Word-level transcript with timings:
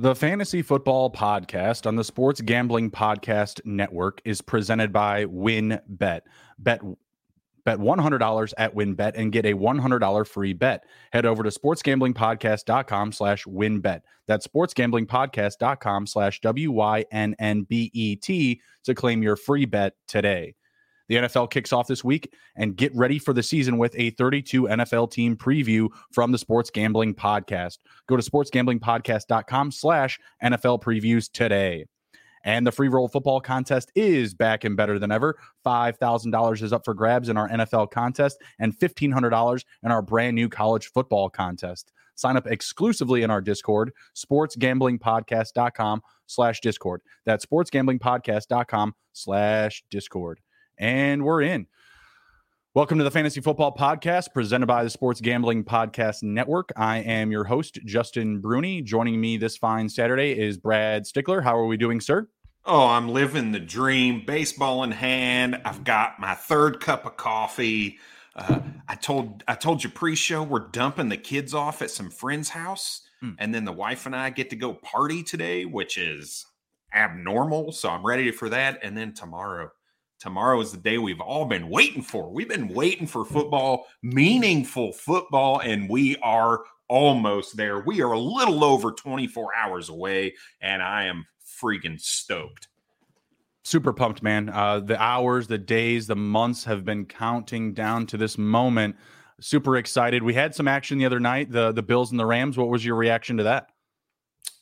The 0.00 0.16
Fantasy 0.16 0.60
Football 0.60 1.12
Podcast 1.12 1.86
on 1.86 1.94
the 1.94 2.02
Sports 2.02 2.40
Gambling 2.40 2.90
Podcast 2.90 3.60
Network 3.64 4.20
is 4.24 4.42
presented 4.42 4.92
by 4.92 5.26
WynnBET. 5.26 6.22
Bet 6.58 6.80
bet 7.64 7.78
$100 7.78 8.52
at 8.58 8.74
WynnBET 8.74 9.12
and 9.14 9.30
get 9.30 9.46
a 9.46 9.54
$100 9.54 10.26
free 10.26 10.52
bet. 10.52 10.84
Head 11.12 11.26
over 11.26 11.44
to 11.44 11.48
sportsgamblingpodcast.com 11.48 13.12
slash 13.12 13.44
wynnbet. 13.44 14.00
That's 14.26 14.48
sportsgamblingpodcast.com 14.48 16.08
slash 16.08 16.40
W-Y-N-N-B-E-T 16.40 17.00
to 18.82 18.94
claim 18.94 19.22
your 19.22 19.36
free 19.36 19.64
bet 19.64 19.94
today. 20.08 20.56
The 21.08 21.16
NFL 21.16 21.50
kicks 21.50 21.72
off 21.72 21.86
this 21.86 22.04
week 22.04 22.32
and 22.56 22.76
get 22.76 22.94
ready 22.94 23.18
for 23.18 23.32
the 23.32 23.42
season 23.42 23.78
with 23.78 23.94
a 23.96 24.10
32 24.10 24.62
NFL 24.64 25.10
team 25.10 25.36
preview 25.36 25.88
from 26.12 26.32
the 26.32 26.38
Sports 26.38 26.70
Gambling 26.70 27.14
Podcast. 27.14 27.78
Go 28.08 28.16
to 28.16 28.22
sportsgamblingpodcast.com 28.22 29.70
slash 29.72 30.18
NFL 30.42 30.82
previews 30.82 31.30
today. 31.30 31.86
And 32.44 32.66
the 32.66 32.72
free 32.72 32.88
roll 32.88 33.08
football 33.08 33.40
contest 33.40 33.90
is 33.94 34.34
back 34.34 34.64
and 34.64 34.76
better 34.76 34.98
than 34.98 35.10
ever. 35.10 35.38
$5,000 35.66 36.62
is 36.62 36.72
up 36.72 36.84
for 36.84 36.92
grabs 36.92 37.30
in 37.30 37.38
our 37.38 37.48
NFL 37.48 37.90
contest 37.90 38.38
and 38.58 38.78
$1,500 38.78 39.64
in 39.82 39.90
our 39.90 40.02
brand 40.02 40.34
new 40.34 40.48
college 40.48 40.88
football 40.92 41.30
contest. 41.30 41.90
Sign 42.16 42.36
up 42.36 42.46
exclusively 42.46 43.22
in 43.22 43.30
our 43.30 43.40
Discord, 43.40 43.92
sportsgamblingpodcast.com 44.14 46.02
slash 46.26 46.60
Discord. 46.60 47.00
That's 47.24 47.44
sportsgamblingpodcast.com 47.46 48.94
slash 49.12 49.82
Discord. 49.90 50.40
And 50.78 51.24
we're 51.24 51.42
in. 51.42 51.66
Welcome 52.74 52.98
to 52.98 53.04
the 53.04 53.10
Fantasy 53.10 53.40
Football 53.40 53.74
Podcast 53.76 54.32
presented 54.34 54.66
by 54.66 54.82
the 54.82 54.90
Sports 54.90 55.20
Gambling 55.20 55.62
Podcast 55.62 56.24
Network. 56.24 56.72
I 56.76 56.98
am 56.98 57.30
your 57.30 57.44
host, 57.44 57.78
Justin 57.84 58.40
Bruni. 58.40 58.82
Joining 58.82 59.20
me 59.20 59.36
this 59.36 59.56
fine 59.56 59.88
Saturday 59.88 60.32
is 60.32 60.58
Brad 60.58 61.06
Stickler. 61.06 61.40
How 61.40 61.56
are 61.56 61.66
we 61.66 61.76
doing, 61.76 62.00
sir? 62.00 62.28
Oh, 62.64 62.86
I'm 62.86 63.08
living 63.08 63.52
the 63.52 63.60
dream. 63.60 64.24
Baseball 64.26 64.82
in 64.82 64.90
hand. 64.90 65.60
I've 65.64 65.84
got 65.84 66.18
my 66.18 66.34
third 66.34 66.80
cup 66.80 67.06
of 67.06 67.16
coffee. 67.16 67.98
Uh, 68.34 68.60
I 68.88 68.96
told 68.96 69.44
I 69.46 69.54
told 69.54 69.84
you 69.84 69.90
pre-show 69.90 70.42
we're 70.42 70.66
dumping 70.70 71.10
the 71.10 71.16
kids 71.16 71.54
off 71.54 71.82
at 71.82 71.90
some 71.92 72.10
friend's 72.10 72.48
house, 72.48 73.02
mm. 73.22 73.36
and 73.38 73.54
then 73.54 73.64
the 73.64 73.72
wife 73.72 74.06
and 74.06 74.16
I 74.16 74.30
get 74.30 74.50
to 74.50 74.56
go 74.56 74.74
party 74.74 75.22
today, 75.22 75.64
which 75.64 75.96
is 75.96 76.46
abnormal. 76.92 77.70
So 77.70 77.88
I'm 77.88 78.04
ready 78.04 78.32
for 78.32 78.48
that. 78.48 78.80
And 78.82 78.96
then 78.96 79.14
tomorrow, 79.14 79.70
tomorrow 80.18 80.60
is 80.60 80.72
the 80.72 80.78
day 80.78 80.98
we've 80.98 81.20
all 81.20 81.44
been 81.44 81.68
waiting 81.68 82.02
for. 82.02 82.30
We've 82.30 82.48
been 82.48 82.68
waiting 82.68 83.06
for 83.06 83.24
football, 83.24 83.86
meaningful 84.02 84.92
football, 84.92 85.60
and 85.60 85.88
we 85.88 86.16
are 86.18 86.64
almost 86.88 87.56
there. 87.56 87.80
We 87.80 88.02
are 88.02 88.12
a 88.12 88.18
little 88.18 88.64
over 88.64 88.92
24 88.92 89.54
hours 89.56 89.88
away, 89.88 90.34
and 90.60 90.82
I 90.82 91.04
am 91.04 91.26
freaking 91.62 92.00
stoked. 92.00 92.68
Super 93.62 93.92
pumped, 93.94 94.22
man. 94.22 94.50
Uh, 94.50 94.80
the 94.80 95.00
hours, 95.00 95.46
the 95.46 95.58
days, 95.58 96.06
the 96.06 96.16
months 96.16 96.64
have 96.64 96.84
been 96.84 97.06
counting 97.06 97.72
down 97.72 98.06
to 98.06 98.18
this 98.18 98.36
moment. 98.36 98.96
Super 99.40 99.76
excited. 99.76 100.22
We 100.22 100.34
had 100.34 100.54
some 100.54 100.68
action 100.68 100.98
the 100.98 101.06
other 101.06 101.18
night. 101.18 101.50
The 101.50 101.72
the 101.72 101.82
Bills 101.82 102.10
and 102.10 102.20
the 102.20 102.26
Rams. 102.26 102.58
What 102.58 102.68
was 102.68 102.84
your 102.84 102.94
reaction 102.94 103.38
to 103.38 103.44
that? 103.44 103.70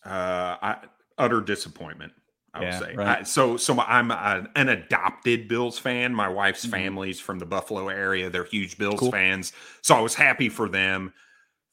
Uh, 0.05 0.57
I, 0.63 0.77
utter 1.19 1.41
disappointment. 1.41 2.13
I 2.55 2.63
yeah, 2.63 2.79
would 2.79 2.89
say. 2.89 2.95
Right. 2.95 3.21
I, 3.21 3.23
so, 3.23 3.57
so 3.57 3.81
I'm 3.81 4.11
a, 4.11 4.47
an 4.57 4.69
adopted 4.69 5.49
Bills 5.49 5.79
fan. 5.79 6.15
My 6.15 6.29
wife's 6.29 6.63
mm-hmm. 6.63 6.73
family's 6.73 7.19
from 7.19 7.39
the 7.39 7.47
Buffalo 7.47 7.89
area. 7.89 8.29
They're 8.29 8.45
huge 8.45 8.77
Bills 8.77 9.01
cool. 9.01 9.11
fans. 9.11 9.53
So 9.81 9.95
I 9.95 10.01
was 10.01 10.15
happy 10.15 10.49
for 10.49 10.69
them. 10.69 11.13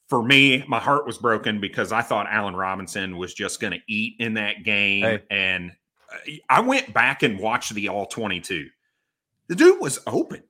For 0.08 0.22
me, 0.22 0.64
my 0.66 0.80
heart 0.80 1.06
was 1.06 1.18
broken 1.18 1.60
because 1.60 1.92
I 1.92 2.02
thought 2.02 2.26
Allen 2.28 2.56
Robinson 2.56 3.16
was 3.16 3.32
just 3.32 3.60
going 3.60 3.72
to 3.72 3.80
eat 3.86 4.14
in 4.18 4.34
that 4.34 4.64
game. 4.64 5.04
Hey. 5.04 5.22
And 5.30 5.72
uh, 6.12 6.32
I 6.48 6.60
went 6.60 6.92
back 6.92 7.22
and 7.22 7.38
watched 7.38 7.72
the 7.74 7.88
all 7.88 8.06
22. 8.06 8.68
The 9.48 9.54
dude 9.54 9.80
was 9.80 10.00
open. 10.06 10.42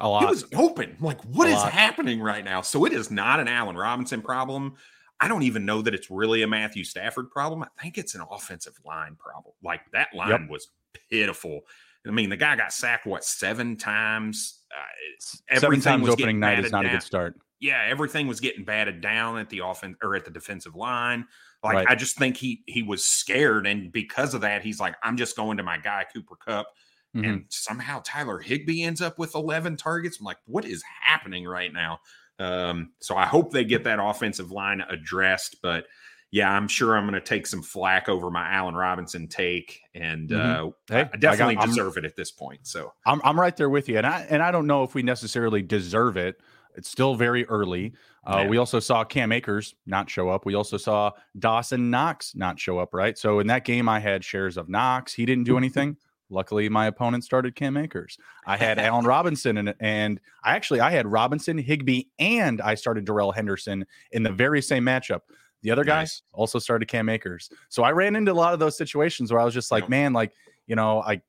A 0.00 0.08
lot. 0.08 0.20
He 0.20 0.26
was 0.26 0.44
open. 0.54 0.96
I'm 0.98 1.04
like, 1.04 1.22
what 1.24 1.48
a 1.48 1.50
is 1.50 1.56
lot. 1.56 1.72
happening 1.72 2.20
right 2.20 2.44
now? 2.44 2.60
So 2.60 2.84
it 2.84 2.92
is 2.92 3.10
not 3.10 3.40
an 3.40 3.48
Allen 3.48 3.76
Robinson 3.76 4.22
problem. 4.22 4.74
I 5.20 5.28
don't 5.28 5.42
even 5.42 5.64
know 5.64 5.82
that 5.82 5.94
it's 5.94 6.10
really 6.10 6.42
a 6.42 6.48
Matthew 6.48 6.84
Stafford 6.84 7.30
problem. 7.30 7.62
I 7.62 7.82
think 7.82 7.98
it's 7.98 8.14
an 8.14 8.22
offensive 8.30 8.78
line 8.86 9.16
problem. 9.16 9.54
Like 9.62 9.80
that 9.92 10.08
line 10.14 10.30
yep. 10.30 10.40
was 10.48 10.68
pitiful. 11.10 11.62
I 12.06 12.10
mean, 12.10 12.30
the 12.30 12.36
guy 12.36 12.56
got 12.56 12.72
sacked 12.72 13.06
what 13.06 13.24
seven 13.24 13.76
times. 13.76 14.60
Uh, 14.70 15.58
seven 15.58 15.80
times 15.80 16.08
opening 16.08 16.38
night 16.38 16.64
is 16.64 16.70
not 16.70 16.82
down. 16.82 16.90
a 16.90 16.94
good 16.94 17.02
start. 17.02 17.34
Yeah, 17.60 17.84
everything 17.88 18.28
was 18.28 18.38
getting 18.38 18.64
batted 18.64 19.00
down 19.00 19.36
at 19.38 19.50
the 19.50 19.60
offense 19.64 19.96
or 20.02 20.14
at 20.14 20.24
the 20.24 20.30
defensive 20.30 20.76
line. 20.76 21.26
Like 21.64 21.74
right. 21.74 21.86
I 21.88 21.96
just 21.96 22.16
think 22.16 22.36
he 22.36 22.62
he 22.66 22.84
was 22.84 23.04
scared, 23.04 23.66
and 23.66 23.90
because 23.90 24.32
of 24.34 24.42
that, 24.42 24.62
he's 24.62 24.78
like, 24.78 24.94
I'm 25.02 25.16
just 25.16 25.36
going 25.36 25.56
to 25.56 25.64
my 25.64 25.78
guy 25.78 26.04
Cooper 26.12 26.36
Kupp. 26.36 26.68
Mm-hmm. 27.16 27.24
And 27.24 27.44
somehow 27.48 28.02
Tyler 28.04 28.38
Higbee 28.38 28.82
ends 28.82 29.00
up 29.00 29.18
with 29.18 29.34
11 29.34 29.78
targets. 29.78 30.18
I'm 30.20 30.26
like, 30.26 30.36
what 30.44 30.66
is 30.66 30.84
happening 31.02 31.46
right 31.46 31.72
now? 31.72 32.00
Um, 32.38 32.92
so 33.00 33.16
I 33.16 33.26
hope 33.26 33.52
they 33.52 33.64
get 33.64 33.84
that 33.84 33.98
offensive 34.00 34.50
line 34.50 34.82
addressed. 34.88 35.56
But 35.62 35.86
yeah, 36.30 36.50
I'm 36.50 36.68
sure 36.68 36.96
I'm 36.96 37.04
going 37.04 37.14
to 37.14 37.26
take 37.26 37.46
some 37.46 37.62
flack 37.62 38.08
over 38.08 38.30
my 38.30 38.48
Allen 38.52 38.74
Robinson 38.74 39.28
take, 39.28 39.80
and 39.94 40.28
mm-hmm. 40.28 40.66
uh, 40.66 40.70
hey, 40.88 41.10
I 41.12 41.16
definitely 41.16 41.56
I 41.56 41.60
got, 41.60 41.68
deserve 41.68 41.96
it 41.96 42.04
at 42.04 42.16
this 42.16 42.30
point. 42.30 42.66
So 42.66 42.92
I'm 43.06 43.20
I'm 43.24 43.40
right 43.40 43.56
there 43.56 43.70
with 43.70 43.88
you, 43.88 43.98
and 43.98 44.06
I 44.06 44.26
and 44.28 44.42
I 44.42 44.50
don't 44.50 44.66
know 44.66 44.82
if 44.82 44.94
we 44.94 45.02
necessarily 45.02 45.62
deserve 45.62 46.16
it. 46.16 46.40
It's 46.76 46.88
still 46.88 47.14
very 47.16 47.44
early. 47.46 47.94
Uh, 48.24 48.46
we 48.46 48.58
also 48.58 48.78
saw 48.78 49.04
Cam 49.04 49.32
Akers 49.32 49.74
not 49.86 50.10
show 50.10 50.28
up. 50.28 50.44
We 50.44 50.54
also 50.54 50.76
saw 50.76 51.12
Dawson 51.38 51.90
Knox 51.90 52.36
not 52.36 52.60
show 52.60 52.78
up. 52.78 52.92
Right. 52.92 53.16
So 53.16 53.40
in 53.40 53.46
that 53.46 53.64
game, 53.64 53.88
I 53.88 54.00
had 54.00 54.22
shares 54.22 54.58
of 54.58 54.68
Knox. 54.68 55.14
He 55.14 55.24
didn't 55.24 55.44
do 55.44 55.56
anything. 55.58 55.96
Luckily, 56.30 56.68
my 56.68 56.86
opponent 56.86 57.24
started 57.24 57.54
Cam 57.54 57.76
Akers. 57.76 58.18
I 58.46 58.56
had 58.56 58.78
Allen 58.78 59.04
Robinson, 59.04 59.58
and, 59.58 59.74
and 59.80 60.20
I 60.44 60.54
actually 60.54 60.80
I 60.80 60.90
had 60.90 61.06
Robinson, 61.06 61.58
Higbee, 61.58 62.04
and 62.18 62.60
I 62.60 62.74
started 62.74 63.04
Darrell 63.04 63.32
Henderson 63.32 63.86
in 64.12 64.22
the 64.22 64.32
very 64.32 64.62
same 64.62 64.84
matchup. 64.84 65.20
The 65.62 65.70
other 65.70 65.84
guy 65.84 66.00
nice. 66.00 66.22
also 66.32 66.58
started 66.58 66.86
Cam 66.86 67.08
Akers. 67.08 67.50
So 67.68 67.82
I 67.82 67.90
ran 67.92 68.14
into 68.14 68.30
a 68.30 68.34
lot 68.34 68.54
of 68.54 68.60
those 68.60 68.76
situations 68.76 69.32
where 69.32 69.40
I 69.40 69.44
was 69.44 69.54
just 69.54 69.70
like, 69.72 69.88
man, 69.88 70.12
like 70.12 70.32
you 70.66 70.76
know, 70.76 71.02
I 71.02 71.22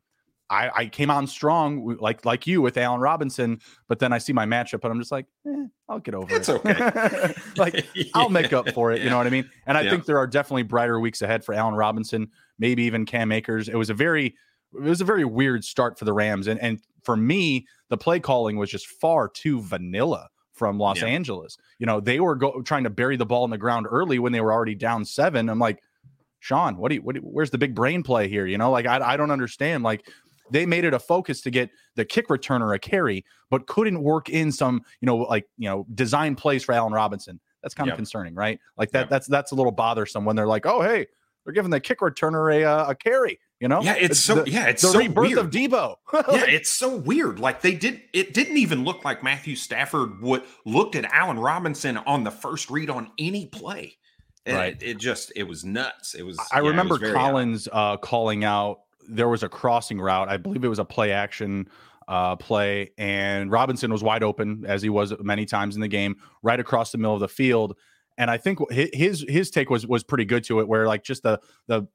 I, 0.50 0.72
I 0.76 0.86
came 0.88 1.12
on 1.12 1.28
strong 1.28 1.98
like 2.00 2.26
like 2.26 2.48
you 2.48 2.62
with 2.62 2.78
Allen 2.78 3.02
Robinson, 3.02 3.60
but 3.88 4.00
then 4.00 4.12
I 4.12 4.18
see 4.18 4.34
my 4.34 4.46
matchup 4.46 4.84
and 4.84 4.92
I'm 4.92 5.00
just 5.00 5.12
like, 5.12 5.26
eh, 5.48 5.66
I'll 5.88 6.00
get 6.00 6.16
over 6.16 6.36
it's 6.36 6.50
it. 6.50 6.62
It's 6.66 6.82
okay. 6.82 7.34
like 7.58 7.86
I'll 8.16 8.30
make 8.30 8.52
up 8.52 8.70
for 8.72 8.92
it. 8.92 8.98
Yeah. 8.98 9.06
You 9.06 9.10
know 9.12 9.18
what 9.18 9.28
I 9.28 9.32
mean? 9.32 9.50
And 9.68 9.78
I 9.78 9.82
yeah. 9.82 9.92
think 9.92 10.06
there 10.06 10.18
are 10.18 10.28
definitely 10.28 10.64
brighter 10.64 11.00
weeks 11.00 11.22
ahead 11.22 11.44
for 11.44 11.54
Allen 11.54 11.76
Robinson, 11.76 12.30
maybe 12.58 12.84
even 12.84 13.06
Cam 13.06 13.32
Akers. 13.32 13.70
It 13.70 13.76
was 13.76 13.92
a 13.92 13.94
very 13.94 14.36
it 14.74 14.82
was 14.82 15.02
a 15.02 15.06
very 15.06 15.26
weird 15.26 15.64
start 15.64 15.98
for 15.98 16.06
the 16.06 16.14
Rams. 16.14 16.48
And 16.48 16.60
and 16.60 16.80
for 17.04 17.16
me, 17.16 17.66
the 17.90 17.98
play 17.98 18.20
calling 18.20 18.58
was 18.58 18.70
just 18.70 18.88
far 18.88 19.30
too 19.30 19.62
vanilla 19.62 20.30
from 20.54 20.78
Los 20.78 21.02
yeah. 21.02 21.08
Angeles. 21.08 21.58
You 21.80 21.86
know, 21.86 22.02
they 22.02 22.20
were 22.20 22.36
go- 22.36 22.62
trying 22.62 22.84
to 22.84 22.90
bury 22.90 23.16
the 23.16 23.26
ball 23.26 23.46
in 23.46 23.52
the 23.52 23.58
ground 23.58 23.88
early 23.90 24.20
when 24.20 24.34
they 24.34 24.42
were 24.42 24.52
already 24.52 24.76
down 24.76 25.06
seven. 25.06 25.50
I'm 25.50 25.60
like, 25.60 25.82
Sean, 26.40 26.76
what 26.76 26.90
do 26.90 26.96
you, 26.96 27.02
what 27.02 27.16
do 27.16 27.22
you, 27.22 27.28
where's 27.28 27.50
the 27.50 27.58
big 27.58 27.74
brain 27.74 28.04
play 28.04 28.28
here? 28.28 28.46
You 28.46 28.58
know, 28.58 28.70
like 28.70 28.86
I, 28.86 29.14
I 29.14 29.18
don't 29.18 29.32
understand. 29.32 29.84
Like 29.84 30.10
they 30.52 30.66
made 30.66 30.84
it 30.84 30.94
a 30.94 31.00
focus 31.00 31.42
to 31.42 31.50
get 31.50 31.70
the 31.96 32.04
kick 32.04 32.28
returner 32.28 32.76
a 32.76 32.80
carry, 32.80 33.24
but 33.50 33.68
couldn't 33.68 34.04
work 34.04 34.30
in 34.30 34.52
some, 34.52 34.82
you 35.00 35.06
know, 35.06 35.18
like, 35.18 35.48
you 35.58 35.70
know, 35.70 35.86
design 35.96 36.36
plays 36.36 36.64
for 36.64 36.74
Allen 36.74 36.92
Robinson. 36.92 37.40
That's 37.62 37.74
kind 37.74 37.88
yep. 37.88 37.94
of 37.94 37.98
concerning, 37.98 38.36
right? 38.36 38.60
Like 38.78 38.92
that, 38.92 39.02
yep. 39.02 39.10
that's, 39.10 39.28
that's 39.28 39.52
a 39.52 39.56
little 39.56 39.72
bothersome 39.72 40.26
when 40.26 40.36
they're 40.36 40.48
like, 40.48 40.66
oh, 40.66 40.82
hey, 40.82 41.08
they're 41.50 41.54
giving 41.56 41.72
the 41.72 41.80
kick 41.80 42.02
returner 42.02 42.56
a, 42.56 42.64
uh, 42.64 42.92
a 42.92 42.96
carry. 42.96 43.40
You 43.60 43.68
know, 43.68 43.82
yeah, 43.82 43.96
it's, 43.96 44.12
it's 44.12 44.20
so 44.20 44.36
the, 44.36 44.52
yeah, 44.52 44.68
it's 44.68 44.84
the 44.84 44.90
so 44.90 45.00
rebirth 45.00 45.30
weird. 45.30 45.40
of 45.40 45.50
Debo. 45.50 45.96
yeah, 46.14 46.46
it's 46.46 46.70
so 46.70 46.96
weird. 46.96 47.40
Like 47.40 47.62
they 47.62 47.74
did, 47.74 48.02
it 48.14 48.36
didn't 48.36 48.58
even 48.58 48.86
look 48.86 49.04
like 49.04 49.24
Matthew 49.24 49.56
Stafford 49.56 50.22
would 50.22 50.44
looked 50.64 50.96
at 50.96 51.06
Allen 51.06 51.40
Robinson 51.40 51.98
on 51.98 52.24
the 52.24 52.30
first 52.30 52.70
read 52.70 52.92
on 52.92 53.10
any 53.18 53.48
play. 53.48 53.98
And 54.46 54.56
right. 54.56 54.82
It, 54.82 54.92
it, 54.92 54.98
just 55.00 55.34
it 55.36 55.44
was 55.44 55.66
nuts. 55.66 56.14
It 56.14 56.22
was. 56.22 56.38
I 56.54 56.62
yeah, 56.62 56.68
remember 56.68 57.00
was 57.00 57.12
Collins 57.12 57.68
uh, 57.74 57.98
calling 57.98 58.44
out. 58.44 58.82
There 59.10 59.28
was 59.28 59.42
a 59.42 59.50
crossing 59.50 60.00
route. 60.00 60.30
I 60.30 60.38
believe 60.38 60.64
it 60.64 60.70
was 60.70 60.80
a 60.80 60.86
play 60.86 61.12
action 61.12 61.68
uh, 62.08 62.36
play, 62.36 62.92
and 63.00 63.52
Robinson 63.52 63.92
was 63.92 64.04
wide 64.04 64.24
open 64.24 64.66
as 64.68 64.84
he 64.84 64.90
was 64.90 65.14
many 65.20 65.46
times 65.46 65.74
in 65.74 65.82
the 65.82 65.88
game, 65.88 66.16
right 66.44 66.60
across 66.60 66.92
the 66.92 67.00
middle 67.00 67.16
of 67.16 67.20
the 67.20 67.28
field. 67.28 67.76
And 68.20 68.30
I 68.30 68.38
think 68.38 68.60
his 68.70 69.26
his 69.28 69.50
take 69.50 69.70
was 69.70 69.88
was 69.88 70.04
pretty 70.04 70.26
good 70.26 70.44
to 70.44 70.60
it, 70.60 70.68
where 70.68 70.86
like 70.86 71.04
just 71.04 71.24
the 71.24 71.40
the 71.68 71.88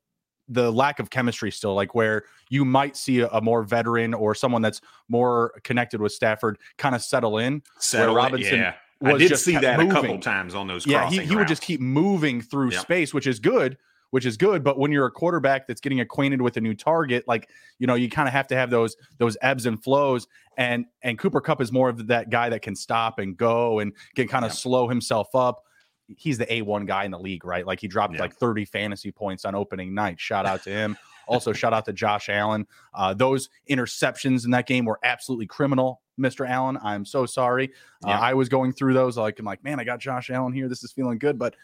the 0.49 0.73
lack 0.73 0.99
of 0.99 1.11
chemistry 1.11 1.50
still, 1.50 1.75
like 1.75 1.94
where 1.94 2.25
you 2.49 2.65
might 2.65 2.97
see 2.97 3.21
a, 3.21 3.29
a, 3.29 3.41
more 3.41 3.62
veteran 3.62 4.12
or 4.12 4.35
someone 4.35 4.61
that's 4.61 4.81
more 5.09 5.53
connected 5.65 6.00
with 6.00 6.12
Stafford 6.12 6.59
kind 6.76 6.94
of 6.94 7.03
settle 7.03 7.38
in. 7.38 7.62
Settle 7.79 8.15
Robinson. 8.15 8.59
yeah. 8.59 8.75
I 9.03 9.19
did 9.19 9.37
see 9.38 9.56
that 9.59 9.79
moving. 9.79 9.91
a 9.91 9.94
couple 9.94 10.19
times 10.19 10.55
on 10.55 10.67
those. 10.67 10.87
Yeah, 10.87 11.11
he, 11.11 11.21
he 11.21 11.37
would 11.37 11.49
just 11.49 11.62
keep 11.62 11.81
moving 11.81 12.41
through 12.41 12.73
yep. 12.73 12.81
space, 12.81 13.12
which 13.12 13.27
is 13.27 13.38
good, 13.38 13.77
which 14.11 14.25
is 14.25 14.38
good. 14.38 14.65
But 14.65 14.79
when 14.79 14.93
you're 14.93 15.06
a 15.06 15.11
quarterback 15.11 15.67
that's 15.67 15.81
getting 15.81 16.00
acquainted 16.00 16.41
with 16.41 16.56
a 16.56 16.61
new 16.61 16.75
target, 16.75 17.25
like 17.27 17.50
you 17.79 17.87
know, 17.87 17.97
you 17.97 18.09
kind 18.09 18.29
of 18.29 18.32
have 18.32 18.47
to 18.47 18.56
have 18.56 18.70
those 18.70 18.97
those 19.19 19.37
ebbs 19.43 19.67
and 19.67 19.82
flows. 19.82 20.27
And 20.56 20.87
and 21.03 21.19
Cooper 21.19 21.43
Kupp 21.43 21.61
is 21.61 21.70
more 21.70 21.91
of 21.91 22.06
that 22.06 22.31
guy 22.31 22.49
that 22.49 22.62
can 22.62 22.75
stop 22.75 23.19
and 23.19 23.37
go 23.37 23.81
and 23.81 23.93
can 24.15 24.27
kind 24.27 24.44
of 24.44 24.53
yep. 24.53 24.59
slow 24.59 24.88
himself 24.88 25.35
up 25.35 25.65
he's 26.09 26.39
the 26.39 26.47
A1 26.47 26.87
guy 26.87 27.05
in 27.05 27.11
the 27.11 27.19
league, 27.19 27.45
right? 27.45 27.67
Like 27.67 27.81
he 27.81 27.89
dropped 27.89 28.15
yeah. 28.15 28.21
like 28.21 28.35
30 28.35 28.65
fantasy 28.65 29.11
points 29.11 29.45
on 29.45 29.55
opening 29.55 29.95
night. 29.95 30.21
Shout 30.21 30.47
out 30.47 30.62
to 30.65 30.71
him. 30.71 30.97
also, 31.29 31.53
shout 31.53 31.73
out 31.73 31.85
to 31.87 31.93
Josh 31.93 32.29
Allen. 32.29 32.67
Uh, 32.93 33.15
those 33.15 33.49
interceptions 33.71 34.45
in 34.45 34.51
that 34.51 34.67
game 34.67 34.85
were 34.85 34.99
absolutely 35.03 35.47
criminal, 35.47 36.03
Mr. 36.19 36.49
Allen. 36.49 36.79
I'm 36.83 37.05
so 37.05 37.27
sorry. 37.27 37.71
Uh, 38.05 38.09
yeah. 38.09 38.19
Uh, 38.19 38.21
I 38.21 38.35
was 38.35 38.49
going 38.49 38.73
through 38.73 38.95
those 38.95 39.17
like 39.17 39.39
I'm 39.39 39.45
like, 39.45 39.65
man, 39.65 39.81
I 39.81 39.85
got 39.85 40.01
Josh 40.01 40.31
Allen 40.31 40.53
here. 40.53 40.69
This 40.69 40.85
is 40.85 40.93
feeling 40.93 41.19
good, 41.19 41.39
but 41.39 41.55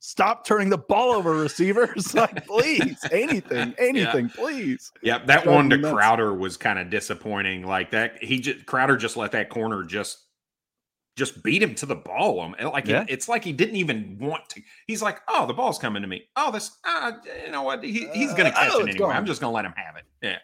stop 0.00 0.46
turning 0.46 0.68
the 0.68 0.78
ball 0.78 1.10
over 1.10 1.32
receivers 1.32 2.14
like 2.14 2.46
please 2.46 2.96
anything 3.10 3.74
anything 3.78 4.26
yeah. 4.26 4.34
please 4.36 4.92
yeah 5.02 5.18
that 5.18 5.44
one 5.44 5.68
to 5.68 5.78
crowder 5.90 6.32
was 6.32 6.56
kind 6.56 6.78
of 6.78 6.88
disappointing 6.88 7.66
like 7.66 7.90
that 7.90 8.22
he 8.22 8.38
just 8.38 8.64
crowder 8.64 8.96
just 8.96 9.16
let 9.16 9.32
that 9.32 9.48
corner 9.48 9.82
just 9.82 10.27
just 11.18 11.42
beat 11.42 11.62
him 11.62 11.74
to 11.74 11.86
the 11.86 11.96
ball. 11.96 12.40
Um, 12.40 12.54
like 12.72 12.86
yeah. 12.86 13.02
it, 13.02 13.10
it's 13.10 13.28
like 13.28 13.44
he 13.44 13.52
didn't 13.52 13.76
even 13.76 14.16
want 14.18 14.48
to. 14.50 14.62
He's 14.86 15.02
like, 15.02 15.20
"Oh, 15.28 15.46
the 15.46 15.52
ball's 15.52 15.78
coming 15.78 16.00
to 16.02 16.08
me. 16.08 16.22
Oh, 16.36 16.50
this, 16.50 16.78
uh, 16.84 17.12
you 17.44 17.50
know 17.50 17.62
what? 17.62 17.84
He, 17.84 18.08
he's 18.14 18.32
going 18.32 18.50
to 18.50 18.56
uh, 18.56 18.60
catch 18.60 18.74
uh, 18.74 18.78
it 18.78 18.90
anyway. 18.90 19.10
I'm 19.10 19.26
just 19.26 19.40
going 19.40 19.50
to 19.50 19.54
let 19.54 19.64
him 19.64 19.74
have 19.76 19.96
it." 19.96 20.04
Yeah, 20.22 20.38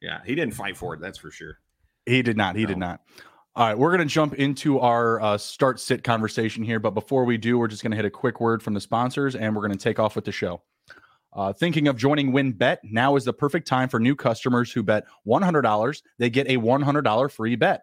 yeah. 0.00 0.20
He 0.24 0.34
didn't 0.34 0.54
fight 0.54 0.76
for 0.76 0.94
it. 0.94 1.00
That's 1.00 1.18
for 1.18 1.30
sure. 1.30 1.58
He 2.06 2.22
did 2.22 2.36
not. 2.36 2.54
He 2.54 2.62
no. 2.62 2.68
did 2.68 2.78
not. 2.78 3.00
All 3.56 3.66
right, 3.66 3.76
we're 3.76 3.90
going 3.90 4.06
to 4.06 4.14
jump 4.14 4.34
into 4.34 4.78
our 4.78 5.20
uh, 5.20 5.36
start 5.36 5.80
sit 5.80 6.04
conversation 6.04 6.62
here, 6.62 6.78
but 6.78 6.92
before 6.92 7.24
we 7.24 7.36
do, 7.36 7.58
we're 7.58 7.66
just 7.66 7.82
going 7.82 7.90
to 7.90 7.96
hit 7.96 8.04
a 8.04 8.10
quick 8.10 8.40
word 8.40 8.62
from 8.62 8.74
the 8.74 8.80
sponsors, 8.80 9.34
and 9.34 9.56
we're 9.56 9.66
going 9.66 9.76
to 9.76 9.82
take 9.82 9.98
off 9.98 10.14
with 10.14 10.24
the 10.24 10.30
show. 10.30 10.62
Uh, 11.32 11.52
thinking 11.52 11.88
of 11.88 11.96
joining 11.96 12.32
WynnBET, 12.32 12.78
now 12.84 13.16
is 13.16 13.24
the 13.24 13.32
perfect 13.32 13.66
time 13.66 13.88
for 13.88 13.98
new 13.98 14.14
customers 14.14 14.72
who 14.72 14.82
bet 14.82 15.06
$100. 15.26 16.02
They 16.18 16.30
get 16.30 16.46
a 16.46 16.56
$100 16.56 17.30
free 17.32 17.56
bet. 17.56 17.82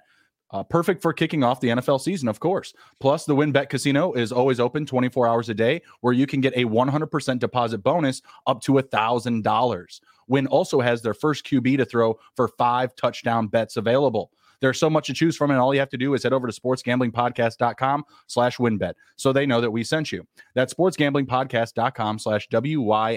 Uh, 0.56 0.64
perfect 0.64 1.02
for 1.02 1.12
kicking 1.12 1.44
off 1.44 1.60
the 1.60 1.68
NFL 1.68 2.00
season, 2.00 2.30
of 2.30 2.40
course. 2.40 2.74
Plus, 3.02 3.26
the 3.26 3.36
WynnBET 3.36 3.68
Casino 3.68 4.14
is 4.14 4.32
always 4.32 4.62
open 4.62 4.86
24 4.86 5.28
hours 5.28 5.50
a 5.50 5.54
day, 5.54 5.82
where 6.00 6.14
you 6.14 6.26
can 6.26 6.40
get 6.40 6.54
a 6.56 6.64
100% 6.64 7.40
deposit 7.40 7.80
bonus 7.80 8.22
up 8.48 8.62
to 8.62 8.72
$1,000. 8.72 10.00
Wynn 10.28 10.48
also 10.48 10.80
has 10.80 11.02
their 11.02 11.14
first 11.14 11.46
QB 11.46 11.80
to 11.80 11.86
throw 11.86 12.18
for 12.38 12.48
five 12.48 12.96
touchdown 12.96 13.48
bets 13.48 13.76
available. 13.76 14.32
There's 14.62 14.80
so 14.80 14.90
much 14.90 15.08
to 15.08 15.14
choose 15.14 15.36
from, 15.36 15.52
and 15.52 15.60
all 15.60 15.74
you 15.74 15.82
have 15.82 15.90
to 15.90 15.98
do 15.98 16.14
is 16.14 16.24
head 16.24 16.32
over 16.32 16.48
to 16.48 16.54
sportsgamblingpodcast.com 16.54 18.06
slash 18.28 18.56
wynnbet 18.56 18.94
so 19.18 19.34
they 19.34 19.46
know 19.46 19.60
that 19.60 19.72
we 19.72 19.84
sent 19.84 20.14
you. 20.14 20.26
That's 20.54 20.74
sportsgamblingpodcast.com 20.74 22.20
slash 22.20 22.48
W-Y-N-N-B-E-T 22.48 23.10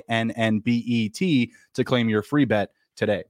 to 1.74 1.84
claim 1.84 2.08
your 2.08 2.22
free 2.22 2.46
bet 2.46 2.72
today. 2.96 3.22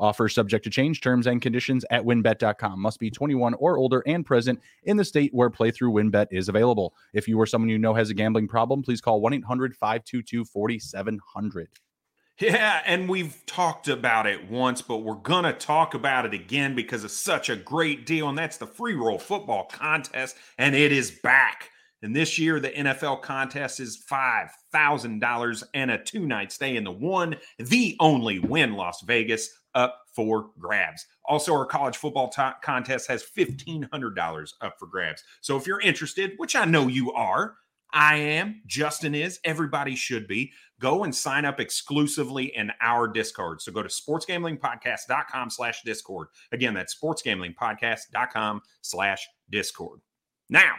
Offer 0.00 0.30
subject 0.30 0.64
to 0.64 0.70
change 0.70 1.02
terms 1.02 1.26
and 1.26 1.42
conditions 1.42 1.84
at 1.90 2.02
wynnbet.com. 2.02 2.80
Must 2.80 2.98
be 2.98 3.10
21 3.10 3.54
or 3.54 3.76
older 3.76 4.02
and 4.06 4.24
present 4.24 4.58
in 4.84 4.96
the 4.96 5.04
state 5.04 5.32
where 5.34 5.50
playthrough 5.50 5.92
wynnbet 5.92 6.28
is 6.30 6.48
available. 6.48 6.94
If 7.12 7.28
you 7.28 7.38
or 7.38 7.46
someone 7.46 7.68
you 7.68 7.78
know 7.78 7.94
has 7.94 8.08
a 8.08 8.14
gambling 8.14 8.48
problem, 8.48 8.82
please 8.82 9.02
call 9.02 9.20
1 9.20 9.34
800 9.34 9.76
522 9.76 10.46
4700. 10.46 11.68
Yeah, 12.38 12.80
and 12.86 13.06
we've 13.06 13.44
talked 13.44 13.88
about 13.88 14.26
it 14.26 14.50
once, 14.50 14.80
but 14.80 14.98
we're 14.98 15.14
going 15.16 15.44
to 15.44 15.52
talk 15.52 15.92
about 15.92 16.24
it 16.24 16.32
again 16.32 16.74
because 16.74 17.04
it's 17.04 17.12
such 17.12 17.50
a 17.50 17.56
great 17.56 18.06
deal. 18.06 18.30
And 18.30 18.38
that's 18.38 18.56
the 18.56 18.66
free 18.66 18.94
roll 18.94 19.18
football 19.18 19.66
contest, 19.66 20.36
and 20.56 20.74
it 20.74 20.90
is 20.90 21.10
back. 21.10 21.68
And 22.02 22.16
this 22.16 22.38
year, 22.38 22.58
the 22.58 22.70
NFL 22.70 23.20
contest 23.20 23.78
is 23.78 24.02
$5,000 24.10 25.64
and 25.74 25.90
a 25.90 25.98
two 25.98 26.26
night 26.26 26.50
stay 26.50 26.76
in 26.76 26.84
the 26.84 26.90
one, 26.90 27.36
the 27.58 27.94
only 28.00 28.38
Wynn 28.38 28.72
Las 28.72 29.02
Vegas 29.02 29.50
up 29.74 30.00
for 30.14 30.50
grabs. 30.58 31.06
Also, 31.24 31.54
our 31.54 31.66
college 31.66 31.96
football 31.96 32.28
t- 32.28 32.42
contest 32.62 33.08
has 33.08 33.24
$1,500 33.24 34.52
up 34.60 34.78
for 34.78 34.86
grabs. 34.86 35.22
So 35.40 35.56
if 35.56 35.66
you're 35.66 35.80
interested, 35.80 36.32
which 36.36 36.56
I 36.56 36.64
know 36.64 36.88
you 36.88 37.12
are, 37.12 37.56
I 37.92 38.16
am, 38.16 38.62
Justin 38.66 39.14
is, 39.14 39.40
everybody 39.44 39.96
should 39.96 40.28
be. 40.28 40.52
Go 40.78 41.04
and 41.04 41.14
sign 41.14 41.44
up 41.44 41.60
exclusively 41.60 42.56
in 42.56 42.72
our 42.80 43.08
Discord. 43.08 43.60
So 43.60 43.72
go 43.72 43.82
to 43.82 43.88
sportsgamblingpodcast.com 43.88 45.50
slash 45.50 45.82
Discord. 45.82 46.28
Again, 46.52 46.74
that's 46.74 46.96
sportsgamblingpodcast.com 46.98 48.62
slash 48.82 49.26
Discord. 49.50 50.00
Now, 50.48 50.74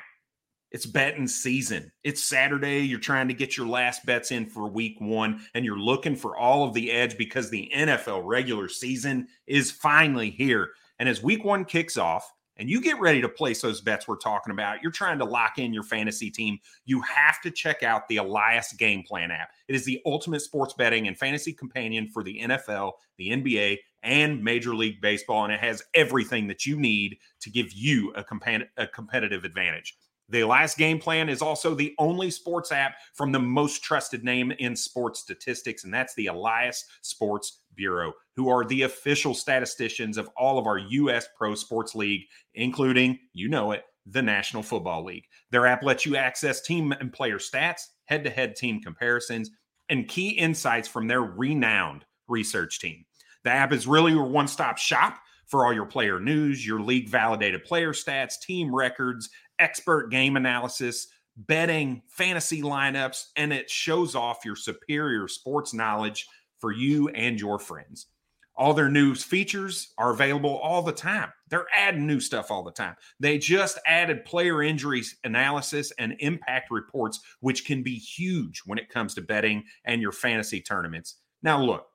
it's 0.72 0.86
betting 0.86 1.28
season. 1.28 1.92
It's 2.04 2.24
Saturday. 2.24 2.80
You're 2.80 3.00
trying 3.00 3.28
to 3.28 3.34
get 3.34 3.58
your 3.58 3.68
last 3.68 4.06
bets 4.06 4.32
in 4.32 4.46
for 4.46 4.68
week 4.68 4.96
one, 5.00 5.42
and 5.54 5.66
you're 5.66 5.78
looking 5.78 6.16
for 6.16 6.38
all 6.38 6.64
of 6.64 6.74
the 6.74 6.92
edge 6.92 7.18
because 7.18 7.50
the 7.50 7.70
NFL 7.76 8.22
regular 8.24 8.70
season 8.70 9.28
is 9.48 9.70
finally 9.70 10.30
here. 10.30 10.72
And 10.98 11.10
as 11.10 11.22
week 11.22 11.44
one 11.44 11.66
kicks 11.66 11.98
off, 11.98 12.32
and 12.58 12.70
you 12.70 12.80
get 12.80 13.00
ready 13.00 13.22
to 13.22 13.28
place 13.28 13.62
those 13.62 13.82
bets 13.82 14.08
we're 14.08 14.18
talking 14.18 14.52
about, 14.52 14.82
you're 14.84 14.92
trying 14.92 15.18
to 15.18 15.26
lock 15.26 15.58
in 15.58 15.74
your 15.74 15.84
fantasy 15.84 16.30
team, 16.30 16.60
you 16.86 17.02
have 17.02 17.42
to 17.42 17.50
check 17.50 17.82
out 17.82 18.08
the 18.08 18.18
Elias 18.18 18.72
Game 18.74 19.04
Plan 19.04 19.32
app. 19.32 19.50
It 19.68 19.76
is 19.76 19.84
the 19.84 20.00
ultimate 20.06 20.42
sports 20.42 20.74
betting 20.74 21.08
and 21.08 21.18
fantasy 21.18 21.54
companion 21.54 22.08
for 22.08 22.24
the 22.24 22.40
NFL, 22.40 22.94
the 23.18 23.30
NBA, 23.30 23.80
and 24.04 24.44
Major 24.44 24.76
League 24.76 25.02
Baseball, 25.02 25.44
and 25.44 25.54
it 25.54 25.60
has 25.60 25.84
everything 25.96 26.48
that 26.48 26.66
you 26.66 26.80
need 26.80 27.18
to 27.42 27.50
give 27.50 27.74
you 27.74 28.14
a, 28.14 28.24
comp- 28.24 28.70
a 28.78 28.88
competitive 28.88 29.44
advantage. 29.44 29.98
The 30.32 30.40
Elias 30.40 30.76
Game 30.76 30.98
Plan 30.98 31.28
is 31.28 31.42
also 31.42 31.76
the 31.76 31.94
only 32.00 32.32
sports 32.32 32.72
app 32.72 32.96
from 33.14 33.34
the 33.34 33.40
most 33.40 33.84
trusted 33.84 34.24
name 34.24 34.52
in 34.60 34.78
sports 34.78 35.20
statistics, 35.20 35.84
and 35.84 35.94
that's 35.94 36.16
the 36.16 36.28
Elias 36.28 36.86
Sports 37.02 37.64
Bureau, 37.76 38.14
who 38.38 38.48
are 38.48 38.64
the 38.64 38.84
official 38.84 39.34
statisticians 39.34 40.18
of 40.18 40.30
all 40.38 40.58
of 40.58 40.68
our 40.68 40.78
U.S. 40.78 41.28
pro 41.38 41.54
sports 41.54 41.96
league, 41.96 42.22
including, 42.54 43.20
you 43.34 43.50
know 43.50 43.74
it, 43.74 43.84
the 44.06 44.22
National 44.22 44.64
Football 44.64 45.04
League. 45.04 45.26
Their 45.52 45.68
app 45.68 45.84
lets 45.84 46.06
you 46.06 46.16
access 46.16 46.62
team 46.62 46.94
and 46.94 47.12
player 47.12 47.38
stats, 47.38 47.82
head 48.06 48.24
to 48.24 48.30
head 48.30 48.56
team 48.56 48.80
comparisons, 48.82 49.52
and 49.90 50.08
key 50.08 50.30
insights 50.30 50.88
from 50.88 51.10
their 51.10 51.24
renowned 51.24 52.06
research 52.30 52.80
team. 52.80 53.04
The 53.44 53.50
app 53.50 53.74
is 53.74 53.86
really 53.86 54.14
your 54.14 54.28
one 54.28 54.48
stop 54.48 54.78
shop 54.78 55.20
for 55.52 55.66
all 55.66 55.74
your 55.74 55.86
player 55.86 56.18
news, 56.18 56.66
your 56.66 56.80
league 56.80 57.10
validated 57.10 57.66
player 57.66 57.92
stats, 57.92 58.40
team 58.40 58.74
records, 58.74 59.30
expert 59.62 60.10
game 60.10 60.36
analysis, 60.36 61.08
betting, 61.38 62.02
fantasy 62.10 62.62
lineups, 62.62 63.28
and 63.38 63.54
it 63.54 63.70
shows 63.70 64.16
off 64.16 64.44
your 64.44 64.56
superior 64.56 65.28
sports 65.28 65.74
knowledge 65.74 66.28
for 66.60 66.72
you 66.72 67.08
and 67.10 67.40
your 67.40 67.60
friends. 67.60 68.08
All 68.56 68.74
their 68.74 68.90
new 68.90 69.16
features 69.16 69.94
are 69.98 70.12
available 70.12 70.58
all 70.58 70.82
the 70.82 70.92
time. 70.92 71.32
They're 71.50 71.68
adding 71.76 72.06
new 72.06 72.20
stuff 72.20 72.52
all 72.52 72.64
the 72.64 72.72
time. 72.72 72.96
They 73.20 73.38
just 73.38 73.80
added 73.88 74.26
player 74.26 74.62
injuries 74.62 75.16
analysis 75.24 75.92
and 75.98 76.16
impact 76.20 76.70
reports, 76.70 77.22
which 77.40 77.66
can 77.66 77.82
be 77.82 77.96
huge 77.96 78.62
when 78.66 78.78
it 78.78 78.90
comes 78.90 79.16
to 79.16 79.22
betting 79.22 79.64
and 79.86 80.02
your 80.02 80.12
fantasy 80.12 80.62
tournaments. 80.62 81.16
Now, 81.42 81.64
look, 81.64 81.88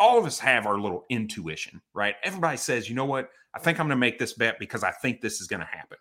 all 0.00 0.18
of 0.18 0.24
us 0.24 0.38
have 0.38 0.66
our 0.66 0.78
little 0.78 1.04
intuition, 1.10 1.82
right? 1.94 2.14
Everybody 2.22 2.56
says, 2.56 2.88
you 2.88 2.94
know 2.94 3.04
what? 3.04 3.30
I 3.54 3.58
think 3.58 3.78
I'm 3.78 3.86
going 3.86 3.96
to 3.96 4.00
make 4.00 4.18
this 4.18 4.32
bet 4.32 4.58
because 4.58 4.82
I 4.82 4.92
think 4.92 5.20
this 5.20 5.40
is 5.40 5.46
going 5.46 5.60
to 5.60 5.66
happen. 5.66 5.98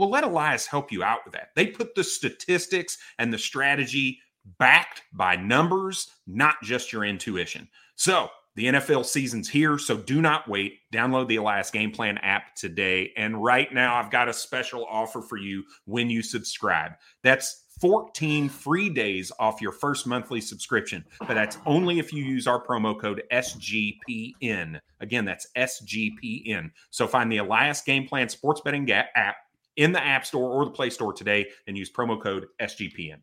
Well, 0.00 0.08
let 0.08 0.24
Elias 0.24 0.64
help 0.64 0.90
you 0.90 1.02
out 1.02 1.26
with 1.26 1.34
that. 1.34 1.50
They 1.54 1.66
put 1.66 1.94
the 1.94 2.02
statistics 2.02 2.96
and 3.18 3.30
the 3.30 3.36
strategy 3.36 4.18
backed 4.58 5.02
by 5.12 5.36
numbers, 5.36 6.08
not 6.26 6.54
just 6.62 6.90
your 6.90 7.04
intuition. 7.04 7.68
So, 7.96 8.30
the 8.56 8.64
NFL 8.64 9.04
season's 9.04 9.50
here, 9.50 9.76
so 9.76 9.98
do 9.98 10.22
not 10.22 10.48
wait. 10.48 10.78
Download 10.90 11.28
the 11.28 11.36
Elias 11.36 11.70
Game 11.70 11.90
Plan 11.90 12.16
app 12.18 12.54
today. 12.54 13.12
And 13.18 13.44
right 13.44 13.70
now, 13.74 13.94
I've 13.94 14.10
got 14.10 14.26
a 14.26 14.32
special 14.32 14.86
offer 14.86 15.20
for 15.20 15.36
you 15.36 15.64
when 15.84 16.08
you 16.08 16.22
subscribe. 16.22 16.92
That's 17.22 17.66
14 17.82 18.48
free 18.48 18.88
days 18.88 19.30
off 19.38 19.60
your 19.60 19.72
first 19.72 20.06
monthly 20.06 20.40
subscription, 20.40 21.04
but 21.20 21.34
that's 21.34 21.58
only 21.66 21.98
if 21.98 22.10
you 22.10 22.24
use 22.24 22.46
our 22.46 22.64
promo 22.64 22.98
code 22.98 23.22
SGPN. 23.30 24.80
Again, 25.00 25.26
that's 25.26 25.46
SGPN. 25.56 26.70
So 26.88 27.06
find 27.06 27.30
the 27.30 27.38
Elias 27.38 27.82
Game 27.82 28.08
Plan 28.08 28.30
Sports 28.30 28.62
Betting 28.62 28.90
app 28.90 29.36
in 29.76 29.92
the 29.92 30.02
App 30.02 30.26
Store 30.26 30.50
or 30.50 30.64
the 30.64 30.70
Play 30.70 30.90
Store 30.90 31.12
today 31.12 31.48
and 31.66 31.76
use 31.76 31.90
promo 31.90 32.20
code 32.20 32.46
SGPN. 32.60 33.18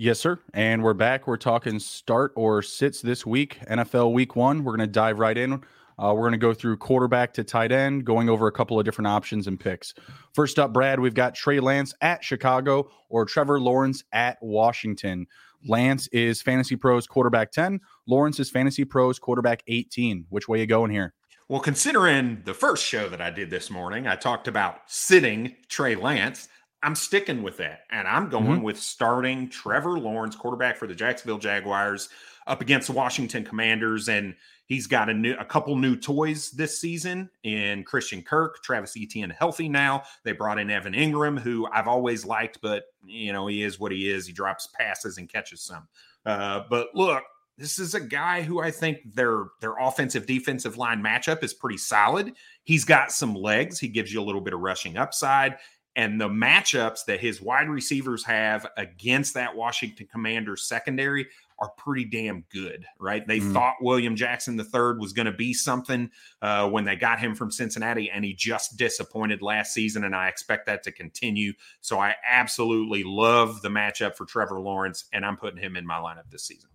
Yes, 0.00 0.20
sir. 0.20 0.38
And 0.54 0.82
we're 0.84 0.94
back. 0.94 1.26
We're 1.26 1.36
talking 1.36 1.80
start 1.80 2.32
or 2.36 2.62
sits 2.62 3.02
this 3.02 3.26
week, 3.26 3.58
NFL 3.68 4.12
week 4.12 4.36
one. 4.36 4.62
We're 4.62 4.76
going 4.76 4.86
to 4.86 4.92
dive 4.92 5.18
right 5.18 5.36
in. 5.36 5.54
Uh, 5.98 6.14
we're 6.14 6.22
going 6.22 6.32
to 6.32 6.38
go 6.38 6.54
through 6.54 6.76
quarterback 6.76 7.32
to 7.32 7.42
tight 7.42 7.72
end, 7.72 8.04
going 8.04 8.28
over 8.28 8.46
a 8.46 8.52
couple 8.52 8.78
of 8.78 8.84
different 8.84 9.08
options 9.08 9.48
and 9.48 9.58
picks. 9.58 9.94
First 10.32 10.60
up, 10.60 10.72
Brad, 10.72 11.00
we've 11.00 11.14
got 11.14 11.34
Trey 11.34 11.58
Lance 11.58 11.92
at 12.00 12.22
Chicago 12.22 12.88
or 13.08 13.24
Trevor 13.24 13.58
Lawrence 13.58 14.04
at 14.12 14.38
Washington. 14.40 15.26
Lance 15.66 16.06
is 16.08 16.40
Fantasy 16.40 16.76
Pros 16.76 17.08
quarterback 17.08 17.50
10. 17.50 17.80
Lawrence 18.06 18.38
is 18.38 18.48
Fantasy 18.48 18.84
Pros 18.84 19.18
quarterback 19.18 19.64
18. 19.66 20.26
Which 20.28 20.46
way 20.46 20.60
you 20.60 20.66
going 20.66 20.92
here? 20.92 21.14
Well, 21.48 21.60
considering 21.60 22.42
the 22.44 22.54
first 22.54 22.84
show 22.84 23.08
that 23.08 23.20
I 23.20 23.30
did 23.30 23.50
this 23.50 23.70
morning, 23.70 24.06
I 24.06 24.16
talked 24.16 24.48
about 24.48 24.80
sitting 24.86 25.56
Trey 25.68 25.94
Lance. 25.94 26.48
I'm 26.82 26.94
sticking 26.94 27.42
with 27.42 27.56
that. 27.56 27.80
And 27.90 28.06
I'm 28.06 28.28
going 28.28 28.44
mm-hmm. 28.44 28.62
with 28.62 28.78
starting 28.78 29.48
Trevor 29.48 29.98
Lawrence, 29.98 30.36
quarterback 30.36 30.76
for 30.76 30.86
the 30.86 30.94
Jacksonville 30.94 31.38
Jaguars, 31.38 32.10
up 32.46 32.60
against 32.60 32.88
the 32.88 32.92
Washington 32.92 33.44
Commanders. 33.44 34.08
And 34.08 34.34
He's 34.68 34.86
got 34.86 35.08
a 35.08 35.14
new 35.14 35.34
a 35.40 35.46
couple 35.46 35.74
new 35.76 35.96
toys 35.96 36.50
this 36.50 36.78
season 36.78 37.30
in 37.42 37.84
Christian 37.84 38.20
Kirk, 38.20 38.62
Travis 38.62 38.94
Etienne 38.98 39.30
healthy 39.30 39.66
now. 39.66 40.02
They 40.24 40.32
brought 40.32 40.58
in 40.58 40.70
Evan 40.70 40.92
Engram, 40.92 41.38
who 41.38 41.66
I've 41.72 41.88
always 41.88 42.26
liked, 42.26 42.60
but 42.60 42.84
you 43.02 43.32
know 43.32 43.46
he 43.46 43.62
is 43.62 43.80
what 43.80 43.92
he 43.92 44.10
is. 44.10 44.26
He 44.26 44.32
drops 44.34 44.68
passes 44.78 45.16
and 45.16 45.26
catches 45.26 45.62
some. 45.62 45.88
Uh, 46.26 46.64
but 46.68 46.88
look, 46.94 47.24
this 47.58 47.80
is 47.80 47.94
a 47.94 48.00
guy 48.00 48.42
who 48.42 48.60
I 48.60 48.70
think 48.70 49.14
their 49.14 49.46
their 49.60 49.76
offensive 49.76 50.26
defensive 50.26 50.78
line 50.78 51.02
matchup 51.02 51.42
is 51.42 51.52
pretty 51.52 51.78
solid. 51.78 52.32
He's 52.62 52.84
got 52.84 53.10
some 53.10 53.34
legs. 53.34 53.78
He 53.80 53.88
gives 53.88 54.12
you 54.12 54.20
a 54.20 54.24
little 54.24 54.40
bit 54.40 54.54
of 54.54 54.60
rushing 54.60 54.96
upside. 54.96 55.58
And 55.96 56.20
the 56.20 56.28
matchups 56.28 57.06
that 57.06 57.18
his 57.18 57.42
wide 57.42 57.68
receivers 57.68 58.24
have 58.24 58.64
against 58.76 59.34
that 59.34 59.56
Washington 59.56 60.06
Commanders 60.06 60.62
secondary 60.62 61.26
are 61.58 61.70
pretty 61.76 62.04
damn 62.04 62.44
good, 62.52 62.86
right? 63.00 63.26
They 63.26 63.40
mm. 63.40 63.52
thought 63.52 63.74
William 63.80 64.14
Jackson 64.14 64.56
III 64.56 64.98
was 65.00 65.12
going 65.12 65.26
to 65.26 65.32
be 65.32 65.52
something 65.52 66.08
uh, 66.40 66.70
when 66.70 66.84
they 66.84 66.94
got 66.94 67.18
him 67.18 67.34
from 67.34 67.50
Cincinnati, 67.50 68.10
and 68.10 68.24
he 68.24 68.32
just 68.32 68.76
disappointed 68.76 69.42
last 69.42 69.74
season, 69.74 70.04
and 70.04 70.14
I 70.14 70.28
expect 70.28 70.66
that 70.66 70.84
to 70.84 70.92
continue. 70.92 71.52
So 71.80 71.98
I 71.98 72.14
absolutely 72.24 73.02
love 73.02 73.60
the 73.60 73.68
matchup 73.68 74.14
for 74.14 74.24
Trevor 74.24 74.60
Lawrence, 74.60 75.06
and 75.12 75.26
I'm 75.26 75.36
putting 75.36 75.60
him 75.60 75.74
in 75.74 75.84
my 75.84 75.96
lineup 75.96 76.30
this 76.30 76.44
season. 76.44 76.70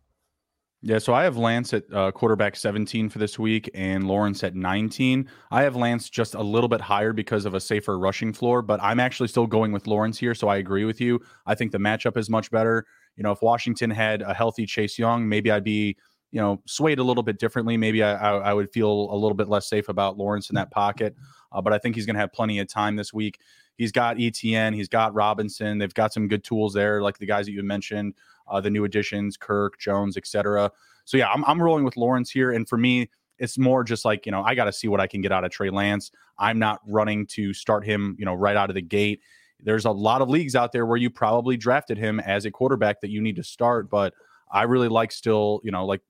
Yeah, 0.85 0.97
so 0.97 1.13
I 1.13 1.23
have 1.23 1.37
Lance 1.37 1.73
at 1.73 1.85
uh, 1.93 2.11
quarterback 2.11 2.57
17 2.57 3.07
for 3.07 3.17
this 3.17 3.39
week 3.39 3.69
and 3.73 4.05
Lawrence 4.05 4.43
at 4.43 4.53
19. 4.53 5.29
I 5.49 5.61
have 5.61 5.77
Lance 5.77 6.09
just 6.09 6.35
a 6.35 6.43
little 6.43 6.67
bit 6.67 6.81
higher 6.81 7.13
because 7.13 7.45
of 7.45 7.53
a 7.53 7.61
safer 7.61 7.97
rushing 7.97 8.33
floor, 8.33 8.61
but 8.61 8.83
I'm 8.83 8.99
actually 8.99 9.29
still 9.29 9.47
going 9.47 9.71
with 9.71 9.87
Lawrence 9.87 10.17
here. 10.17 10.35
So 10.35 10.49
I 10.49 10.57
agree 10.57 10.83
with 10.83 10.99
you. 10.99 11.21
I 11.45 11.55
think 11.55 11.71
the 11.71 11.77
matchup 11.77 12.17
is 12.17 12.29
much 12.29 12.51
better. 12.51 12.85
You 13.15 13.23
know, 13.23 13.31
if 13.31 13.41
Washington 13.41 13.89
had 13.91 14.23
a 14.23 14.33
healthy 14.33 14.65
Chase 14.65 14.99
Young, 14.99 15.29
maybe 15.29 15.51
I'd 15.51 15.63
be, 15.63 15.95
you 16.31 16.41
know, 16.41 16.61
swayed 16.65 16.99
a 16.99 17.03
little 17.03 17.23
bit 17.23 17.39
differently. 17.39 17.77
Maybe 17.77 18.03
I, 18.03 18.15
I, 18.15 18.49
I 18.49 18.53
would 18.53 18.69
feel 18.73 18.91
a 18.91 19.15
little 19.15 19.35
bit 19.35 19.47
less 19.47 19.69
safe 19.69 19.87
about 19.87 20.17
Lawrence 20.17 20.49
in 20.49 20.55
that 20.55 20.69
pocket. 20.69 21.15
Uh, 21.53 21.61
but 21.61 21.71
I 21.71 21.77
think 21.77 21.95
he's 21.95 22.05
going 22.05 22.15
to 22.15 22.19
have 22.19 22.33
plenty 22.33 22.59
of 22.59 22.67
time 22.67 22.97
this 22.97 23.13
week. 23.13 23.39
He's 23.77 23.93
got 23.93 24.19
Etienne, 24.19 24.73
he's 24.73 24.89
got 24.89 25.13
Robinson. 25.13 25.77
They've 25.77 25.93
got 25.93 26.11
some 26.11 26.27
good 26.27 26.43
tools 26.43 26.73
there, 26.73 27.01
like 27.01 27.19
the 27.19 27.25
guys 27.25 27.45
that 27.45 27.53
you 27.53 27.63
mentioned 27.63 28.15
uh, 28.47 28.62
the 28.62 28.69
new 28.69 28.85
additions, 28.85 29.38
Kirk, 29.38 29.79
Jones, 29.79 30.17
etc. 30.17 30.71
So 31.05 31.17
yeah, 31.17 31.29
I'm, 31.29 31.43
I'm 31.45 31.62
rolling 31.62 31.83
with 31.83 31.97
Lawrence 31.97 32.29
here, 32.29 32.51
and 32.51 32.67
for 32.67 32.77
me, 32.77 33.09
it's 33.39 33.57
more 33.57 33.83
just 33.83 34.05
like 34.05 34.25
you 34.25 34.31
know 34.31 34.43
I 34.43 34.55
got 34.55 34.65
to 34.65 34.73
see 34.73 34.88
what 34.88 35.00
I 35.00 35.07
can 35.07 35.21
get 35.21 35.31
out 35.31 35.43
of 35.43 35.51
Trey 35.51 35.69
Lance. 35.69 36.12
I'm 36.38 36.59
not 36.59 36.81
running 36.85 37.27
to 37.27 37.53
start 37.53 37.85
him, 37.85 38.15
you 38.17 38.25
know, 38.25 38.33
right 38.33 38.55
out 38.55 38.69
of 38.69 38.75
the 38.75 38.81
gate. 38.81 39.21
There's 39.59 39.85
a 39.85 39.91
lot 39.91 40.21
of 40.21 40.29
leagues 40.29 40.55
out 40.55 40.71
there 40.71 40.85
where 40.85 40.97
you 40.97 41.09
probably 41.09 41.57
drafted 41.57 41.97
him 41.97 42.19
as 42.19 42.45
a 42.45 42.51
quarterback 42.51 43.01
that 43.01 43.09
you 43.09 43.21
need 43.21 43.35
to 43.38 43.43
start, 43.43 43.89
but 43.89 44.13
I 44.51 44.63
really 44.63 44.89
like 44.89 45.12
still, 45.12 45.62
you 45.63 45.71
know, 45.71 45.85
like 45.85 46.01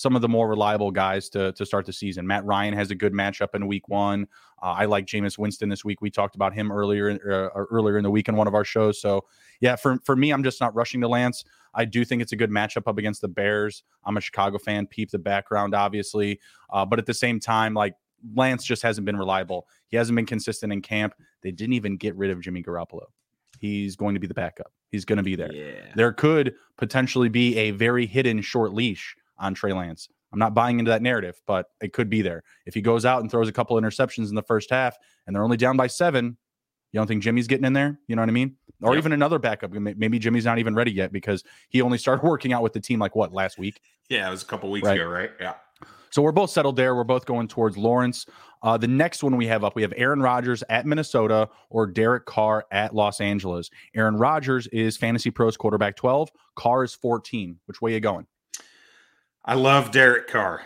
some 0.00 0.16
of 0.16 0.22
the 0.22 0.28
more 0.28 0.48
reliable 0.48 0.90
guys 0.90 1.28
to 1.28 1.52
to 1.52 1.66
start 1.66 1.84
the 1.84 1.92
season. 1.92 2.26
Matt 2.26 2.44
Ryan 2.44 2.72
has 2.72 2.90
a 2.90 2.94
good 2.94 3.12
matchup 3.12 3.54
in 3.54 3.66
Week 3.66 3.86
One. 3.88 4.26
Uh, 4.62 4.72
I 4.72 4.84
like 4.86 5.06
Jameis 5.06 5.36
Winston 5.36 5.68
this 5.68 5.84
week. 5.84 6.00
We 6.00 6.10
talked 6.10 6.34
about 6.34 6.54
him 6.54 6.72
earlier 6.72 7.10
uh, 7.10 7.64
earlier 7.70 7.98
in 7.98 8.04
the 8.04 8.10
week 8.10 8.28
in 8.28 8.36
one 8.36 8.46
of 8.46 8.54
our 8.54 8.64
shows. 8.64 9.00
So 9.00 9.26
yeah, 9.60 9.76
for 9.76 9.98
for 10.04 10.16
me, 10.16 10.30
I'm 10.32 10.42
just 10.42 10.60
not 10.60 10.74
rushing 10.74 11.02
to 11.02 11.08
Lance. 11.08 11.44
I 11.74 11.84
do 11.84 12.04
think 12.04 12.22
it's 12.22 12.32
a 12.32 12.36
good 12.36 12.50
matchup 12.50 12.88
up 12.88 12.98
against 12.98 13.20
the 13.20 13.28
Bears. 13.28 13.82
I'm 14.04 14.16
a 14.16 14.20
Chicago 14.20 14.58
fan. 14.58 14.86
Peep 14.86 15.10
the 15.10 15.18
background, 15.18 15.74
obviously, 15.74 16.40
uh, 16.70 16.84
but 16.84 16.98
at 16.98 17.06
the 17.06 17.14
same 17.14 17.40
time, 17.40 17.74
like 17.74 17.94
Lance 18.34 18.64
just 18.64 18.82
hasn't 18.82 19.04
been 19.04 19.16
reliable. 19.16 19.66
He 19.88 19.96
hasn't 19.96 20.16
been 20.16 20.26
consistent 20.26 20.72
in 20.72 20.82
camp. 20.82 21.14
They 21.42 21.52
didn't 21.52 21.74
even 21.74 21.96
get 21.96 22.14
rid 22.16 22.30
of 22.30 22.40
Jimmy 22.40 22.62
Garoppolo. 22.62 23.06
He's 23.58 23.96
going 23.96 24.14
to 24.14 24.20
be 24.20 24.26
the 24.26 24.34
backup. 24.34 24.72
He's 24.90 25.04
going 25.04 25.18
to 25.18 25.22
be 25.22 25.36
there. 25.36 25.52
Yeah. 25.52 25.92
There 25.94 26.12
could 26.12 26.54
potentially 26.76 27.28
be 27.28 27.56
a 27.56 27.70
very 27.72 28.06
hidden 28.06 28.40
short 28.40 28.72
leash 28.72 29.14
on 29.38 29.54
Trey 29.54 29.72
Lance. 29.72 30.08
I'm 30.32 30.38
not 30.38 30.54
buying 30.54 30.78
into 30.78 30.90
that 30.90 31.02
narrative, 31.02 31.40
but 31.46 31.66
it 31.80 31.92
could 31.92 32.08
be 32.08 32.22
there. 32.22 32.42
If 32.66 32.74
he 32.74 32.80
goes 32.80 33.04
out 33.04 33.20
and 33.20 33.30
throws 33.30 33.48
a 33.48 33.52
couple 33.52 33.76
interceptions 33.76 34.28
in 34.28 34.34
the 34.34 34.42
first 34.42 34.70
half 34.70 34.96
and 35.26 35.34
they're 35.34 35.42
only 35.42 35.56
down 35.56 35.76
by 35.76 35.88
seven, 35.88 36.36
you 36.92 36.98
don't 36.98 37.06
think 37.06 37.22
Jimmy's 37.22 37.46
getting 37.46 37.64
in 37.64 37.72
there? 37.72 37.98
You 38.06 38.16
know 38.16 38.22
what 38.22 38.28
I 38.28 38.32
mean? 38.32 38.56
Or 38.82 38.96
even 38.96 39.12
another 39.12 39.38
backup. 39.38 39.72
Maybe 39.72 40.18
Jimmy's 40.18 40.46
not 40.46 40.58
even 40.58 40.74
ready 40.74 40.90
yet 40.90 41.12
because 41.12 41.44
he 41.68 41.82
only 41.82 41.98
started 41.98 42.22
working 42.26 42.52
out 42.52 42.62
with 42.62 42.72
the 42.72 42.80
team 42.80 42.98
like 42.98 43.14
what 43.14 43.32
last 43.32 43.58
week? 43.58 43.80
Yeah, 44.08 44.26
it 44.26 44.30
was 44.30 44.42
a 44.42 44.46
couple 44.46 44.70
weeks 44.70 44.86
right? 44.86 44.98
ago, 44.98 45.06
right? 45.06 45.30
Yeah. 45.38 45.54
So 46.10 46.22
we're 46.22 46.32
both 46.32 46.50
settled 46.50 46.76
there. 46.76 46.96
We're 46.96 47.04
both 47.04 47.24
going 47.24 47.46
towards 47.46 47.76
Lawrence. 47.76 48.26
Uh, 48.62 48.76
the 48.76 48.88
next 48.88 49.22
one 49.22 49.36
we 49.36 49.46
have 49.46 49.62
up, 49.62 49.76
we 49.76 49.82
have 49.82 49.92
Aaron 49.96 50.20
Rodgers 50.20 50.64
at 50.68 50.84
Minnesota 50.84 51.48
or 51.68 51.86
Derek 51.86 52.26
Carr 52.26 52.66
at 52.72 52.94
Los 52.94 53.20
Angeles. 53.20 53.70
Aaron 53.94 54.16
Rodgers 54.16 54.66
is 54.68 54.96
Fantasy 54.96 55.30
Pros 55.30 55.56
quarterback 55.56 55.94
12. 55.96 56.30
Carr 56.56 56.82
is 56.82 56.94
14. 56.94 57.60
Which 57.66 57.80
way 57.80 57.92
are 57.92 57.94
you 57.94 58.00
going? 58.00 58.26
I 59.44 59.54
love 59.54 59.92
Derek 59.92 60.26
Carr. 60.26 60.62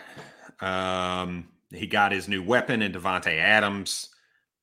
Um, 0.61 1.49
he 1.71 1.85
got 1.85 2.11
his 2.11 2.27
new 2.27 2.41
weapon 2.41 2.81
in 2.81 2.91
Davante 2.91 3.37
Adams 3.37 4.09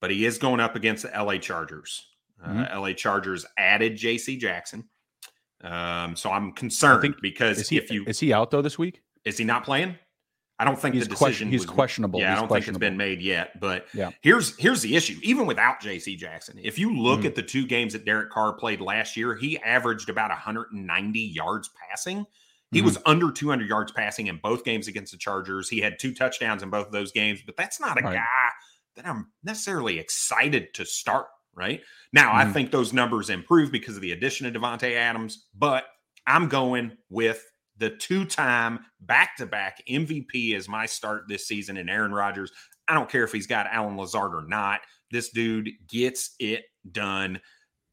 but 0.02 0.11
he 0.11 0.26
is 0.26 0.37
going 0.37 0.61
up 0.61 0.76
against 0.76 1.04
the 1.04 1.11
LA 1.16 1.38
Chargers. 1.38 2.09
Uh, 2.44 2.49
mm-hmm. 2.49 2.76
Uh, 2.76 2.80
LA 2.80 2.92
Chargers 2.92 3.47
added 3.56 3.97
J.C. 3.97 4.37
Jackson, 4.37 4.85
um, 5.62 6.16
so 6.16 6.30
I'm 6.30 6.52
concerned 6.52 7.14
because 7.23 7.68
he, 7.68 7.78
if 7.78 7.90
you 7.90 8.04
is 8.06 8.18
he 8.18 8.32
out 8.32 8.50
though 8.50 8.62
this 8.62 8.78
week? 8.78 9.00
Is 9.25 9.38
he 9.38 9.44
not 9.44 9.64
playing? 9.64 9.97
I 10.59 10.64
don't 10.64 10.78
think 10.78 10.94
he's 10.94 11.04
the 11.04 11.11
decision. 11.11 11.25
Question, 11.25 11.50
he's 11.50 11.61
was, 11.62 11.71
questionable. 11.71 12.21
Yeah, 12.21 12.30
he's 12.30 12.38
I 12.38 12.40
don't 12.40 12.49
think 12.49 12.68
it's 12.68 12.78
been 12.78 12.97
made 12.97 13.23
yet. 13.23 13.59
But 13.61 13.87
yeah. 13.94 14.11
here's 14.21 14.56
here's 14.59 14.82
the 14.82 14.97
issue. 14.97 15.18
Even 15.23 15.47
without 15.47 15.80
J.C. 15.80 16.16
Jackson, 16.16 16.59
if 16.62 16.78
you 16.78 16.97
look 16.97 17.21
mm-hmm. 17.21 17.28
at 17.28 17.35
the 17.37 17.42
two 17.42 17.64
games 17.64 17.92
that 17.92 18.04
Derek 18.04 18.30
Carr 18.30 18.52
played 18.54 18.80
last 18.80 19.16
year, 19.16 19.37
he 19.37 19.59
averaged 19.59 20.09
about 20.09 20.30
190 20.30 21.21
yards 21.21 21.71
passing. 21.88 22.26
He 22.73 22.78
mm-hmm. 22.78 22.87
was 22.87 22.99
under 23.06 23.30
200 23.30 23.68
yards 23.68 23.92
passing 23.92 24.28
in 24.28 24.38
both 24.42 24.64
games 24.64 24.88
against 24.88 25.12
the 25.12 25.18
Chargers. 25.18 25.68
He 25.68 25.78
had 25.78 25.99
two 25.99 26.14
touchdowns 26.14 26.62
in 26.62 26.71
both 26.71 26.87
of 26.87 26.92
those 26.92 27.12
games, 27.12 27.40
but 27.44 27.56
that's 27.56 27.80
not 27.80 28.00
a 28.00 28.04
right. 28.04 28.14
guy 28.14 28.49
that 28.96 29.06
I'm 29.06 29.32
necessarily 29.42 29.99
excited 29.99 30.75
to 30.75 30.84
start. 30.84 31.26
Right 31.54 31.82
now, 32.14 32.32
mm. 32.32 32.37
I 32.37 32.50
think 32.50 32.70
those 32.70 32.94
numbers 32.94 33.28
improve 33.28 33.70
because 33.70 33.94
of 33.94 34.00
the 34.00 34.12
addition 34.12 34.46
of 34.46 34.54
Davante 34.54 34.96
Adams, 34.96 35.49
but 35.54 35.84
I'm 36.26 36.49
going 36.49 36.96
with 37.11 37.44
the 37.76 37.90
two-time 37.90 38.80
back-to-back 39.00 39.82
MVP 39.87 40.54
as 40.54 40.66
my 40.66 40.87
start 40.87 41.25
this 41.28 41.46
season 41.46 41.76
in 41.76 41.90
Aaron 41.90 42.12
Rodgers. 42.12 42.52
I 42.88 42.94
don't 42.94 43.11
care 43.11 43.25
if 43.25 43.32
he's 43.32 43.46
got 43.46 43.66
Allen 43.70 43.96
Lazard 43.96 44.34
or 44.34 44.46
not. 44.46 44.80
This 45.11 45.28
dude 45.28 45.68
gets 45.88 46.34
it 46.38 46.64
done. 46.90 47.40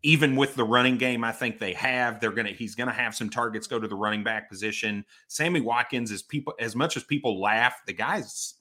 Even 0.04 0.38
with 0.38 0.56
the 0.56 0.64
running 0.64 0.98
game, 0.98 1.26
I 1.26 1.34
think 1.34 1.60
they 1.60 1.74
have. 1.74 2.22
They're 2.22 2.32
gonna. 2.32 2.52
He's 2.52 2.76
gonna 2.76 2.94
have 2.94 3.14
some 3.14 3.30
targets 3.30 3.68
go 3.68 3.80
to 3.80 3.88
the 3.88 3.96
running 3.96 4.24
back 4.24 4.50
position. 4.50 5.04
Sammy 5.28 5.60
Watkins 5.60 6.12
is 6.12 6.22
people 6.22 6.54
as 6.60 6.76
much 6.76 6.96
as 6.96 7.04
people 7.04 7.42
laugh. 7.42 7.82
The 7.86 7.94
guy's 7.94 8.54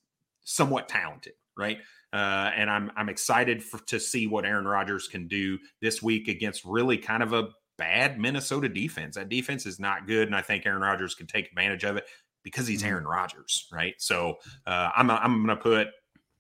somewhat 0.43 0.89
talented, 0.89 1.35
right? 1.57 1.79
Uh, 2.13 2.51
and 2.55 2.71
I'm 2.71 2.91
I'm 2.97 3.09
excited 3.09 3.63
for, 3.63 3.79
to 3.87 4.01
see 4.01 4.27
what 4.27 4.47
Aaron 4.47 4.67
Rodgers 4.67 5.09
can 5.09 5.29
do 5.29 5.59
this 5.83 6.03
week 6.03 6.29
against 6.29 6.65
really 6.65 6.97
kind 6.97 7.23
of 7.23 7.33
a 7.33 7.49
bad 7.77 8.19
Minnesota 8.19 8.69
defense. 8.69 9.17
That 9.17 9.29
defense 9.29 9.67
is 9.67 9.79
not 9.79 10.07
good, 10.07 10.27
and 10.27 10.35
I 10.35 10.41
think 10.41 10.65
Aaron 10.67 10.83
Rodgers 10.83 11.15
can 11.15 11.27
take 11.27 11.49
advantage 11.49 11.85
of 11.85 11.97
it 11.97 12.07
because 12.43 12.67
he's 12.67 12.81
mm-hmm. 12.81 12.93
Aaron 12.93 13.07
Rodgers, 13.07 13.69
right? 13.73 13.95
So 13.99 14.37
uh, 14.67 14.91
I'm 14.97 15.11
I'm 15.11 15.45
going 15.45 15.57
to 15.57 15.63
put 15.63 15.89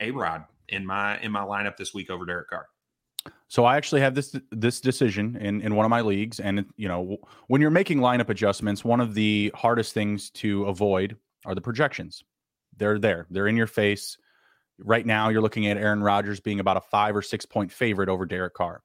A 0.00 0.10
Rod 0.10 0.44
in 0.68 0.86
my 0.86 1.20
in 1.20 1.32
my 1.32 1.42
lineup 1.42 1.76
this 1.76 1.92
week 1.92 2.10
over 2.10 2.24
Derek 2.24 2.48
Carr. 2.48 2.66
So 3.48 3.64
I 3.64 3.76
actually 3.76 4.00
have 4.00 4.14
this 4.14 4.34
this 4.50 4.80
decision 4.80 5.36
in 5.36 5.60
in 5.60 5.74
one 5.74 5.84
of 5.84 5.90
my 5.90 6.00
leagues, 6.00 6.40
and 6.40 6.66
you 6.76 6.88
know 6.88 7.18
when 7.48 7.60
you're 7.60 7.70
making 7.70 7.98
lineup 7.98 8.28
adjustments, 8.28 8.84
one 8.84 9.00
of 9.00 9.14
the 9.14 9.52
hardest 9.54 9.94
things 9.94 10.30
to 10.30 10.64
avoid 10.64 11.16
are 11.44 11.54
the 11.54 11.60
projections. 11.60 12.24
They're 12.76 12.98
there. 12.98 13.26
They're 13.30 13.48
in 13.48 13.56
your 13.56 13.66
face. 13.66 14.16
Right 14.78 15.04
now, 15.04 15.28
you're 15.28 15.42
looking 15.42 15.66
at 15.66 15.76
Aaron 15.76 16.02
Rodgers 16.02 16.40
being 16.40 16.60
about 16.60 16.76
a 16.76 16.80
five 16.80 17.16
or 17.16 17.22
six 17.22 17.44
point 17.44 17.72
favorite 17.72 18.08
over 18.08 18.24
Derek 18.26 18.54
Carr. 18.54 18.82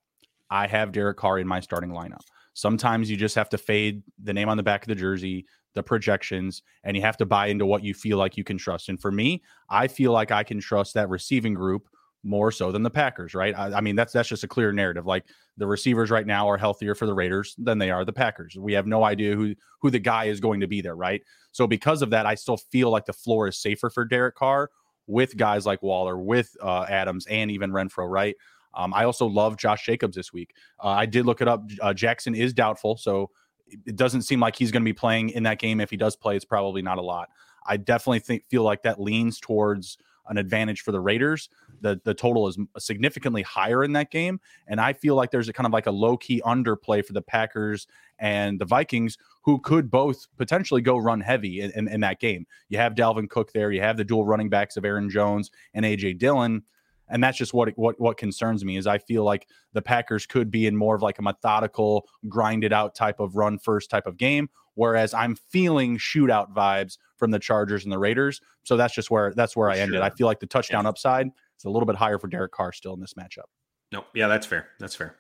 I 0.50 0.68
have 0.68 0.92
Derek 0.92 1.18
Carr 1.18 1.40
in 1.40 1.48
my 1.48 1.60
starting 1.60 1.92
lineup. 1.92 2.22
Sometimes 2.54 3.10
you 3.10 3.18
just 3.18 3.36
have 3.36 3.50
to 3.50 3.58
fade 3.58 4.04
the 4.22 4.34
name 4.34 4.50
on 4.50 4.58
the 4.58 4.64
back 4.64 4.84
of 4.84 4.88
the 4.88 4.96
jersey, 4.96 5.46
the 5.74 5.84
projections, 5.84 6.62
and 6.84 6.96
you 6.96 7.02
have 7.02 7.18
to 7.18 7.26
buy 7.26 7.48
into 7.48 7.66
what 7.66 7.84
you 7.84 7.94
feel 7.94 8.18
like 8.18 8.38
you 8.38 8.44
can 8.44 8.58
trust. 8.58 8.90
And 8.90 9.02
for 9.02 9.12
me, 9.12 9.42
I 9.70 9.88
feel 9.88 10.12
like 10.12 10.32
I 10.32 10.44
can 10.44 10.60
trust 10.60 10.94
that 10.94 11.10
receiving 11.10 11.54
group 11.54 11.88
more 12.24 12.52
so 12.52 12.72
than 12.72 12.84
the 12.84 12.90
Packers, 12.90 13.34
right? 13.34 13.58
I, 13.58 13.74
I, 13.74 13.82
mean, 13.82 13.96
that's 13.96 14.14
that's 14.14 14.30
just 14.30 14.44
a 14.44 14.48
clear 14.48 14.72
narrative. 14.72 15.06
Like 15.06 15.26
the 15.58 15.68
receivers 15.68 16.10
right 16.10 16.26
now 16.26 16.50
are 16.50 16.58
healthier 16.58 16.96
for 16.96 17.06
the 17.06 17.14
Raiders 17.14 17.56
than 17.58 17.78
they 17.78 17.92
are 17.92 18.06
the 18.06 18.14
Packers. 18.14 18.56
We 18.58 18.74
have 18.74 18.88
no 18.88 19.04
idea 19.04 19.36
who 19.36 19.56
who 19.82 19.90
the 19.90 20.00
guy 20.00 20.26
is 20.26 20.40
going 20.40 20.62
to 20.62 20.68
be 20.68 20.82
there, 20.82 20.96
right? 20.96 21.22
So 21.52 21.68
because 21.68 22.02
of 22.02 22.12
that, 22.12 22.26
I 22.26 22.36
still 22.36 22.58
feel 22.58 22.90
like 22.90 23.06
the 23.06 23.14
floor 23.14 23.48
is 23.48 23.58
safer 23.58 23.90
for 23.90 24.06
Derek 24.06 24.36
Carr 24.36 24.70
with 25.08 25.36
guys 25.38 25.66
like 25.66 25.82
Waller, 25.82 26.18
with 26.18 26.56
uh, 26.62 26.86
Adams, 26.90 27.26
and 27.28 27.52
even 27.52 27.72
Renfrow, 27.72 28.10
right? 28.10 28.36
Um, 28.74 28.94
I 28.94 29.04
also 29.04 29.28
love 29.28 29.58
Josh 29.58 29.86
Jacobs 29.86 30.16
this 30.16 30.34
week. 30.34 30.56
Uh, 30.84 30.88
I 30.88 31.06
did 31.06 31.26
look 31.26 31.42
it 31.42 31.48
up. 31.48 31.64
Uh, 31.82 31.94
Jackson 31.94 32.34
is 32.36 32.54
doubtful, 32.54 32.98
so 32.98 33.30
it 33.68 33.96
doesn't 33.96 34.24
seem 34.24 34.40
like 34.40 34.56
he's 34.56 34.72
going 34.72 34.82
to 34.82 34.86
be 34.86 34.94
playing 34.94 35.30
in 35.30 35.44
that 35.44 35.60
game. 35.60 35.80
If 35.80 35.90
he 35.90 35.98
does 35.98 36.16
play, 36.16 36.36
it's 36.36 36.46
probably 36.46 36.82
not 36.82 36.98
a 36.98 37.02
lot. 37.02 37.30
I 37.66 37.78
definitely 37.78 38.20
think 38.20 38.44
feel 38.50 38.64
like 38.64 38.84
that 38.84 39.00
leans 39.00 39.40
towards 39.40 39.98
an 40.28 40.38
advantage 40.38 40.82
for 40.82 40.92
the 40.92 41.00
Raiders. 41.00 41.50
The 41.84 42.02
the 42.04 42.14
total 42.16 42.48
is 42.48 42.58
significantly 42.80 43.44
higher 43.44 43.84
in 43.84 43.94
that 43.94 44.10
game, 44.10 44.40
and 44.68 44.82
I 44.82 44.94
feel 44.94 45.14
like 45.14 45.30
there's 45.30 45.50
a 45.50 45.54
kind 45.54 45.68
of 45.68 45.74
like 45.74 45.86
a 45.86 45.92
low 45.92 46.18
key 46.18 46.42
underplay 46.44 47.06
for 47.06 47.14
the 47.14 47.22
Packers 47.22 47.86
and 48.18 48.60
the 48.60 48.66
Vikings, 48.66 49.18
who 49.42 49.60
could 49.60 49.92
both 49.92 50.28
potentially 50.38 50.82
go 50.82 50.98
run 50.98 51.22
heavy 51.22 51.62
in, 51.62 51.72
in, 51.72 51.88
in 51.88 52.00
that 52.02 52.20
game. 52.20 52.48
You 52.70 52.80
have 52.80 52.96
Dalvin 52.96 53.30
Cook 53.30 53.52
there, 53.54 53.72
you 53.72 53.82
have 53.82 53.98
the 53.98 54.04
dual 54.04 54.26
running 54.26 54.50
backs 54.50 54.78
of 54.78 54.86
Aaron 54.86 55.10
Jones 55.10 55.52
and 55.76 55.86
AJ 55.86 56.18
Dillon 56.18 56.64
and 57.10 57.24
that's 57.24 57.38
just 57.38 57.54
what 57.54 57.70
what 57.78 58.00
what 58.00 58.18
concerns 58.18 58.64
me 58.66 58.78
is 58.78 58.88
I 58.88 58.98
feel 58.98 59.24
like 59.24 59.48
the 59.74 59.82
Packers 59.82 60.26
could 60.26 60.50
be 60.50 60.66
in 60.68 60.76
more 60.76 60.96
of 60.96 61.02
like 61.02 61.20
a 61.20 61.22
methodical, 61.22 62.08
grinded 62.28 62.74
out 62.74 62.96
type 62.96 63.20
of 63.20 63.36
run 63.36 63.60
first 63.60 63.90
type 63.90 64.08
of 64.08 64.18
game, 64.18 64.50
whereas 64.76 65.14
I'm 65.14 65.36
feeling 65.36 65.98
shootout 65.98 66.54
vibes 66.54 66.98
from 67.18 67.32
the 67.32 67.40
Chargers 67.40 67.84
and 67.84 67.92
the 67.92 68.00
Raiders. 68.00 68.42
So 68.64 68.78
that's 68.78 68.94
just 68.94 69.12
where 69.12 69.34
that's 69.36 69.56
where 69.56 69.70
I 69.70 69.78
ended. 69.78 69.98
Sure. 69.98 70.04
I 70.04 70.10
feel 70.10 70.28
like 70.28 70.40
the 70.40 70.48
touchdown 70.48 70.86
yeah. 70.86 70.90
upside 70.90 71.30
is 71.64 71.66
a 71.66 71.70
little 71.70 71.88
bit 71.88 71.96
higher 71.96 72.20
for 72.20 72.28
Derek 72.28 72.52
Carr 72.52 72.74
still 72.74 72.94
in 72.94 73.00
this 73.00 73.14
matchup. 73.14 73.48
No, 73.92 74.06
yeah, 74.14 74.28
that's 74.28 74.46
fair. 74.46 74.70
That's 74.80 74.96
fair. 74.96 75.16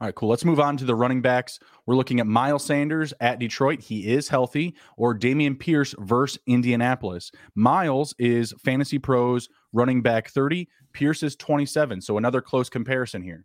All 0.00 0.06
right, 0.06 0.14
cool. 0.14 0.30
Let's 0.30 0.46
move 0.46 0.60
on 0.60 0.78
to 0.78 0.86
the 0.86 0.94
running 0.94 1.20
backs. 1.20 1.58
We're 1.84 1.94
looking 1.94 2.20
at 2.20 2.26
Miles 2.26 2.64
Sanders 2.64 3.12
at 3.20 3.38
Detroit. 3.38 3.82
He 3.82 4.10
is 4.12 4.28
healthy, 4.28 4.74
or 4.96 5.14
Dameon 5.14 5.58
Pierce 5.58 5.94
versus 5.98 6.38
Indianapolis. 6.46 7.30
Miles 7.54 8.14
is 8.18 8.54
Fantasy 8.64 8.98
Pros 8.98 9.48
running 9.72 10.00
back 10.00 10.30
30. 10.30 10.68
Pierce 10.94 11.22
is 11.22 11.36
27. 11.36 12.00
So 12.00 12.16
another 12.16 12.40
close 12.40 12.70
comparison 12.70 13.22
here. 13.22 13.44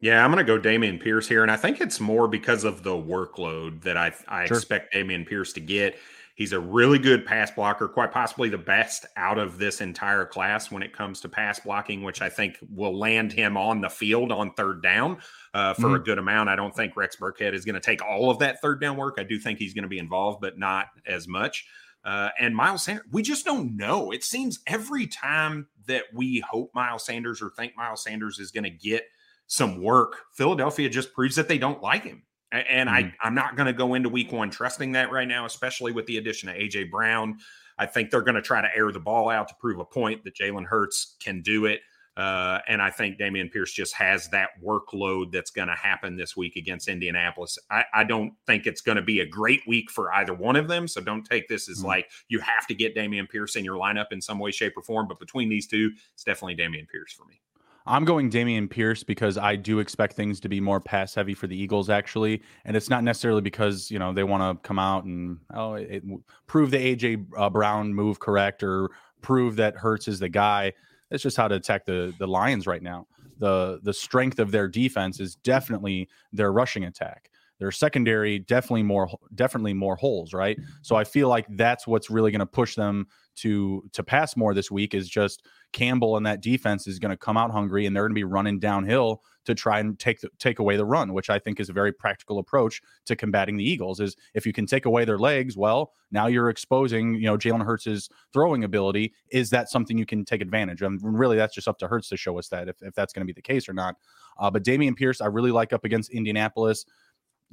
Yeah, 0.00 0.24
I'm 0.24 0.30
going 0.30 0.44
to 0.44 0.58
go 0.58 0.60
Dameon 0.60 1.02
Pierce 1.02 1.26
here. 1.26 1.42
And 1.42 1.50
I 1.50 1.56
think 1.56 1.80
it's 1.80 1.98
more 1.98 2.28
because 2.28 2.62
of 2.62 2.84
the 2.84 2.92
workload 2.92 3.82
that 3.82 3.96
I, 3.96 4.12
I 4.28 4.46
sure. 4.46 4.56
expect 4.56 4.94
Dameon 4.94 5.26
Pierce 5.26 5.52
to 5.54 5.60
get. 5.60 5.98
He's 6.38 6.52
a 6.52 6.60
really 6.60 7.00
good 7.00 7.26
pass 7.26 7.50
blocker, 7.50 7.88
quite 7.88 8.12
possibly 8.12 8.48
the 8.48 8.58
best 8.58 9.06
out 9.16 9.38
of 9.38 9.58
this 9.58 9.80
entire 9.80 10.24
class 10.24 10.70
when 10.70 10.84
it 10.84 10.92
comes 10.92 11.20
to 11.22 11.28
pass 11.28 11.58
blocking, 11.58 12.04
which 12.04 12.22
I 12.22 12.28
think 12.28 12.58
will 12.72 12.96
land 12.96 13.32
him 13.32 13.56
on 13.56 13.80
the 13.80 13.90
field 13.90 14.30
on 14.30 14.52
third 14.52 14.80
down 14.80 15.18
uh, 15.52 15.74
for 15.74 15.86
mm-hmm. 15.86 15.94
a 15.96 15.98
good 15.98 16.18
amount. 16.18 16.48
I 16.48 16.54
don't 16.54 16.72
think 16.72 16.96
Rex 16.96 17.16
Burkhead 17.16 17.54
is 17.54 17.64
going 17.64 17.74
to 17.74 17.80
take 17.80 18.04
all 18.04 18.30
of 18.30 18.38
that 18.38 18.62
third 18.62 18.80
down 18.80 18.96
work. 18.96 19.16
I 19.18 19.24
do 19.24 19.40
think 19.40 19.58
he's 19.58 19.74
going 19.74 19.82
to 19.82 19.88
be 19.88 19.98
involved, 19.98 20.40
but 20.40 20.56
not 20.56 20.86
as 21.04 21.26
much. 21.26 21.66
Uh, 22.04 22.28
and 22.38 22.54
Miles 22.54 22.84
Sanders, 22.84 23.06
we 23.10 23.22
just 23.22 23.44
don't 23.44 23.76
know. 23.76 24.12
It 24.12 24.22
seems 24.22 24.60
every 24.68 25.08
time 25.08 25.66
that 25.88 26.04
we 26.14 26.44
hope 26.48 26.70
Miles 26.72 27.04
Sanders 27.04 27.42
or 27.42 27.50
think 27.50 27.76
Miles 27.76 28.04
Sanders 28.04 28.38
is 28.38 28.52
going 28.52 28.62
to 28.62 28.70
get 28.70 29.02
some 29.48 29.82
work, 29.82 30.18
Philadelphia 30.34 30.88
just 30.88 31.12
proves 31.14 31.34
that 31.34 31.48
they 31.48 31.58
don't 31.58 31.82
like 31.82 32.04
him. 32.04 32.22
And 32.50 32.88
mm-hmm. 32.88 33.06
I, 33.06 33.12
I'm 33.22 33.34
not 33.34 33.56
going 33.56 33.66
to 33.66 33.72
go 33.72 33.94
into 33.94 34.08
week 34.08 34.32
one 34.32 34.50
trusting 34.50 34.92
that 34.92 35.10
right 35.12 35.28
now, 35.28 35.44
especially 35.44 35.92
with 35.92 36.06
the 36.06 36.16
addition 36.18 36.48
of 36.48 36.56
AJ 36.56 36.90
Brown. 36.90 37.38
I 37.78 37.86
think 37.86 38.10
they're 38.10 38.22
going 38.22 38.34
to 38.34 38.42
try 38.42 38.60
to 38.60 38.68
air 38.74 38.90
the 38.90 39.00
ball 39.00 39.28
out 39.28 39.48
to 39.48 39.54
prove 39.60 39.78
a 39.78 39.84
point 39.84 40.24
that 40.24 40.34
Jalen 40.34 40.64
Hurts 40.64 41.16
can 41.20 41.42
do 41.42 41.66
it. 41.66 41.80
Uh, 42.18 42.58
and 42.66 42.82
I 42.82 42.90
think 42.90 43.16
Dameon 43.16 43.52
Pierce 43.52 43.72
just 43.72 43.94
has 43.94 44.28
that 44.30 44.48
workload 44.60 45.30
that's 45.30 45.52
going 45.52 45.68
to 45.68 45.74
happen 45.74 46.16
this 46.16 46.36
week 46.36 46.56
against 46.56 46.88
Indianapolis. 46.88 47.56
I, 47.70 47.84
I 47.94 48.02
don't 48.02 48.32
think 48.44 48.66
it's 48.66 48.80
going 48.80 48.96
to 48.96 49.02
be 49.02 49.20
a 49.20 49.26
great 49.26 49.60
week 49.68 49.88
for 49.88 50.12
either 50.12 50.34
one 50.34 50.56
of 50.56 50.66
them. 50.66 50.88
So 50.88 51.00
don't 51.00 51.22
take 51.22 51.46
this 51.46 51.68
as 51.68 51.78
mm-hmm. 51.78 51.86
like 51.86 52.10
you 52.26 52.40
have 52.40 52.66
to 52.66 52.74
get 52.74 52.96
Dameon 52.96 53.30
Pierce 53.30 53.54
in 53.54 53.64
your 53.64 53.76
lineup 53.76 54.06
in 54.10 54.20
some 54.20 54.40
way, 54.40 54.50
shape, 54.50 54.76
or 54.76 54.82
form. 54.82 55.06
But 55.06 55.20
between 55.20 55.48
these 55.48 55.68
two, 55.68 55.92
it's 56.12 56.24
definitely 56.24 56.56
Dameon 56.56 56.88
Pierce 56.88 57.12
for 57.12 57.24
me. 57.24 57.40
I'm 57.88 58.04
going 58.04 58.30
Dameon 58.30 58.68
Pierce 58.68 59.02
because 59.02 59.38
I 59.38 59.56
do 59.56 59.78
expect 59.78 60.14
things 60.14 60.40
to 60.40 60.48
be 60.48 60.60
more 60.60 60.78
pass 60.78 61.14
heavy 61.14 61.32
for 61.32 61.46
the 61.46 61.56
Eagles, 61.56 61.88
actually, 61.88 62.42
and 62.66 62.76
it's 62.76 62.90
not 62.90 63.02
necessarily 63.02 63.40
because 63.40 63.90
you 63.90 63.98
know 63.98 64.12
they 64.12 64.24
want 64.24 64.42
to 64.42 64.66
come 64.66 64.78
out 64.78 65.04
and 65.04 65.38
oh 65.54 65.74
it, 65.74 66.04
prove 66.46 66.70
the 66.70 66.76
AJ 66.76 67.26
uh, 67.36 67.48
Brown 67.48 67.94
move 67.94 68.20
correct 68.20 68.62
or 68.62 68.90
prove 69.22 69.56
that 69.56 69.74
Hurts 69.74 70.06
is 70.06 70.18
the 70.18 70.28
guy. 70.28 70.72
It's 71.10 71.22
just 71.22 71.38
how 71.38 71.48
to 71.48 71.54
attack 71.54 71.86
the 71.86 72.14
the 72.18 72.26
Lions 72.26 72.66
right 72.66 72.82
now. 72.82 73.06
the 73.38 73.80
The 73.82 73.94
strength 73.94 74.38
of 74.38 74.50
their 74.50 74.68
defense 74.68 75.18
is 75.18 75.36
definitely 75.36 76.08
their 76.32 76.52
rushing 76.52 76.84
attack. 76.84 77.30
Their 77.58 77.72
secondary 77.72 78.38
definitely 78.38 78.84
more 78.84 79.08
definitely 79.34 79.74
more 79.74 79.96
holes, 79.96 80.34
right? 80.34 80.58
So 80.82 80.94
I 80.94 81.04
feel 81.04 81.28
like 81.28 81.46
that's 81.56 81.86
what's 81.86 82.10
really 82.10 82.30
going 82.30 82.40
to 82.40 82.46
push 82.46 82.74
them 82.74 83.06
to 83.40 83.84
to 83.92 84.02
pass 84.02 84.36
more 84.36 84.54
this 84.54 84.70
week 84.70 84.94
is 84.94 85.08
just 85.08 85.46
Campbell 85.72 86.16
and 86.16 86.26
that 86.26 86.40
defense 86.40 86.86
is 86.86 86.98
going 86.98 87.10
to 87.10 87.16
come 87.16 87.36
out 87.36 87.50
hungry 87.50 87.86
and 87.86 87.94
they're 87.94 88.04
going 88.04 88.12
to 88.12 88.14
be 88.14 88.24
running 88.24 88.58
downhill 88.58 89.22
to 89.44 89.54
try 89.54 89.80
and 89.80 89.98
take 89.98 90.20
the, 90.20 90.28
take 90.38 90.58
away 90.58 90.76
the 90.76 90.84
run, 90.84 91.14
which 91.14 91.30
I 91.30 91.38
think 91.38 91.58
is 91.58 91.70
a 91.70 91.72
very 91.72 91.92
practical 91.92 92.38
approach 92.38 92.82
to 93.06 93.16
combating 93.16 93.56
the 93.56 93.64
Eagles. 93.64 94.00
Is 94.00 94.16
if 94.34 94.46
you 94.46 94.52
can 94.52 94.66
take 94.66 94.84
away 94.84 95.04
their 95.04 95.18
legs, 95.18 95.56
well, 95.56 95.92
now 96.10 96.26
you're 96.26 96.50
exposing 96.50 97.14
you 97.14 97.26
know 97.26 97.36
Jalen 97.36 97.64
Hurts' 97.64 98.08
throwing 98.32 98.64
ability. 98.64 99.14
Is 99.30 99.50
that 99.50 99.68
something 99.70 99.96
you 99.96 100.06
can 100.06 100.24
take 100.24 100.42
advantage 100.42 100.82
of? 100.82 100.92
And 100.92 101.18
really, 101.18 101.36
that's 101.36 101.54
just 101.54 101.68
up 101.68 101.78
to 101.78 101.88
Hurts 101.88 102.08
to 102.10 102.16
show 102.16 102.38
us 102.38 102.48
that 102.48 102.68
if, 102.68 102.76
if 102.82 102.94
that's 102.94 103.12
going 103.12 103.26
to 103.26 103.32
be 103.32 103.36
the 103.36 103.42
case 103.42 103.68
or 103.68 103.72
not. 103.72 103.96
Uh, 104.38 104.50
but 104.50 104.64
Dameon 104.64 104.96
Pierce, 104.96 105.20
I 105.20 105.26
really 105.26 105.50
like 105.50 105.72
up 105.72 105.84
against 105.84 106.10
Indianapolis. 106.10 106.84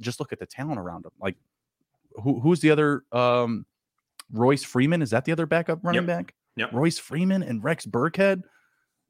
Just 0.00 0.20
look 0.20 0.32
at 0.32 0.38
the 0.38 0.46
talent 0.46 0.78
around 0.78 1.06
him. 1.06 1.12
Like 1.20 1.36
who 2.22 2.40
who's 2.40 2.60
the 2.60 2.70
other 2.70 3.02
um 3.12 3.66
Royce 4.32 4.64
Freeman? 4.64 5.02
Is 5.02 5.10
that 5.10 5.24
the 5.24 5.32
other 5.32 5.46
backup 5.46 5.80
running 5.82 6.06
yep. 6.06 6.18
back? 6.18 6.34
Yep. 6.56 6.72
Royce 6.72 6.98
Freeman 6.98 7.42
and 7.42 7.62
Rex 7.62 7.86
Burkhead. 7.86 8.42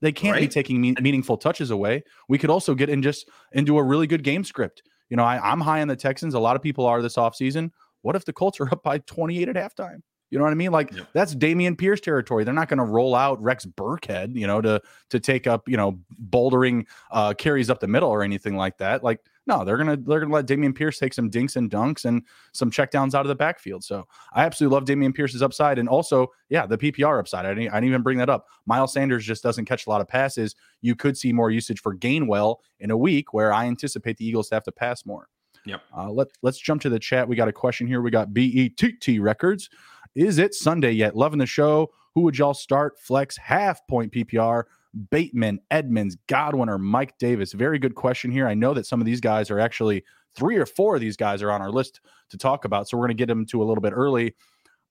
They 0.02 0.12
can't 0.12 0.34
right. 0.34 0.42
be 0.42 0.48
taking 0.48 0.80
me- 0.80 0.94
meaningful 1.00 1.38
touches 1.38 1.70
away. 1.70 2.02
We 2.28 2.38
could 2.38 2.50
also 2.50 2.74
get 2.74 2.90
in 2.90 3.02
just 3.02 3.28
into 3.52 3.78
a 3.78 3.82
really 3.82 4.06
good 4.06 4.22
game 4.22 4.44
script. 4.44 4.82
You 5.08 5.16
know, 5.16 5.24
I, 5.24 5.52
am 5.52 5.60
high 5.60 5.80
on 5.80 5.88
the 5.88 5.96
Texans. 5.96 6.34
A 6.34 6.40
lot 6.40 6.56
of 6.56 6.62
people 6.62 6.84
are 6.84 7.00
this 7.00 7.16
offseason. 7.16 7.70
What 8.02 8.16
if 8.16 8.24
the 8.24 8.32
Colts 8.32 8.60
are 8.60 8.68
up 8.70 8.82
by 8.82 8.98
28 8.98 9.48
at 9.48 9.56
halftime? 9.56 10.02
You 10.30 10.38
know 10.38 10.44
what 10.44 10.50
I 10.50 10.56
mean? 10.56 10.72
Like 10.72 10.92
yep. 10.92 11.06
that's 11.12 11.34
Dameon 11.34 11.78
Pierce 11.78 12.00
territory. 12.00 12.42
They're 12.44 12.52
not 12.52 12.68
going 12.68 12.78
to 12.78 12.84
roll 12.84 13.14
out 13.14 13.40
Rex 13.40 13.64
Burkhead, 13.64 14.34
you 14.34 14.46
know, 14.46 14.60
to 14.60 14.82
to 15.10 15.20
take 15.20 15.46
up, 15.46 15.68
you 15.68 15.76
know, 15.76 16.00
bouldering 16.30 16.86
uh 17.12 17.32
carries 17.34 17.70
up 17.70 17.78
the 17.78 17.86
middle 17.86 18.08
or 18.08 18.22
anything 18.22 18.56
like 18.56 18.76
that. 18.78 19.04
Like 19.04 19.20
no, 19.46 19.64
they're 19.64 19.76
gonna 19.76 19.96
they're 19.96 20.20
gonna 20.20 20.32
let 20.34 20.46
Dameon 20.46 20.74
Pierce 20.74 20.98
take 20.98 21.14
some 21.14 21.30
dinks 21.30 21.56
and 21.56 21.70
dunks 21.70 22.04
and 22.04 22.22
some 22.52 22.70
checkdowns 22.70 23.14
out 23.14 23.24
of 23.24 23.28
the 23.28 23.34
backfield. 23.34 23.84
So 23.84 24.06
I 24.34 24.44
absolutely 24.44 24.74
love 24.74 24.84
Dameon 24.86 25.14
Pierce's 25.14 25.42
upside, 25.42 25.78
and 25.78 25.88
also 25.88 26.28
yeah, 26.48 26.66
the 26.66 26.76
PPR 26.76 27.18
upside. 27.18 27.46
I 27.46 27.54
didn't, 27.54 27.72
I 27.72 27.76
didn't 27.76 27.90
even 27.90 28.02
bring 28.02 28.18
that 28.18 28.28
up. 28.28 28.46
Miles 28.66 28.92
Sanders 28.92 29.24
just 29.24 29.42
doesn't 29.42 29.66
catch 29.66 29.86
a 29.86 29.90
lot 29.90 30.00
of 30.00 30.08
passes. 30.08 30.56
You 30.82 30.96
could 30.96 31.16
see 31.16 31.32
more 31.32 31.50
usage 31.50 31.80
for 31.80 31.94
Gainwell 31.94 32.56
in 32.80 32.90
a 32.90 32.96
week 32.96 33.32
where 33.32 33.52
I 33.52 33.66
anticipate 33.66 34.16
the 34.16 34.26
Eagles 34.26 34.48
to 34.48 34.56
have 34.56 34.64
to 34.64 34.72
pass 34.72 35.06
more. 35.06 35.28
Yep. 35.64 35.82
Uh, 35.96 36.10
let 36.10 36.28
let's 36.42 36.58
jump 36.58 36.82
to 36.82 36.88
the 36.88 36.98
chat. 36.98 37.28
We 37.28 37.36
got 37.36 37.48
a 37.48 37.52
question 37.52 37.86
here. 37.86 38.00
We 38.00 38.10
got 38.10 38.34
BETT 38.34 39.20
records. 39.20 39.70
Is 40.16 40.38
it 40.38 40.54
Sunday 40.54 40.92
yet? 40.92 41.14
Loving 41.14 41.38
the 41.38 41.46
show. 41.46 41.90
Who 42.14 42.22
would 42.22 42.38
y'all 42.38 42.54
start 42.54 42.98
flex 42.98 43.36
half 43.36 43.86
point 43.86 44.12
PPR? 44.12 44.64
Bateman, 45.10 45.60
Edmonds, 45.70 46.16
Godwin, 46.26 46.68
or 46.68 46.78
Mike 46.78 47.18
Davis? 47.18 47.52
Very 47.52 47.78
good 47.78 47.94
question 47.94 48.30
here. 48.30 48.46
I 48.48 48.54
know 48.54 48.74
that 48.74 48.86
some 48.86 49.00
of 49.00 49.06
these 49.06 49.20
guys 49.20 49.50
are 49.50 49.60
actually 49.60 50.04
three 50.36 50.56
or 50.56 50.66
four 50.66 50.94
of 50.94 51.00
these 51.00 51.16
guys 51.16 51.42
are 51.42 51.50
on 51.50 51.62
our 51.62 51.70
list 51.70 52.00
to 52.30 52.38
talk 52.38 52.64
about. 52.64 52.88
So 52.88 52.96
we're 52.96 53.06
going 53.06 53.16
to 53.16 53.22
get 53.22 53.28
them 53.28 53.46
to 53.46 53.62
a 53.62 53.64
little 53.64 53.82
bit 53.82 53.92
early. 53.92 54.34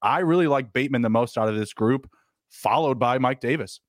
I 0.01 0.19
really 0.19 0.47
like 0.47 0.73
Bateman 0.73 1.01
the 1.01 1.09
most 1.09 1.37
out 1.37 1.49
of 1.49 1.55
this 1.55 1.73
group, 1.73 2.09
followed 2.49 2.99
by 2.99 3.17
Mike 3.17 3.39
Davis. 3.39 3.79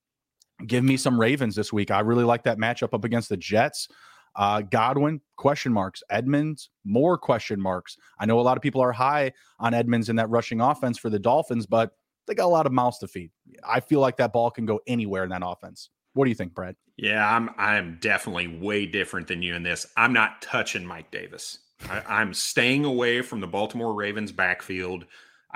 Give 0.67 0.85
me 0.85 0.97
some 0.97 1.21
Ravens 1.21 1.55
this 1.55 1.73
week. 1.73 1.91
I 1.91 2.01
really 2.01 2.25
like 2.25 2.45
that 2.45 2.59
matchup 2.59 2.95
up 2.95 3.05
against 3.05 3.29
the 3.29 3.37
Jets. 3.37 3.89
Uh, 4.37 4.61
Godwin, 4.63 5.21
question 5.37 5.73
marks. 5.73 6.03
Edmonds, 6.11 6.71
more 6.85 7.17
question 7.17 7.61
marks. 7.61 7.97
I 8.19 8.27
know 8.27 8.39
a 8.39 8.43
lot 8.43 8.57
of 8.57 8.63
people 8.63 8.81
are 8.81 8.93
high 8.93 9.33
on 9.59 9.75
Edmonds 9.75 10.09
in 10.09 10.17
that 10.17 10.31
rushing 10.31 10.61
offense 10.61 10.99
for 10.99 11.11
the 11.11 11.19
Dolphins, 11.19 11.67
but 11.67 11.93
they 12.27 12.35
got 12.35 12.47
a 12.47 12.49
lot 12.49 12.67
of 12.67 12.73
mouths 12.73 12.99
to 12.99 13.09
feed. 13.09 13.31
I 13.67 13.81
feel 13.81 14.01
like 14.01 14.17
that 14.19 14.33
ball 14.33 14.51
can 14.51 14.67
go 14.67 14.81
anywhere 14.87 15.25
in 15.25 15.31
that 15.31 15.43
offense. 15.45 15.91
What 16.17 16.25
do 16.25 16.31
you 16.31 16.35
think, 16.35 16.55
Brad? 16.55 16.77
Yeah, 16.97 17.29
I'm 17.29 17.51
I'm 17.59 17.99
definitely 18.01 18.47
way 18.49 18.87
different 18.87 19.29
than 19.29 19.43
you 19.43 19.55
in 19.55 19.63
this. 19.63 19.87
I'm 19.99 20.15
not 20.15 20.41
touching 20.41 20.85
Mike 20.85 21.11
Davis. 21.11 21.59
I, 21.91 22.23
am 22.23 22.33
staying 22.33 22.87
away 22.87 23.21
from 23.21 23.41
the 23.41 23.47
Baltimore 23.47 23.93
Ravens 23.93 24.33
backfield. 24.33 25.05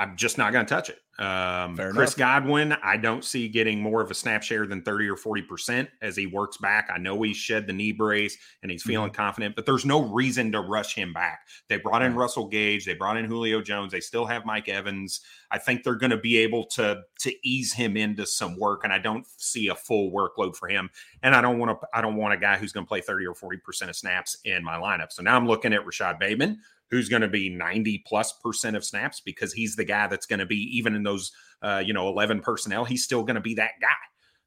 I'm 0.00 0.16
just 0.16 0.38
not 0.38 0.54
going 0.54 0.64
to 0.64 0.74
touch 0.74 0.88
it. 0.88 0.98
Um, 1.22 1.76
Chris 1.76 2.14
Godwin, 2.14 2.72
I 2.82 2.96
don't 2.96 3.22
see 3.22 3.48
getting 3.48 3.82
more 3.82 4.00
of 4.00 4.10
a 4.10 4.14
snap 4.14 4.42
share 4.42 4.66
than 4.66 4.80
30 4.80 5.08
or 5.10 5.16
40% 5.16 5.86
as 6.00 6.16
he 6.16 6.24
works 6.24 6.56
back. 6.56 6.88
I 6.90 6.96
know 6.96 7.20
he 7.20 7.34
shed 7.34 7.66
the 7.66 7.74
knee 7.74 7.92
brace 7.92 8.38
and 8.62 8.72
he's 8.72 8.82
feeling 8.82 9.10
mm-hmm. 9.10 9.16
confident, 9.16 9.56
but 9.56 9.66
there's 9.66 9.84
no 9.84 10.00
reason 10.00 10.52
to 10.52 10.60
rush 10.62 10.94
him 10.94 11.12
back. 11.12 11.40
They 11.68 11.76
brought 11.76 12.00
in 12.00 12.14
Russell 12.14 12.48
Gage, 12.48 12.86
they 12.86 12.94
brought 12.94 13.18
in 13.18 13.26
Julio 13.26 13.60
Jones, 13.60 13.92
they 13.92 14.00
still 14.00 14.24
have 14.24 14.46
Mike 14.46 14.70
Evans. 14.70 15.20
I 15.50 15.58
think 15.58 15.84
they're 15.84 15.94
going 15.96 16.10
to 16.10 16.16
be 16.16 16.38
able 16.38 16.64
to 16.68 17.02
to 17.20 17.34
ease 17.46 17.74
him 17.74 17.98
into 17.98 18.24
some 18.24 18.58
work, 18.58 18.84
and 18.84 18.92
I 18.92 18.98
don't 18.98 19.26
see 19.36 19.68
a 19.68 19.74
full 19.74 20.10
workload 20.12 20.56
for 20.56 20.68
him. 20.68 20.88
And 21.22 21.34
I 21.34 21.42
don't 21.42 21.58
want 21.58 21.78
to 21.78 21.86
I 21.92 22.00
don't 22.00 22.16
want 22.16 22.32
a 22.32 22.38
guy 22.38 22.56
who's 22.56 22.72
going 22.72 22.86
to 22.86 22.88
play 22.88 23.02
30 23.02 23.26
or 23.26 23.34
40% 23.34 23.90
of 23.90 23.96
snaps 23.96 24.38
in 24.44 24.64
my 24.64 24.76
lineup. 24.76 25.12
So 25.12 25.22
now 25.22 25.36
I'm 25.36 25.46
looking 25.46 25.74
at 25.74 25.84
Rashad 25.84 26.18
Bateman 26.18 26.60
who's 26.90 27.08
going 27.08 27.22
to 27.22 27.28
be 27.28 27.50
90 27.50 28.02
plus 28.06 28.32
percent 28.42 28.76
of 28.76 28.84
snaps 28.84 29.20
because 29.20 29.52
he's 29.52 29.76
the 29.76 29.84
guy 29.84 30.06
that's 30.06 30.26
going 30.26 30.40
to 30.40 30.46
be 30.46 30.56
even 30.76 30.94
in 30.94 31.02
those 31.02 31.32
uh, 31.62 31.82
you 31.84 31.92
know 31.92 32.08
11 32.08 32.40
personnel 32.40 32.84
he's 32.84 33.04
still 33.04 33.22
going 33.22 33.36
to 33.36 33.40
be 33.40 33.54
that 33.54 33.72
guy. 33.80 33.88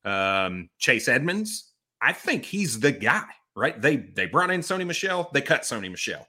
Um, 0.06 0.70
chase 0.80 1.08
edmonds 1.08 1.72
i 2.02 2.12
think 2.12 2.44
he's 2.44 2.82
the 2.82 2.92
guy 2.92 3.24
right? 3.56 3.80
They 3.80 3.98
they 3.98 4.26
brought 4.26 4.52
in 4.52 4.62
Sony 4.62 4.86
Michel 4.86 5.30
they 5.32 5.40
cut 5.40 5.62
Sony 5.62 5.90
Michel 5.90 6.28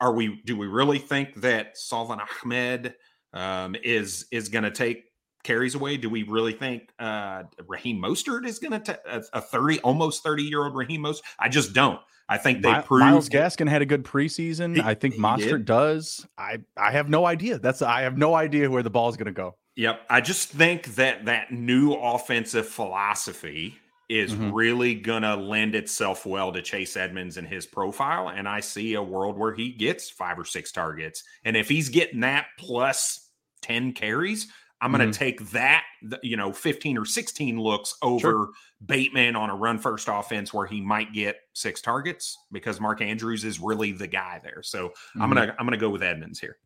are 0.00 0.12
we 0.12 0.40
do 0.44 0.56
we 0.56 0.66
really 0.66 0.98
think 0.98 1.34
that 1.40 1.76
salvon 1.76 2.20
ahmed 2.20 2.94
um, 3.32 3.76
is 3.82 4.26
is 4.30 4.48
going 4.48 4.64
to 4.64 4.70
take 4.70 5.04
carries 5.48 5.74
away, 5.74 5.96
do 5.96 6.10
we 6.10 6.24
really 6.24 6.52
think 6.52 6.90
uh, 6.98 7.44
Raheem 7.66 8.02
Mostert 8.02 8.46
is 8.46 8.58
going 8.58 8.78
to 8.82 9.00
a 9.32 9.40
30, 9.40 9.80
almost 9.80 10.22
30 10.22 10.42
year 10.42 10.62
old 10.62 10.76
Raheem 10.76 11.02
Mostert? 11.02 11.22
I 11.38 11.48
just 11.48 11.72
don't. 11.72 11.98
I 12.28 12.36
think 12.36 12.62
they 12.62 12.74
proved 12.84 13.06
Myles 13.06 13.30
Gaskin 13.30 13.66
had 13.66 13.80
a 13.80 13.86
good 13.86 14.04
preseason. 14.04 14.74
He, 14.74 14.82
I 14.82 14.92
think 14.92 15.14
Mostert 15.14 15.64
does. 15.64 16.26
I 16.36 16.58
I 16.76 16.90
have 16.92 17.08
no 17.08 17.24
idea. 17.24 17.58
That's 17.58 17.80
I 17.80 18.02
have 18.02 18.18
no 18.18 18.34
idea 18.34 18.70
where 18.70 18.82
the 18.82 18.90
ball 18.90 19.08
is 19.08 19.16
going 19.16 19.26
to 19.26 19.32
go. 19.32 19.56
Yep. 19.76 20.02
I 20.10 20.20
just 20.20 20.50
think 20.50 20.96
that 20.96 21.24
that 21.24 21.50
new 21.50 21.94
offensive 21.94 22.66
philosophy 22.66 23.78
is 24.10 24.34
mm-hmm. 24.34 24.52
really 24.52 24.94
going 24.94 25.22
to 25.22 25.36
lend 25.36 25.74
itself 25.74 26.26
well 26.26 26.52
to 26.52 26.60
Chase 26.60 26.96
Edmonds 26.98 27.38
and 27.38 27.48
his 27.48 27.64
profile. 27.64 28.28
And 28.28 28.46
I 28.46 28.60
see 28.60 28.94
a 28.94 29.02
world 29.02 29.38
where 29.38 29.54
he 29.54 29.70
gets 29.70 30.10
five 30.10 30.38
or 30.38 30.44
six 30.44 30.72
targets. 30.72 31.22
And 31.44 31.56
if 31.56 31.68
he's 31.68 31.88
getting 31.88 32.20
that 32.20 32.46
plus 32.58 33.30
10 33.62 33.92
carries, 33.92 34.48
I'm 34.80 34.92
going 34.92 35.00
to 35.00 35.06
mm-hmm. 35.06 35.24
take 35.24 35.50
that, 35.50 35.84
you 36.22 36.36
know, 36.36 36.52
15 36.52 36.98
or 36.98 37.04
16 37.04 37.60
looks 37.60 37.96
over 38.02 38.20
sure. 38.20 38.48
Bateman 38.84 39.34
on 39.34 39.50
a 39.50 39.54
run 39.54 39.78
first 39.78 40.08
offense 40.10 40.54
where 40.54 40.66
he 40.66 40.80
might 40.80 41.12
get 41.12 41.36
six 41.52 41.80
targets 41.80 42.38
because 42.52 42.80
Mark 42.80 43.02
Andrews 43.02 43.44
is 43.44 43.58
really 43.58 43.92
the 43.92 44.06
guy 44.06 44.40
there. 44.42 44.62
So 44.62 44.88
mm-hmm. 44.88 45.22
I'm 45.22 45.30
going 45.30 45.48
to, 45.48 45.52
I'm 45.58 45.66
going 45.66 45.72
to 45.72 45.78
go 45.78 45.90
with 45.90 46.02
Edmonds 46.02 46.38
here. 46.38 46.58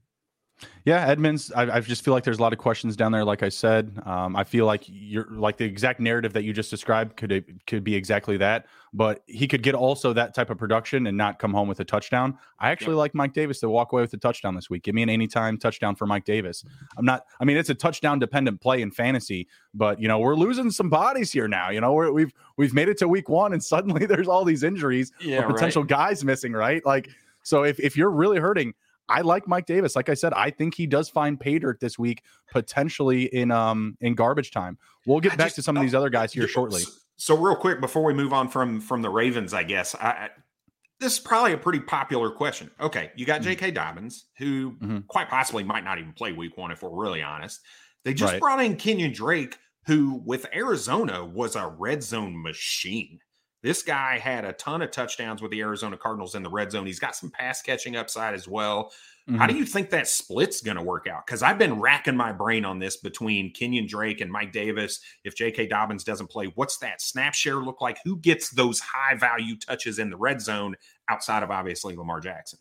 Yeah, 0.84 1.06
Edmonds. 1.06 1.52
I, 1.52 1.76
I, 1.76 1.80
just 1.80 2.04
feel 2.04 2.12
like 2.12 2.24
there's 2.24 2.38
a 2.38 2.42
lot 2.42 2.52
of 2.52 2.58
questions 2.58 2.96
down 2.96 3.12
there. 3.12 3.24
Like 3.24 3.44
I 3.44 3.48
said, 3.48 4.00
um, 4.04 4.34
I 4.34 4.42
feel 4.42 4.66
like 4.66 4.82
you're 4.86 5.28
like 5.30 5.56
the 5.56 5.64
exact 5.64 6.00
narrative 6.00 6.32
that 6.32 6.42
you 6.42 6.52
just 6.52 6.70
described 6.70 7.16
could 7.16 7.60
could 7.68 7.84
be 7.84 7.94
exactly 7.94 8.36
that. 8.38 8.66
But 8.92 9.22
he 9.26 9.46
could 9.46 9.62
get 9.62 9.74
also 9.74 10.12
that 10.12 10.34
type 10.34 10.50
of 10.50 10.58
production 10.58 11.06
and 11.06 11.16
not 11.16 11.38
come 11.38 11.54
home 11.54 11.68
with 11.68 11.80
a 11.80 11.84
touchdown. 11.84 12.36
I 12.58 12.70
actually 12.70 12.96
like 12.96 13.14
Mike 13.14 13.32
Davis 13.32 13.60
to 13.60 13.70
walk 13.70 13.92
away 13.92 14.02
with 14.02 14.12
a 14.12 14.18
touchdown 14.18 14.54
this 14.54 14.68
week. 14.68 14.82
Give 14.82 14.94
me 14.94 15.02
an 15.02 15.08
anytime 15.08 15.56
touchdown 15.56 15.94
for 15.94 16.06
Mike 16.06 16.24
Davis. 16.24 16.64
I'm 16.96 17.04
not. 17.04 17.26
I 17.40 17.44
mean, 17.44 17.56
it's 17.56 17.70
a 17.70 17.74
touchdown 17.74 18.18
dependent 18.18 18.60
play 18.60 18.82
in 18.82 18.90
fantasy, 18.90 19.46
but 19.74 20.00
you 20.00 20.08
know 20.08 20.18
we're 20.18 20.34
losing 20.34 20.70
some 20.70 20.90
bodies 20.90 21.30
here 21.30 21.46
now. 21.46 21.70
You 21.70 21.80
know 21.80 21.92
we 21.92 22.04
have 22.04 22.14
we've, 22.14 22.32
we've 22.56 22.74
made 22.74 22.88
it 22.88 22.98
to 22.98 23.08
week 23.08 23.28
one 23.28 23.52
and 23.52 23.62
suddenly 23.72 24.04
there's 24.04 24.28
all 24.28 24.44
these 24.44 24.64
injuries 24.64 25.12
yeah, 25.20 25.46
potential 25.46 25.82
right. 25.82 25.88
guys 25.88 26.24
missing. 26.24 26.52
Right, 26.52 26.84
like 26.84 27.08
so 27.44 27.62
if 27.62 27.78
if 27.78 27.96
you're 27.96 28.10
really 28.10 28.38
hurting. 28.38 28.74
I 29.08 29.20
like 29.20 29.46
Mike 29.46 29.66
Davis. 29.66 29.94
Like 29.96 30.08
I 30.08 30.14
said, 30.14 30.32
I 30.32 30.50
think 30.50 30.74
he 30.74 30.86
does 30.86 31.08
find 31.08 31.38
pay 31.38 31.58
dirt 31.58 31.80
this 31.80 31.98
week, 31.98 32.22
potentially 32.50 33.24
in 33.24 33.50
um 33.50 33.96
in 34.00 34.14
garbage 34.14 34.50
time. 34.50 34.78
We'll 35.06 35.20
get 35.20 35.32
I 35.32 35.36
back 35.36 35.46
just, 35.48 35.56
to 35.56 35.62
some 35.62 35.76
of 35.76 35.82
these 35.82 35.94
other 35.94 36.10
guys 36.10 36.32
here 36.32 36.48
shortly. 36.48 36.82
So, 37.16 37.36
real 37.36 37.56
quick 37.56 37.80
before 37.80 38.04
we 38.04 38.14
move 38.14 38.32
on 38.32 38.48
from 38.48 38.80
from 38.80 39.02
the 39.02 39.10
Ravens, 39.10 39.54
I 39.54 39.62
guess 39.64 39.94
I, 39.94 40.30
this 41.02 41.14
is 41.14 41.18
probably 41.18 41.52
a 41.52 41.58
pretty 41.58 41.80
popular 41.80 42.30
question. 42.30 42.70
Okay, 42.80 43.10
you 43.16 43.26
got 43.26 43.40
mm-hmm. 43.40 43.50
J.K. 43.50 43.72
Dobbins, 43.72 44.26
who 44.38 44.72
mm-hmm. 44.72 44.98
quite 45.08 45.28
possibly 45.28 45.64
might 45.64 45.84
not 45.84 45.98
even 45.98 46.12
play 46.12 46.32
Week 46.32 46.56
One 46.56 46.70
if 46.70 46.82
we're 46.82 46.90
really 46.90 47.22
honest. 47.22 47.60
They 48.04 48.14
just 48.14 48.32
right. 48.32 48.40
brought 48.40 48.62
in 48.62 48.76
Kenyon 48.76 49.12
Drake, 49.12 49.58
who 49.86 50.22
with 50.24 50.46
Arizona 50.54 51.24
was 51.24 51.56
a 51.56 51.66
red 51.66 52.02
zone 52.02 52.40
machine. 52.40 53.18
This 53.62 53.82
guy 53.82 54.18
had 54.18 54.44
a 54.44 54.52
ton 54.54 54.82
of 54.82 54.90
touchdowns 54.90 55.40
with 55.40 55.52
the 55.52 55.60
Arizona 55.60 55.96
Cardinals 55.96 56.34
in 56.34 56.42
the 56.42 56.50
red 56.50 56.72
zone. 56.72 56.84
He's 56.84 56.98
got 56.98 57.14
some 57.14 57.30
pass 57.30 57.62
catching 57.62 57.94
upside 57.94 58.34
as 58.34 58.48
well. 58.48 58.92
Mm-hmm. 59.28 59.38
How 59.38 59.46
do 59.46 59.52
mm-hmm. 59.52 59.60
you 59.60 59.66
think 59.66 59.90
that 59.90 60.08
split's 60.08 60.60
going 60.60 60.76
to 60.76 60.82
work 60.82 61.06
out? 61.06 61.24
Because 61.24 61.44
I've 61.44 61.58
been 61.58 61.80
racking 61.80 62.16
my 62.16 62.32
brain 62.32 62.64
on 62.64 62.80
this 62.80 62.96
between 62.96 63.52
Kenyon 63.52 63.86
Drake 63.86 64.20
and 64.20 64.32
Mike 64.32 64.50
Davis. 64.50 65.00
If 65.22 65.36
J.K. 65.36 65.68
Dobbins 65.68 66.02
doesn't 66.02 66.28
play, 66.28 66.46
what's 66.56 66.78
that 66.78 67.00
snap 67.00 67.34
share 67.34 67.56
look 67.56 67.80
like? 67.80 67.98
Who 68.04 68.16
gets 68.18 68.50
those 68.50 68.80
high 68.80 69.14
value 69.14 69.56
touches 69.56 70.00
in 70.00 70.10
the 70.10 70.16
red 70.16 70.40
zone 70.40 70.74
outside 71.08 71.44
of 71.44 71.52
obviously 71.52 71.94
Lamar 71.94 72.18
Jackson? 72.20 72.58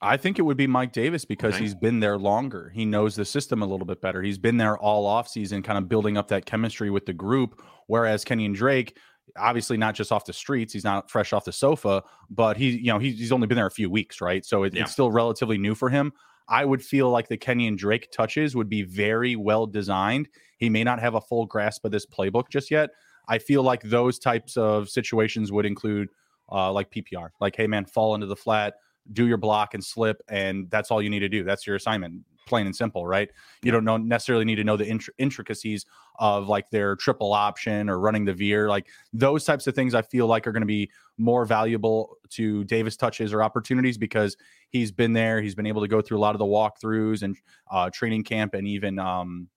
I 0.00 0.16
think 0.16 0.38
it 0.38 0.42
would 0.42 0.56
be 0.56 0.66
Mike 0.66 0.92
Davis 0.92 1.24
because 1.24 1.54
okay. 1.54 1.62
he's 1.62 1.76
been 1.76 2.00
there 2.00 2.18
longer. 2.18 2.72
He 2.74 2.84
knows 2.84 3.14
the 3.14 3.24
system 3.24 3.62
a 3.62 3.66
little 3.66 3.86
bit 3.86 4.00
better. 4.00 4.20
He's 4.20 4.38
been 4.38 4.56
there 4.56 4.76
all 4.76 5.06
offseason, 5.06 5.62
kind 5.62 5.78
of 5.78 5.88
building 5.88 6.16
up 6.16 6.26
that 6.28 6.44
chemistry 6.44 6.90
with 6.90 7.06
the 7.06 7.12
group. 7.12 7.62
Whereas 7.86 8.24
Kenyon 8.24 8.52
Drake, 8.52 8.96
obviously 9.36 9.76
not 9.76 9.94
just 9.94 10.12
off 10.12 10.24
the 10.24 10.32
streets. 10.32 10.72
He's 10.72 10.84
not 10.84 11.10
fresh 11.10 11.32
off 11.32 11.44
the 11.44 11.52
sofa, 11.52 12.02
but 12.30 12.56
he, 12.56 12.70
you 12.70 12.92
know, 12.92 12.98
he's, 12.98 13.18
he's 13.18 13.32
only 13.32 13.46
been 13.46 13.56
there 13.56 13.66
a 13.66 13.70
few 13.70 13.90
weeks, 13.90 14.20
right? 14.20 14.44
So 14.44 14.64
it, 14.64 14.74
yeah. 14.74 14.82
it's 14.82 14.92
still 14.92 15.10
relatively 15.10 15.58
new 15.58 15.74
for 15.74 15.88
him. 15.88 16.12
I 16.48 16.64
would 16.64 16.82
feel 16.82 17.10
like 17.10 17.28
the 17.28 17.36
Kenyon 17.36 17.76
Drake 17.76 18.10
touches 18.10 18.54
would 18.56 18.68
be 18.68 18.82
very 18.82 19.36
well 19.36 19.66
designed. 19.66 20.28
He 20.58 20.68
may 20.68 20.84
not 20.84 21.00
have 21.00 21.14
a 21.14 21.20
full 21.20 21.46
grasp 21.46 21.84
of 21.84 21.92
this 21.92 22.06
playbook 22.06 22.48
just 22.50 22.70
yet. 22.70 22.90
I 23.28 23.38
feel 23.38 23.62
like 23.62 23.82
those 23.82 24.18
types 24.18 24.56
of 24.56 24.88
situations 24.88 25.52
would 25.52 25.64
include 25.64 26.08
uh, 26.50 26.72
like 26.72 26.90
PPR, 26.90 27.30
like, 27.40 27.56
hey 27.56 27.66
man, 27.66 27.84
fall 27.86 28.14
into 28.14 28.26
the 28.26 28.36
flat, 28.36 28.74
do 29.12 29.26
your 29.26 29.38
block 29.38 29.74
and 29.74 29.82
slip, 29.82 30.20
and 30.28 30.68
that's 30.70 30.90
all 30.90 31.00
you 31.00 31.08
need 31.08 31.20
to 31.20 31.28
do. 31.28 31.44
That's 31.44 31.66
your 31.66 31.76
assignment 31.76 32.22
plain 32.46 32.66
and 32.66 32.74
simple, 32.74 33.06
right? 33.06 33.30
You 33.62 33.72
don't 33.72 33.84
know, 33.84 33.96
necessarily 33.96 34.44
need 34.44 34.56
to 34.56 34.64
know 34.64 34.76
the 34.76 34.86
int- 34.86 35.08
intricacies 35.18 35.86
of 36.18 36.48
like 36.48 36.70
their 36.70 36.96
triple 36.96 37.32
option 37.32 37.88
or 37.88 37.98
running 37.98 38.24
the 38.24 38.34
veer. 38.34 38.68
Like 38.68 38.88
those 39.12 39.44
types 39.44 39.66
of 39.66 39.74
things, 39.74 39.94
I 39.94 40.02
feel 40.02 40.26
like 40.26 40.46
are 40.46 40.52
going 40.52 40.62
to 40.62 40.66
be 40.66 40.90
more 41.18 41.44
valuable 41.44 42.18
to 42.30 42.64
Davis 42.64 42.96
touches 42.96 43.32
or 43.32 43.42
opportunities 43.42 43.98
because 43.98 44.36
he's 44.68 44.92
been 44.92 45.12
there. 45.12 45.40
He's 45.40 45.54
been 45.54 45.66
able 45.66 45.82
to 45.82 45.88
go 45.88 46.00
through 46.00 46.18
a 46.18 46.20
lot 46.20 46.34
of 46.34 46.38
the 46.38 46.44
walkthroughs 46.44 47.22
and 47.22 47.36
uh, 47.70 47.90
training 47.90 48.24
camp 48.24 48.54
and 48.54 48.66
even 48.66 48.98
um, 48.98 49.48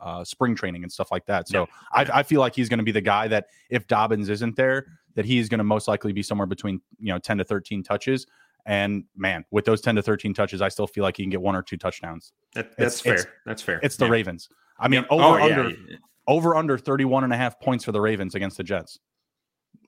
uh, 0.00 0.24
spring 0.24 0.54
training 0.54 0.82
and 0.82 0.90
stuff 0.90 1.10
like 1.10 1.26
that. 1.26 1.48
So 1.48 1.60
yeah. 1.60 1.66
I, 1.92 2.20
I, 2.20 2.22
feel 2.22 2.40
like 2.40 2.54
he's 2.54 2.68
going 2.68 2.78
to 2.78 2.84
be 2.84 2.92
the 2.92 3.00
guy 3.00 3.28
that 3.28 3.46
if 3.68 3.86
Dobbins 3.86 4.28
isn't 4.28 4.56
there, 4.56 4.86
that 5.14 5.24
he's 5.24 5.48
going 5.48 5.58
to 5.58 5.64
most 5.64 5.88
likely 5.88 6.12
be 6.12 6.22
somewhere 6.22 6.46
between 6.46 6.80
you 6.98 7.12
know 7.12 7.18
10 7.18 7.38
to 7.38 7.44
13 7.44 7.82
touches. 7.82 8.26
And 8.66 9.04
man, 9.16 9.44
with 9.50 9.64
those 9.64 9.80
10 9.80 9.96
to 9.96 10.02
13 10.02 10.34
touches, 10.34 10.62
I 10.62 10.68
still 10.68 10.86
feel 10.86 11.02
like 11.04 11.16
he 11.16 11.22
can 11.22 11.30
get 11.30 11.40
one 11.40 11.56
or 11.56 11.62
two 11.62 11.76
touchdowns. 11.76 12.32
That, 12.54 12.76
that's 12.76 12.96
it's, 12.96 13.00
fair. 13.00 13.14
It's, 13.14 13.26
that's 13.46 13.62
fair. 13.62 13.80
It's 13.82 13.96
the 13.96 14.06
yeah. 14.06 14.12
Ravens. 14.12 14.48
I 14.78 14.88
mean, 14.88 15.04
over 15.10 15.22
oh, 15.22 15.42
under 15.42 15.70
yeah. 15.70 15.96
over 16.26 16.56
under 16.56 16.78
31 16.78 17.24
and 17.24 17.32
a 17.32 17.36
half 17.36 17.60
points 17.60 17.84
for 17.84 17.92
the 17.92 18.00
Ravens 18.00 18.34
against 18.34 18.56
the 18.56 18.64
Jets. 18.64 18.98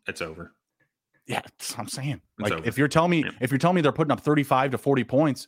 It's 0.07 0.21
over. 0.21 0.53
Yeah, 1.27 1.41
I'm 1.79 1.89
saying. 1.89 2.21
It's 2.39 2.51
like 2.51 2.53
over. 2.53 2.69
if 2.69 2.77
you're 2.77 2.89
telling 2.89 3.11
me 3.11 3.25
yeah. 3.25 3.31
if 3.41 3.51
you're 3.51 3.59
telling 3.59 3.77
me 3.77 3.81
they're 3.81 3.93
putting 3.93 4.11
up 4.11 4.21
35 4.21 4.73
to 4.73 4.79
40 4.79 5.05
points, 5.05 5.47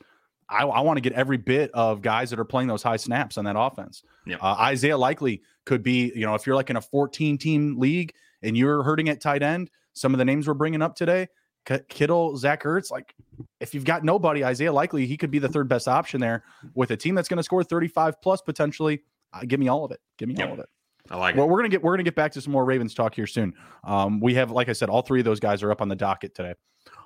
I, 0.48 0.64
I 0.64 0.80
want 0.80 0.96
to 0.96 1.00
get 1.00 1.12
every 1.12 1.36
bit 1.36 1.70
of 1.72 2.02
guys 2.02 2.30
that 2.30 2.38
are 2.38 2.44
playing 2.44 2.68
those 2.68 2.82
high 2.82 2.96
snaps 2.96 3.38
on 3.38 3.44
that 3.44 3.58
offense. 3.58 4.02
Yeah. 4.26 4.36
Uh, 4.40 4.56
Isaiah 4.60 4.96
Likely 4.96 5.42
could 5.64 5.82
be, 5.82 6.12
you 6.14 6.26
know, 6.26 6.34
if 6.34 6.46
you're 6.46 6.56
like 6.56 6.70
in 6.70 6.76
a 6.76 6.80
14 6.80 7.38
team 7.38 7.78
league 7.78 8.14
and 8.42 8.56
you're 8.56 8.82
hurting 8.82 9.08
at 9.08 9.20
tight 9.20 9.42
end, 9.42 9.70
some 9.94 10.14
of 10.14 10.18
the 10.18 10.24
names 10.24 10.46
we're 10.46 10.54
bringing 10.54 10.82
up 10.82 10.94
today, 10.94 11.28
Kittle, 11.88 12.36
Zach 12.36 12.62
Ertz, 12.62 12.90
like 12.90 13.14
if 13.60 13.74
you've 13.74 13.84
got 13.84 14.04
nobody, 14.04 14.44
Isaiah 14.44 14.72
Likely, 14.72 15.06
he 15.06 15.16
could 15.16 15.30
be 15.30 15.38
the 15.38 15.48
third 15.48 15.68
best 15.68 15.88
option 15.88 16.20
there 16.20 16.44
with 16.74 16.90
a 16.90 16.96
team 16.96 17.14
that's 17.14 17.28
going 17.28 17.38
to 17.38 17.42
score 17.42 17.64
35 17.64 18.20
plus 18.20 18.42
potentially. 18.42 19.02
Uh, 19.32 19.40
give 19.46 19.58
me 19.58 19.68
all 19.68 19.84
of 19.84 19.90
it. 19.90 20.00
Give 20.18 20.28
me 20.28 20.34
yep. 20.36 20.48
all 20.48 20.54
of 20.54 20.60
it. 20.60 20.68
I 21.10 21.16
like 21.16 21.36
well, 21.36 21.44
it. 21.44 21.48
we're 21.48 21.58
gonna 21.58 21.68
get 21.68 21.82
we're 21.82 21.92
gonna 21.92 22.02
get 22.02 22.14
back 22.14 22.32
to 22.32 22.40
some 22.40 22.52
more 22.52 22.64
Ravens 22.64 22.94
talk 22.94 23.14
here 23.14 23.26
soon. 23.26 23.52
Um, 23.84 24.20
we 24.20 24.34
have, 24.34 24.50
like 24.50 24.70
I 24.70 24.72
said, 24.72 24.88
all 24.88 25.02
three 25.02 25.20
of 25.20 25.24
those 25.24 25.40
guys 25.40 25.62
are 25.62 25.70
up 25.70 25.82
on 25.82 25.88
the 25.88 25.96
docket 25.96 26.34
today. 26.34 26.54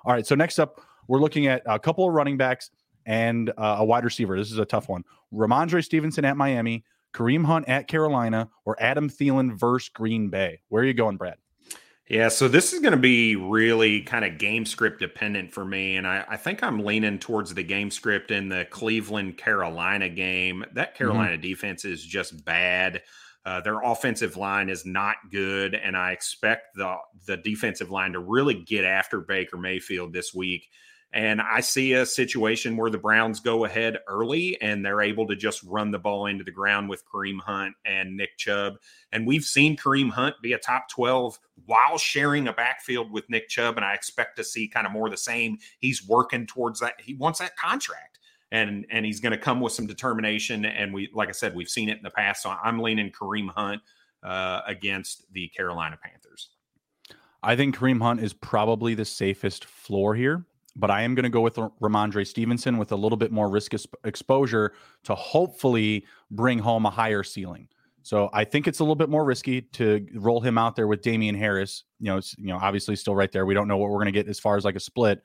All 0.05 0.13
right, 0.13 0.25
so 0.25 0.35
next 0.35 0.59
up, 0.59 0.81
we're 1.09 1.21
looking 1.21 1.49
at 1.49 1.63
a 1.67 1.79
couple 1.79 2.07
of 2.07 2.15
running 2.15 2.37
backs 2.37 2.71
and 3.07 3.51
uh, 3.59 3.77
a 3.79 3.85
wide 3.85 4.05
receiver. 4.05 4.39
This 4.39 4.53
is 4.53 4.59
a 4.59 4.65
tough 4.65 4.89
one. 4.89 5.03
Rhamondre 5.33 5.85
Stevenson 5.85 6.25
at 6.25 6.37
Miami, 6.37 6.85
Kareem 7.13 7.45
Hunt 7.45 7.69
at 7.69 7.89
Carolina, 7.89 8.49
or 8.65 8.77
Adam 8.79 9.09
Thielen 9.09 9.59
versus 9.59 9.89
Green 9.89 10.29
Bay. 10.29 10.61
Where 10.69 10.83
are 10.83 10.87
you 10.87 10.95
going, 10.95 11.17
Brad? 11.17 11.37
Yeah, 12.09 12.29
so 12.29 12.49
this 12.49 12.73
is 12.73 12.81
going 12.81 12.93
to 12.93 12.97
be 12.97 13.37
really 13.37 14.01
kind 14.01 14.25
of 14.25 14.39
game 14.39 14.65
script 14.65 14.99
dependent 14.99 15.53
for 15.53 15.63
me. 15.63 15.97
And 15.97 16.07
I, 16.07 16.25
I, 16.27 16.37
think 16.39 16.63
I'm 16.63 16.83
leaning 16.83 17.19
towards 17.19 17.53
the 17.53 17.63
game 17.63 17.91
script 17.91 18.31
in 18.31 18.49
the 18.49 18.65
Cleveland 18.71 19.37
Carolina 19.37 20.09
game. 20.09 20.65
That 20.73 20.89
mm-hmm. 20.89 20.97
Carolina 20.97 21.33
mm-hmm. 21.33 21.43
defense 21.43 21.85
is 21.85 22.03
just 22.03 22.47
bad. 22.47 23.03
Uh, 23.45 23.61
their 23.61 23.81
offensive 23.83 24.39
line 24.39 24.71
is 24.71 24.87
not 24.87 25.17
good, 25.31 25.75
and 25.75 25.97
I 25.97 26.13
expect 26.13 26.77
the 26.77 26.97
the 27.27 27.37
defensive 27.37 27.91
line 27.91 28.13
to 28.13 28.19
really 28.19 28.55
get 28.55 28.85
after 28.85 29.21
Baker 29.21 29.57
Mayfield 29.57 30.13
this 30.13 30.35
week. 30.35 30.69
And 31.13 31.41
I 31.41 31.61
see 31.61 31.95
a 31.95 32.05
situation 32.05 32.77
where 32.77 32.91
the 32.91 32.99
Browns 32.99 33.41
go 33.41 33.65
ahead 33.65 33.99
early 34.09 34.61
and 34.61 34.85
they're 34.85 35.01
able 35.01 35.27
to 35.29 35.37
just 35.37 35.63
run 35.63 35.91
the 35.91 35.99
ball 35.99 36.27
into 36.27 36.45
the 36.45 36.51
ground 36.51 36.91
with 36.91 37.03
Kareem 37.07 37.41
Hunt 37.41 37.75
and 37.87 38.15
Nick 38.15 38.37
Chubb. 38.37 38.75
And 39.11 39.27
we've 39.27 39.45
seen 39.45 39.75
Kareem 39.75 40.11
Hunt 40.11 40.37
be 40.43 40.53
a 40.53 40.59
top 40.59 40.91
12 40.91 41.39
while 41.65 41.97
sharing 41.97 42.47
a 42.47 42.53
backfield 42.53 43.11
with 43.11 43.29
Nick 43.31 43.49
Chubb. 43.49 43.77
And 43.77 43.87
I 43.87 43.95
expect 43.95 44.37
to 44.37 44.45
see 44.45 44.69
kind 44.69 44.87
of 44.87 44.93
more 44.93 45.09
the 45.09 45.17
same. 45.17 45.57
He's 45.79 46.07
working 46.07 46.47
towards 46.47 46.81
that. 46.81 47.01
He 47.01 47.15
wants 47.15 47.39
that 47.39 47.57
contract. 47.57 48.19
And 48.51 48.87
and 48.91 49.05
he's 49.05 49.21
going 49.21 49.33
to 49.33 49.39
come 49.39 49.61
with 49.61 49.73
some 49.73 49.87
determination. 49.87 50.65
And 50.65 50.93
we, 50.93 51.11
like 51.15 51.29
I 51.29 51.33
said, 51.33 51.55
we've 51.55 51.69
seen 51.69 51.89
it 51.89 51.99
in 51.99 52.03
the 52.03 52.11
past. 52.11 52.43
So 52.43 52.51
I'm 52.51 52.81
leaning 52.81 53.11
Kareem 53.11 53.51
Hunt 53.51 53.83
uh, 54.23 54.61
against 54.67 55.31
the 55.33 55.49
Carolina 55.49 55.99
Panthers. 56.03 56.51
I 57.43 57.57
think 57.57 57.77
Kareem 57.77 58.01
Hunt 58.03 58.21
is 58.21 58.33
probably 58.33 58.95
the 58.95 59.05
safest 59.05 59.65
floor 59.67 60.15
here 60.15 60.45
but 60.79 60.91
I 60.91 61.03
am 61.03 61.15
going 61.15 61.25
to 61.25 61.29
go 61.29 61.41
with 61.41 61.57
Rhamondre 61.57 62.27
Stevenson 62.27 62.79
with 62.79 62.93
a 62.93 62.97
little 62.97 63.19
bit 63.19 63.33
more 63.33 63.51
risk 63.51 63.73
exposure 64.05 64.73
to 65.05 65.15
hopefully 65.15 66.07
bring 66.31 66.59
home 66.59 66.87
a 66.87 66.91
higher 66.91 67.25
ceiling. 67.25 67.69
So 68.03 68.31
I 68.33 68.45
think 68.45 68.67
it's 68.69 68.79
a 68.79 68.85
little 68.85 68.95
bit 68.95 69.11
more 69.11 69.25
risky 69.25 69.61
to 69.61 70.07
roll 70.15 70.41
him 70.41 70.57
out 70.57 70.77
there 70.77 70.87
with 70.87 71.03
Damien 71.03 71.35
Harris. 71.35 71.85
You 71.99 72.13
know, 72.13 72.21
you 72.39 72.47
know, 72.47 72.59
obviously 72.63 72.97
still 72.97 73.15
right 73.15 73.31
there. 73.31 73.45
We 73.45 73.55
don't 73.55 73.69
know 73.69 73.77
what 73.77 73.91
we're 73.91 73.97
going 73.97 74.07
to 74.07 74.13
get 74.13 74.29
as 74.29 74.39
far 74.39 74.57
as 74.57 74.65
like 74.65 74.77
a 74.77 74.81
split, 74.81 75.21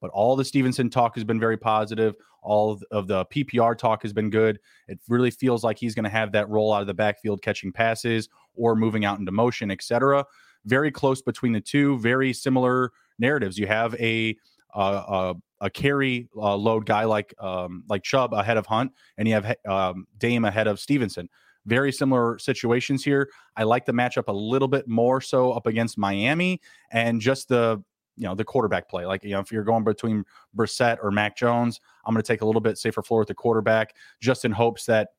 but 0.00 0.10
all 0.10 0.36
the 0.36 0.44
Stevenson 0.44 0.90
talk 0.90 1.14
has 1.16 1.24
been 1.24 1.40
very 1.40 1.56
positive. 1.56 2.14
All 2.42 2.78
of 2.90 3.08
the 3.08 3.24
PPR 3.26 3.76
talk 3.76 4.02
has 4.02 4.12
been 4.12 4.30
good. 4.30 4.60
It 4.86 5.00
really 5.08 5.30
feels 5.30 5.64
like 5.64 5.78
he's 5.78 5.94
going 5.94 6.04
to 6.04 6.10
have 6.10 6.32
that 6.32 6.48
role 6.48 6.72
out 6.72 6.82
of 6.82 6.86
the 6.86 6.94
backfield 6.94 7.42
catching 7.42 7.72
passes 7.72 8.28
or 8.54 8.76
moving 8.76 9.04
out 9.04 9.18
into 9.18 9.32
motion, 9.32 9.70
etc. 9.70 10.24
Very 10.64 10.92
close 10.92 11.22
between 11.22 11.52
the 11.52 11.60
two, 11.60 11.98
very 11.98 12.32
similar 12.32 12.92
narratives. 13.18 13.58
You 13.58 13.66
have 13.66 13.94
a 13.96 14.36
uh, 14.74 15.34
a, 15.60 15.70
carry 15.70 16.28
uh, 16.36 16.56
load 16.56 16.86
guy 16.86 17.04
like 17.04 17.34
um, 17.40 17.84
like 17.88 18.02
Chubb 18.02 18.32
ahead 18.32 18.56
of 18.56 18.66
Hunt, 18.66 18.92
and 19.16 19.26
you 19.26 19.34
have 19.34 19.56
um, 19.66 20.06
Dame 20.18 20.44
ahead 20.44 20.66
of 20.66 20.78
Stevenson. 20.80 21.28
Very 21.66 21.92
similar 21.92 22.38
situations 22.38 23.04
here. 23.04 23.28
I 23.56 23.64
like 23.64 23.84
the 23.84 23.92
matchup 23.92 24.28
a 24.28 24.32
little 24.32 24.68
bit 24.68 24.88
more 24.88 25.20
so 25.20 25.52
up 25.52 25.66
against 25.66 25.98
Miami, 25.98 26.60
and 26.90 27.20
just 27.20 27.48
the 27.48 27.82
you 28.16 28.24
know 28.24 28.34
the 28.34 28.44
quarterback 28.44 28.88
play. 28.88 29.06
Like 29.06 29.24
you 29.24 29.30
know, 29.30 29.40
if 29.40 29.50
you're 29.52 29.64
going 29.64 29.84
between 29.84 30.24
Brissett 30.56 30.98
or 31.02 31.10
Mac 31.10 31.36
Jones, 31.36 31.80
I'm 32.04 32.14
going 32.14 32.22
to 32.22 32.26
take 32.26 32.42
a 32.42 32.46
little 32.46 32.60
bit 32.60 32.78
safer 32.78 33.02
floor 33.02 33.20
with 33.20 33.28
the 33.28 33.34
quarterback, 33.34 33.94
just 34.20 34.44
in 34.44 34.52
hopes 34.52 34.84
that 34.86 35.10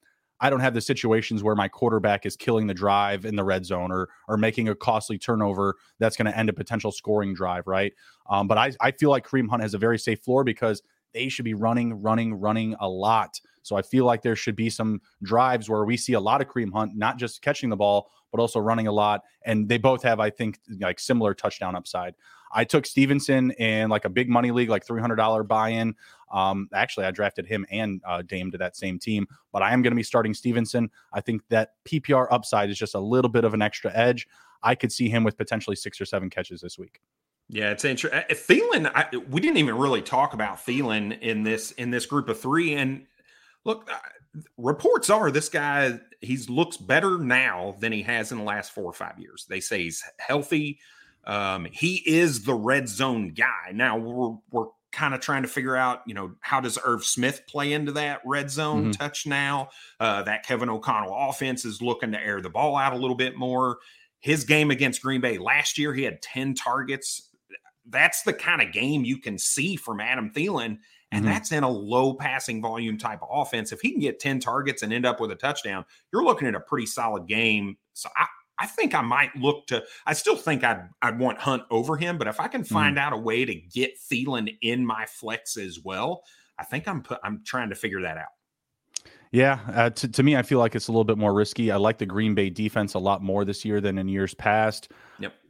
I 0.42 0.50
don't 0.50 0.60
have 0.60 0.74
the 0.74 0.82
situations 0.82 1.44
where 1.44 1.56
my 1.56 1.68
quarterback 1.68 2.26
is 2.26 2.36
killing 2.36 2.68
the 2.68 2.74
drive 2.74 3.26
in 3.26 3.36
the 3.36 3.44
red 3.44 3.66
zone 3.66 3.92
or 3.92 4.10
or 4.28 4.38
making 4.38 4.70
a 4.70 4.76
costly 4.76 5.18
turnover 5.18 5.76
that's 6.00 6.16
going 6.16 6.32
to 6.32 6.38
end 6.38 6.50
a 6.50 6.54
potential 6.54 6.92
scoring 6.92 7.34
drive, 7.34 7.68
right? 7.68 7.94
Um, 8.30 8.48
but 8.48 8.58
I, 8.58 8.72
I 8.82 8.92
feel 8.92 9.10
like 9.10 9.28
Kareem 9.28 9.50
Hunt 9.50 9.62
has 9.62 9.74
a 9.74 9.78
very 9.78 10.00
safe 10.00 10.22
floor 10.22 10.44
because 10.44 10.82
they 11.14 11.30
should 11.30 11.46
be 11.46 11.54
running, 11.54 12.02
running, 12.02 12.36
running 12.36 12.76
a 12.80 12.88
lot. 12.88 13.40
So 13.64 13.76
I 13.76 13.82
feel 13.82 14.06
like 14.06 14.22
there 14.22 14.36
should 14.36 14.56
be 14.56 14.70
some 14.70 15.02
drives 15.24 15.70
where 15.70 15.84
we 15.86 15.98
see 15.98 16.14
a 16.14 16.20
lot 16.20 16.42
of 16.42 16.48
Kareem 16.48 16.72
Hunt, 16.72 16.96
not 16.96 17.18
just 17.18 17.42
catching 17.42 17.70
the 17.70 17.76
ball, 17.76 18.10
but 18.32 18.40
also 18.40 18.60
running 18.60 18.88
a 18.88 18.92
lot. 18.92 19.22
And 19.46 19.68
they 19.68 19.78
both 19.78 20.04
have, 20.04 20.20
I 20.20 20.30
think, 20.30 20.60
like 20.80 21.00
similar 21.00 21.34
touchdown 21.34 21.76
upside. 21.76 22.14
I 22.52 22.64
took 22.64 22.86
Stevenson 22.86 23.52
in 23.52 23.90
like 23.90 24.06
a 24.06 24.10
big 24.10 24.30
money 24.30 24.52
league, 24.52 24.70
like 24.70 24.86
$300 24.86 25.48
buy 25.48 25.70
in. 25.70 25.96
Um, 26.32 26.70
actually, 26.74 27.06
I 27.06 27.12
drafted 27.12 27.46
him 27.46 27.66
and 27.72 28.02
uh, 28.06 28.22
Dame 28.22 28.52
to 28.52 28.58
that 28.60 28.76
same 28.76 29.00
team, 29.00 29.28
but 29.52 29.62
I 29.62 29.74
am 29.74 29.82
going 29.82 29.92
to 29.92 29.96
be 29.96 30.04
starting 30.04 30.34
Stevenson. 30.34 30.90
I 31.12 31.22
think 31.22 31.42
that 31.50 31.74
PPR 31.86 32.28
upside 32.32 32.70
is 32.70 32.78
just 32.78 32.96
a 32.96 33.00
little 33.00 33.30
bit 33.30 33.44
of 33.44 33.54
an 33.54 33.62
extra 33.62 33.92
edge. 33.96 34.28
I 34.62 34.76
could 34.76 34.92
see 34.92 35.10
him 35.10 35.24
with 35.24 35.38
potentially 35.38 35.76
six 35.76 36.00
or 36.00 36.06
seven 36.06 36.30
catches 36.30 36.62
this 36.62 36.78
week. 36.78 37.00
Yeah, 37.48 37.72
it's 37.72 37.84
interesting. 37.84 38.20
Uh, 38.20 38.34
Thielen, 38.34 38.92
I, 38.94 39.16
we 39.30 39.42
didn't 39.42 39.58
even 39.58 39.76
really 39.76 40.04
talk 40.04 40.34
about 40.34 40.58
Thielen 40.58 41.20
in 41.20 41.44
this 41.44 41.72
in 41.72 41.90
this 41.90 42.06
group 42.06 42.30
of 42.30 42.40
three. 42.40 42.76
And 42.76 43.08
look, 43.66 43.90
uh, 43.92 43.98
reports 44.58 45.10
are 45.10 45.32
this 45.32 45.50
guy 45.50 46.00
he's 46.22 46.50
looks 46.50 46.78
better 46.78 47.18
now 47.18 47.76
than 47.80 47.92
he 47.92 48.04
has 48.04 48.32
in 48.32 48.38
the 48.38 48.44
last 48.44 48.72
four 48.72 48.84
or 48.84 48.94
five 48.94 49.18
years. 49.18 49.48
They 49.50 49.60
say 49.62 49.84
he's 49.84 50.04
healthy. 50.20 50.80
Um, 51.30 51.68
he 51.72 52.02
is 52.08 52.44
the 52.44 52.56
red 52.56 52.90
zone 52.90 53.34
guy. 53.36 53.72
Now 53.72 53.98
we're 53.98 54.36
we're 54.52 54.72
kind 54.92 55.14
of 55.14 55.20
trying 55.20 55.44
to 55.44 55.48
figure 55.48 55.76
out, 55.76 56.02
you 56.08 56.16
know, 56.16 56.32
how 56.40 56.60
does 56.60 56.80
Irv 56.84 57.06
Smith 57.06 57.44
play 57.48 57.74
into 57.74 57.92
that 57.92 58.22
red 58.26 58.50
zone 58.50 58.86
mm-hmm. 58.86 58.92
touch 58.92 59.28
now? 59.28 59.70
Uh, 60.00 60.24
that 60.24 60.44
Kevin 60.44 60.70
O'Connell 60.70 61.16
offense 61.30 61.66
is 61.66 61.84
looking 61.84 62.12
to 62.14 62.20
air 62.20 62.42
the 62.42 62.50
ball 62.50 62.76
out 62.76 62.94
a 62.94 62.98
little 62.98 63.16
bit 63.16 63.38
more. 63.38 63.78
His 64.20 64.44
game 64.44 64.72
against 64.72 65.04
Green 65.04 65.22
Bay 65.22 65.38
last 65.38 65.78
year, 65.78 65.94
he 65.94 66.02
had 66.02 66.20
10 66.24 66.56
targets. 66.56 67.30
That's 67.88 68.24
the 68.24 68.34
kind 68.34 68.64
of 68.64 68.72
game 68.72 69.06
you 69.06 69.20
can 69.20 69.38
see 69.38 69.76
from 69.76 70.02
Adam 70.02 70.32
Thielen. 70.32 70.80
And 71.12 71.26
mm-hmm. 71.26 71.26
that's 71.26 71.52
in 71.52 71.64
a 71.64 71.70
low 71.70 72.16
passing 72.16 72.60
volume 72.60 72.98
type 72.98 73.22
of 73.22 73.30
offense. 73.32 73.72
If 73.72 73.82
he 73.82 73.92
can 73.92 74.00
get 74.00 74.20
10 74.20 74.40
targets 74.40 74.82
and 74.82 74.92
end 74.92 75.06
up 75.06 75.20
with 75.20 75.32
a 75.32 75.36
touchdown, 75.36 75.86
you're 76.12 76.24
looking 76.24 76.48
at 76.48 76.56
a 76.56 76.60
pretty 76.60 76.88
solid 76.88 77.28
game. 77.28 77.78
So 77.94 78.10
I, 78.16 78.26
I 78.60 78.66
think 78.66 78.94
I 78.94 79.02
might 79.02 79.36
look 79.36 79.68
to. 79.68 79.84
I 80.06 80.14
still 80.14 80.36
think 80.36 80.64
I'd 80.64 80.88
I'd 81.02 81.18
want 81.18 81.40
Hunt 81.40 81.64
over 81.72 81.96
him, 81.96 82.18
but 82.18 82.28
if 82.28 82.40
I 82.40 82.48
can 82.48 82.64
find 82.64 82.98
mm. 82.98 83.00
out 83.00 83.14
a 83.14 83.18
way 83.18 83.46
to 83.46 83.56
get 83.56 84.00
Thielen 84.00 84.56
in 84.62 84.86
my 84.86 85.06
flex 85.06 85.58
as 85.58 85.80
well, 85.80 86.24
I 86.58 86.66
think 86.66 86.88
I'm 86.88 87.02
put, 87.02 87.20
I'm 87.24 87.42
trying 87.46 87.70
to 87.70 87.76
figure 87.76 88.02
that 88.02 88.18
out. 88.18 89.10
Yeah, 89.32 89.60
uh, 89.74 89.90
to, 89.92 90.08
to 90.08 90.24
me, 90.24 90.36
I 90.36 90.42
feel 90.42 90.60
like 90.60 90.76
it's 90.76 90.88
a 90.88 90.92
little 90.92 91.04
bit 91.04 91.18
more 91.18 91.34
risky. 91.34 91.72
I 91.72 91.78
like 91.78 92.00
the 92.00 92.06
Green 92.06 92.34
Bay 92.34 92.50
defense 92.50 92.96
a 92.96 93.00
lot 93.00 93.22
more 93.22 93.46
this 93.46 93.64
year 93.64 93.80
than 93.80 93.98
in 93.98 94.08
years 94.08 94.34
past. 94.34 94.92
Yep. 95.20 95.34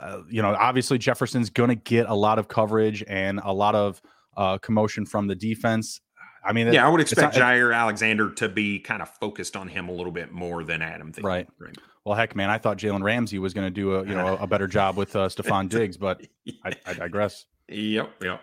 Uh, 0.00 0.22
you 0.30 0.40
know, 0.40 0.54
obviously 0.54 0.96
Jefferson's 0.96 1.50
going 1.50 1.68
to 1.68 1.74
get 1.74 2.08
a 2.08 2.14
lot 2.14 2.38
of 2.38 2.48
coverage 2.48 3.04
and 3.06 3.38
a 3.44 3.52
lot 3.52 3.74
of 3.74 4.00
uh, 4.38 4.56
commotion 4.56 5.04
from 5.04 5.26
the 5.26 5.34
defense. 5.34 6.00
I 6.44 6.52
mean, 6.52 6.72
yeah, 6.72 6.86
I 6.86 6.88
would 6.88 7.00
expect 7.00 7.36
Jaire 7.36 7.74
Alexander 7.74 8.30
to 8.34 8.48
be 8.48 8.78
kind 8.78 9.02
of 9.02 9.08
focused 9.08 9.56
on 9.56 9.68
him 9.68 9.88
a 9.88 9.92
little 9.92 10.12
bit 10.12 10.32
more 10.32 10.64
than 10.64 10.82
Adam. 10.82 11.12
Thielen. 11.12 11.24
Right. 11.24 11.48
Right. 11.58 11.76
Well, 12.04 12.14
heck, 12.14 12.34
man, 12.34 12.48
I 12.48 12.58
thought 12.58 12.78
Jalen 12.78 13.02
Ramsey 13.02 13.38
was 13.38 13.52
going 13.52 13.66
to 13.66 13.70
do 13.70 13.96
a 13.96 14.06
you 14.06 14.14
know 14.14 14.36
a 14.38 14.46
better 14.46 14.66
job 14.66 14.96
with 14.96 15.14
uh, 15.14 15.28
Stefon 15.28 15.68
Diggs, 15.68 15.96
but 15.96 16.26
I, 16.64 16.72
I, 16.86 16.94
digress. 16.94 17.46
Yep, 17.68 18.10
yep. 18.22 18.42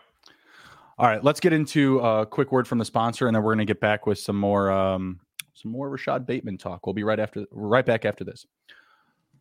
All 1.00 1.08
right, 1.08 1.24
let's 1.24 1.40
get 1.40 1.54
into 1.54 2.00
a 2.00 2.26
quick 2.26 2.52
word 2.52 2.68
from 2.68 2.78
the 2.78 2.86
sponsor, 2.86 3.28
and 3.28 3.36
then 3.36 3.44
we're 3.44 3.54
going 3.56 3.66
to 3.66 3.72
get 3.74 3.80
back 3.80 4.06
with 4.06 4.20
some 4.20 4.40
more 4.40 4.72
um, 4.72 5.20
some 5.54 5.72
more 5.72 5.90
Rashad 5.90 6.26
Bateman 6.26 6.58
talk. 6.58 6.86
We'll 6.86 6.94
be 6.94 7.04
right 7.04 7.20
after 7.20 7.46
right 7.52 7.86
back 7.86 8.06
after 8.06 8.24
this. 8.24 8.46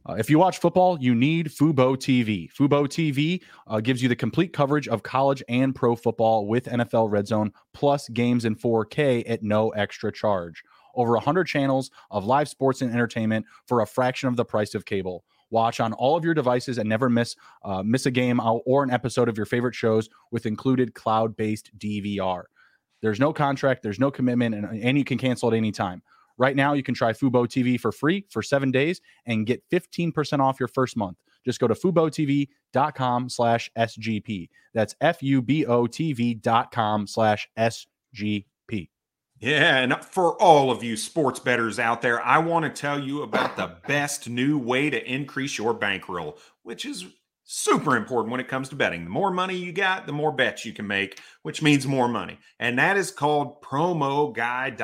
Uh, 0.09 0.15
if 0.15 0.31
you 0.31 0.39
watch 0.39 0.59
football, 0.59 0.97
you 1.01 1.15
need 1.15 1.49
Fubo 1.49 1.97
TV. 1.97 2.49
Fubo 2.53 2.87
TV 2.87 3.43
uh, 3.67 3.81
gives 3.81 4.01
you 4.01 4.09
the 4.09 4.15
complete 4.15 4.53
coverage 4.53 4.87
of 4.87 5.03
college 5.03 5.43
and 5.49 5.75
pro 5.75 5.97
football 5.97 6.47
with 6.47 6.67
NFL 6.67 7.11
Red 7.11 7.27
Zone, 7.27 7.53
plus 7.75 8.09
games 8.11 8.45
in 8.45 8.55
4K 8.55 9.29
at 9.29 9.43
no 9.43 9.71
extra 9.71 10.13
charge 10.13 10.63
over 10.97 11.13
100 11.13 11.45
channels 11.47 11.91
of 12.11 12.25
live 12.25 12.49
sports 12.49 12.83
and 12.83 12.91
entertainment 12.91 13.47
for 13.67 13.83
a 13.83 13.87
fraction 13.87 14.29
of 14.29 14.37
the 14.37 14.45
price 14.45 14.75
of 14.75 14.85
cable. 14.85 15.25
Watch 15.51 15.79
on 15.79 15.93
all 15.93 16.17
of 16.17 16.25
your 16.25 16.35
devices 16.35 16.79
and 16.79 16.89
never 16.89 17.09
miss 17.09 17.37
uh, 17.63 17.83
miss 17.83 18.07
a 18.07 18.11
game 18.11 18.41
or 18.43 18.83
an 18.83 18.91
episode 18.91 19.29
of 19.29 19.37
your 19.37 19.47
favorite 19.47 19.77
shows 19.77 20.09
with 20.33 20.45
included 20.45 20.95
cloud-based 20.95 21.71
DVR. 21.79 22.45
There's 23.01 23.21
no 23.21 23.33
contract, 23.33 23.83
there's 23.83 24.01
no 24.01 24.11
commitment, 24.11 24.57
and, 24.57 24.83
and 24.83 24.99
you 24.99 25.05
can 25.05 25.19
cancel 25.19 25.49
at 25.49 25.55
any 25.55 25.71
time. 25.71 26.03
Right 26.39 26.57
now, 26.57 26.75
you 26.75 26.83
can 26.83 26.95
try 26.95 27.13
Fubo 27.13 27.47
TV 27.47 27.81
for 27.81 27.93
free 27.93 28.27
for 28.31 28.43
seven 28.43 28.71
days 28.71 29.01
and 29.27 29.47
get 29.47 29.63
15% 29.71 30.41
off 30.41 30.61
your 30.61 30.69
first 30.69 30.97
month. 30.97 31.17
Just 31.45 31.61
go 31.61 31.69
to 31.69 31.75
FuboTV.com 31.75 33.29
slash 33.29 33.71
SGP. 33.79 34.49
That's 34.75 34.95
F-U-B-O-T-V 35.01 36.35
dot 36.35 36.73
com 36.73 37.07
slash 37.07 37.49
SGP. 37.57 38.89
Yeah, 39.39 39.77
and 39.79 39.95
for 40.03 40.41
all 40.41 40.71
of 40.71 40.83
you 40.83 40.97
sports 40.97 41.39
bettors 41.39 41.79
out 41.79 42.01
there, 42.01 42.25
I 42.25 42.39
want 42.39 42.65
to 42.65 42.71
tell 42.71 42.99
you 42.99 43.23
about 43.23 43.57
the 43.57 43.77
best 43.87 44.29
new 44.31 44.59
way 44.59 44.89
to 44.89 45.13
increase 45.13 45.59
your 45.59 45.75
bankroll, 45.75 46.39
which 46.63 46.87
is 46.87 47.05
super 47.47 47.97
important 47.97 48.33
when 48.33 48.41
it 48.41 48.49
comes 48.49 48.69
to 48.69 48.77
betting. 48.77 49.05
The 49.05 49.11
more 49.11 49.31
money 49.31 49.57
you 49.57 49.73
got, 49.73 50.05
the 50.07 50.13
more 50.13 50.33
bets 50.33 50.65
you 50.65 50.73
can 50.73 50.87
make, 50.87 51.21
which 51.43 51.63
means 51.63 51.87
more 51.87 52.09
money. 52.09 52.39
And 52.59 52.77
that 52.79 52.97
is 52.97 53.13
called 53.13 53.63
promoguy.us. 53.63 54.77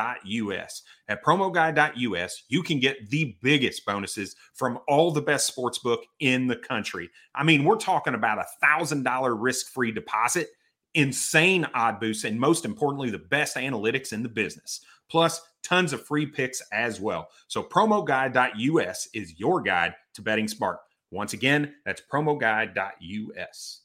At 1.09 1.25
promoguy.us, 1.25 2.43
you 2.49 2.63
can 2.63 2.79
get 2.79 3.11
the 3.11 3.37
biggest 3.43 3.85
bonuses 3.85 4.37
from 4.55 4.79
all 4.87 5.11
the 5.11 5.21
best 5.21 5.55
sportsbook 5.55 5.99
in 6.21 6.47
the 6.47 6.57
country. 6.57 7.11
I 7.35 7.43
mean, 7.43 7.65
we're 7.65 7.77
talking 7.77 8.15
about 8.15 8.39
a 8.39 8.47
$1,000 8.65 9.37
risk-free 9.39 9.91
deposit 9.93 10.49
insane 10.95 11.67
odd 11.75 11.99
boosts, 11.99 12.25
and 12.25 12.39
most 12.39 12.65
importantly, 12.65 13.11
the 13.11 13.19
best 13.19 13.57
analytics 13.57 14.13
in 14.13 14.23
the 14.23 14.29
business. 14.29 14.83
Plus, 15.11 15.41
tons 15.63 15.93
of 15.93 16.05
free 16.05 16.27
picks 16.27 16.63
as 16.73 17.01
well. 17.01 17.29
So, 17.49 17.63
promoguy.us 17.63 19.09
is 19.15 19.39
your 19.39 19.61
guide 19.63 19.95
to 20.15 20.23
betting 20.23 20.49
smart. 20.49 20.79
Once 21.13 21.35
again, 21.35 21.75
that's 21.85 22.03
promoguy.us. 22.11 23.81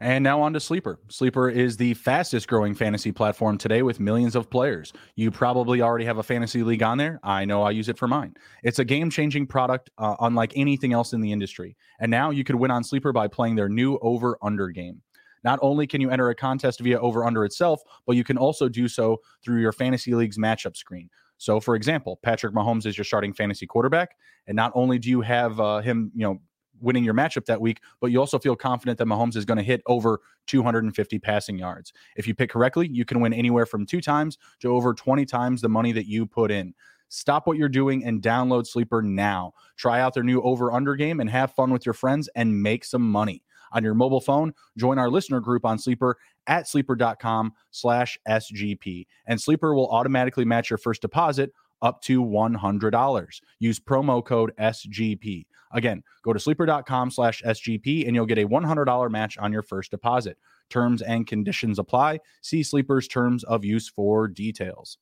And 0.00 0.22
now 0.22 0.40
on 0.40 0.52
to 0.52 0.60
Sleeper. 0.60 1.00
Sleeper 1.08 1.50
is 1.50 1.76
the 1.76 1.94
fastest 1.94 2.46
growing 2.46 2.74
fantasy 2.74 3.10
platform 3.10 3.58
today 3.58 3.82
with 3.82 3.98
millions 3.98 4.36
of 4.36 4.48
players. 4.48 4.92
You 5.16 5.32
probably 5.32 5.82
already 5.82 6.04
have 6.04 6.18
a 6.18 6.22
fantasy 6.22 6.62
league 6.62 6.84
on 6.84 6.98
there. 6.98 7.18
I 7.24 7.44
know 7.44 7.62
I 7.62 7.72
use 7.72 7.88
it 7.88 7.98
for 7.98 8.06
mine. 8.06 8.34
It's 8.62 8.78
a 8.78 8.84
game 8.84 9.10
changing 9.10 9.48
product, 9.48 9.90
uh, 9.98 10.14
unlike 10.20 10.52
anything 10.54 10.92
else 10.92 11.12
in 11.12 11.20
the 11.20 11.32
industry. 11.32 11.76
And 11.98 12.10
now 12.10 12.30
you 12.30 12.44
can 12.44 12.60
win 12.60 12.70
on 12.70 12.84
Sleeper 12.84 13.12
by 13.12 13.26
playing 13.26 13.56
their 13.56 13.68
new 13.68 13.98
over 14.02 14.38
under 14.40 14.68
game. 14.68 15.02
Not 15.42 15.58
only 15.62 15.86
can 15.86 16.00
you 16.00 16.10
enter 16.10 16.30
a 16.30 16.34
contest 16.34 16.78
via 16.80 17.00
over 17.00 17.24
under 17.24 17.44
itself, 17.44 17.80
but 18.06 18.14
you 18.14 18.22
can 18.22 18.38
also 18.38 18.68
do 18.68 18.86
so 18.86 19.18
through 19.44 19.60
your 19.60 19.72
fantasy 19.72 20.14
league's 20.14 20.38
matchup 20.38 20.76
screen. 20.76 21.10
So, 21.44 21.60
for 21.60 21.76
example, 21.76 22.18
Patrick 22.22 22.54
Mahomes 22.54 22.86
is 22.86 22.96
your 22.96 23.04
starting 23.04 23.34
fantasy 23.34 23.66
quarterback, 23.66 24.16
and 24.46 24.56
not 24.56 24.72
only 24.74 24.98
do 24.98 25.10
you 25.10 25.20
have 25.20 25.60
uh, 25.60 25.80
him, 25.82 26.10
you 26.14 26.24
know, 26.24 26.40
winning 26.80 27.04
your 27.04 27.12
matchup 27.12 27.44
that 27.44 27.60
week, 27.60 27.80
but 28.00 28.10
you 28.10 28.18
also 28.18 28.38
feel 28.38 28.56
confident 28.56 28.96
that 28.96 29.04
Mahomes 29.04 29.36
is 29.36 29.44
going 29.44 29.58
to 29.58 29.62
hit 29.62 29.82
over 29.84 30.20
250 30.46 31.18
passing 31.18 31.58
yards. 31.58 31.92
If 32.16 32.26
you 32.26 32.34
pick 32.34 32.48
correctly, 32.48 32.88
you 32.90 33.04
can 33.04 33.20
win 33.20 33.34
anywhere 33.34 33.66
from 33.66 33.84
two 33.84 34.00
times 34.00 34.38
to 34.60 34.72
over 34.74 34.94
20 34.94 35.26
times 35.26 35.60
the 35.60 35.68
money 35.68 35.92
that 35.92 36.06
you 36.06 36.24
put 36.24 36.50
in. 36.50 36.72
Stop 37.10 37.46
what 37.46 37.58
you're 37.58 37.68
doing 37.68 38.06
and 38.06 38.22
download 38.22 38.66
Sleeper 38.66 39.02
now. 39.02 39.52
Try 39.76 40.00
out 40.00 40.14
their 40.14 40.22
new 40.22 40.40
over 40.40 40.72
under 40.72 40.96
game 40.96 41.20
and 41.20 41.28
have 41.28 41.52
fun 41.52 41.70
with 41.70 41.84
your 41.84 41.92
friends 41.92 42.26
and 42.34 42.62
make 42.62 42.86
some 42.86 43.02
money 43.02 43.42
on 43.74 43.84
your 43.84 43.94
mobile 43.94 44.20
phone. 44.20 44.54
Join 44.78 44.98
our 44.98 45.10
listener 45.10 45.40
group 45.40 45.66
on 45.66 45.78
Sleeper 45.78 46.16
at 46.46 46.68
sleeper.com 46.68 47.52
slash 47.70 48.18
SGP. 48.28 49.06
And 49.26 49.40
Sleeper 49.40 49.74
will 49.74 49.90
automatically 49.90 50.44
match 50.44 50.70
your 50.70 50.78
first 50.78 51.02
deposit 51.02 51.52
up 51.82 52.00
to 52.02 52.24
$100. 52.24 53.40
Use 53.58 53.80
promo 53.80 54.24
code 54.24 54.52
SGP. 54.58 55.46
Again, 55.72 56.02
go 56.22 56.32
to 56.32 56.38
sleeper.com 56.38 57.10
slash 57.10 57.42
SGP 57.42 58.06
and 58.06 58.14
you'll 58.14 58.26
get 58.26 58.38
a 58.38 58.46
$100 58.46 59.10
match 59.10 59.36
on 59.38 59.52
your 59.52 59.62
first 59.62 59.90
deposit. 59.90 60.38
Terms 60.70 61.02
and 61.02 61.26
conditions 61.26 61.78
apply. 61.78 62.20
See 62.42 62.62
Sleeper's 62.62 63.08
terms 63.08 63.44
of 63.44 63.64
use 63.64 63.88
for 63.88 64.28
details. 64.28 64.98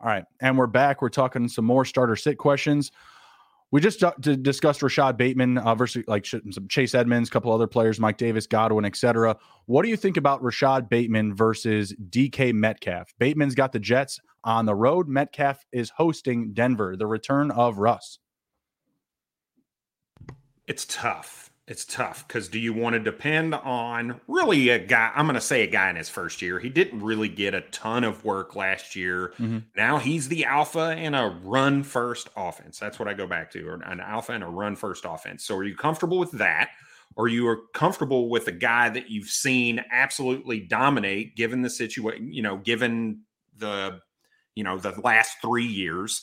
All 0.00 0.08
right. 0.08 0.24
And 0.40 0.58
we're 0.58 0.66
back. 0.66 1.00
We're 1.00 1.10
talking 1.10 1.48
some 1.48 1.64
more 1.64 1.84
starter 1.84 2.16
sit 2.16 2.38
questions. 2.38 2.90
We 3.74 3.80
just 3.80 4.04
d- 4.20 4.36
discussed 4.36 4.84
Rashod 4.84 5.16
Bateman 5.16 5.58
uh, 5.58 5.74
versus 5.74 6.04
like 6.06 6.24
some 6.26 6.68
Chase 6.68 6.94
Edmonds, 6.94 7.28
a 7.28 7.32
couple 7.32 7.52
other 7.52 7.66
players, 7.66 7.98
Mike 7.98 8.18
Davis, 8.18 8.46
Godwin, 8.46 8.84
etc. 8.84 9.36
What 9.66 9.82
do 9.82 9.88
you 9.88 9.96
think 9.96 10.16
about 10.16 10.44
Rashod 10.44 10.88
Bateman 10.88 11.34
versus 11.34 11.92
DK 12.08 12.52
Metcalf? 12.52 13.12
Bateman's 13.18 13.56
got 13.56 13.72
the 13.72 13.80
Jets 13.80 14.20
on 14.44 14.66
the 14.66 14.76
road. 14.76 15.08
Metcalf 15.08 15.58
is 15.72 15.90
hosting 15.96 16.52
Denver. 16.54 16.94
The 16.96 17.08
return 17.08 17.50
of 17.50 17.78
Russ. 17.78 18.20
It's 20.68 20.86
tough 20.88 21.50
it's 21.66 21.86
tough 21.86 22.28
because 22.28 22.48
do 22.48 22.58
you 22.58 22.74
want 22.74 22.92
to 22.92 23.00
depend 23.00 23.54
on 23.54 24.20
really 24.28 24.68
a 24.68 24.78
guy? 24.78 25.10
I'm 25.14 25.24
going 25.24 25.34
to 25.34 25.40
say 25.40 25.62
a 25.62 25.66
guy 25.66 25.88
in 25.88 25.96
his 25.96 26.10
first 26.10 26.42
year. 26.42 26.58
He 26.58 26.68
didn't 26.68 27.00
really 27.02 27.28
get 27.28 27.54
a 27.54 27.62
ton 27.62 28.04
of 28.04 28.22
work 28.22 28.54
last 28.54 28.94
year. 28.94 29.32
Mm-hmm. 29.38 29.58
Now 29.74 29.96
he's 29.96 30.28
the 30.28 30.44
alpha 30.44 30.94
in 30.96 31.14
a 31.14 31.40
run 31.42 31.82
first 31.82 32.28
offense. 32.36 32.78
That's 32.78 32.98
what 32.98 33.08
I 33.08 33.14
go 33.14 33.26
back 33.26 33.50
to, 33.52 33.66
or 33.66 33.74
an 33.76 34.00
alpha 34.00 34.34
in 34.34 34.42
a 34.42 34.50
run 34.50 34.76
first 34.76 35.06
offense. 35.06 35.46
So 35.46 35.56
are 35.56 35.64
you 35.64 35.74
comfortable 35.74 36.18
with 36.18 36.32
that? 36.32 36.68
Or 37.16 37.28
you 37.28 37.46
are 37.46 37.60
comfortable 37.72 38.28
with 38.28 38.48
a 38.48 38.52
guy 38.52 38.90
that 38.90 39.08
you've 39.08 39.28
seen 39.28 39.80
absolutely 39.90 40.60
dominate 40.60 41.36
given 41.36 41.62
the 41.62 41.70
situation, 41.70 42.32
you 42.32 42.42
know, 42.42 42.56
given 42.58 43.20
the, 43.56 44.00
you 44.54 44.64
know, 44.64 44.78
the 44.78 45.00
last 45.02 45.36
three 45.40 45.64
years, 45.64 46.22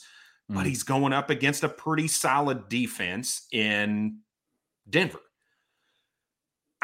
mm-hmm. 0.50 0.54
but 0.54 0.66
he's 0.66 0.82
going 0.82 1.12
up 1.12 1.30
against 1.30 1.64
a 1.64 1.68
pretty 1.68 2.06
solid 2.06 2.68
defense 2.68 3.46
in 3.50 4.18
Denver. 4.88 5.18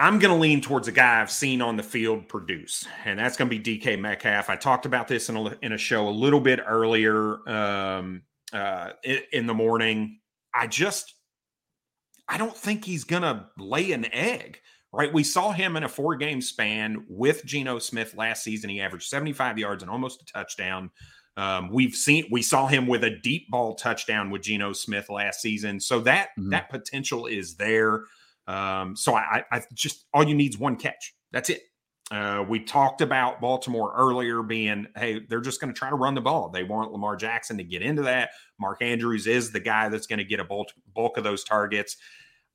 I'm 0.01 0.21
going 0.21 0.33
to 0.33 0.41
lean 0.41 0.61
towards 0.61 0.87
a 0.87 0.93
guy 0.93 1.21
I've 1.21 1.31
seen 1.31 1.61
on 1.61 1.77
the 1.77 1.83
field 1.83 2.29
produce, 2.29 2.87
and 3.05 3.19
that's 3.19 3.37
going 3.37 3.51
to 3.51 3.59
be 3.59 3.79
DK 3.81 3.99
Metcalf. 3.99 4.49
I 4.49 4.55
talked 4.55 4.87
about 4.87 5.09
this 5.09 5.29
in 5.29 5.37
a, 5.37 5.57
in 5.61 5.73
a 5.73 5.79
show 5.79 6.09
a 6.09 6.11
little 6.11 6.39
bit 6.39 6.61
earlier 6.65 7.47
um, 7.49 8.23
uh, 8.53 8.91
in, 9.03 9.19
in 9.33 9.47
the 9.49 9.55
morning. 9.55 10.21
I 10.55 10.69
just, 10.69 11.15
I 12.29 12.39
don't 12.39 12.57
think 12.57 12.85
he's 12.85 13.03
going 13.03 13.23
to 13.23 13.47
lay 13.59 13.91
an 13.91 14.07
egg, 14.15 14.61
right? 14.93 15.13
We 15.13 15.25
saw 15.25 15.51
him 15.51 15.75
in 15.75 15.83
a 15.83 15.89
four 15.89 16.15
game 16.15 16.43
span 16.43 17.05
with 17.09 17.45
Geno 17.45 17.81
Smith 17.81 18.15
last 18.15 18.45
season. 18.45 18.71
He 18.71 18.81
averaged 18.81 19.09
75 19.09 19.59
yards 19.59 19.83
and 19.83 19.91
almost 19.91 20.23
a 20.23 20.27
touchdown. 20.27 20.93
Um, 21.37 21.71
we've 21.73 21.95
seen 21.95 22.27
we 22.31 22.43
saw 22.43 22.69
him 22.69 22.87
with 22.87 23.03
a 23.03 23.19
deep 23.19 23.51
ball 23.51 23.75
touchdown 23.75 24.31
with 24.31 24.43
Geno 24.43 24.73
Smith 24.73 25.11
last 25.11 25.41
season, 25.41 25.81
so 25.81 25.99
that 26.01 26.29
mm-hmm. 26.39 26.51
that 26.51 26.71
potential 26.71 27.27
is 27.27 27.57
there. 27.57 28.05
Um, 28.49 28.97
so 28.97 29.15
I, 29.15 29.45
I 29.53 29.63
just 29.75 30.07
all 30.13 30.25
you 30.27 30.35
need 30.35 30.55
is 30.55 30.59
one 30.59 30.77
catch. 30.77 31.15
That's 31.31 31.51
it. 31.51 31.63
Uh, 32.11 32.43
we 32.49 32.59
talked 32.61 33.03
about 33.03 33.39
Baltimore 33.39 33.93
earlier 33.95 34.43
being, 34.43 34.87
hey, 34.97 35.21
they're 35.29 35.43
just 35.43 35.61
going 35.61 35.73
to 35.73 35.79
try 35.79 35.91
to 35.91 35.97
run 35.97 36.15
the 36.15 36.23
ball. 36.23 36.49
They 36.49 36.65
want 36.65 36.91
Lamar 36.91 37.17
Jackson 37.17 37.59
to 37.59 37.65
get 37.65 37.83
into 37.83 38.03
that. 38.03 38.31
Mark 38.59 38.81
Andrews 38.81 39.27
is 39.27 39.53
the 39.53 39.61
guy 39.61 39.91
that's 39.91 40.07
going 40.07 40.19
to 40.19 40.25
get 40.25 40.41
a 40.41 40.45
bulk, 40.45 40.69
bulk 40.95 41.19
of 41.19 41.25
those 41.25 41.45
targets. 41.45 41.99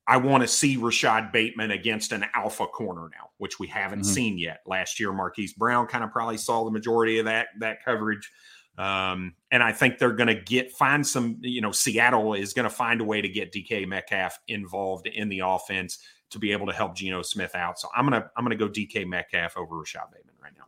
I 0.06 0.16
want 0.16 0.42
to 0.42 0.48
see 0.48 0.76
Rashod 0.76 1.30
Bateman 1.32 1.70
against 1.70 2.12
an 2.12 2.26
alpha 2.34 2.66
corner 2.66 3.08
now, 3.12 3.30
which 3.38 3.60
we 3.60 3.68
haven't 3.68 4.00
mm-hmm. 4.00 4.12
seen 4.12 4.38
yet. 4.38 4.60
Last 4.66 4.98
year, 4.98 5.12
Marquise 5.12 5.54
Brown 5.54 5.86
kind 5.86 6.02
of 6.02 6.10
probably 6.10 6.36
saw 6.36 6.64
the 6.64 6.70
majority 6.70 7.20
of 7.20 7.24
that 7.26 7.48
that 7.60 7.78
coverage. 7.84 8.30
Um, 8.76 9.34
and 9.50 9.62
I 9.62 9.72
think 9.72 9.98
they're 9.98 10.12
going 10.12 10.28
to 10.28 10.34
get 10.34 10.72
find 10.72 11.06
some, 11.06 11.38
you 11.40 11.60
know, 11.60 11.70
Seattle 11.70 12.34
is 12.34 12.52
going 12.52 12.68
to 12.68 12.74
find 12.74 13.00
a 13.00 13.04
way 13.04 13.20
to 13.20 13.28
get 13.28 13.52
DK 13.52 13.86
Metcalf 13.86 14.38
involved 14.48 15.06
in 15.06 15.28
the 15.28 15.42
offense 15.44 15.98
to 16.34 16.38
be 16.38 16.52
able 16.52 16.66
to 16.66 16.72
help 16.72 16.94
Geno 16.94 17.22
Smith 17.22 17.54
out. 17.54 17.78
So 17.78 17.88
I'm 17.96 18.04
gonna 18.04 18.30
I'm 18.36 18.44
gonna 18.44 18.56
go 18.56 18.68
DK 18.68 19.06
Metcalf 19.06 19.56
over 19.56 19.78
Rashod 19.78 20.10
Bateman 20.12 20.34
right 20.42 20.52
now. 20.56 20.64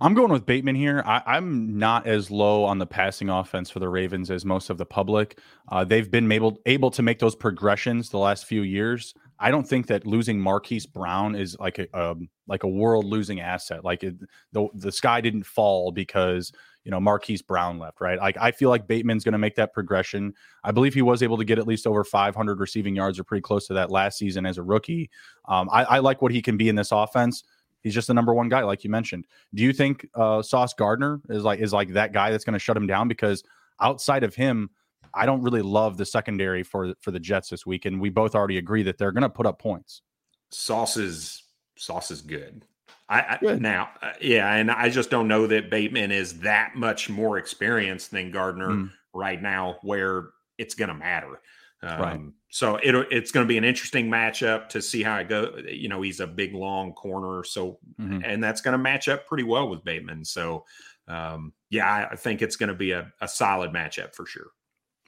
I'm 0.00 0.14
going 0.14 0.32
with 0.32 0.46
Bateman 0.46 0.76
here. 0.76 1.02
I, 1.04 1.36
am 1.36 1.76
not 1.76 2.06
as 2.06 2.30
low 2.30 2.64
on 2.64 2.78
the 2.78 2.86
passing 2.86 3.28
offense 3.28 3.68
for 3.68 3.80
the 3.80 3.88
Ravens 3.88 4.30
as 4.30 4.46
most 4.46 4.70
of 4.70 4.78
the 4.78 4.86
public. 4.86 5.38
Uh, 5.68 5.84
they've 5.84 6.10
been 6.10 6.30
able 6.32 6.58
able 6.64 6.90
to 6.92 7.02
make 7.02 7.18
those 7.18 7.34
progressions 7.34 8.08
the 8.08 8.18
last 8.18 8.46
few 8.46 8.62
years. 8.62 9.12
I 9.38 9.50
don't 9.50 9.66
think 9.66 9.88
that 9.88 10.06
losing 10.06 10.40
Marquise 10.40 10.86
Brown 10.86 11.34
is 11.34 11.56
like 11.58 11.78
a 11.78 11.98
um, 11.98 12.28
like 12.46 12.62
a 12.62 12.68
world 12.68 13.04
losing 13.04 13.40
asset. 13.40 13.84
Like 13.84 14.04
it, 14.04 14.14
the 14.52 14.68
the 14.74 14.92
sky 14.92 15.20
didn't 15.20 15.44
fall 15.44 15.92
because 15.92 16.52
you 16.84 16.90
know 16.90 17.00
Marquise 17.00 17.42
Brown 17.42 17.78
left, 17.78 18.00
right? 18.00 18.18
Like 18.18 18.36
I 18.40 18.50
feel 18.52 18.70
like 18.70 18.86
Bateman's 18.86 19.24
going 19.24 19.32
to 19.32 19.38
make 19.38 19.54
that 19.56 19.72
progression. 19.72 20.34
I 20.64 20.72
believe 20.72 20.94
he 20.94 21.02
was 21.02 21.22
able 21.22 21.38
to 21.38 21.44
get 21.44 21.58
at 21.58 21.66
least 21.66 21.86
over 21.86 22.04
500 22.04 22.58
receiving 22.58 22.96
yards 22.96 23.18
or 23.18 23.24
pretty 23.24 23.42
close 23.42 23.66
to 23.66 23.74
that 23.74 23.90
last 23.90 24.18
season 24.18 24.46
as 24.46 24.58
a 24.58 24.62
rookie. 24.62 25.10
Um, 25.46 25.68
I, 25.70 25.84
I, 25.84 25.98
like 25.98 26.22
what 26.22 26.32
he 26.32 26.40
can 26.40 26.56
be 26.56 26.68
in 26.68 26.76
this 26.76 26.92
offense. 26.92 27.44
He's 27.82 27.94
just 27.94 28.08
the 28.08 28.14
number 28.14 28.34
one 28.34 28.48
guy, 28.48 28.62
like 28.62 28.84
you 28.84 28.90
mentioned. 28.90 29.26
Do 29.54 29.62
you 29.62 29.72
think 29.72 30.06
uh, 30.14 30.42
Sauce 30.42 30.74
Gardner 30.74 31.20
is 31.28 31.44
like 31.44 31.60
is 31.60 31.72
like 31.72 31.92
that 31.94 32.12
guy 32.12 32.30
that's 32.30 32.44
going 32.44 32.54
to 32.54 32.58
shut 32.58 32.76
him 32.76 32.86
down? 32.86 33.08
Because 33.08 33.42
outside 33.80 34.24
of 34.24 34.34
him, 34.34 34.70
I 35.14 35.26
don't 35.26 35.42
really 35.42 35.62
love 35.62 35.96
the 35.96 36.06
secondary 36.06 36.62
for 36.62 36.94
for 37.00 37.10
the 37.10 37.20
Jets 37.20 37.48
this 37.48 37.66
week, 37.66 37.84
and 37.84 38.00
we 38.00 38.10
both 38.10 38.34
already 38.34 38.58
agree 38.58 38.82
that 38.84 38.98
they're 38.98 39.12
going 39.12 39.22
to 39.22 39.30
put 39.30 39.46
up 39.46 39.58
points. 39.58 40.02
Sauce 40.50 40.96
is 40.96 41.42
Sauce 41.76 42.10
is 42.10 42.20
good. 42.20 42.64
I, 43.10 43.38
I 43.42 43.54
now, 43.56 43.90
uh, 44.00 44.12
yeah, 44.20 44.54
and 44.54 44.70
I 44.70 44.88
just 44.88 45.10
don't 45.10 45.26
know 45.26 45.48
that 45.48 45.68
Bateman 45.68 46.12
is 46.12 46.38
that 46.40 46.76
much 46.76 47.10
more 47.10 47.38
experienced 47.38 48.12
than 48.12 48.30
Gardner 48.30 48.68
mm. 48.68 48.90
right 49.12 49.42
now, 49.42 49.78
where 49.82 50.28
it's 50.58 50.74
going 50.74 50.88
to 50.88 50.94
matter. 50.94 51.40
Um, 51.82 52.00
right. 52.00 52.20
So 52.50 52.76
it, 52.76 52.94
it's 53.10 53.32
going 53.32 53.44
to 53.44 53.48
be 53.48 53.58
an 53.58 53.64
interesting 53.64 54.08
matchup 54.08 54.68
to 54.70 54.80
see 54.82 55.02
how 55.02 55.16
it 55.16 55.28
goes. 55.28 55.64
You 55.68 55.88
know, 55.88 56.02
he's 56.02 56.20
a 56.20 56.26
big, 56.26 56.54
long 56.54 56.92
corner, 56.92 57.42
so 57.42 57.78
mm-hmm. 58.00 58.20
and 58.24 58.42
that's 58.42 58.60
going 58.60 58.72
to 58.72 58.78
match 58.78 59.08
up 59.08 59.26
pretty 59.26 59.44
well 59.44 59.68
with 59.68 59.84
Bateman. 59.84 60.24
So, 60.24 60.64
um, 61.08 61.52
yeah, 61.68 61.90
I, 61.90 62.12
I 62.12 62.16
think 62.16 62.42
it's 62.42 62.56
going 62.56 62.68
to 62.68 62.74
be 62.74 62.92
a, 62.92 63.12
a 63.20 63.26
solid 63.26 63.72
matchup 63.72 64.14
for 64.14 64.24
sure. 64.24 64.48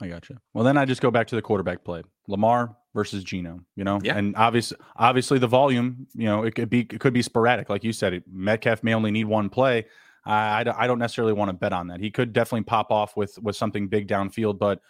I 0.01 0.09
got 0.09 0.29
you. 0.29 0.37
Well, 0.55 0.65
then 0.65 0.77
I 0.77 0.85
just 0.85 1.01
go 1.01 1.11
back 1.11 1.29
to 1.29 1.37
the 1.37 1.43
quarterback 1.43 1.85
play. 1.85 2.03
Lamar 2.27 2.77
versus 2.95 3.25
Geno, 3.25 3.61
you 3.77 3.85
know, 3.85 4.01
yeah. 4.03 4.17
and 4.17 4.35
obviously, 4.37 4.77
obviously 4.97 5.39
the 5.39 5.47
volume, 5.47 6.07
you 6.15 6.27
know, 6.27 6.45
it 6.45 6.55
could 6.55 6.71
be 6.71 6.81
it 6.81 7.01
could 7.01 7.13
be 7.13 7.23
sporadic, 7.23 7.69
like 7.69 7.85
you 7.85 7.93
said. 7.93 8.23
Metcalf 8.31 8.83
may 8.83 8.95
only 8.95 9.11
need 9.11 9.25
one 9.25 9.49
play. 9.49 9.87
I, 10.25 10.63
I, 10.63 10.85
I 10.85 10.87
don't 10.87 10.99
necessarily 10.99 11.33
want 11.33 11.49
to 11.49 11.53
bet 11.53 11.73
on 11.73 11.89
that. 11.89 12.01
He 12.01 12.11
could 12.11 12.33
definitely 12.33 12.65
pop 12.65 12.91
off 12.91 13.17
with 13.17 13.39
with 13.41 13.57
something 13.57 13.89
big 13.89 14.09
downfield, 14.09 14.59
but 14.59 14.81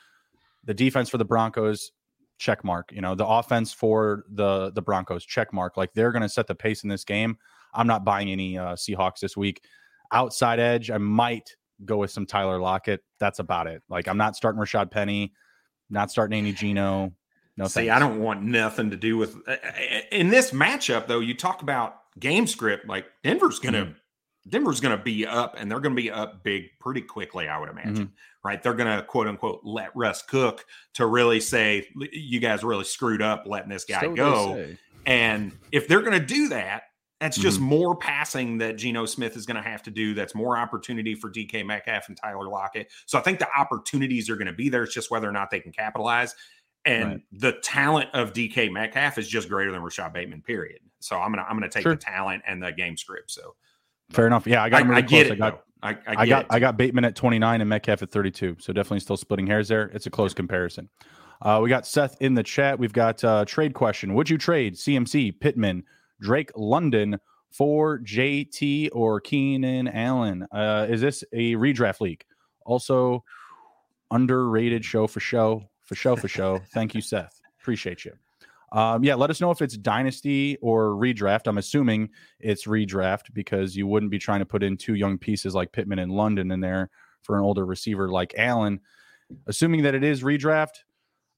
the 0.64 0.74
defense 0.74 1.08
for 1.08 1.18
the 1.18 1.24
Broncos 1.24 1.92
check 2.38 2.64
mark. 2.64 2.92
You 2.92 3.00
know, 3.00 3.14
the 3.14 3.26
offense 3.26 3.72
for 3.72 4.24
the 4.30 4.72
the 4.72 4.82
Broncos 4.82 5.24
check 5.24 5.52
mark. 5.52 5.76
Like 5.76 5.92
they're 5.94 6.12
going 6.12 6.22
to 6.22 6.28
set 6.28 6.46
the 6.46 6.54
pace 6.54 6.82
in 6.82 6.88
this 6.88 7.04
game. 7.04 7.38
I'm 7.74 7.86
not 7.86 8.04
buying 8.04 8.30
any 8.30 8.58
uh, 8.58 8.74
Seahawks 8.74 9.20
this 9.20 9.36
week. 9.36 9.62
Outside 10.10 10.60
edge, 10.60 10.90
I 10.90 10.98
might 10.98 11.56
go 11.84 11.98
with 11.98 12.10
some 12.10 12.26
Tyler 12.26 12.58
Lockett. 12.58 13.02
That's 13.18 13.38
about 13.38 13.66
it. 13.66 13.82
Like 13.88 14.08
I'm 14.08 14.18
not 14.18 14.36
starting 14.36 14.60
Rashaad 14.60 14.90
Penny, 14.90 15.32
not 15.90 16.10
starting 16.10 16.38
any 16.38 16.52
Geno. 16.52 17.12
No, 17.56 17.66
see, 17.66 17.86
thanks. 17.86 17.92
I 17.92 17.98
don't 17.98 18.20
want 18.20 18.42
nothing 18.42 18.90
to 18.90 18.96
do 18.96 19.18
with 19.18 19.36
uh, 19.46 19.52
uh, 19.52 20.00
in 20.10 20.28
this 20.28 20.52
matchup. 20.52 21.06
Though 21.06 21.20
you 21.20 21.34
talk 21.34 21.62
about 21.62 21.96
game 22.18 22.46
script, 22.46 22.88
like 22.88 23.06
Denver's 23.22 23.58
gonna 23.58 23.86
mm-hmm. 23.86 24.48
Denver's 24.48 24.80
gonna 24.80 25.02
be 25.02 25.26
up, 25.26 25.56
and 25.58 25.70
they're 25.70 25.80
gonna 25.80 25.94
be 25.94 26.10
up 26.10 26.42
big 26.42 26.64
pretty 26.80 27.02
quickly. 27.02 27.48
I 27.48 27.58
would 27.58 27.68
imagine, 27.68 27.94
mm-hmm. 27.94 28.14
right? 28.48 28.62
They're 28.62 28.74
gonna 28.74 29.02
quote 29.02 29.28
unquote 29.28 29.60
let 29.64 29.94
Russ 29.94 30.22
cook 30.22 30.64
to 30.94 31.06
really 31.06 31.40
say 31.40 31.86
you 32.12 32.40
guys 32.40 32.64
really 32.64 32.84
screwed 32.84 33.20
up 33.20 33.44
letting 33.46 33.70
this 33.70 33.84
guy 33.84 34.00
so 34.00 34.14
go. 34.14 34.66
And 35.04 35.52
if 35.72 35.88
they're 35.88 36.02
gonna 36.02 36.24
do 36.24 36.48
that, 36.48 36.84
that's 37.22 37.38
just 37.38 37.58
mm-hmm. 37.58 37.68
more 37.68 37.96
passing 37.96 38.58
that 38.58 38.76
Geno 38.76 39.06
Smith 39.06 39.36
is 39.36 39.46
going 39.46 39.54
to 39.54 39.62
have 39.62 39.80
to 39.84 39.92
do. 39.92 40.12
That's 40.12 40.34
more 40.34 40.56
opportunity 40.56 41.14
for 41.14 41.30
DK 41.30 41.64
Metcalf 41.64 42.08
and 42.08 42.16
Tyler 42.16 42.48
Lockett. 42.48 42.90
So 43.06 43.16
I 43.16 43.22
think 43.22 43.38
the 43.38 43.48
opportunities 43.56 44.28
are 44.28 44.34
going 44.34 44.48
to 44.48 44.52
be 44.52 44.68
there. 44.68 44.82
It's 44.82 44.92
just 44.92 45.08
whether 45.08 45.28
or 45.28 45.32
not 45.32 45.48
they 45.48 45.60
can 45.60 45.70
capitalize. 45.70 46.34
And 46.84 47.08
right. 47.08 47.20
the 47.30 47.52
talent 47.62 48.10
of 48.12 48.32
DK 48.32 48.72
Metcalf 48.72 49.18
is 49.18 49.28
just 49.28 49.48
greater 49.48 49.70
than 49.70 49.82
Rashod 49.82 50.12
Bateman. 50.12 50.42
Period. 50.42 50.80
So 50.98 51.16
I'm 51.16 51.30
gonna 51.30 51.42
I'm 51.42 51.54
gonna 51.54 51.68
take 51.68 51.84
sure. 51.84 51.94
the 51.94 52.00
talent 52.00 52.42
and 52.44 52.60
the 52.60 52.72
game 52.72 52.96
script. 52.96 53.30
So 53.30 53.54
fair 54.10 54.26
enough. 54.26 54.48
Yeah, 54.48 54.64
I 54.64 54.68
got. 54.68 54.84
I, 54.90 54.96
I 54.96 55.00
get 55.00 55.28
it. 55.28 55.32
I 55.34 55.36
got. 55.36 55.62
I, 55.80 55.90
I, 55.90 55.96
I 56.16 56.26
got. 56.26 56.40
It. 56.42 56.46
I 56.50 56.58
got 56.58 56.76
Bateman 56.76 57.04
at 57.04 57.14
29 57.14 57.60
and 57.60 57.70
Metcalf 57.70 58.02
at 58.02 58.10
32. 58.10 58.56
So 58.58 58.72
definitely 58.72 58.98
still 58.98 59.16
splitting 59.16 59.46
hairs 59.46 59.68
there. 59.68 59.92
It's 59.94 60.06
a 60.06 60.10
close 60.10 60.34
comparison. 60.34 60.88
Uh, 61.40 61.60
we 61.62 61.68
got 61.68 61.86
Seth 61.86 62.16
in 62.20 62.34
the 62.34 62.42
chat. 62.42 62.80
We've 62.80 62.92
got 62.92 63.22
uh, 63.22 63.44
trade 63.44 63.74
question. 63.74 64.14
Would 64.14 64.28
you 64.28 64.36
trade 64.36 64.74
CMC, 64.74 65.38
Pittman, 65.38 65.84
Drake 66.22 66.50
London 66.56 67.18
for 67.50 67.98
JT 67.98 68.90
or 68.92 69.20
Keenan 69.20 69.88
Allen? 69.88 70.46
Uh, 70.52 70.86
is 70.88 71.00
this 71.00 71.24
a 71.32 71.54
redraft 71.56 72.00
league? 72.00 72.24
Also, 72.64 73.24
underrated 74.10 74.84
show 74.84 75.06
for 75.06 75.20
show 75.20 75.68
for 75.82 75.94
show 75.94 76.16
for 76.16 76.28
show. 76.28 76.60
Thank 76.72 76.94
you, 76.94 77.00
Seth. 77.00 77.40
Appreciate 77.60 78.04
you. 78.04 78.12
Um, 78.72 79.04
yeah, 79.04 79.14
let 79.14 79.28
us 79.28 79.40
know 79.40 79.50
if 79.50 79.60
it's 79.60 79.76
dynasty 79.76 80.56
or 80.62 80.92
redraft. 80.92 81.46
I'm 81.46 81.58
assuming 81.58 82.08
it's 82.40 82.66
redraft 82.66 83.34
because 83.34 83.76
you 83.76 83.86
wouldn't 83.86 84.10
be 84.10 84.18
trying 84.18 84.38
to 84.38 84.46
put 84.46 84.62
in 84.62 84.78
two 84.78 84.94
young 84.94 85.18
pieces 85.18 85.54
like 85.54 85.72
Pittman 85.72 85.98
and 85.98 86.10
London 86.10 86.50
in 86.50 86.60
there 86.60 86.88
for 87.22 87.36
an 87.36 87.42
older 87.44 87.66
receiver 87.66 88.08
like 88.08 88.34
Allen. 88.38 88.80
Assuming 89.46 89.82
that 89.82 89.94
it 89.94 90.04
is 90.04 90.22
redraft, 90.22 90.84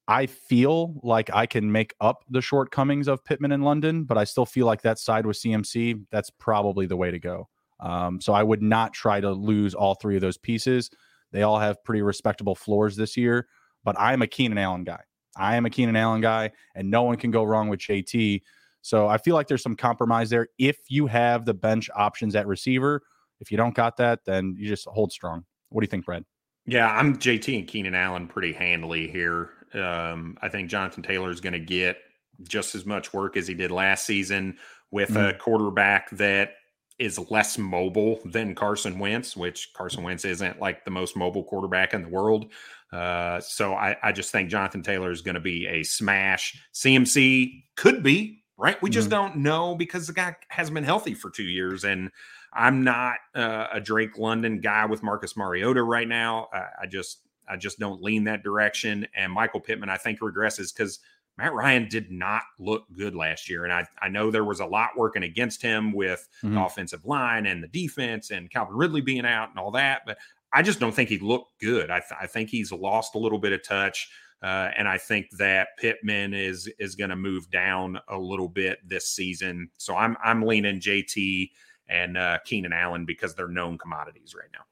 I 0.07 0.27
feel 0.27 1.01
like 1.03 1.31
I 1.33 1.47
can 1.47 1.71
make 1.71 1.95
up 2.01 2.25
the 2.29 2.43
shortcomings 2.43 3.09
of 3.09 3.25
Pittman 3.25 3.53
in 3.53 3.63
London, 3.63 4.05
but 4.05 4.19
I 4.19 4.25
still 4.25 4.45
feel 4.45 4.67
like 4.67 4.83
that 4.83 4.99
side 4.99 5.25
with 5.25 5.39
CMC, 5.39 6.05
that's 6.11 6.31
probably 6.31 6.87
the 6.87 6.97
way 6.97 7.11
to 7.11 7.19
go. 7.19 7.49
Um, 7.81 8.21
so 8.21 8.33
I 8.33 8.43
would 8.43 8.63
not 8.63 8.93
try 8.93 9.21
to 9.21 9.31
lose 9.31 9.75
all 9.75 9.95
three 9.95 10.17
of 10.17 10.21
those 10.21 10.37
pieces. 10.37 10.91
They 11.33 11.43
all 11.43 11.59
have 11.59 11.83
pretty 11.85 12.03
respectable 12.03 12.55
floors 12.55 12.97
this 12.97 13.17
year, 13.17 13.49
but 13.83 13.99
I'm 13.99 14.23
a 14.23 14.27
Keenan 14.27 14.59
Allen 14.59 14.85
guy. 14.85 15.01
I 15.37 15.57
am 15.57 15.67
a 15.67 15.71
Keenan 15.71 15.97
Allen 15.97 16.21
guy, 16.21 16.53
and 16.75 16.91
no 16.91 17.03
one 17.03 17.17
can 17.17 17.31
go 17.31 17.43
wrong 17.43 17.69
with 17.69 17.81
JT. 17.81 18.43
So 18.83 19.09
I 19.09 19.19
feel 19.19 19.35
like 19.35 19.49
there's 19.49 19.63
some 19.63 19.75
compromise 19.75 20.31
there. 20.31 20.49
If 20.59 20.79
you 20.89 21.07
have 21.07 21.45
the 21.45 21.55
bench 21.55 21.89
options 21.95 22.37
at 22.37 22.47
receiver, 22.47 23.03
if 23.41 23.51
you 23.51 23.57
don't 23.57 23.75
got 23.75 23.97
that, 23.97 24.21
then 24.25 24.55
you 24.59 24.69
just 24.69 24.87
hold 24.87 25.11
strong. 25.11 25.45
What 25.71 25.81
do 25.81 25.87
you 25.87 25.91
think, 25.91 26.05
Brad? 26.05 26.25
Yeah, 26.67 26.89
I'm 26.89 27.19
JT 27.19 27.59
and 27.59 27.67
Keenan 27.69 27.95
Allen 27.95 28.27
pretty 28.27 28.53
handily 28.53 29.09
here. 29.09 29.51
Um, 29.75 30.37
I 30.41 30.49
think 30.49 30.71
Jonathan 30.71 31.03
Taylor 31.03 31.31
is 31.31 31.41
going 31.41 31.53
to 31.53 31.59
get 31.59 31.99
just 32.43 32.75
as 32.75 32.85
much 32.85 33.13
work 33.13 33.37
as 33.37 33.47
he 33.47 33.55
did 33.55 33.71
last 33.71 34.07
season 34.07 34.59
with 34.91 35.11
mm-hmm. 35.11 35.35
a 35.35 35.35
quarterback 35.35 36.11
that 36.11 36.55
is 36.99 37.19
less 37.31 37.59
mobile 37.59 38.21
than 38.25 38.55
Carson 38.55 38.99
Wentz, 38.99 39.37
which 39.37 39.73
Carson 39.75 40.05
Wentz 40.05 40.25
isn't 40.25 40.61
like 40.61 40.85
the 40.85 40.91
most 40.91 41.17
mobile 41.17 41.45
quarterback 41.45 41.93
in 41.93 42.03
the 42.03 42.09
world. 42.09 42.53
Uh, 42.93 43.41
so 43.41 43.75
I, 43.75 43.97
I, 44.03 44.13
just 44.13 44.31
think 44.31 44.49
Jonathan 44.49 44.83
Taylor 44.83 45.11
is 45.11 45.21
going 45.21 45.35
to 45.35 45.41
be 45.41 45.67
a 45.67 45.83
smash. 45.83 46.57
CMC 46.73 47.65
could 47.77 48.05
be 48.05 48.45
right. 48.57 48.81
We 48.81 48.91
just 48.91 49.09
mm-hmm. 49.09 49.33
don't 49.33 49.37
know 49.39 49.75
because 49.75 50.07
the 50.07 50.13
guy 50.13 50.37
hasn't 50.49 50.75
been 50.75 50.85
healthy 50.85 51.15
for 51.15 51.31
two 51.31 51.43
years, 51.43 51.83
and 51.83 52.13
I'm 52.53 52.85
not 52.85 53.17
uh, 53.35 53.67
a 53.73 53.81
Drake 53.81 54.17
London 54.17 54.61
guy 54.61 54.87
with 54.87 55.03
Marcus 55.03 55.37
Mariota 55.37 55.83
right 55.83 56.07
now. 56.07 56.49
I, 56.53 56.83
I 56.83 56.87
just 56.87 57.19
I 57.49 57.57
just 57.57 57.79
don't 57.79 58.03
lean 58.03 58.25
that 58.25 58.43
direction. 58.43 59.07
And 59.15 59.33
Michael 59.33 59.61
Pittman, 59.61 59.89
I 59.89 59.97
think, 59.97 60.21
regresses 60.21 60.75
because 60.75 61.01
Matt 61.37 61.53
Ryan 61.53 61.89
did 61.89 62.11
not 62.11 62.43
look 62.59 62.85
good 62.97 63.15
last 63.15 63.51
year. 63.51 63.65
And 63.65 63.73
I, 63.73 63.87
I 64.01 64.09
know 64.09 64.31
there 64.31 64.45
was 64.45 64.61
a 64.61 64.67
lot 64.67 64.91
working 64.97 65.25
against 65.25 65.61
him 65.61 65.93
with 65.93 66.29
mm-hmm. 66.43 66.55
the 66.55 66.65
offensive 66.65 67.05
line 67.05 67.47
and 67.47 67.63
the 67.63 67.69
defense 67.69 68.31
and 68.31 68.51
Calvin 68.51 68.77
Ridley 68.77 69.01
being 69.01 69.27
out 69.27 69.51
and 69.51 69.59
all 69.59 69.73
that. 69.73 70.03
But 70.07 70.19
I 70.53 70.63
just 70.63 70.79
don't 70.79 70.95
think 70.95 71.09
he 71.09 71.19
looked 71.19 71.61
good. 71.61 71.91
I, 71.91 71.99
th- 71.99 72.21
I 72.21 72.27
think 72.27 72.51
he's 72.51 72.71
lost 72.71 73.17
a 73.17 73.19
little 73.19 73.39
bit 73.39 73.53
of 73.53 73.63
touch. 73.63 74.09
Uh, 74.43 74.71
and 74.77 74.87
I 74.87 74.99
think 74.99 75.31
that 75.39 75.69
Pittman 75.79 76.35
is 76.35 76.71
is 76.79 76.95
going 76.97 77.09
to 77.09 77.17
move 77.17 77.51
down 77.51 77.99
a 78.09 78.19
little 78.19 78.49
bit 78.49 78.79
this 78.87 79.09
season. 79.09 79.71
So 79.79 79.97
I'm 79.97 80.19
I'm 80.23 80.43
leaning 80.43 80.81
JT 80.81 81.51
and 81.89 82.19
uh, 82.19 82.39
Keenan 82.45 82.75
Allen 82.75 83.07
because 83.07 83.35
they're 83.35 83.49
known 83.49 83.79
commodities 83.79 84.35
right 84.35 84.51
now. 84.53 84.65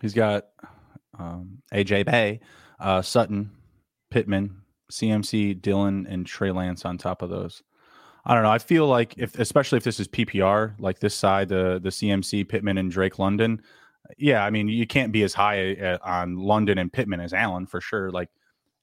He's 0.00 0.14
got 0.14 0.44
um, 1.18 1.62
AJ 1.72 2.06
Bay, 2.06 2.40
uh, 2.80 3.02
Sutton, 3.02 3.50
Pittman, 4.10 4.62
CMC, 4.90 5.60
Dillon, 5.60 6.06
and 6.08 6.26
Trey 6.26 6.50
Lance 6.50 6.84
on 6.84 6.98
top 6.98 7.22
of 7.22 7.30
those. 7.30 7.62
I 8.24 8.34
don't 8.34 8.44
know. 8.44 8.50
I 8.50 8.58
feel 8.58 8.86
like 8.86 9.14
if, 9.18 9.38
especially 9.38 9.78
if 9.78 9.84
this 9.84 9.98
is 9.98 10.06
PPR, 10.06 10.74
like 10.78 11.00
this 11.00 11.14
side, 11.14 11.48
the 11.48 11.80
the 11.82 11.88
CMC, 11.88 12.48
Pittman, 12.48 12.78
and 12.78 12.90
Drake 12.90 13.18
London. 13.18 13.60
Yeah, 14.18 14.44
I 14.44 14.50
mean, 14.50 14.68
you 14.68 14.86
can't 14.86 15.12
be 15.12 15.22
as 15.22 15.34
high 15.34 15.74
uh, 15.74 15.98
on 16.02 16.36
London 16.36 16.78
and 16.78 16.92
Pittman 16.92 17.20
as 17.20 17.32
Allen 17.32 17.66
for 17.66 17.80
sure. 17.80 18.10
Like 18.10 18.28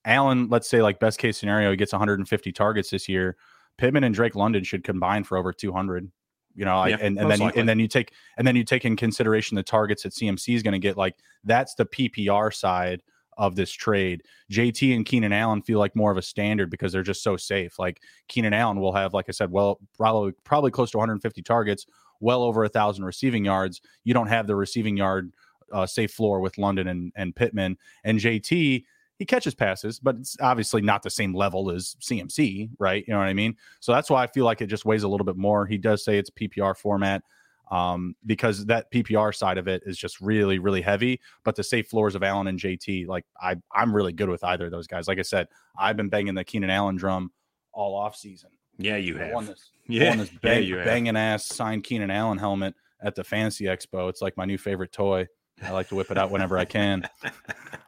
Allen, 0.06 0.50
let's 0.50 0.68
say 0.68 0.82
like 0.82 1.00
best 1.00 1.20
case 1.20 1.38
scenario, 1.38 1.72
he 1.72 1.78
gets 1.78 1.94
150 1.94 2.52
targets 2.52 2.90
this 2.90 3.08
year. 3.08 3.38
Pittman 3.78 4.04
and 4.04 4.16
Drake 4.16 4.36
London 4.36 4.64
should 4.64 4.84
combine 4.84 5.24
for 5.24 5.38
over 5.38 5.54
200 5.54 6.12
you 6.60 6.66
know, 6.66 6.84
yeah, 6.84 6.98
I, 6.98 7.00
and, 7.00 7.18
and 7.18 7.32
then 7.32 7.40
you, 7.40 7.52
and 7.56 7.70
then 7.70 7.80
you 7.80 7.88
take 7.88 8.12
and 8.38 8.46
then 8.46 8.58
you 8.58 8.66
take 8.66 8.84
in 8.84 8.98
consideration 8.98 9.56
the 9.56 9.64
targets 9.64 10.04
that 10.04 10.12
CMC 10.12 10.56
is 10.56 10.62
going 10.62 10.74
to 10.74 10.80
get. 10.80 10.98
Like 10.98 11.16
that's 11.46 11.74
the 11.76 11.86
PPR 11.86 12.54
side 12.54 13.02
of 13.38 13.56
this 13.56 13.72
trade. 13.72 14.24
JT 14.52 14.94
and 14.94 15.06
Keenan 15.06 15.32
Allen 15.32 15.62
feel 15.62 15.80
like 15.80 15.96
more 15.96 16.12
of 16.12 16.18
a 16.18 16.22
standard 16.22 16.70
because 16.70 16.92
they're 16.92 17.02
just 17.02 17.24
so 17.24 17.38
safe. 17.38 17.80
Like 17.80 18.02
Keenan 18.28 18.52
Allen 18.52 18.82
will 18.82 18.92
have, 18.92 19.14
like 19.14 19.28
I 19.30 19.32
said, 19.32 19.50
well, 19.50 19.80
probably 19.96 20.34
probably 20.44 20.70
close 20.70 20.92
to 20.92 20.98
150 20.98 21.42
targets, 21.44 21.86
well 22.20 22.44
over 22.44 22.66
a 22.66 22.70
thousand 22.70 23.06
receiving 23.06 23.46
yards. 23.46 23.80
You 24.04 24.14
don't 24.14 24.28
have 24.28 24.46
the 24.46 24.58
receiving 24.58 24.98
yard 24.98 25.32
uh, 25.72 25.86
safe 25.86 26.12
floor 26.12 26.42
with 26.42 26.58
London 26.58 26.90
and 26.90 27.14
and 27.16 27.34
Pittman 27.34 27.78
and 28.04 28.20
JT 28.20 28.84
he 29.20 29.26
catches 29.26 29.54
passes, 29.54 30.00
but 30.00 30.16
it's 30.16 30.38
obviously 30.40 30.82
not 30.82 31.04
the 31.04 31.10
same 31.10 31.36
level 31.36 31.70
as 31.70 31.98
CMC, 32.02 32.70
right? 32.80 33.04
You 33.06 33.14
know 33.14 33.20
what 33.20 33.28
I 33.28 33.34
mean? 33.34 33.56
So 33.82 33.92
that's 33.92 34.10
why 34.10 34.24
I 34.24 34.28
feel 34.28 34.46
like 34.46 34.62
it 34.62 34.68
just 34.68 34.86
weighs 34.86 35.04
a 35.04 35.10
little 35.10 35.26
bit 35.26 35.36
more. 35.36 35.68
He 35.68 35.78
does 35.78 36.06
say 36.06 36.18
it's 36.18 36.30
PPR 36.30 36.76
format 36.76 37.22
um, 37.70 38.16
because 38.26 38.66
that 38.68 38.90
PPR 38.92 39.36
side 39.36 39.58
of 39.58 39.68
it 39.68 39.84
is 39.86 39.98
just 39.98 40.22
really, 40.22 40.58
really 40.58 40.82
heavy. 40.82 41.20
But 41.44 41.58
the 41.58 41.64
safe 41.64 41.90
floors 41.90 42.16
of 42.16 42.24
Allen 42.24 42.48
and 42.48 42.58
JT, 42.58 43.08
like 43.08 43.26
I, 43.42 43.58
I'm 43.74 43.94
really 43.94 44.14
good 44.14 44.30
with 44.30 44.44
either 44.46 44.66
of 44.66 44.72
those 44.72 44.88
guys. 44.88 45.10
Like 45.10 45.20
I 45.20 45.24
said, 45.24 45.50
I've 45.78 45.98
been 45.98 46.10
banging 46.10 46.34
the 46.34 46.46
Keenan 46.46 46.70
Allen 46.70 46.96
drum 46.96 47.32
all 47.74 47.96
off 47.96 48.16
season. 48.16 48.52
Yeah, 48.78 48.96
you 48.96 49.18
have. 49.18 49.32
Won 49.34 49.46
this, 49.48 49.72
yeah, 49.88 50.10
won 50.10 50.20
this 50.20 50.30
bang, 50.42 50.64
yeah, 50.64 50.86
banging 50.86 51.18
ass 51.18 51.46
signed 51.46 51.84
Keenan 51.84 52.10
Allen 52.10 52.38
helmet 52.38 52.74
at 53.02 53.16
the 53.16 53.24
Fantasy 53.24 53.66
Expo. 53.66 54.08
It's 54.08 54.22
like 54.22 54.38
my 54.38 54.46
new 54.46 54.58
favorite 54.58 54.94
toy. 54.94 55.28
I 55.64 55.72
like 55.72 55.90
to 55.90 55.96
whip 55.96 56.12
it 56.12 56.18
out 56.18 56.32
whenever 56.32 56.58
I 56.58 56.66
can. 56.66 57.08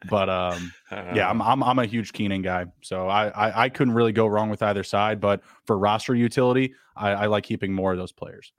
But 0.10 0.30
um, 0.30 0.74
yeah, 0.92 1.30
I'm, 1.30 1.42
I'm, 1.42 1.64
I'm 1.64 1.80
a 1.80 1.86
huge 1.86 2.14
Keenan 2.14 2.42
guy, 2.42 2.66
so 2.82 3.08
I, 3.08 3.28
I, 3.30 3.64
I 3.64 3.70
couldn't 3.70 3.94
really 3.94 4.12
go 4.12 4.28
wrong 4.28 4.50
with 4.50 4.62
either 4.64 4.84
side. 4.84 5.20
But 5.20 5.42
for 5.66 5.78
roster 5.78 6.16
utility, 6.16 6.74
I, 6.96 7.12
I 7.12 7.26
like 7.28 7.44
keeping 7.44 7.74
more 7.74 7.92
of 7.92 7.98
those 7.98 8.12
players. 8.12 8.52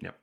Yep. 0.00 0.16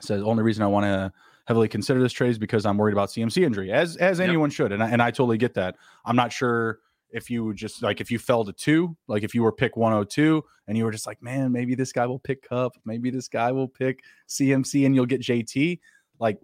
So 0.00 0.18
the 0.18 0.24
only 0.24 0.42
reason 0.42 0.62
I 0.62 0.68
want 0.68 0.84
to 0.84 1.12
heavily 1.46 1.68
consider 1.68 2.00
this 2.00 2.12
trade 2.12 2.30
is 2.30 2.38
because 2.38 2.64
I'm 2.66 2.78
worried 2.78 2.92
about 2.92 3.10
CMC 3.10 3.44
injury, 3.44 3.72
as 3.72 3.96
as 3.96 4.20
anyone 4.20 4.50
yep. 4.50 4.56
should, 4.56 4.72
and 4.72 4.82
I, 4.82 4.90
and 4.90 5.02
I 5.02 5.10
totally 5.10 5.38
get 5.38 5.54
that. 5.54 5.76
I'm 6.04 6.16
not 6.16 6.32
sure 6.32 6.80
if 7.14 7.30
you 7.30 7.54
just 7.54 7.82
like 7.82 8.00
if 8.00 8.10
you 8.10 8.18
fell 8.18 8.44
to 8.44 8.52
two, 8.52 8.96
like 9.06 9.22
if 9.22 9.34
you 9.34 9.42
were 9.42 9.52
pick 9.52 9.76
102 9.76 10.42
and 10.66 10.76
you 10.76 10.84
were 10.84 10.90
just 10.90 11.06
like, 11.06 11.22
man, 11.22 11.52
maybe 11.52 11.74
this 11.76 11.92
guy 11.92 12.06
will 12.06 12.18
pick 12.18 12.46
Kupp, 12.48 12.76
maybe 12.84 13.08
this 13.08 13.28
guy 13.28 13.52
will 13.52 13.68
pick 13.68 14.02
CMC, 14.28 14.84
and 14.84 14.94
you'll 14.94 15.06
get 15.06 15.20
JT. 15.20 15.78
Like 16.18 16.38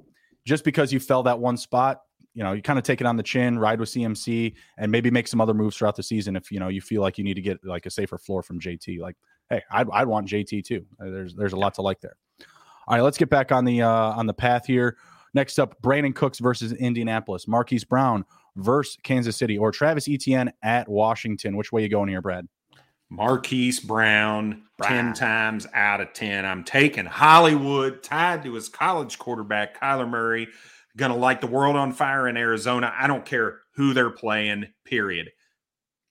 just 0.45 0.65
because 0.65 0.93
you 0.93 1.01
fell 1.01 1.23
that 1.25 1.39
one 1.39 1.57
spot, 1.57 2.01
you 2.35 2.45
know, 2.45 2.53
you 2.53 2.63
kind 2.63 2.79
of 2.79 2.85
take 2.85 3.01
it 3.01 3.07
on 3.07 3.17
the 3.17 3.23
chin, 3.23 3.59
ride 3.59 3.81
with 3.81 3.89
CMC, 3.89 4.55
and 4.79 4.91
maybe 4.91 5.11
make 5.11 5.27
some 5.27 5.41
other 5.41 5.55
moves 5.55 5.77
throughout 5.77 5.97
the 5.97 6.03
season 6.03 6.37
if 6.37 6.51
you 6.51 6.61
know 6.61 6.69
you 6.69 6.81
feel 6.81 7.03
like 7.03 7.19
you 7.19 7.25
need 7.25 7.35
to 7.35 7.41
get 7.41 7.59
like 7.65 7.87
a 7.87 7.91
safer 7.91 8.19
floor 8.19 8.43
from 8.43 8.61
JT. 8.61 9.01
Like, 9.01 9.17
hey, 9.49 9.63
I'd, 9.71 9.89
I'd 9.93 10.07
want 10.07 10.29
JT 10.29 10.65
too. 10.65 10.85
Uh, 11.01 11.11
there's 11.11 11.35
there's 11.35 11.53
a 11.53 11.57
lot 11.57 11.75
to 11.75 11.83
like 11.83 12.01
there. 12.01 12.17
All 12.87 12.97
right, 12.97 13.03
let's 13.03 13.19
get 13.19 13.31
back 13.31 13.53
on 13.53 13.65
the 13.65 13.83
uh, 13.83 13.89
on 13.89 14.27
the 14.27 14.35
path 14.35 14.67
here. 14.67 14.97
Next 15.35 15.59
up, 15.59 15.81
Brandin 15.83 16.15
Cooks 16.15 16.39
versus 16.39 16.73
Indianapolis, 16.73 17.47
Marquise 17.47 17.85
Brown 17.85 18.25
versus 18.57 18.97
Kansas 19.03 19.37
City, 19.37 19.59
or 19.59 19.71
Travis 19.71 20.09
Etienne 20.09 20.53
at 20.63 20.89
Washington. 20.89 21.57
Which 21.57 21.73
way 21.73 21.83
you 21.83 21.89
going 21.89 22.09
here, 22.09 22.23
Brad? 22.23 22.49
Marquise 23.11 23.81
Brown, 23.81 24.63
Brown, 24.79 24.91
10 24.91 25.15
times 25.15 25.67
out 25.75 26.01
of 26.01 26.13
10. 26.13 26.45
I'm 26.45 26.65
taking 26.65 27.07
Hollywood 27.07 28.03
tied 28.03 28.45
to 28.45 28.55
his 28.55 28.69
college 28.69 29.19
quarterback, 29.19 29.81
Kyler 29.81 30.09
Murray. 30.09 30.49
Going 30.97 31.13
to 31.13 31.19
light 31.19 31.41
the 31.41 31.47
world 31.47 31.77
on 31.77 31.93
fire 31.93 32.29
in 32.29 32.37
Arizona. 32.37 32.93
I 32.97 33.07
don't 33.07 33.25
care 33.25 33.61
who 33.75 33.93
they're 33.95 34.11
playing, 34.11 34.67
period. 34.85 35.31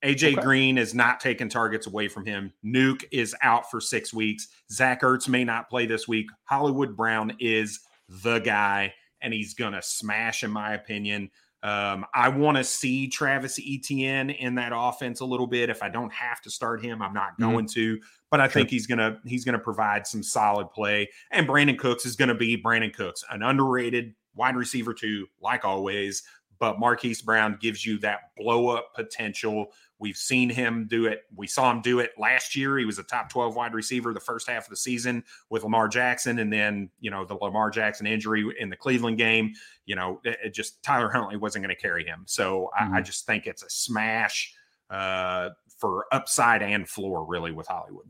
AJ 0.04 0.34
okay. 0.34 0.42
Green 0.42 0.78
is 0.78 0.94
not 0.94 1.20
taking 1.20 1.50
targets 1.50 1.88
away 1.88 2.08
from 2.08 2.26
him. 2.26 2.54
Nuke 2.66 3.04
is 3.12 3.36
out 3.42 3.70
for 3.70 3.82
six 3.82 4.14
weeks. 4.14 4.48
Zach 4.72 5.02
Ertz 5.02 5.28
may 5.28 5.44
not 5.44 5.70
play 5.70 5.86
this 5.86 6.08
week. 6.08 6.28
Hollywood 6.46 6.96
Brown 6.96 7.36
is 7.40 7.82
the 8.08 8.40
guy, 8.40 8.94
and 9.22 9.34
he's 9.34 9.54
going 9.54 9.74
to 9.74 9.82
smash, 9.82 10.44
in 10.44 10.52
my 10.52 10.74
opinion. 10.74 11.30
Um, 11.62 12.06
I 12.14 12.30
want 12.30 12.58
to 12.58 12.64
see 12.64 13.08
Travis 13.08 13.60
Etienne 13.60 14.30
in 14.30 14.56
that 14.56 14.72
offense 14.74 15.20
a 15.20 15.26
little 15.26 15.48
bit. 15.48 15.70
If 15.70 15.84
I 15.84 15.90
don't 15.90 16.12
have 16.14 16.42
to 16.42 16.50
start 16.50 16.84
him, 16.84 17.02
I'm 17.02 17.14
not 17.14 17.34
mm-hmm. 17.34 17.52
going 17.52 17.66
mm-hmm. 17.66 17.98
to. 17.98 18.00
But 18.32 18.40
I 18.40 18.46
sure. 18.46 18.54
think 18.54 18.70
he's 18.70 18.88
gonna 18.88 19.20
he's 19.26 19.44
gonna 19.44 19.60
provide 19.60 20.08
some 20.08 20.24
solid 20.24 20.72
play. 20.72 21.10
And 21.32 21.48
Brandin 21.48 21.78
Cooks 21.78 22.06
is 22.06 22.16
gonna 22.16 22.36
be 22.36 22.62
Brandin 22.62 22.94
Cooks, 22.94 23.24
an 23.30 23.44
underrated 23.44 24.14
wide 24.36 24.56
receiver 24.56 24.94
too, 24.94 25.28
like 25.42 25.66
always. 25.66 26.24
But 26.60 26.80
Marquise 26.80 27.22
Brown 27.22 27.58
gives 27.60 27.86
you 27.86 27.98
that 28.00 28.36
blow 28.38 28.68
up 28.68 28.94
potential 28.94 29.68
We've 30.00 30.18
seen 30.18 30.50
him 30.50 30.88
do 30.90 31.08
it. 31.08 31.24
We 31.36 31.46
saw 31.46 31.70
him 31.70 31.82
do 31.82 32.00
it 32.00 32.12
last 32.18 32.56
year. 32.56 32.78
He 32.78 32.86
was 32.86 33.00
a 33.00 33.04
top 33.04 33.30
12 33.30 33.56
wide 33.56 33.74
receiver 33.74 34.14
the 34.14 34.20
first 34.22 34.50
half 34.50 34.64
of 34.64 34.70
the 34.70 34.78
season 34.78 35.24
with 35.50 35.64
Lamar 35.64 35.90
Jackson. 35.90 36.40
And 36.40 36.52
then, 36.52 36.90
you 37.02 37.12
know, 37.12 37.26
the 37.26 37.36
Lamar 37.36 37.70
Jackson 37.70 38.08
injury 38.08 38.46
in 38.60 38.70
the 38.70 38.78
Cleveland 38.78 39.18
game, 39.18 39.54
you 39.86 39.98
know, 39.98 40.22
it, 40.24 40.38
it 40.46 40.54
just 40.54 40.82
Tyler 40.84 41.10
Huntley 41.10 41.36
wasn't 41.36 41.66
going 41.66 41.76
to 41.76 41.82
carry 41.82 42.06
him. 42.06 42.24
So 42.28 42.70
mm-hmm. 42.80 42.94
I, 42.94 43.00
I, 43.00 43.02
just 43.02 43.26
think 43.26 43.46
it's 43.46 43.62
a 43.62 43.70
smash 43.70 44.54
uh, 44.90 45.50
for 45.78 46.06
upside 46.14 46.64
and 46.64 46.88
floor, 46.88 47.26
really, 47.26 47.52
with 47.52 47.68
Hollywood. 47.68 48.10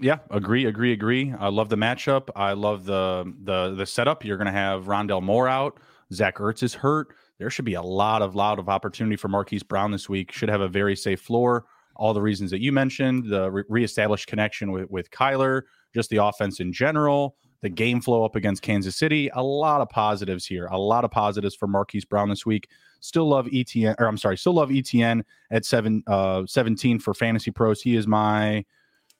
Yeah, 0.00 0.18
agree, 0.30 0.64
agree, 0.64 0.92
agree. 0.92 1.34
I 1.38 1.48
love 1.48 1.68
the 1.68 1.76
matchup. 1.76 2.30
I 2.34 2.54
love 2.54 2.86
the 2.86 3.30
the 3.44 3.74
the 3.74 3.84
setup. 3.84 4.24
You're 4.24 4.38
going 4.38 4.46
to 4.46 4.52
have 4.52 4.86
Rondale 4.86 5.22
Moore 5.22 5.46
out. 5.46 5.78
Zach 6.10 6.36
Ertz 6.36 6.62
is 6.62 6.72
hurt 6.72 7.14
there 7.40 7.50
should 7.50 7.64
be 7.64 7.74
a 7.74 7.82
lot 7.82 8.20
of 8.20 8.36
lot 8.36 8.58
of 8.58 8.68
opportunity 8.68 9.16
for 9.16 9.28
Marquise 9.28 9.62
Brown 9.62 9.90
this 9.90 10.08
week. 10.10 10.30
Should 10.30 10.50
have 10.50 10.60
a 10.60 10.68
very 10.68 10.94
safe 10.94 11.22
floor. 11.22 11.64
All 11.96 12.12
the 12.12 12.20
reasons 12.20 12.50
that 12.50 12.60
you 12.60 12.70
mentioned, 12.70 13.30
the 13.30 13.50
re- 13.50 13.64
reestablished 13.68 14.26
connection 14.26 14.70
with 14.70 14.88
with 14.90 15.10
Kyler, 15.10 15.62
just 15.94 16.10
the 16.10 16.18
offense 16.18 16.60
in 16.60 16.70
general, 16.70 17.36
the 17.62 17.70
game 17.70 18.02
flow 18.02 18.26
up 18.26 18.36
against 18.36 18.60
Kansas 18.60 18.94
City. 18.94 19.30
A 19.32 19.42
lot 19.42 19.80
of 19.80 19.88
positives 19.88 20.44
here. 20.44 20.66
A 20.66 20.78
lot 20.78 21.02
of 21.02 21.10
positives 21.10 21.54
for 21.54 21.66
Marquise 21.66 22.04
Brown 22.04 22.28
this 22.28 22.44
week. 22.44 22.68
Still 23.00 23.26
love 23.26 23.48
Etienne, 23.50 23.94
or 23.98 24.06
I'm 24.06 24.18
sorry, 24.18 24.36
still 24.36 24.54
love 24.54 24.70
Etienne 24.70 25.24
at 25.50 25.64
seven, 25.64 26.02
uh, 26.06 26.44
17 26.46 26.98
for 26.98 27.14
fantasy 27.14 27.50
pros. 27.50 27.80
He 27.80 27.96
is 27.96 28.06
my, 28.06 28.62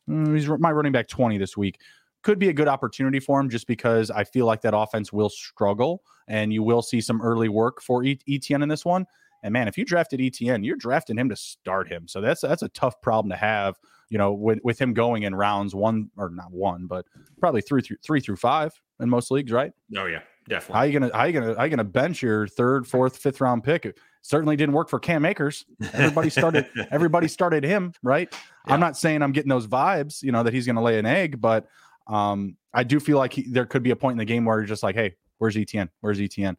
mm, 0.07 0.35
he's 0.35 0.47
my 0.47 0.71
running 0.71 0.93
back 0.93 1.09
20 1.09 1.39
this 1.39 1.57
week. 1.57 1.81
Could 2.23 2.39
be 2.39 2.49
a 2.49 2.53
good 2.53 2.69
opportunity 2.69 3.21
for 3.21 3.41
him 3.41 3.49
just 3.49 3.67
because 3.67 4.11
I 4.11 4.25
feel 4.25 4.47
like 4.47 4.61
that 4.63 4.77
offense 4.77 5.13
will 5.13 5.31
struggle 5.31 6.03
and 6.29 6.53
you 6.53 6.63
will 6.63 6.83
see 6.83 7.01
some 7.01 7.21
early 7.23 7.49
work 7.49 7.81
for 7.81 8.05
Etienne 8.05 8.63
in 8.63 8.69
this 8.69 8.85
one. 8.85 9.07
And 9.43 9.53
man, 9.53 9.69
if 9.69 9.79
you 9.79 9.85
drafted 9.85 10.21
Etienne, 10.21 10.65
you're 10.65 10.77
drafting 10.77 11.17
him 11.17 11.29
to 11.29 11.37
start 11.37 11.89
him. 11.89 12.07
So 12.07 12.21
that's 12.21 12.43
that's 12.43 12.63
a 12.63 12.69
tough 12.69 13.01
problem 13.01 13.31
to 13.31 13.37
have. 13.37 13.79
You 14.11 14.19
know, 14.19 14.33
with, 14.33 14.59
with 14.65 14.79
him 14.79 14.93
going 14.93 15.23
in 15.23 15.37
rounds 15.37 15.73
one 15.73 16.11
or 16.17 16.31
not 16.31 16.51
one, 16.51 16.87
but 16.87 17.07
probably 17.39 17.61
three 17.61 17.81
through 17.81 17.99
three 18.03 18.21
through 18.21 18.37
five 18.37 18.73
in 18.99 19.09
most 19.09 19.31
leagues, 19.31 19.53
right? 19.53 19.73
Oh 19.97 20.07
yeah, 20.07 20.23
definitely. 20.49 20.79
How 20.79 20.83
you 20.83 20.99
gonna 20.99 21.17
how 21.17 21.25
you 21.25 21.33
gonna 21.33 21.57
how 21.57 21.65
you 21.65 21.71
gonna 21.71 21.85
bench 21.85 22.21
your 22.21 22.49
third, 22.49 22.87
fourth, 22.89 23.17
fifth 23.17 23.41
round 23.41 23.63
pick? 23.63 23.87
It 23.87 23.99
certainly 24.23 24.57
didn't 24.57 24.75
work 24.75 24.89
for 24.89 24.99
Cam 24.99 25.25
Akers. 25.25 25.65
Everybody 25.93 26.29
started 26.29 26.67
everybody 26.91 27.29
started 27.29 27.63
him, 27.63 27.93
right? 28.03 28.29
Yeah. 28.67 28.75
I'm 28.75 28.81
not 28.81 28.97
saying 28.97 29.23
I'm 29.23 29.33
getting 29.33 29.49
those 29.49 29.69
vibes, 29.69 30.23
you 30.23 30.33
know, 30.33 30.43
that 30.43 30.53
he's 30.53 30.67
gonna 30.67 30.83
lay 30.83 30.99
an 30.99 31.07
egg, 31.07 31.41
but 31.41 31.69
um, 32.11 32.57
I 32.75 32.83
do 32.83 33.01
feel 33.01 33.19
like 33.19 33.33
he, 33.33 33.43
there 33.43 33.67
could 33.67 33.83
be 33.83 33.91
a 33.91 33.97
point 33.97 34.13
in 34.13 34.19
the 34.19 34.25
game 34.25 34.45
where 34.45 34.59
you're 34.59 34.67
just 34.67 34.83
like, 34.83 34.95
hey, 34.95 35.15
where's 35.39 35.57
Etienne? 35.57 35.89
Where's 36.01 36.21
Etienne? 36.21 36.57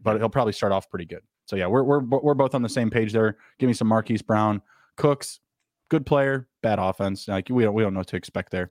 But 0.00 0.18
he'll 0.18 0.28
probably 0.28 0.52
start 0.52 0.72
off 0.72 0.90
pretty 0.90 1.06
good. 1.06 1.22
So 1.46 1.56
yeah, 1.56 1.66
we're 1.66 1.82
we're 1.82 2.00
we're 2.00 2.34
both 2.34 2.54
on 2.54 2.62
the 2.62 2.68
same 2.68 2.90
page 2.90 3.12
there. 3.12 3.36
Give 3.58 3.66
me 3.66 3.74
some 3.74 3.88
Marquise 3.88 4.22
Brown, 4.22 4.62
Cooks, 4.96 5.40
good 5.88 6.06
player, 6.06 6.48
bad 6.62 6.78
offense. 6.78 7.26
Like 7.28 7.48
we 7.50 7.64
don't 7.64 7.74
we 7.74 7.82
don't 7.82 7.94
know 7.94 8.00
what 8.00 8.08
to 8.08 8.16
expect 8.16 8.52
there. 8.52 8.70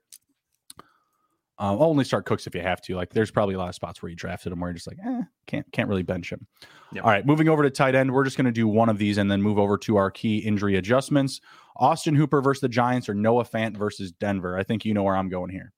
Um, 1.62 1.78
I'll 1.78 1.84
only 1.84 2.06
start 2.06 2.26
Cooks 2.26 2.48
if 2.48 2.56
you 2.56 2.62
have 2.62 2.82
to. 2.82 2.96
Like, 2.96 3.12
there's 3.12 3.30
probably 3.30 3.54
a 3.54 3.60
lot 3.60 3.70
of 3.70 3.76
spots 3.76 4.02
where 4.02 4.10
you 4.10 4.16
drafted 4.16 4.52
him 4.52 4.60
where 4.60 4.72
you're 4.72 4.76
just 4.76 4.88
like, 4.88 4.98
eh, 5.06 5.22
can't 5.46 5.72
can't 5.72 5.88
really 5.88 6.02
bench 6.02 6.32
him. 6.32 6.48
Yep. 6.94 7.04
All 7.04 7.12
right, 7.12 7.24
moving 7.24 7.50
over 7.50 7.62
to 7.62 7.70
tight 7.70 7.94
end, 7.94 8.12
we're 8.12 8.24
just 8.24 8.36
going 8.36 8.46
to 8.46 8.52
do 8.52 8.68
one 8.68 8.90
of 8.90 8.98
these 8.98 9.20
and 9.20 9.30
then 9.30 9.44
move 9.44 9.60
over 9.60 9.78
to 9.78 9.96
our 9.96 10.10
key 10.10 10.40
injury 10.40 10.78
adjustments. 10.78 11.40
Austin 11.78 12.16
Hooper 12.16 12.42
versus 12.42 12.62
the 12.62 12.70
Giants 12.70 13.08
or 13.08 13.14
Noah 13.14 13.46
Fant 13.46 13.78
versus 13.78 14.12
Denver. 14.12 14.58
I 14.58 14.64
think 14.64 14.86
you 14.86 14.94
know 14.96 15.04
where 15.04 15.16
I'm 15.16 15.30
going 15.30 15.52
here. 15.52 15.72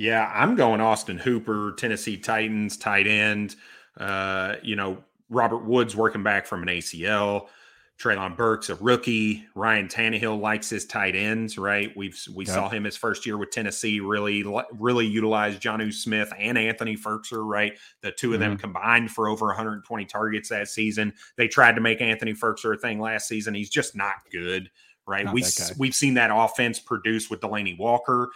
Yeah, 0.00 0.32
I'm 0.34 0.54
going 0.54 0.80
Austin 0.80 1.18
Hooper, 1.18 1.74
Tennessee 1.76 2.16
Titans, 2.16 2.78
tight 2.78 3.06
end. 3.06 3.54
Uh, 3.98 4.54
you 4.62 4.74
know, 4.74 5.04
Robert 5.28 5.66
Woods 5.66 5.94
working 5.94 6.22
back 6.22 6.46
from 6.46 6.62
an 6.62 6.68
ACL. 6.68 7.48
Treylon 7.98 8.34
Burks, 8.34 8.70
a 8.70 8.76
rookie. 8.76 9.44
Ryan 9.54 9.88
Tannehill 9.88 10.40
likes 10.40 10.70
his 10.70 10.86
tight 10.86 11.14
ends, 11.14 11.58
right? 11.58 11.94
We've 11.94 12.18
we 12.34 12.46
yep. 12.46 12.54
saw 12.54 12.70
him 12.70 12.84
his 12.84 12.96
first 12.96 13.26
year 13.26 13.36
with 13.36 13.50
Tennessee 13.50 14.00
really 14.00 14.42
really 14.72 15.06
utilized 15.06 15.60
Jonnu 15.60 15.92
Smith 15.92 16.32
and 16.38 16.56
Anthony 16.56 16.96
Firkser, 16.96 17.46
right? 17.46 17.74
The 18.00 18.10
two 18.10 18.32
of 18.32 18.40
mm-hmm. 18.40 18.52
them 18.52 18.58
combined 18.58 19.10
for 19.10 19.28
over 19.28 19.48
120 19.48 20.06
targets 20.06 20.48
that 20.48 20.68
season. 20.68 21.12
They 21.36 21.46
tried 21.46 21.74
to 21.74 21.82
make 21.82 22.00
Anthony 22.00 22.32
Firkser 22.32 22.74
a 22.74 22.78
thing 22.78 23.00
last 23.00 23.28
season. 23.28 23.52
He's 23.52 23.68
just 23.68 23.94
not 23.94 24.14
good, 24.32 24.70
right? 25.06 25.26
Not 25.26 25.34
we 25.34 25.44
we've 25.76 25.94
seen 25.94 26.14
that 26.14 26.30
offense 26.32 26.80
produce 26.80 27.28
with 27.28 27.40
Delanie 27.40 27.78
Walker, 27.78 28.30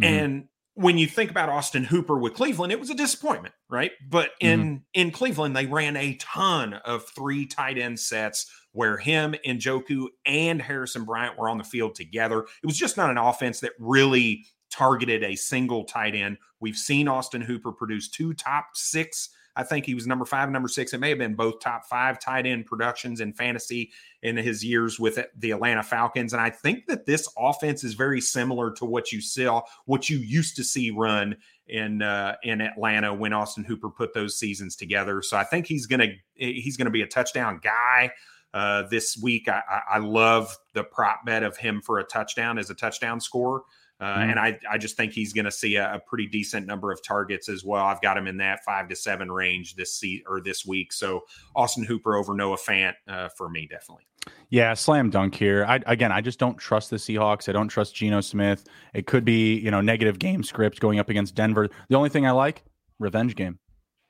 mm-hmm. 0.00 0.04
and 0.04 0.48
when 0.74 0.96
you 0.96 1.06
think 1.06 1.30
about 1.30 1.48
Austin 1.48 1.84
Hooper 1.84 2.16
with 2.18 2.34
Cleveland, 2.34 2.72
it 2.72 2.80
was 2.80 2.90
a 2.90 2.94
disappointment, 2.94 3.54
right? 3.68 3.92
But 4.08 4.30
in 4.40 4.60
mm-hmm. 4.60 4.76
in 4.94 5.10
Cleveland, 5.10 5.54
they 5.56 5.66
ran 5.66 5.96
a 5.96 6.14
ton 6.14 6.74
of 6.74 7.06
three 7.08 7.46
tight 7.46 7.78
end 7.78 8.00
sets 8.00 8.50
where 8.72 8.96
him 8.96 9.34
and 9.44 9.60
Njoku 9.60 10.06
and 10.24 10.62
Harrison 10.62 11.04
Bryant 11.04 11.38
were 11.38 11.48
on 11.48 11.58
the 11.58 11.64
field 11.64 11.94
together. 11.94 12.40
It 12.62 12.66
was 12.66 12.78
just 12.78 12.96
not 12.96 13.10
an 13.10 13.18
offense 13.18 13.60
that 13.60 13.72
really 13.78 14.46
targeted 14.70 15.22
a 15.22 15.36
single 15.36 15.84
tight 15.84 16.14
end. 16.14 16.38
We've 16.58 16.76
seen 16.76 17.06
Austin 17.06 17.42
Hooper 17.42 17.72
produce 17.72 18.08
two 18.08 18.32
top 18.32 18.68
six 18.74 19.28
I 19.54 19.62
think 19.62 19.84
he 19.84 19.94
was 19.94 20.06
number 20.06 20.24
five, 20.24 20.50
number 20.50 20.68
six. 20.68 20.94
It 20.94 20.98
may 20.98 21.10
have 21.10 21.18
been 21.18 21.34
both 21.34 21.60
top 21.60 21.84
five 21.84 22.18
tight 22.18 22.46
end 22.46 22.66
productions 22.66 23.20
in 23.20 23.32
fantasy 23.32 23.90
in 24.22 24.36
his 24.36 24.64
years 24.64 24.98
with 24.98 25.18
the 25.36 25.50
Atlanta 25.50 25.82
Falcons. 25.82 26.32
And 26.32 26.40
I 26.40 26.50
think 26.50 26.86
that 26.86 27.06
this 27.06 27.28
offense 27.36 27.84
is 27.84 27.94
very 27.94 28.20
similar 28.20 28.70
to 28.72 28.84
what 28.84 29.12
you 29.12 29.20
saw, 29.20 29.62
what 29.84 30.08
you 30.08 30.18
used 30.18 30.56
to 30.56 30.64
see 30.64 30.90
run 30.90 31.36
in 31.68 32.02
uh, 32.02 32.36
in 32.42 32.60
Atlanta 32.60 33.12
when 33.12 33.32
Austin 33.32 33.64
Hooper 33.64 33.90
put 33.90 34.14
those 34.14 34.38
seasons 34.38 34.76
together. 34.76 35.22
So 35.22 35.36
I 35.36 35.44
think 35.44 35.66
he's 35.66 35.86
gonna 35.86 36.08
he's 36.34 36.76
gonna 36.76 36.90
be 36.90 37.02
a 37.02 37.06
touchdown 37.06 37.60
guy. 37.62 38.12
Uh, 38.54 38.82
this 38.90 39.16
week, 39.16 39.48
I, 39.48 39.62
I 39.92 39.98
love 39.98 40.54
the 40.74 40.84
prop 40.84 41.24
bet 41.24 41.42
of 41.42 41.56
him 41.56 41.80
for 41.80 41.98
a 41.98 42.04
touchdown 42.04 42.58
as 42.58 42.68
a 42.68 42.74
touchdown 42.74 43.18
score. 43.18 43.62
Uh, 44.02 44.16
mm-hmm. 44.16 44.30
And 44.30 44.40
I, 44.40 44.58
I 44.68 44.78
just 44.78 44.96
think 44.96 45.12
he's 45.12 45.32
going 45.32 45.44
to 45.44 45.52
see 45.52 45.76
a, 45.76 45.94
a, 45.94 46.00
pretty 46.00 46.26
decent 46.26 46.66
number 46.66 46.90
of 46.90 47.00
targets 47.04 47.48
as 47.48 47.62
well. 47.62 47.84
I've 47.84 48.00
got 48.00 48.18
him 48.18 48.26
in 48.26 48.36
that 48.38 48.64
five 48.64 48.88
to 48.88 48.96
seven 48.96 49.30
range 49.30 49.76
this 49.76 49.94
seat 49.94 50.24
or 50.26 50.40
this 50.40 50.66
week. 50.66 50.92
So 50.92 51.20
Austin 51.54 51.84
Hooper 51.84 52.16
over 52.16 52.34
Noah 52.34 52.56
Fant 52.56 52.94
uh, 53.06 53.28
for 53.38 53.48
me, 53.48 53.68
definitely. 53.70 54.02
Yeah, 54.50 54.74
slam 54.74 55.10
dunk 55.10 55.36
here. 55.36 55.64
I, 55.68 55.80
again, 55.86 56.10
I 56.10 56.20
just 56.20 56.40
don't 56.40 56.58
trust 56.58 56.90
the 56.90 56.96
Seahawks. 56.96 57.48
I 57.48 57.52
don't 57.52 57.68
trust 57.68 57.94
Geno 57.94 58.20
Smith. 58.20 58.64
It 58.92 59.06
could 59.06 59.24
be 59.24 59.54
you 59.60 59.70
know 59.70 59.80
negative 59.80 60.18
game 60.18 60.42
script 60.42 60.80
going 60.80 60.98
up 60.98 61.08
against 61.08 61.36
Denver. 61.36 61.68
The 61.88 61.96
only 61.96 62.08
thing 62.08 62.26
I 62.26 62.32
like 62.32 62.64
revenge 62.98 63.36
game, 63.36 63.60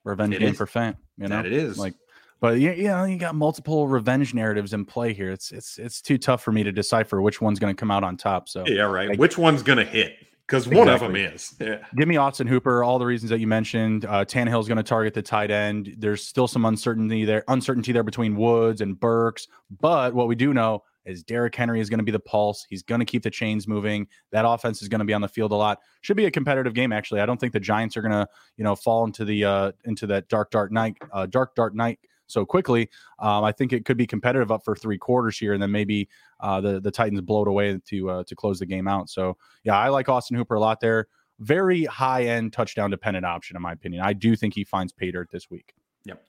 revenge 0.04 0.34
it 0.34 0.38
game 0.38 0.52
is. 0.52 0.56
for 0.56 0.66
Fant. 0.66 0.96
You 1.18 1.28
know, 1.28 1.36
that 1.36 1.46
it 1.46 1.52
is 1.52 1.78
like 1.78 1.94
but 2.42 2.58
yeah, 2.58 2.72
you 2.72 2.88
know, 2.88 3.04
you 3.04 3.18
got 3.18 3.36
multiple 3.36 3.86
revenge 3.86 4.34
narratives 4.34 4.72
in 4.72 4.84
play 4.84 5.14
here. 5.14 5.30
It's 5.30 5.52
it's 5.52 5.78
it's 5.78 6.02
too 6.02 6.18
tough 6.18 6.42
for 6.42 6.50
me 6.50 6.64
to 6.64 6.72
decipher 6.72 7.22
which 7.22 7.40
one's 7.40 7.60
going 7.60 7.72
to 7.72 7.78
come 7.78 7.92
out 7.92 8.02
on 8.02 8.16
top. 8.16 8.48
So 8.48 8.64
yeah, 8.66 8.82
right. 8.82 9.10
Like, 9.10 9.18
which 9.20 9.38
one's 9.38 9.62
going 9.62 9.78
to 9.78 9.84
hit? 9.84 10.16
Because 10.44 10.66
one 10.66 10.88
of 10.88 10.98
them 10.98 11.14
is. 11.14 11.54
Yeah. 11.60 11.86
Give 11.96 12.08
me 12.08 12.16
Austin 12.16 12.48
Hooper. 12.48 12.82
All 12.82 12.98
the 12.98 13.06
reasons 13.06 13.30
that 13.30 13.38
you 13.38 13.46
mentioned. 13.46 14.06
Uh, 14.06 14.24
Tannehill's 14.24 14.66
going 14.66 14.76
to 14.76 14.82
target 14.82 15.14
the 15.14 15.22
tight 15.22 15.52
end. 15.52 15.94
There's 15.98 16.26
still 16.26 16.48
some 16.48 16.64
uncertainty 16.64 17.24
there. 17.24 17.44
Uncertainty 17.46 17.92
there 17.92 18.02
between 18.02 18.34
Woods 18.34 18.80
and 18.80 18.98
Burks. 18.98 19.46
But 19.80 20.12
what 20.12 20.26
we 20.26 20.34
do 20.34 20.52
know 20.52 20.82
is 21.04 21.22
Derrick 21.22 21.54
Henry 21.54 21.80
is 21.80 21.88
going 21.88 21.98
to 21.98 22.04
be 22.04 22.10
the 22.10 22.20
pulse. 22.20 22.66
He's 22.68 22.82
going 22.82 22.98
to 22.98 23.04
keep 23.04 23.22
the 23.22 23.30
chains 23.30 23.68
moving. 23.68 24.08
That 24.32 24.44
offense 24.44 24.82
is 24.82 24.88
going 24.88 24.98
to 24.98 25.04
be 25.04 25.14
on 25.14 25.20
the 25.20 25.28
field 25.28 25.52
a 25.52 25.56
lot. 25.56 25.78
Should 26.00 26.16
be 26.16 26.26
a 26.26 26.30
competitive 26.30 26.74
game. 26.74 26.92
Actually, 26.92 27.20
I 27.20 27.26
don't 27.26 27.38
think 27.38 27.52
the 27.52 27.60
Giants 27.60 27.96
are 27.96 28.02
going 28.02 28.12
to 28.12 28.26
you 28.56 28.64
know 28.64 28.74
fall 28.74 29.04
into 29.04 29.24
the 29.24 29.44
uh, 29.44 29.72
into 29.84 30.08
that 30.08 30.28
dark 30.28 30.50
dark 30.50 30.72
night 30.72 30.96
uh, 31.12 31.26
dark 31.26 31.54
dark 31.54 31.72
night 31.72 32.00
so 32.26 32.44
quickly. 32.44 32.88
Um, 33.18 33.44
I 33.44 33.52
think 33.52 33.72
it 33.72 33.84
could 33.84 33.96
be 33.96 34.06
competitive 34.06 34.50
up 34.50 34.64
for 34.64 34.74
three 34.74 34.98
quarters 34.98 35.38
here, 35.38 35.52
and 35.52 35.62
then 35.62 35.70
maybe 35.70 36.08
uh, 36.40 36.60
the 36.60 36.80
the 36.80 36.90
Titans 36.90 37.20
blow 37.20 37.42
it 37.42 37.48
away 37.48 37.78
to 37.86 38.10
uh, 38.10 38.24
to 38.24 38.34
close 38.34 38.58
the 38.58 38.66
game 38.66 38.88
out. 38.88 39.08
So 39.08 39.36
yeah, 39.64 39.78
I 39.78 39.88
like 39.88 40.08
Austin 40.08 40.36
Hooper 40.36 40.54
a 40.54 40.60
lot 40.60 40.80
there. 40.80 41.06
Very 41.40 41.84
high 41.84 42.24
end 42.24 42.52
touchdown 42.52 42.90
dependent 42.90 43.26
option 43.26 43.56
in 43.56 43.62
my 43.62 43.72
opinion. 43.72 44.02
I 44.02 44.12
do 44.12 44.36
think 44.36 44.54
he 44.54 44.64
finds 44.64 44.92
pay 44.92 45.10
dirt 45.10 45.30
this 45.30 45.50
week. 45.50 45.74
Yep. 46.04 46.22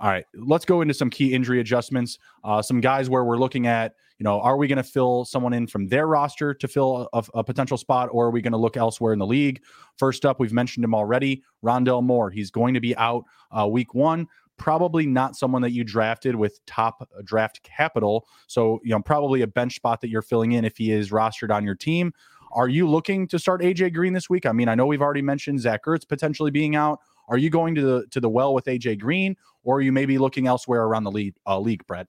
All 0.00 0.08
right, 0.08 0.24
let's 0.34 0.64
go 0.64 0.80
into 0.80 0.94
some 0.94 1.10
key 1.10 1.32
injury 1.32 1.60
adjustments. 1.60 2.18
Uh, 2.42 2.60
some 2.60 2.80
guys 2.80 3.08
where 3.08 3.24
we're 3.24 3.36
looking 3.36 3.68
at, 3.68 3.94
you 4.18 4.24
know, 4.24 4.40
are 4.40 4.56
we 4.56 4.66
going 4.66 4.78
to 4.78 4.82
fill 4.82 5.24
someone 5.24 5.52
in 5.52 5.66
from 5.66 5.86
their 5.86 6.08
roster 6.08 6.54
to 6.54 6.66
fill 6.66 7.08
a, 7.12 7.22
a 7.34 7.44
potential 7.44 7.76
spot, 7.76 8.08
or 8.10 8.26
are 8.26 8.30
we 8.30 8.42
going 8.42 8.52
to 8.52 8.58
look 8.58 8.76
elsewhere 8.76 9.12
in 9.12 9.18
the 9.20 9.26
league? 9.26 9.62
First 9.98 10.24
up, 10.24 10.40
we've 10.40 10.52
mentioned 10.52 10.84
him 10.84 10.94
already, 10.94 11.44
Rondale 11.64 12.02
Moore. 12.02 12.30
He's 12.30 12.50
going 12.50 12.74
to 12.74 12.80
be 12.80 12.96
out 12.96 13.24
uh, 13.56 13.68
week 13.68 13.94
one 13.94 14.26
probably 14.62 15.06
not 15.06 15.34
someone 15.34 15.60
that 15.60 15.72
you 15.72 15.82
drafted 15.82 16.36
with 16.36 16.64
top 16.66 17.02
uh, 17.02 17.20
draft 17.24 17.60
capital. 17.64 18.28
So, 18.46 18.78
you 18.84 18.90
know, 18.90 19.02
probably 19.02 19.42
a 19.42 19.46
bench 19.48 19.74
spot 19.74 20.00
that 20.02 20.08
you're 20.08 20.22
filling 20.22 20.52
in 20.52 20.64
if 20.64 20.76
he 20.76 20.92
is 20.92 21.10
rostered 21.10 21.52
on 21.52 21.64
your 21.64 21.74
team. 21.74 22.14
Are 22.52 22.68
you 22.68 22.88
looking 22.88 23.26
to 23.28 23.40
start 23.40 23.60
AJ 23.60 23.92
Green 23.92 24.12
this 24.12 24.30
week? 24.30 24.46
I 24.46 24.52
mean, 24.52 24.68
I 24.68 24.76
know 24.76 24.86
we've 24.86 25.02
already 25.02 25.20
mentioned 25.20 25.60
Zach 25.60 25.84
Ertz 25.84 26.08
potentially 26.08 26.52
being 26.52 26.76
out. 26.76 27.00
Are 27.26 27.38
you 27.38 27.50
going 27.50 27.74
to 27.74 27.82
the 27.82 28.06
to 28.12 28.20
the 28.20 28.28
well 28.28 28.54
with 28.54 28.66
AJ 28.66 29.00
Green, 29.00 29.36
or 29.64 29.78
are 29.78 29.80
you 29.80 29.90
maybe 29.90 30.16
looking 30.16 30.46
elsewhere 30.46 30.82
around 30.82 31.04
the 31.04 31.10
league, 31.10 31.34
uh, 31.44 31.58
league, 31.58 31.84
Brett? 31.88 32.06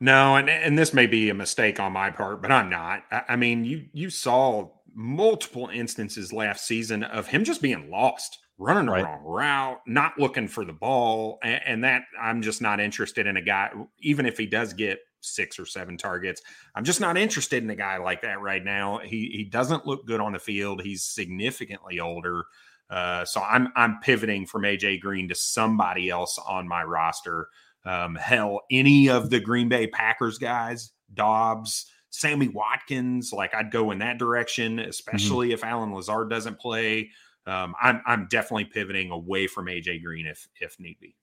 No, 0.00 0.36
and 0.36 0.50
and 0.50 0.76
this 0.78 0.92
may 0.92 1.06
be 1.06 1.30
a 1.30 1.34
mistake 1.34 1.80
on 1.80 1.92
my 1.92 2.10
part, 2.10 2.42
but 2.42 2.52
I'm 2.52 2.68
not. 2.68 3.04
I, 3.10 3.22
I 3.30 3.36
mean, 3.36 3.64
you 3.64 3.86
you 3.94 4.10
saw 4.10 4.68
multiple 4.92 5.70
instances 5.72 6.30
last 6.30 6.66
season 6.66 7.04
of 7.04 7.28
him 7.28 7.44
just 7.44 7.62
being 7.62 7.90
lost 7.90 8.38
running 8.60 8.86
the 8.86 8.92
right. 8.92 9.04
wrong 9.04 9.22
route, 9.24 9.80
not 9.86 10.18
looking 10.18 10.46
for 10.46 10.64
the 10.64 10.72
ball. 10.72 11.38
And, 11.42 11.60
and, 11.66 11.84
that 11.84 12.02
I'm 12.20 12.42
just 12.42 12.60
not 12.60 12.78
interested 12.78 13.26
in 13.26 13.36
a 13.36 13.42
guy, 13.42 13.70
even 14.00 14.26
if 14.26 14.36
he 14.36 14.46
does 14.46 14.74
get 14.74 15.00
six 15.22 15.58
or 15.58 15.66
seven 15.66 15.96
targets. 15.96 16.42
I'm 16.74 16.84
just 16.84 17.00
not 17.00 17.16
interested 17.16 17.62
in 17.62 17.70
a 17.70 17.76
guy 17.76 17.96
like 17.96 18.22
that 18.22 18.40
right 18.40 18.64
now. 18.64 18.98
He 18.98 19.30
he 19.32 19.44
doesn't 19.44 19.86
look 19.86 20.06
good 20.06 20.20
on 20.20 20.32
the 20.32 20.38
field. 20.38 20.82
He's 20.82 21.02
significantly 21.02 22.00
older. 22.00 22.44
Uh, 22.88 23.24
so 23.24 23.40
I'm 23.40 23.68
I'm 23.76 23.98
pivoting 24.00 24.46
from 24.46 24.62
AJ 24.62 25.00
Green 25.00 25.28
to 25.28 25.34
somebody 25.34 26.10
else 26.10 26.38
on 26.38 26.68
my 26.68 26.82
roster. 26.84 27.48
Um, 27.84 28.14
hell, 28.14 28.60
any 28.70 29.08
of 29.08 29.30
the 29.30 29.40
Green 29.40 29.68
Bay 29.68 29.86
Packers 29.86 30.38
guys, 30.38 30.90
Dobbs, 31.14 31.86
Sammy 32.10 32.48
Watkins, 32.48 33.32
like 33.32 33.54
I'd 33.54 33.70
go 33.70 33.90
in 33.90 34.00
that 34.00 34.18
direction, 34.18 34.76
mm-hmm. 34.76 34.90
especially 34.90 35.48
mm-hmm. 35.48 35.54
if 35.54 35.64
Allen 35.64 35.94
Lazard 35.94 36.28
doesn't 36.28 36.58
play 36.58 37.10
um, 37.46 37.74
I'm 37.80 38.02
I'm 38.06 38.26
definitely 38.30 38.66
pivoting 38.66 39.10
away 39.10 39.46
from 39.46 39.66
AJ 39.66 40.02
Green 40.02 40.26
if 40.26 40.48
if 40.60 40.78
need 40.78 40.98
be. 41.00 41.16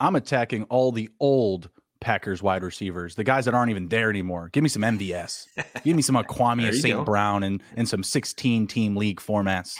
I'm 0.00 0.16
attacking 0.16 0.64
all 0.64 0.92
the 0.92 1.10
old 1.20 1.68
Packers 2.00 2.42
wide 2.42 2.62
receivers, 2.62 3.14
the 3.14 3.24
guys 3.24 3.44
that 3.44 3.54
aren't 3.54 3.70
even 3.70 3.88
there 3.88 4.08
anymore. 4.08 4.48
Give 4.52 4.62
me 4.62 4.70
some 4.70 4.82
MVS. 4.82 5.46
Give 5.84 5.94
me 5.94 6.02
some 6.02 6.14
Equanimeous 6.22 6.80
St. 6.80 7.04
Brown 7.04 7.42
and 7.42 7.62
and 7.76 7.88
some 7.88 8.02
16 8.02 8.66
team 8.66 8.96
league 8.96 9.20
formats. 9.20 9.76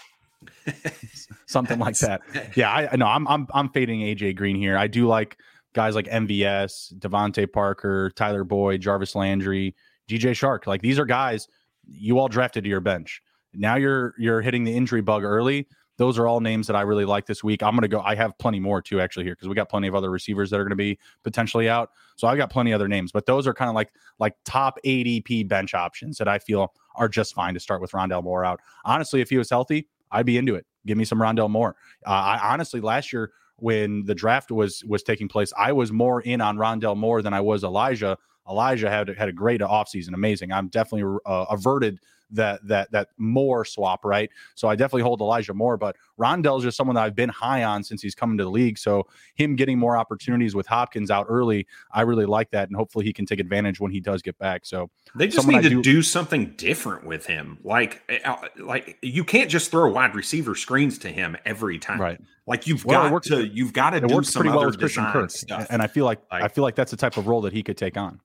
something 1.47 1.79
like 1.79 1.97
that. 1.99 2.21
Yeah, 2.55 2.71
I 2.73 2.97
know. 2.97 3.07
I'm 3.07 3.27
I'm 3.27 3.47
I'm 3.55 3.69
fading 3.71 4.01
AJ 4.01 4.37
Green 4.37 4.57
here. 4.57 4.77
I 4.77 4.87
do 4.87 5.07
like 5.07 5.39
guys 5.75 5.95
like 5.95 6.07
MVS, 6.07 6.95
DeVante 6.99 7.51
Parker, 7.51 8.11
Tyler 8.17 8.45
Boyd, 8.45 8.81
Jarvis 8.81 9.15
Landry, 9.15 9.75
DJ 10.09 10.31
Chark. 10.31 10.67
Like 10.67 10.83
these 10.83 10.99
are 10.99 11.07
guys 11.07 11.49
you 11.87 12.19
all 12.19 12.29
drafted 12.29 12.65
to 12.65 12.71
your 12.71 12.81
bench. 12.81 13.23
Now 13.55 13.77
you're 13.77 14.15
you're 14.19 14.43
hitting 14.43 14.65
the 14.65 14.75
injury 14.77 15.01
bug 15.01 15.25
early. 15.25 15.67
Those 16.01 16.19
are 16.19 16.27
all 16.27 16.41
names 16.41 16.67
that 16.67 16.77
I 16.77 16.81
really 16.81 17.05
like 17.05 17.27
this 17.27 17.45
week. 17.45 17.63
I'm 17.63 17.73
going 17.73 17.83
to 17.83 17.89
go. 17.89 18.01
I 18.01 18.15
have 18.15 18.39
plenty 18.39 18.59
more 18.59 18.81
too, 18.81 19.03
actually, 19.03 19.27
here 19.27 19.35
because 19.35 19.49
we 19.49 19.55
got 19.55 19.69
plenty 19.69 19.87
of 19.87 19.95
other 19.95 20.11
receivers 20.11 20.49
that 20.49 20.59
are 20.59 20.63
going 20.65 20.71
to 20.71 20.75
be 20.75 20.99
potentially 21.25 21.69
out. 21.69 21.91
So 22.17 22.27
I've 22.27 22.39
got 22.39 22.49
plenty 22.49 22.73
other 22.73 22.89
names, 22.89 23.13
but 23.13 23.27
those 23.27 23.47
are 23.47 23.53
kind 23.53 23.69
of 23.69 23.75
like 23.75 23.93
like 24.19 24.35
top 24.47 24.79
ADP 24.83 25.47
bench 25.47 25.75
options 25.75 26.17
that 26.17 26.27
I 26.27 26.39
feel 26.39 26.73
are 26.97 27.07
just 27.07 27.35
fine 27.35 27.53
to 27.53 27.61
start 27.61 27.83
with 27.83 27.91
Rondale 27.93 28.25
Moore 28.25 28.47
out. 28.47 28.61
Honestly, 28.87 29.21
if 29.21 29.29
he 29.29 29.37
was 29.37 29.51
healthy, 29.51 29.89
I'd 30.11 30.25
be 30.25 30.39
into 30.39 30.55
it. 30.55 30.65
Give 30.87 30.97
me 30.97 31.05
some 31.05 31.19
Rondale 31.19 31.51
Moore. 31.51 31.77
Uh, 32.07 32.13
I 32.13 32.51
honestly 32.51 32.81
last 32.81 33.13
year 33.13 33.33
when 33.57 34.07
the 34.07 34.15
draft 34.15 34.51
was 34.51 34.83
was 34.87 35.03
taking 35.03 35.29
place, 35.29 35.53
I 35.59 35.73
was 35.73 35.93
more 35.93 36.23
in 36.23 36.41
on 36.41 36.57
Rondale 36.57 36.97
Moore 36.97 37.21
than 37.21 37.35
I 37.35 37.43
was 37.43 37.63
Elijah. 37.63 38.17
Elijah 38.49 38.89
had 38.89 39.11
had 39.11 39.29
a 39.29 39.35
great 39.35 39.61
offseason, 39.61 40.15
amazing. 40.15 40.51
I'm 40.51 40.69
definitely 40.69 41.19
uh, 41.27 41.45
averted 41.51 41.99
that 42.33 42.67
that 42.67 42.91
that 42.93 43.09
Moore 43.19 43.65
swap, 43.65 44.05
right? 44.05 44.31
So 44.55 44.69
I 44.69 44.77
definitely 44.77 45.03
hold 45.03 45.21
Elijah 45.21 45.55
Moore, 45.55 45.77
but 45.77 45.97
Rondale's 46.19 46.63
just 46.63 46.77
someone 46.77 46.95
that 46.97 47.05
I've 47.05 47.17
been 47.17 47.29
high 47.29 47.65
on 47.65 47.83
since 47.83 48.03
he's 48.03 48.15
come 48.15 48.33
into 48.33 48.45
the 48.45 48.51
league. 48.51 48.79
So 48.79 49.07
him 49.35 49.57
getting 49.57 49.79
more 49.79 49.97
opportunities 49.97 50.55
with 50.55 50.67
Hopkins 50.67 51.11
out 51.11 51.27
early, 51.29 51.67
I 51.93 52.03
really 52.03 52.27
like 52.27 52.51
that, 52.51 52.69
and 52.69 52.77
hopefully 52.77 53.05
he 53.05 53.13
can 53.13 53.27
take 53.27 53.41
advantage 53.41 53.81
when 53.81 53.91
he 53.91 54.01
does 54.01 54.23
get 54.23 54.39
back. 54.39 54.67
So 54.67 54.91
they 55.15 55.29
just 55.29 55.47
need 55.47 55.63
to 55.63 55.69
do, 55.69 55.83
do, 55.83 56.03
something 56.03 56.55
different 56.57 57.05
with 57.05 57.27
him. 57.27 57.59
Like 57.65 58.03
eh, 58.09 58.19
uh, 58.25 58.49
like 58.59 58.99
you 59.03 59.25
can't 59.25 59.51
just 59.51 59.71
throw 59.71 59.91
wide 59.91 60.15
receiver 60.15 60.55
screens 60.55 60.99
to 60.99 61.09
him 61.09 61.37
every 61.45 61.79
time, 61.79 62.01
right? 62.01 62.21
Like 62.47 62.67
you've 62.67 62.85
well, 62.85 63.05
got 63.05 63.13
works, 63.13 63.29
to 63.29 63.47
you've 63.47 63.73
got 63.73 63.91
to 63.91 64.01
do 64.01 64.23
some 64.23 64.43
pretty 64.43 64.57
well 64.57 64.67
with 64.67 64.79
Christian 64.79 65.07
Kirk, 65.07 65.31
stuff. 65.31 65.67
and 65.71 65.81
I 65.83 65.87
feel 65.87 66.05
like, 66.05 66.21
like 66.33 66.43
I 66.43 66.49
feel 66.49 66.63
like 66.63 66.75
that's 66.75 66.91
the 66.91 66.97
type 66.97 67.17
of 67.17 67.29
role 67.29 67.43
that 67.43 67.53
he 67.53 67.63
could 67.63 67.77
take 67.77 67.97
on. 67.97 68.21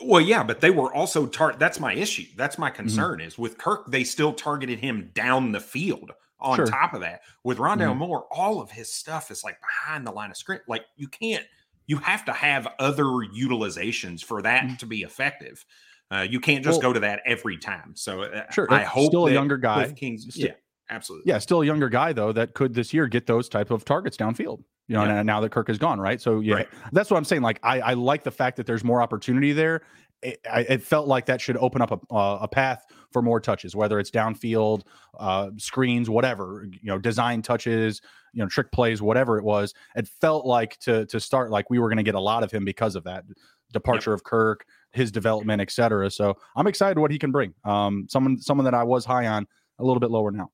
Well, 0.00 0.20
yeah, 0.20 0.42
but 0.42 0.60
they 0.60 0.70
were 0.70 0.92
also 0.92 1.26
tar- 1.26 1.56
That's 1.58 1.78
my 1.78 1.94
issue. 1.94 2.26
That's 2.36 2.58
my 2.58 2.68
mm-hmm. 2.68 2.76
concern 2.76 3.18
mm-hmm. 3.18 3.28
is 3.28 3.38
with 3.38 3.58
Kirk. 3.58 3.90
They 3.90 4.04
still 4.04 4.32
targeted 4.32 4.78
him 4.78 5.10
down 5.14 5.52
the 5.52 5.60
field. 5.60 6.12
On 6.40 6.54
sure. 6.54 6.66
top 6.66 6.94
of 6.94 7.00
that, 7.00 7.22
with 7.42 7.58
Rondale 7.58 7.88
mm-hmm. 7.88 7.98
Moore, 7.98 8.26
all 8.30 8.60
of 8.60 8.70
his 8.70 8.92
stuff 8.92 9.32
is 9.32 9.42
like 9.42 9.58
behind 9.60 10.06
the 10.06 10.12
line 10.12 10.30
of 10.30 10.36
script. 10.36 10.68
Like 10.68 10.84
you 10.96 11.08
can't. 11.08 11.44
You 11.88 11.96
have 11.96 12.24
to 12.26 12.32
have 12.32 12.68
other 12.78 13.04
utilizations 13.04 14.22
for 14.22 14.42
that 14.42 14.62
mm-hmm. 14.62 14.76
to 14.76 14.86
be 14.86 15.02
effective. 15.02 15.64
Uh, 16.12 16.26
you 16.28 16.38
can't 16.38 16.64
just 16.64 16.80
well, 16.80 16.90
go 16.90 16.92
to 16.92 17.00
that 17.00 17.22
every 17.26 17.58
time. 17.58 17.92
So 17.96 18.22
uh, 18.22 18.48
sure, 18.52 18.72
I 18.72 18.84
hope 18.84 19.08
still 19.08 19.26
a 19.26 19.32
younger 19.32 19.56
guy. 19.56 19.90
Kings, 19.90 20.28
yeah, 20.36 20.52
absolutely. 20.90 21.28
Yeah, 21.28 21.38
still 21.38 21.62
a 21.62 21.66
younger 21.66 21.88
guy 21.88 22.12
though 22.12 22.30
that 22.32 22.54
could 22.54 22.72
this 22.72 22.94
year 22.94 23.08
get 23.08 23.26
those 23.26 23.48
type 23.48 23.72
of 23.72 23.84
targets 23.84 24.16
downfield 24.16 24.62
you 24.88 24.96
know, 24.96 25.04
yeah. 25.04 25.22
now 25.22 25.40
that 25.40 25.50
Kirk 25.50 25.68
is 25.68 25.78
gone, 25.78 26.00
right? 26.00 26.20
So 26.20 26.40
yeah, 26.40 26.54
right. 26.54 26.68
that's 26.92 27.10
what 27.10 27.18
I'm 27.18 27.24
saying. 27.24 27.42
Like 27.42 27.60
I, 27.62 27.80
I 27.80 27.94
like 27.94 28.24
the 28.24 28.30
fact 28.30 28.56
that 28.56 28.66
there's 28.66 28.82
more 28.82 29.02
opportunity 29.02 29.52
there. 29.52 29.82
It, 30.22 30.40
I, 30.50 30.60
it 30.62 30.82
felt 30.82 31.06
like 31.06 31.26
that 31.26 31.40
should 31.40 31.56
open 31.58 31.80
up 31.80 31.92
a, 31.92 32.14
uh, 32.14 32.38
a 32.42 32.48
path 32.48 32.84
for 33.12 33.22
more 33.22 33.38
touches, 33.38 33.76
whether 33.76 34.00
it's 34.00 34.10
downfield, 34.10 34.82
uh, 35.20 35.50
screens, 35.58 36.10
whatever, 36.10 36.66
you 36.72 36.88
know, 36.88 36.98
design 36.98 37.40
touches, 37.40 38.00
you 38.32 38.42
know, 38.42 38.48
trick 38.48 38.72
plays, 38.72 39.00
whatever 39.00 39.38
it 39.38 39.44
was. 39.44 39.74
It 39.94 40.08
felt 40.08 40.44
like 40.44 40.78
to 40.80 41.06
to 41.06 41.20
start 41.20 41.50
like 41.50 41.70
we 41.70 41.78
were 41.78 41.88
going 41.88 41.98
to 41.98 42.02
get 42.02 42.16
a 42.16 42.20
lot 42.20 42.42
of 42.42 42.50
him 42.50 42.64
because 42.64 42.96
of 42.96 43.04
that 43.04 43.24
departure 43.72 44.10
yep. 44.10 44.16
of 44.16 44.24
Kirk, 44.24 44.64
his 44.92 45.12
development, 45.12 45.60
etc. 45.60 46.10
So 46.10 46.34
I'm 46.56 46.66
excited 46.66 46.98
what 46.98 47.10
he 47.10 47.18
can 47.18 47.30
bring. 47.30 47.52
Um, 47.64 48.06
someone 48.08 48.40
someone 48.40 48.64
that 48.64 48.74
I 48.74 48.84
was 48.84 49.04
high 49.04 49.26
on, 49.26 49.46
a 49.78 49.84
little 49.84 50.00
bit 50.00 50.10
lower 50.10 50.30
now. 50.30 50.50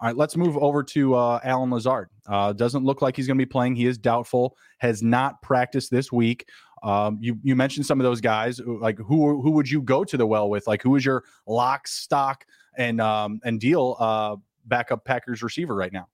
All 0.00 0.08
right, 0.08 0.16
let's 0.16 0.36
move 0.36 0.58
over 0.58 0.82
to 0.82 1.14
uh, 1.14 1.40
Allen 1.42 1.70
Lazard. 1.70 2.10
Uh, 2.26 2.52
doesn't 2.52 2.84
look 2.84 3.00
like 3.00 3.16
he's 3.16 3.26
going 3.26 3.38
to 3.38 3.44
be 3.44 3.48
playing. 3.48 3.76
He 3.76 3.86
is 3.86 3.96
doubtful. 3.96 4.56
Has 4.78 5.02
not 5.02 5.40
practiced 5.40 5.90
this 5.90 6.12
week. 6.12 6.48
Um, 6.82 7.18
you 7.20 7.38
you 7.42 7.56
mentioned 7.56 7.86
some 7.86 7.98
of 7.98 8.04
those 8.04 8.20
guys. 8.20 8.60
Like 8.60 8.98
who 8.98 9.40
who 9.40 9.50
would 9.52 9.70
you 9.70 9.80
go 9.80 10.04
to 10.04 10.16
the 10.16 10.26
well 10.26 10.50
with? 10.50 10.66
Like 10.66 10.82
who 10.82 10.96
is 10.96 11.04
your 11.04 11.24
lock, 11.46 11.88
stock, 11.88 12.44
and 12.76 13.00
um, 13.00 13.40
and 13.44 13.58
deal 13.58 13.96
uh, 13.98 14.36
backup 14.66 15.04
Packers 15.04 15.42
receiver 15.42 15.74
right 15.74 15.92
now? 15.92 16.08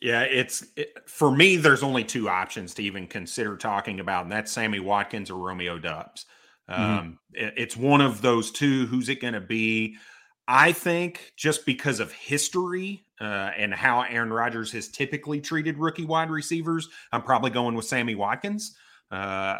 Yeah, 0.00 0.22
it's 0.22 0.64
it, 0.76 1.08
for 1.08 1.30
me. 1.30 1.56
There's 1.56 1.82
only 1.82 2.04
two 2.04 2.28
options 2.28 2.74
to 2.74 2.82
even 2.82 3.06
consider 3.06 3.56
talking 3.56 4.00
about, 4.00 4.24
and 4.24 4.32
that's 4.32 4.52
Sammy 4.52 4.80
Watkins 4.80 5.30
or 5.30 5.38
Romeo 5.38 5.78
Doubs. 5.78 6.26
Mm-hmm. 6.70 6.82
Um, 6.82 6.98
mm-hmm. 6.98 7.46
it, 7.46 7.54
it's 7.56 7.76
one 7.76 8.00
of 8.00 8.22
those 8.22 8.50
two. 8.50 8.86
Who's 8.86 9.08
it 9.08 9.20
going 9.20 9.34
to 9.34 9.40
be? 9.40 9.96
I 10.48 10.72
think 10.72 11.32
just 11.36 11.66
because 11.66 12.00
of 12.00 12.12
history 12.12 13.04
uh, 13.20 13.50
and 13.56 13.74
how 13.74 14.02
Aaron 14.02 14.32
Rodgers 14.32 14.70
has 14.72 14.88
typically 14.88 15.40
treated 15.40 15.78
rookie 15.78 16.04
wide 16.04 16.30
receivers, 16.30 16.88
I'm 17.12 17.22
probably 17.22 17.50
going 17.50 17.74
with 17.74 17.84
Sammy 17.84 18.14
Watkins. 18.14 18.76
Uh, 19.10 19.58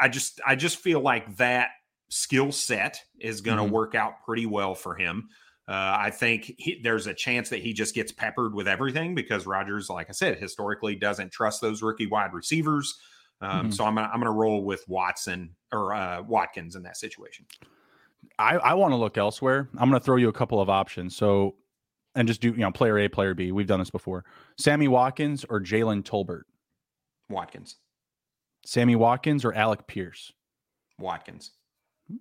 I 0.00 0.08
just 0.08 0.40
I 0.46 0.56
just 0.56 0.78
feel 0.78 1.00
like 1.00 1.36
that 1.36 1.70
skill 2.08 2.52
set 2.52 3.00
is 3.20 3.40
going 3.40 3.58
to 3.58 3.64
mm-hmm. 3.64 3.72
work 3.72 3.94
out 3.94 4.24
pretty 4.24 4.46
well 4.46 4.74
for 4.74 4.94
him. 4.94 5.28
Uh, 5.68 5.96
I 6.00 6.10
think 6.10 6.54
he, 6.56 6.80
there's 6.82 7.06
a 7.06 7.12
chance 7.12 7.50
that 7.50 7.60
he 7.60 7.74
just 7.74 7.94
gets 7.94 8.10
peppered 8.10 8.54
with 8.54 8.66
everything 8.66 9.14
because 9.14 9.46
Rodgers, 9.46 9.90
like 9.90 10.08
I 10.08 10.12
said, 10.12 10.38
historically 10.38 10.96
doesn't 10.96 11.30
trust 11.30 11.60
those 11.60 11.82
rookie 11.82 12.06
wide 12.06 12.32
receivers. 12.32 12.98
Um, 13.42 13.50
mm-hmm. 13.50 13.70
So 13.72 13.84
I'm 13.84 13.94
gonna, 13.94 14.08
I'm 14.08 14.20
going 14.20 14.32
to 14.32 14.38
roll 14.38 14.64
with 14.64 14.82
Watson 14.88 15.50
or 15.70 15.94
uh, 15.94 16.22
Watkins 16.22 16.74
in 16.74 16.84
that 16.84 16.96
situation. 16.96 17.44
I, 18.38 18.56
I 18.56 18.74
want 18.74 18.92
to 18.92 18.96
look 18.96 19.18
elsewhere. 19.18 19.68
I'm 19.78 19.88
going 19.88 20.00
to 20.00 20.04
throw 20.04 20.16
you 20.16 20.28
a 20.28 20.32
couple 20.32 20.60
of 20.60 20.70
options. 20.70 21.16
So, 21.16 21.56
and 22.14 22.28
just 22.28 22.40
do, 22.40 22.48
you 22.48 22.58
know, 22.58 22.70
player 22.70 22.98
A, 22.98 23.08
player 23.08 23.34
B. 23.34 23.52
We've 23.52 23.66
done 23.66 23.80
this 23.80 23.90
before. 23.90 24.24
Sammy 24.58 24.88
Watkins 24.88 25.44
or 25.48 25.60
Jalen 25.60 26.02
Tolbert? 26.02 26.42
Watkins. 27.28 27.76
Sammy 28.64 28.96
Watkins 28.96 29.44
or 29.44 29.52
Alec 29.54 29.86
Pierce? 29.86 30.32
Watkins. 30.98 31.52
Hmm. 32.08 32.16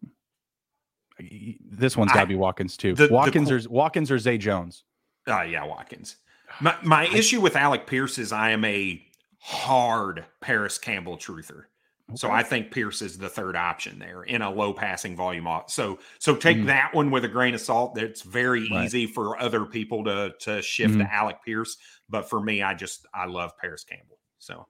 This 1.71 1.97
one's 1.97 2.11
got 2.11 2.21
to 2.21 2.27
be 2.27 2.35
Watkins 2.35 2.77
too. 2.77 2.93
The, 2.93 3.07
Watkins 3.09 3.49
the, 3.49 3.55
or 3.55 3.61
Watkins 3.69 4.11
or 4.11 4.19
Zay 4.19 4.37
Jones? 4.37 4.83
Uh, 5.27 5.41
yeah, 5.41 5.65
Watkins. 5.65 6.17
My, 6.61 6.75
my 6.83 7.07
I, 7.07 7.15
issue 7.15 7.41
with 7.41 7.55
Alec 7.55 7.87
Pierce 7.87 8.19
is 8.19 8.31
I 8.31 8.51
am 8.51 8.63
a 8.65 9.03
hard 9.39 10.25
Parris 10.41 10.77
Campbell 10.77 11.17
truther. 11.17 11.63
Okay. 12.09 12.17
So 12.17 12.31
I 12.31 12.41
think 12.41 12.71
Pierce 12.71 13.01
is 13.01 13.17
the 13.17 13.27
third 13.27 13.57
option 13.57 13.99
there 13.99 14.23
in 14.23 14.41
a 14.41 14.49
low 14.49 14.73
passing 14.73 15.15
volume. 15.15 15.47
Off. 15.47 15.69
So 15.69 15.99
so 16.19 16.35
take 16.35 16.57
mm 16.57 16.67
that 16.67 16.93
one 16.93 17.11
with 17.11 17.23
a 17.23 17.29
grain 17.29 17.53
of 17.53 17.61
salt. 17.61 17.97
It's 17.97 18.21
very 18.21 18.69
right. 18.69 18.85
easy 18.85 19.05
for 19.05 19.41
other 19.41 19.65
people 19.65 20.03
to 20.05 20.33
to 20.41 20.61
shift 20.61 20.95
mm 20.95 20.99
to 20.99 21.13
Alec 21.13 21.37
Pierce, 21.43 21.77
but 22.09 22.29
for 22.29 22.41
me, 22.41 22.61
I 22.61 22.73
just 22.73 23.05
I 23.13 23.25
love 23.25 23.57
Parris 23.57 23.83
Campbell. 23.83 24.19
So 24.39 24.67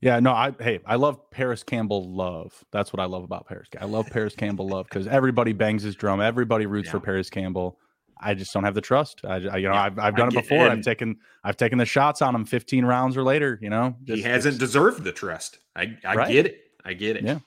yeah, 0.00 0.18
no, 0.18 0.32
I 0.32 0.54
hey, 0.58 0.80
I 0.86 0.96
love 0.96 1.30
Parris 1.30 1.62
Campbell 1.62 2.10
love. 2.14 2.64
That's 2.72 2.92
what 2.92 3.00
I 3.00 3.04
love 3.04 3.22
about 3.22 3.46
Parris. 3.46 3.68
I 3.78 3.84
love 3.84 4.06
Parris 4.06 4.34
Campbell 4.34 4.68
love 4.68 4.86
because 4.86 5.06
everybody 5.06 5.52
bangs 5.52 5.82
his 5.82 5.94
drum. 5.94 6.20
Everybody 6.20 6.66
roots 6.66 6.86
yeah. 6.86 6.92
for 6.92 7.00
Parris 7.00 7.28
Campbell. 7.28 7.78
I 8.20 8.34
just 8.34 8.52
don't 8.52 8.64
have 8.64 8.74
the 8.74 8.80
trust. 8.80 9.22
I, 9.24 9.34
I 9.34 9.36
you 9.36 9.68
know, 9.68 9.74
yeah, 9.74 9.82
I've, 9.82 9.98
I've 9.98 10.16
done 10.16 10.28
it 10.28 10.34
before. 10.34 10.68
I've 10.68 10.82
taken 10.82 11.16
I've 11.44 11.56
taken 11.56 11.78
the 11.78 11.86
shots 11.86 12.22
on 12.22 12.34
him 12.34 12.44
15 12.44 12.84
rounds 12.84 13.16
or 13.16 13.22
later. 13.22 13.58
You 13.60 13.70
know, 13.70 13.96
just, 14.04 14.16
he 14.16 14.22
hasn't 14.22 14.52
just, 14.52 14.60
deserved 14.60 15.04
the 15.04 15.12
trust. 15.12 15.58
I 15.74 15.96
I 16.04 16.14
right? 16.14 16.32
get 16.32 16.46
it. 16.46 16.60
I 16.84 16.94
get 16.94 17.16
it. 17.16 17.24
Yeah. 17.24 17.38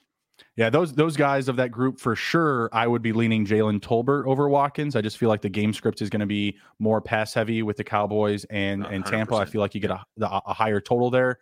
Yeah, 0.56 0.70
those 0.70 0.94
those 0.94 1.18
guys 1.18 1.48
of 1.48 1.56
that 1.56 1.72
group 1.72 2.00
for 2.00 2.16
sure. 2.16 2.70
I 2.74 2.88
would 2.88 3.02
be 3.02 3.14
leaning 3.14 3.46
Jalen 3.46 3.80
Tolbert 3.80 4.26
over 4.26 4.50
Watkins. 4.50 4.96
I 4.96 5.02
just 5.02 5.18
feel 5.18 5.30
like 5.30 5.42
the 5.42 5.50
game 5.50 5.74
script 5.74 6.02
is 6.02 6.10
going 6.10 6.20
to 6.20 6.26
be 6.28 6.58
more 6.80 7.02
pass 7.02 7.34
heavy 7.34 7.64
with 7.64 7.78
the 7.78 7.84
Cowboys 7.84 8.44
and 8.46 8.86
and 8.86 9.06
Tampa. 9.06 9.36
I 9.36 9.46
feel 9.46 9.62
like 9.62 9.74
you 9.74 9.82
get 9.82 9.92
a, 9.92 10.02
a 10.22 10.54
higher 10.54 10.80
total 10.80 11.10
there. 11.10 11.40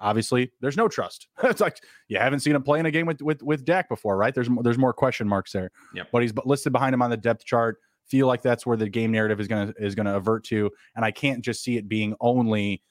Obviously, 0.00 0.52
there's 0.60 0.76
no 0.76 0.88
trust. 0.88 1.28
it's 1.44 1.60
like 1.60 1.80
you 2.08 2.18
haven't 2.18 2.40
seen 2.40 2.54
him 2.54 2.62
play 2.62 2.78
in 2.78 2.86
a 2.86 2.90
game 2.90 3.06
with 3.06 3.22
with 3.22 3.42
with 3.42 3.64
Dak 3.64 3.88
before, 3.88 4.16
right? 4.16 4.34
There's 4.34 4.48
there's 4.62 4.78
more 4.78 4.92
question 4.92 5.28
marks 5.28 5.52
there. 5.52 5.70
Yep. 5.94 6.08
But 6.12 6.22
he's 6.22 6.32
listed 6.44 6.72
behind 6.72 6.94
him 6.94 7.02
on 7.02 7.10
the 7.10 7.16
depth 7.16 7.44
chart. 7.44 7.78
Feel 8.06 8.26
like 8.26 8.42
that's 8.42 8.66
where 8.66 8.76
the 8.76 8.88
game 8.88 9.10
narrative 9.10 9.40
is 9.40 9.48
gonna 9.48 9.72
is 9.78 9.94
gonna 9.94 10.16
avert 10.16 10.44
to, 10.44 10.70
and 10.96 11.04
I 11.04 11.10
can't 11.10 11.42
just 11.42 11.62
see 11.62 11.76
it 11.76 11.88
being 11.88 12.14
only, 12.20 12.82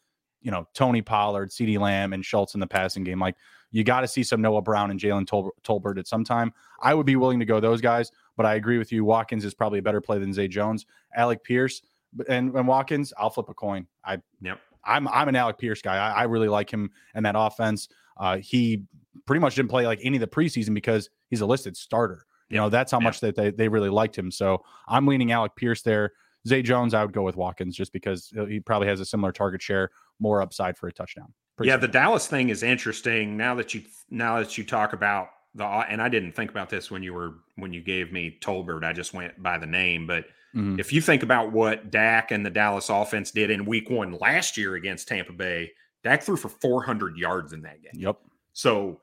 you 0.41 0.51
know, 0.51 0.67
Tony 0.73 1.01
Pollard, 1.01 1.51
CeeDee 1.51 1.79
Lamb, 1.79 2.13
and 2.13 2.25
Schultz 2.25 2.53
in 2.53 2.59
the 2.59 2.67
passing 2.67 3.03
game. 3.03 3.19
Like 3.19 3.35
you 3.73 3.83
got 3.83 4.01
to 4.01 4.07
see 4.07 4.23
some 4.23 4.41
Noah 4.41 4.61
Brown 4.61 4.91
and 4.91 4.99
Jalen 4.99 5.27
Tol- 5.27 5.53
Tolbert 5.63 5.97
at 5.97 6.07
some 6.07 6.23
time. 6.23 6.53
I 6.81 6.93
would 6.93 7.07
be 7.07 7.15
willing 7.15 7.39
to 7.39 7.45
go 7.45 7.59
those 7.59 7.81
guys, 7.81 8.11
but 8.37 8.45
I 8.45 8.55
agree 8.55 8.77
with 8.77 8.91
you. 8.91 9.03
Watkins 9.03 9.43
is 9.43 9.53
probably 9.53 9.79
a 9.79 9.81
better 9.81 9.99
play 9.99 10.19
than 10.19 10.31
Zay 10.31 10.47
Jones. 10.47 10.85
Alec 11.15 11.43
Pierce 11.43 11.81
and, 12.29 12.55
and 12.55 12.67
Watkins, 12.67 13.13
I'll 13.17 13.31
flip 13.31 13.49
a 13.49 13.53
coin. 13.53 13.87
I 14.05 14.19
yep. 14.41 14.59
I'm 14.85 15.07
I'm 15.07 15.27
an 15.27 15.35
Alec 15.35 15.57
Pierce 15.57 15.81
guy. 15.81 15.95
I, 15.95 16.21
I 16.21 16.23
really 16.23 16.49
like 16.49 16.71
him 16.71 16.91
and 17.15 17.25
that 17.25 17.35
offense. 17.37 17.89
Uh, 18.17 18.37
he 18.37 18.83
pretty 19.25 19.39
much 19.39 19.55
didn't 19.55 19.69
play 19.69 19.85
like 19.87 19.99
any 20.03 20.17
of 20.17 20.21
the 20.21 20.27
preseason 20.27 20.73
because 20.73 21.09
he's 21.29 21.41
a 21.41 21.45
listed 21.45 21.75
starter. 21.75 22.25
You 22.53 22.59
know, 22.59 22.69
that's 22.69 22.91
how 22.91 22.99
much 22.99 23.19
that 23.21 23.35
they, 23.35 23.51
they 23.51 23.67
really 23.67 23.89
liked 23.89 24.17
him. 24.17 24.31
So 24.31 24.63
I'm 24.87 25.07
leaning 25.07 25.31
Alec 25.31 25.55
Pierce 25.55 25.81
there. 25.81 26.13
Zay 26.47 26.61
Jones, 26.61 26.93
I 26.93 27.03
would 27.03 27.13
go 27.13 27.23
with 27.23 27.35
Watkins 27.35 27.75
just 27.75 27.93
because 27.93 28.31
he 28.47 28.59
probably 28.59 28.87
has 28.87 28.99
a 28.99 29.05
similar 29.05 29.31
target 29.31 29.61
share, 29.61 29.91
more 30.19 30.41
upside 30.41 30.77
for 30.77 30.87
a 30.87 30.93
touchdown. 30.93 31.33
Pretty 31.55 31.69
yeah, 31.69 31.77
the 31.77 31.87
Dallas 31.87 32.27
thing 32.27 32.49
is 32.49 32.63
interesting. 32.63 33.37
Now 33.37 33.55
that 33.55 33.73
you 33.73 33.83
now 34.09 34.39
that 34.39 34.57
you 34.57 34.63
talk 34.63 34.93
about 34.93 35.29
the 35.55 35.65
and 35.65 36.01
I 36.01 36.09
didn't 36.09 36.33
think 36.33 36.51
about 36.51 36.69
this 36.69 36.89
when 36.89 37.03
you 37.03 37.13
were 37.13 37.35
when 37.55 37.73
you 37.73 37.81
gave 37.81 38.11
me 38.11 38.37
Tolbert. 38.41 38.83
I 38.83 38.91
just 38.91 39.13
went 39.13 39.41
by 39.41 39.57
the 39.57 39.67
name, 39.67 40.07
but 40.07 40.25
mm-hmm. 40.55 40.79
if 40.79 40.91
you 40.91 40.99
think 41.01 41.23
about 41.23 41.51
what 41.51 41.91
Dak 41.91 42.31
and 42.31 42.45
the 42.45 42.49
Dallas 42.49 42.89
offense 42.89 43.31
did 43.31 43.51
in 43.51 43.65
week 43.65 43.89
one 43.89 44.17
last 44.19 44.57
year 44.57 44.75
against 44.75 45.07
Tampa 45.07 45.33
Bay, 45.33 45.71
Dak 46.03 46.23
threw 46.23 46.37
for 46.37 46.49
400 46.49 47.17
yards 47.17 47.53
in 47.53 47.61
that 47.61 47.81
game. 47.81 47.93
Yep. 47.95 48.17
So 48.53 49.01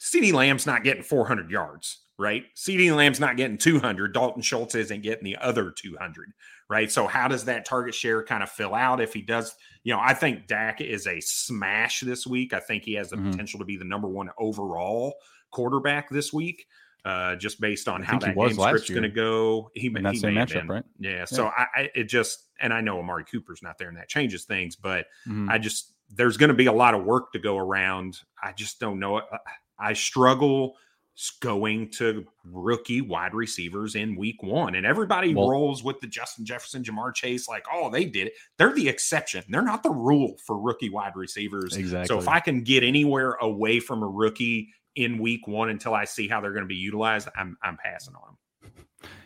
CeeDee 0.00 0.32
Lamb's 0.32 0.66
not 0.66 0.84
getting 0.84 1.02
400 1.02 1.50
yards, 1.50 2.00
right? 2.18 2.44
CeeDee 2.54 2.94
Lamb's 2.94 3.20
not 3.20 3.36
getting 3.36 3.58
200. 3.58 4.14
Dalton 4.14 4.42
Schultz 4.42 4.74
isn't 4.74 5.02
getting 5.02 5.24
the 5.24 5.36
other 5.36 5.70
200, 5.70 6.32
right? 6.68 6.90
So 6.90 7.06
how 7.06 7.28
does 7.28 7.44
that 7.46 7.64
target 7.64 7.94
share 7.94 8.22
kind 8.22 8.42
of 8.42 8.50
fill 8.50 8.74
out 8.74 9.00
if 9.00 9.12
he 9.12 9.22
does? 9.22 9.54
You 9.82 9.94
know, 9.94 10.00
I 10.00 10.14
think 10.14 10.46
Dak 10.46 10.80
is 10.80 11.06
a 11.06 11.20
smash 11.20 12.00
this 12.00 12.26
week. 12.26 12.52
I 12.52 12.60
think 12.60 12.84
he 12.84 12.94
has 12.94 13.10
the 13.10 13.16
mm-hmm. 13.16 13.30
potential 13.30 13.58
to 13.58 13.64
be 13.64 13.76
the 13.76 13.84
number 13.84 14.08
one 14.08 14.30
overall 14.38 15.14
quarterback 15.50 16.08
this 16.10 16.32
week. 16.32 16.66
Uh, 17.04 17.36
just 17.36 17.60
based 17.60 17.86
on 17.86 18.02
how 18.02 18.18
that 18.18 18.34
game 18.34 18.54
script's 18.54 18.88
going 18.88 19.02
to 19.02 19.10
go, 19.10 19.70
he, 19.74 19.88
in 19.88 20.02
that 20.02 20.14
he 20.14 20.20
same 20.20 20.34
matchup, 20.34 20.66
right? 20.66 20.84
Yeah. 20.98 21.10
yeah. 21.10 21.24
So 21.26 21.48
I, 21.48 21.66
I, 21.76 21.90
it 21.94 22.04
just, 22.04 22.48
and 22.60 22.72
I 22.72 22.80
know 22.80 22.98
Amari 22.98 23.26
Cooper's 23.26 23.62
not 23.62 23.76
there, 23.76 23.88
and 23.88 23.98
that 23.98 24.08
changes 24.08 24.44
things. 24.44 24.74
But 24.74 25.04
mm-hmm. 25.28 25.50
I 25.50 25.58
just, 25.58 25.92
there's 26.08 26.38
going 26.38 26.48
to 26.48 26.54
be 26.54 26.64
a 26.64 26.72
lot 26.72 26.94
of 26.94 27.04
work 27.04 27.32
to 27.32 27.38
go 27.38 27.58
around. 27.58 28.20
I 28.42 28.52
just 28.52 28.80
don't 28.80 28.98
know. 28.98 29.20
I 29.78 29.92
struggle 29.92 30.76
going 31.40 31.90
to 31.90 32.24
rookie 32.44 33.00
wide 33.00 33.34
receivers 33.34 33.94
in 33.94 34.16
week 34.16 34.42
one. 34.42 34.74
And 34.74 34.84
everybody 34.84 35.34
well, 35.34 35.48
rolls 35.48 35.84
with 35.84 36.00
the 36.00 36.06
Justin 36.06 36.44
Jefferson, 36.44 36.82
Ja'Marr 36.82 37.14
Chase, 37.14 37.48
like, 37.48 37.64
oh, 37.72 37.88
they 37.90 38.04
did 38.04 38.28
it. 38.28 38.32
They're 38.58 38.72
the 38.72 38.88
exception. 38.88 39.44
They're 39.48 39.62
not 39.62 39.82
the 39.82 39.90
rule 39.90 40.36
for 40.44 40.58
rookie 40.58 40.90
wide 40.90 41.14
receivers. 41.14 41.76
Exactly. 41.76 42.08
So 42.08 42.18
if 42.18 42.28
I 42.28 42.40
can 42.40 42.62
get 42.62 42.82
anywhere 42.82 43.32
away 43.34 43.78
from 43.80 44.02
a 44.02 44.08
rookie 44.08 44.68
in 44.96 45.18
week 45.18 45.46
one 45.46 45.70
until 45.70 45.94
I 45.94 46.04
see 46.04 46.28
how 46.28 46.40
they're 46.40 46.52
going 46.52 46.64
to 46.64 46.68
be 46.68 46.74
utilized, 46.74 47.28
I'm 47.36 47.56
I'm 47.62 47.76
passing 47.76 48.14
on 48.14 48.22
them. 48.26 48.38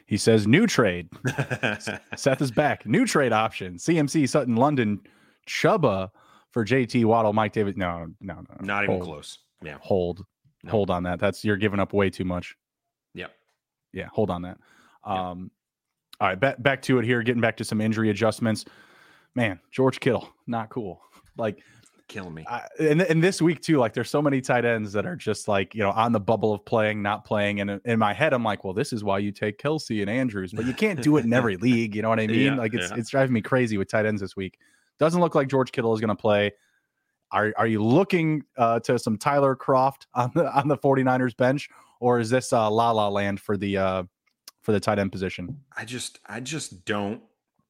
He 0.07 0.17
says 0.17 0.47
new 0.47 0.67
trade. 0.67 1.09
Seth 2.17 2.41
is 2.41 2.51
back. 2.51 2.87
New 2.87 3.07
trade 3.07 3.33
option. 3.33 3.75
CMC 3.75 4.29
Sutton 4.29 4.57
London 4.57 5.01
Chuba 5.47 6.11
for 6.51 6.65
JT 6.65 7.05
Waddle 7.05 7.35
Mike 7.35 7.53
Davis. 7.53 7.77
No, 7.77 8.07
no, 8.21 8.35
no. 8.35 8.57
Not 8.61 8.87
hold. 8.87 8.97
even 8.97 9.07
close. 9.07 9.39
Yeah. 9.63 9.77
Hold. 9.81 10.25
No. 10.65 10.71
Hold 10.71 10.91
on 10.91 11.03
that. 11.05 11.21
That's 11.21 11.45
you're 11.45 11.57
giving 11.57 11.81
up 11.81 11.93
way 11.93 12.11
too 12.11 12.25
much. 12.25 12.57
Yep. 13.15 13.33
Yeah, 13.93 14.09
hold 14.13 14.31
on 14.31 14.43
that. 14.43 14.59
Um 15.05 15.41
yep. 15.41 16.21
all 16.21 16.29
right, 16.29 16.41
back 16.41 16.63
back 16.63 16.83
to 16.83 16.99
it 16.99 17.05
here, 17.05 17.23
getting 17.23 17.41
back 17.41 17.57
to 17.59 17.65
some 17.65 17.81
injury 17.81 18.11
adjustments. 18.11 18.65
Man, 19.35 19.61
George 19.71 20.01
Kittle, 20.01 20.29
not 20.47 20.69
cool. 20.71 21.01
Like 21.37 21.63
killing 22.09 22.35
me. 22.35 22.45
I, 22.49 22.67
and, 22.81 23.03
and 23.03 23.23
this 23.23 23.41
week 23.41 23.61
too, 23.61 23.79
like 23.79 23.93
there's 23.93 24.11
so 24.11 24.21
many 24.21 24.41
tight 24.41 24.65
ends 24.65 24.93
that 24.95 25.07
are 25.07 25.15
just 25.15 25.47
like, 25.47 25.75
you 25.75 25.83
know, 25.83 25.91
on 25.91 26.13
the 26.13 26.21
bubble 26.21 26.53
of 26.53 26.65
playing, 26.65 27.03
not 27.03 27.25
playing. 27.25 27.61
And 27.61 27.81
in 27.85 27.99
my 27.99 28.13
head, 28.13 28.33
I'm 28.33 28.43
like, 28.43 28.65
well, 28.65 28.73
this 28.73 28.93
is 28.93 29.05
why 29.05 29.19
you 29.19 29.31
take 29.31 29.59
Kelce 29.59 30.01
and 30.01 30.11
Andrews, 30.11 30.53
but 30.53 30.67
you 30.67 30.75
can't 30.75 31.01
do 31.01 31.17
it 31.19 31.25
in 31.25 31.33
every 31.33 31.57
league. 31.59 31.95
You 31.95 32.03
know 32.03 32.09
what 32.09 32.19
I 32.19 32.27
mean? 32.27 32.41
Yeah, 32.41 32.57
like 32.57 32.75
it's, 32.75 32.91
yeah. 32.91 32.97
it's 32.97 33.11
driving 33.11 33.35
me 33.35 33.43
crazy 33.43 33.79
with 33.79 33.89
tight 33.89 34.07
ends 34.07 34.21
this 34.21 34.35
week. 34.35 34.59
Doesn't 34.99 35.21
look 35.21 35.35
like 35.35 35.49
George 35.49 35.71
Kittle 35.71 35.95
is 35.95 36.01
going 36.01 36.09
to 36.09 36.21
play. 36.21 36.53
Are, 37.33 37.53
are 37.57 37.67
you 37.67 37.83
looking 37.83 38.45
uh, 38.57 38.81
to 38.81 38.99
some 38.99 39.19
Tyler 39.19 39.57
Kroft 39.57 40.07
on 40.15 40.31
the, 40.35 40.51
on 40.53 40.69
the 40.69 40.77
49ers 40.77 41.37
bench 41.37 41.69
or 42.01 42.21
is 42.21 42.31
this 42.31 42.53
uh, 42.53 42.71
la 42.71 42.91
la 42.91 43.09
land 43.09 43.41
for 43.41 43.57
the, 43.57 43.77
uh, 43.77 44.03
for 44.63 44.73
the 44.73 44.81
tight 44.81 44.99
end 44.99 45.13
position? 45.13 45.61
I 45.77 45.85
just, 45.85 46.21
I 46.27 46.41
just 46.41 46.85
don't 46.85 47.23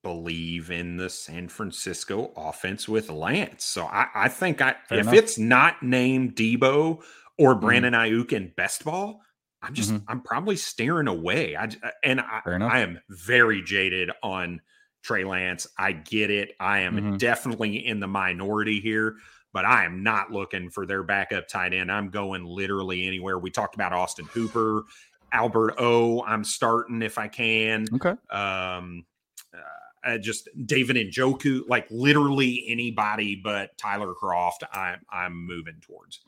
believe 0.03 0.71
in 0.71 0.97
the 0.97 1.11
San 1.11 1.49
Francisco 1.49 2.33
offense 2.37 2.89
with 2.89 3.11
Lance. 3.11 3.65
So 3.65 3.85
I, 3.85 4.07
I 4.15 4.29
think 4.29 4.61
I, 4.61 4.77
Fair 4.89 4.99
if 4.99 5.07
enough. 5.07 5.15
it's 5.15 5.39
not 5.39 5.83
named 5.83 6.37
Deebo 6.37 7.03
or 7.39 7.55
mm-hmm. 7.55 7.61
Brandon 7.65 7.93
mm-hmm. 7.95 8.15
Aiyuk 8.15 8.33
in 8.33 8.53
best 8.57 8.85
ball, 8.85 9.21
I'm 9.63 9.75
just 9.75 9.91
mm-hmm. 9.91 10.05
I'm 10.09 10.21
probably 10.21 10.57
staring 10.57 11.09
away. 11.09 11.57
I 11.57 11.69
and 12.05 12.21
I, 12.21 12.41
I, 12.45 12.81
am 12.81 13.01
very 13.09 13.63
jaded 13.63 14.11
on 14.23 14.61
Trey 15.03 15.25
Lance. 15.25 15.67
I 15.77 15.93
get 15.93 16.31
it. 16.31 16.53
I 16.61 16.81
am 16.81 16.97
mm-hmm. 16.97 17.17
definitely 17.17 17.85
in 17.85 17.99
the 17.99 18.07
minority 18.07 18.81
here, 18.81 19.17
but 19.59 19.65
I 19.65 19.85
am 19.85 20.05
not 20.05 20.31
looking 20.31 20.71
for 20.71 20.87
their 20.87 21.03
backup 21.03 21.49
tight 21.49 21.75
end. 21.75 21.91
I'm 21.91 22.11
going 22.11 22.45
literally 22.45 23.09
anywhere. 23.09 23.41
We 23.41 23.51
talked 23.51 23.75
about 23.75 23.93
Austin 23.93 24.25
Hooper, 24.27 24.85
Albert 25.33 25.75
O. 25.81 26.23
I'm 26.23 26.45
starting 26.45 27.03
if 27.03 27.19
I 27.19 27.27
can. 27.27 27.85
Okay. 27.93 28.15
Um, 28.31 29.05
uh, 30.05 30.17
just 30.19 30.49
David 30.65 30.95
Njoku, 30.95 31.69
like 31.69 31.89
literally 31.91 32.67
anybody 32.69 33.35
but 33.35 33.77
Tyler 33.79 34.15
Kroft. 34.15 34.63
I'm 34.73 35.01
I'm 35.11 35.45
moving 35.45 35.81
towards. 35.81 36.21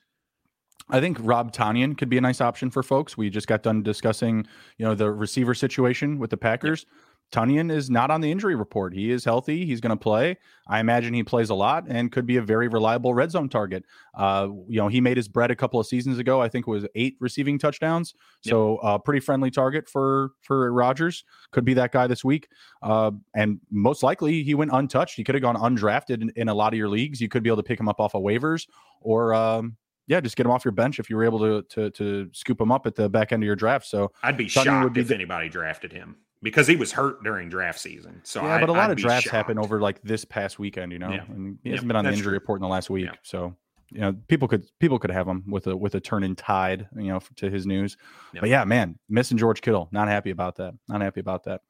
I 0.89 0.99
think 0.99 1.17
Rob 1.21 1.53
Tonyan 1.53 1.97
could 1.97 2.09
be 2.09 2.19
a 2.19 2.21
nice 2.21 2.41
option 2.41 2.69
for 2.69 2.83
folks. 2.83 3.17
We 3.17 3.31
just 3.31 3.47
got 3.47 3.63
done 3.63 3.85
discussing, 3.85 4.45
you 4.77 4.85
know, 4.85 4.97
the 4.97 5.13
receiver 5.13 5.55
situation 5.55 6.19
with 6.19 6.31
the 6.31 6.37
Packers. 6.37 6.85
Yep. 6.85 7.10
Tonyan 7.33 7.71
is 7.71 7.89
not 7.89 8.11
on 8.11 8.21
the 8.21 8.31
injury 8.31 8.57
report. 8.57 8.93
He 8.93 9.11
is 9.11 9.25
healthy. 9.25 9.65
He's 9.65 9.81
going 9.81 9.97
to 9.97 10.03
play. 10.03 10.37
I 10.67 10.81
imagine 10.81 11.15
he 11.15 11.23
plays 11.23 11.51
a 11.51 11.55
lot 11.55 11.85
and 11.89 12.11
could 12.11 12.27
be 12.27 12.37
a 12.37 12.43
very 12.43 12.67
reliable 12.67 13.15
red 13.15 13.31
zone 13.31 13.49
target. 13.49 13.85
Uh, 14.15 14.49
you 14.69 14.79
know, 14.79 14.89
he 14.89 15.01
made 15.01 15.17
his 15.17 15.29
bread 15.29 15.51
a 15.51 15.57
couple 15.57 15.79
of 15.79 15.87
seasons 15.87 16.19
ago. 16.19 16.43
I 16.43 16.49
think 16.49 16.67
it 16.67 16.71
was 16.71 16.87
eight 16.97 17.17
receiving 17.21 17.59
touchdowns. 17.59 18.15
Yep. 18.43 18.51
So, 18.51 18.77
uh, 18.79 18.99
pretty 18.99 19.21
friendly 19.21 19.51
target 19.51 19.89
for 19.89 20.33
for 20.43 20.73
Rodgers. 20.73 21.25
Could 21.53 21.65
be 21.65 21.75
that 21.75 21.93
guy 21.93 22.09
this 22.09 22.25
week. 22.25 22.49
Uh, 22.83 23.13
and 23.35 23.61
most 23.71 24.03
likely, 24.03 24.43
he 24.43 24.55
went 24.55 24.73
untouched. 24.73 25.17
He 25.17 25.23
could 25.23 25.37
have 25.37 25.43
gone 25.43 25.57
undrafted 25.57 26.23
in, 26.23 26.33
in, 26.35 26.49
a 26.49 26.55
lot 26.55 26.73
of 26.73 26.79
your 26.79 26.89
leagues. 26.89 27.21
You 27.21 27.29
could 27.29 27.43
be 27.43 27.51
able 27.51 27.59
to 27.59 27.63
pick 27.63 27.79
him 27.79 27.89
up 27.89 28.01
off 28.01 28.15
of 28.15 28.23
waivers 28.23 28.67
or. 29.01 29.35
Um, 29.35 29.77
yeah, 30.07 30.21
just 30.21 30.35
get 30.35 30.45
him 30.45 30.51
off 30.51 30.65
your 30.65 30.73
bench 30.73 30.99
if 30.99 31.09
you 31.09 31.15
were 31.15 31.23
able 31.23 31.39
to 31.39 31.63
to, 31.69 31.91
to 31.91 32.29
scoop 32.33 32.61
him 32.61 32.73
up 32.73 32.85
at 32.85 32.97
the 32.97 33.09
back 33.09 33.31
end 33.31 33.45
of 33.45 33.47
your 33.47 33.55
draft. 33.55 33.87
So 33.87 34.11
I'd 34.25 34.37
be 34.37 34.47
Tonyan 34.47 34.65
shocked 34.65 34.95
be 34.95 35.03
if 35.03 35.13
anybody 35.13 35.49
drafted 35.49 35.93
him 35.93 36.17
because 36.43 36.67
he 36.67 36.77
was 36.77 36.93
hurt 36.93 37.23
during 37.23 37.49
draft 37.49 37.81
season. 37.81 38.21
So 38.25 38.43
yeah, 38.43 38.55
I, 38.55 38.61
but 38.61 38.69
a 38.69 38.73
lot 38.73 38.91
I'd 38.91 38.93
of 38.93 38.97
drafts 38.99 39.25
shocked. 39.25 39.35
happen 39.35 39.59
over 39.59 39.81
like 39.81 40.01
this 40.03 40.25
past 40.25 40.59
weekend, 40.59 40.93
you 40.93 40.99
know, 40.99 41.11
yeah. 41.11 41.25
and 41.29 41.59
he 41.63 41.71
hasn't 41.71 41.89
been 41.89 41.97
on 41.97 42.05
the 42.05 42.11
injury 42.11 42.25
true. 42.25 42.33
report 42.33 42.59
in 42.59 42.63
the 42.63 42.69
last 42.69 42.91
week. 42.91 43.07
Yeah. 43.07 43.13
So 43.23 43.57
you 43.91 44.01
know, 44.01 44.15
people 44.29 44.49
could 44.49 44.65
people 44.79 44.99
could 44.99 45.11
have 45.11 45.27
him 45.27 45.45
with 45.49 45.67
a 45.67 45.77
with 45.77 45.95
a 45.95 46.01
turn 46.01 46.23
in 46.23 46.37
tide, 46.37 46.89
you 46.97 47.09
know, 47.09 47.21
to 47.37 47.51
his 47.51 47.67
news. 47.67 47.97
But 48.39 48.49
yeah, 48.49 48.65
man, 48.65 48.99
missing 49.09 49.37
George 49.37 49.61
Kittle, 49.61 49.89
not 49.93 50.09
happy 50.09 50.31
about 50.31 50.57
that. 50.57 50.75
Not 50.89 51.01
happy 51.01 51.21
about 51.21 51.45
that. 51.45 51.61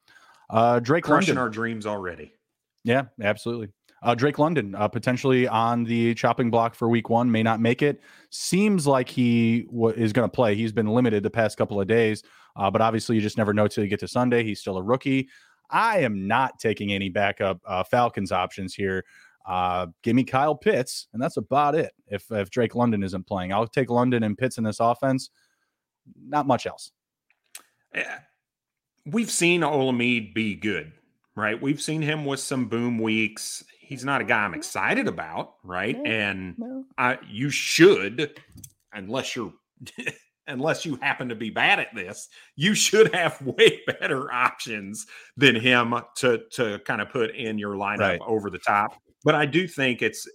Uh, 0.49 0.81
Drake 0.81 1.05
crushing 1.05 1.35
London. 1.35 1.43
our 1.43 1.49
dreams 1.49 1.87
already. 1.87 2.33
Yeah, 2.85 3.05
absolutely. 3.23 3.69
Uh, 4.03 4.15
Drake 4.15 4.39
London, 4.39 4.75
uh, 4.75 4.89
potentially 4.89 5.47
on 5.47 5.85
the 5.85 6.15
chopping 6.15 6.51
block 6.51 6.75
for 6.75 6.89
week 6.89 7.11
one, 7.11 7.31
may 7.31 7.43
not 7.43 7.61
make 7.61 7.83
it. 7.83 8.01
Seems 8.31 8.87
like 8.87 9.09
he 9.09 9.63
w- 9.65 9.95
is 9.95 10.13
going 10.15 10.29
to 10.29 10.35
play. 10.35 10.55
He's 10.55 10.73
been 10.73 10.87
limited 10.87 11.23
the 11.23 11.31
past 11.31 11.59
couple 11.59 11.79
of 11.81 11.87
days. 11.87 12.23
Uh, 12.57 12.71
but 12.71 12.81
obviously, 12.81 13.17
you 13.17 13.23
just 13.23 13.39
never 13.39 13.55
know 13.55 13.69
till 13.69 13.85
you 13.85 13.91
get 13.91 14.01
to 14.01 14.09
Sunday. 14.09 14.45
He's 14.45 14.61
still 14.61 14.79
a 14.79 14.83
rookie. 14.83 15.29
I 15.71 15.99
am 16.01 16.27
not 16.27 16.59
taking 16.59 16.93
any 16.93 17.09
backup 17.09 17.61
uh, 17.67 17.85
Falcons 17.85 18.33
options 18.33 18.75
here. 18.75 19.05
Uh, 19.47 19.87
give 20.03 20.15
me 20.15 20.25
Kyle 20.25 20.55
Pitts, 20.55 21.09
and 21.13 21.23
that's 21.23 21.37
about 21.37 21.75
it. 21.75 21.93
If 22.09 22.31
if 22.31 22.51
Drake 22.51 22.75
London 22.75 23.03
isn't 23.03 23.27
playing, 23.27 23.53
I'll 23.53 23.67
take 23.67 23.91
London 23.91 24.23
and 24.23 24.37
Pitts 24.37 24.59
in 24.59 24.65
this 24.65 24.81
offense. 24.81 25.31
Not 26.29 26.47
much 26.47 26.67
else. 26.67 26.93
Yeah. 27.95 28.19
We've 29.07 29.31
seen 29.31 29.63
Olamide 29.63 30.35
be 30.35 30.55
good, 30.55 30.93
right? 31.35 31.61
We've 31.61 31.81
seen 31.81 32.03
him 32.03 32.25
with 32.25 32.41
some 32.41 32.69
boom 32.69 32.99
weeks. 32.99 33.65
He's 33.81 34.05
not 34.05 34.21
a 34.21 34.25
guy 34.25 34.45
I'm 34.45 34.55
excited 34.55 35.09
about, 35.09 35.55
right? 35.65 35.97
No, 35.97 36.11
and 36.11 36.59
no. 36.59 36.85
I, 36.99 37.19
you 37.29 37.51
should, 37.51 38.39
unless 38.93 39.35
you're 39.35 39.55
unless 40.51 40.85
you 40.85 40.97
happen 40.97 41.29
to 41.29 41.35
be 41.35 41.51
bad 41.51 41.79
at 41.79 41.95
this, 41.95 42.29
you 42.57 42.75
should 42.75 43.15
have 43.15 43.41
way 43.43 43.81
better 43.87 44.33
options 44.33 45.07
than 45.37 45.57
him 45.57 45.95
to 46.17 46.43
to 46.53 46.79
kind 46.81 47.01
of 47.01 47.11
put 47.11 47.35
in 47.35 47.59
your 47.59 47.75
lineup 47.75 47.99
right. 47.99 48.21
over 48.27 48.51
the 48.51 48.59
top. 48.59 48.93
But 49.25 49.35
I 49.35 49.47
do 49.47 49.69
think 49.69 50.03
it's 50.03 50.29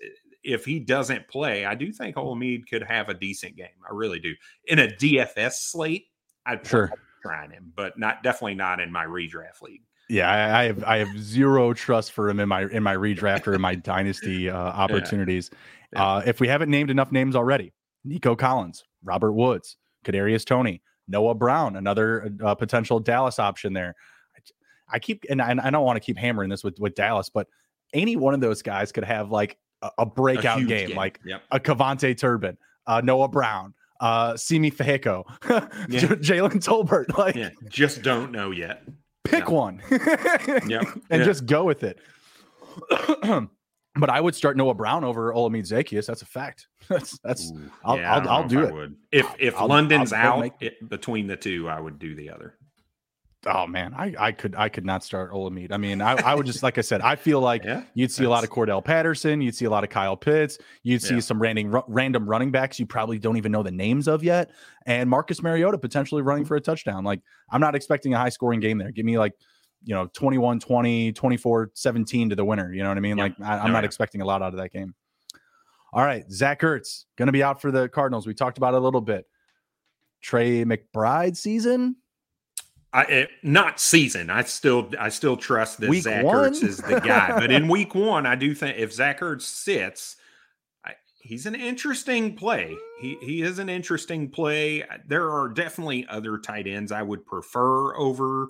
if 0.43 0.63
he 0.65 0.79
doesn't 0.79 1.27
play, 1.27 1.65
I 1.65 1.75
do 1.75 1.91
think 1.91 2.15
Olamide 2.15 2.67
could 2.69 2.83
have 2.83 3.09
a 3.09 3.13
decent 3.13 3.55
game. 3.55 3.67
I 3.83 3.93
really 3.93 4.19
do. 4.19 4.33
In 4.65 4.79
a 4.79 4.87
DFS 4.87 5.53
slate, 5.53 6.05
I'd 6.45 6.65
sure 6.65 6.91
trying 7.25 7.51
him, 7.51 7.73
but 7.75 7.97
not 7.97 8.23
definitely 8.23 8.55
not 8.55 8.79
in 8.79 8.91
my 8.91 9.05
redraft 9.05 9.61
league. 9.61 9.81
Yeah, 10.07 10.29
I, 10.29 10.61
I, 10.61 10.63
have 10.65 10.83
I 10.83 10.97
have 10.97 11.19
zero 11.19 11.73
trust 11.73 12.11
for 12.11 12.29
him 12.29 12.39
in 12.39 12.47
my 12.47 12.65
in 12.65 12.83
my 12.83 12.95
redraft 12.95 13.47
or 13.47 13.55
in 13.55 13.61
my 13.61 13.75
dynasty 13.93 14.49
uh, 14.49 14.55
opportunities. 14.55 15.49
Yeah. 15.51 15.59
Yeah. 15.93 16.07
Uh, 16.07 16.23
if 16.25 16.39
we 16.39 16.47
haven't 16.47 16.69
named 16.69 16.89
enough 16.89 17.11
names 17.11 17.35
already, 17.35 17.73
Nico 18.03 18.35
Collins, 18.35 18.83
Robert 19.03 19.33
Woods, 19.33 19.77
Kadarius 20.05 20.45
Toney, 20.45 20.81
Noah 21.07 21.35
Brown, 21.35 21.75
another 21.75 22.31
uh, 22.43 22.55
potential 22.55 22.99
Dallas 22.99 23.39
option 23.39 23.73
there. 23.73 23.95
I, 24.35 24.95
I 24.95 24.99
keep 24.99 25.25
and 25.29 25.41
I, 25.41 25.55
I 25.61 25.69
don't 25.69 25.83
want 25.83 25.97
to 25.97 25.99
keep 25.99 26.17
hammering 26.17 26.49
this 26.49 26.63
with 26.63 26.79
with 26.79 26.95
Dallas, 26.95 27.29
but 27.29 27.47
any 27.93 28.15
one 28.15 28.33
of 28.33 28.41
those 28.41 28.61
guys 28.61 28.91
could 28.91 29.03
have 29.03 29.31
like 29.31 29.57
a, 29.81 29.89
a 29.99 30.05
breakout 30.05 30.59
a 30.59 30.65
game, 30.65 30.89
game, 30.89 30.97
like 30.97 31.19
yep. 31.25 31.43
a 31.51 31.59
KaVontae 31.59 32.17
Turpin, 32.17 32.57
uh, 32.87 33.01
Noah 33.03 33.27
Brown, 33.27 33.73
uh, 33.99 34.35
Simi 34.37 34.71
Fehoko, 34.71 35.23
yeah. 35.89 36.01
Jalen 36.01 36.63
Tolbert. 36.63 37.05
Like, 37.17 37.35
yeah, 37.35 37.49
just 37.69 38.01
don't 38.01 38.31
know 38.31 38.51
yet. 38.51 38.83
Pick 39.23 39.49
one, 39.49 39.81
yeah, 40.67 40.83
and 41.09 41.23
just 41.23 41.45
go 41.45 41.63
with 41.63 41.83
it. 41.83 41.99
But 43.97 44.09
I 44.09 44.19
would 44.19 44.35
start 44.35 44.57
Noah 44.57 44.73
Brown 44.73 45.03
over 45.03 45.33
Olamide 45.33 45.67
Zaccheaus. 45.67 46.05
That's 46.05 46.21
a 46.21 46.25
fact. 46.25 46.67
That's 46.89 47.17
that's. 47.23 47.51
Ooh, 47.51 47.71
I'll, 47.83 47.97
yeah, 47.97 48.13
I'll, 48.13 48.29
I'll 48.29 48.47
do 48.47 48.63
it. 48.63 48.73
Would. 48.73 48.95
If 49.11 49.27
if 49.39 49.55
I'll, 49.55 49.67
London's 49.67 50.13
I'll, 50.13 50.43
out 50.43 50.51
it, 50.59 50.87
between 50.87 51.27
the 51.27 51.35
two, 51.35 51.67
I 51.67 51.79
would 51.79 51.97
do 51.97 52.13
the 52.13 52.29
other. 52.29 52.57
oh 53.47 53.65
man, 53.65 53.93
I, 53.95 54.13
I 54.19 54.31
could 54.31 54.53
I 54.55 54.69
could 54.69 54.85
not 54.85 55.03
start 55.03 55.31
Olamide. 55.31 55.71
I 55.71 55.77
mean, 55.77 56.01
I, 56.01 56.13
I 56.13 56.35
would 56.35 56.45
just 56.45 56.61
like 56.61 56.77
I 56.77 56.81
said, 56.81 57.01
I 57.01 57.15
feel 57.15 57.39
like 57.51 57.63
yeah, 57.63 57.83
you'd 57.93 58.11
see 58.11 58.23
a 58.23 58.29
lot 58.29 58.43
of 58.43 58.49
Cordarrelle 58.49 58.83
Patterson, 58.83 59.41
you'd 59.41 59.55
see 59.55 59.65
a 59.65 59.69
lot 59.69 59.83
of 59.83 59.89
Kyle 59.89 60.17
Pitts, 60.17 60.57
you'd 60.83 61.01
see 61.01 61.15
yeah. 61.15 61.19
some 61.21 61.41
random 61.41 61.81
random 61.87 62.27
running 62.27 62.51
backs 62.51 62.79
you 62.79 62.85
probably 62.85 63.17
don't 63.17 63.37
even 63.37 63.51
know 63.51 63.63
the 63.63 63.71
names 63.71 64.07
of 64.07 64.23
yet, 64.23 64.51
and 64.85 65.09
Marcus 65.09 65.41
Mariota 65.41 65.77
potentially 65.77 66.21
running 66.21 66.45
for 66.45 66.55
a 66.55 66.61
touchdown. 66.61 67.03
Like 67.03 67.21
I'm 67.49 67.61
not 67.61 67.73
expecting 67.75 68.13
a 68.13 68.17
high 68.17 68.29
scoring 68.29 68.59
game 68.59 68.77
there. 68.77 68.91
Give 68.91 69.05
me 69.05 69.17
like 69.17 69.33
you 69.85 69.93
know 69.93 70.07
21 70.13 70.59
20 70.59 71.13
24 71.13 71.71
17 71.73 72.29
to 72.29 72.35
the 72.35 72.43
winner 72.43 72.73
you 72.73 72.83
know 72.83 72.89
what 72.89 72.97
i 72.97 73.01
mean 73.01 73.17
yeah. 73.17 73.23
like 73.23 73.35
I, 73.41 73.57
am 73.59 73.67
oh, 73.67 73.71
not 73.71 73.85
expecting 73.85 74.21
a 74.21 74.25
lot 74.25 74.41
out 74.41 74.53
of 74.53 74.59
that 74.59 74.73
game 74.73 74.93
all 75.93 76.03
right 76.03 76.29
zach 76.31 76.61
ertz 76.61 77.05
going 77.17 77.27
to 77.27 77.31
be 77.31 77.43
out 77.43 77.61
for 77.61 77.71
the 77.71 77.87
cardinals 77.87 78.27
we 78.27 78.33
talked 78.33 78.57
about 78.57 78.73
it 78.73 78.77
a 78.77 78.79
little 78.81 79.01
bit 79.01 79.25
trey 80.21 80.65
mcbride 80.65 81.37
season 81.37 81.95
I, 82.95 83.03
it, 83.03 83.29
not 83.43 83.81
season. 83.81 84.29
I 84.29 84.43
still 84.43 84.89
I 84.97 85.09
still 85.09 85.35
trust 85.35 85.81
that 85.81 85.89
week 85.89 86.03
Zach 86.03 86.23
one? 86.23 86.53
Ertz 86.53 86.63
is 86.63 86.77
the 86.77 87.01
guy. 87.01 87.37
but 87.37 87.51
in 87.51 87.67
week 87.67 87.93
one, 87.93 88.25
I 88.25 88.35
do 88.35 88.55
think 88.55 88.77
if 88.77 88.93
Zach 88.93 89.19
Ertz 89.19 89.41
sits, 89.41 90.15
I, 90.85 90.93
he's 91.19 91.45
an 91.45 91.55
interesting 91.55 92.37
play. 92.37 92.73
He 93.01 93.17
he 93.21 93.41
is 93.41 93.59
an 93.59 93.67
interesting 93.67 94.29
play. 94.29 94.85
There 95.05 95.29
are 95.29 95.49
definitely 95.49 96.07
other 96.07 96.37
tight 96.37 96.67
ends 96.67 96.93
I 96.93 97.01
would 97.01 97.25
prefer 97.25 97.97
over 97.97 98.47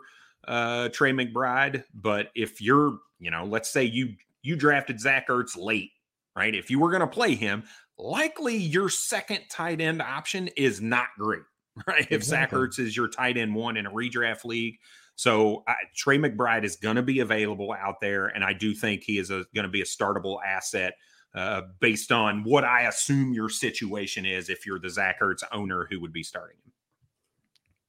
uh, 0.47 0.89
Trey 0.89 1.11
McBride. 1.11 1.83
But 1.93 2.31
if 2.35 2.61
you're, 2.61 2.97
you 3.19 3.31
know, 3.31 3.45
let's 3.45 3.69
say 3.69 3.83
you 3.83 4.15
you 4.41 4.55
drafted 4.55 4.99
Zach 4.99 5.27
Ertz 5.27 5.57
late, 5.57 5.91
right? 6.35 6.53
If 6.53 6.69
you 6.69 6.79
were 6.79 6.89
going 6.89 7.01
to 7.01 7.07
play 7.07 7.35
him, 7.35 7.63
likely 7.97 8.57
your 8.57 8.89
second 8.89 9.41
tight 9.49 9.81
end 9.81 10.01
option 10.01 10.49
is 10.55 10.81
not 10.81 11.07
great 11.17 11.41
right? 11.87 12.07
If 12.09 12.23
Zach 12.23 12.51
Ertz 12.51 12.79
is 12.79 12.95
your 12.95 13.07
tight 13.07 13.37
end 13.37 13.53
one 13.53 13.77
in 13.77 13.85
a 13.85 13.91
redraft 13.91 14.45
league. 14.45 14.77
So 15.15 15.63
I, 15.67 15.75
Trey 15.95 16.17
McBride 16.17 16.63
is 16.63 16.75
going 16.75 16.95
to 16.95 17.01
be 17.01 17.19
available 17.19 17.73
out 17.73 17.99
there, 18.01 18.27
and 18.27 18.43
I 18.43 18.53
do 18.53 18.73
think 18.73 19.03
he 19.03 19.17
is 19.17 19.29
going 19.29 19.63
to 19.63 19.69
be 19.69 19.81
a 19.81 19.85
startable 19.85 20.39
asset 20.45 20.93
uh, 21.33 21.63
based 21.79 22.11
on 22.11 22.43
what 22.43 22.63
I 22.63 22.83
assume 22.83 23.33
your 23.33 23.49
situation 23.49 24.25
is. 24.25 24.49
If 24.49 24.65
you're 24.65 24.79
the 24.79 24.89
Zach 24.89 25.19
Ertz 25.21 25.43
owner 25.51 25.87
who 25.89 25.99
would 26.01 26.13
be 26.13 26.23
starting 26.23 26.57
him. 26.63 26.71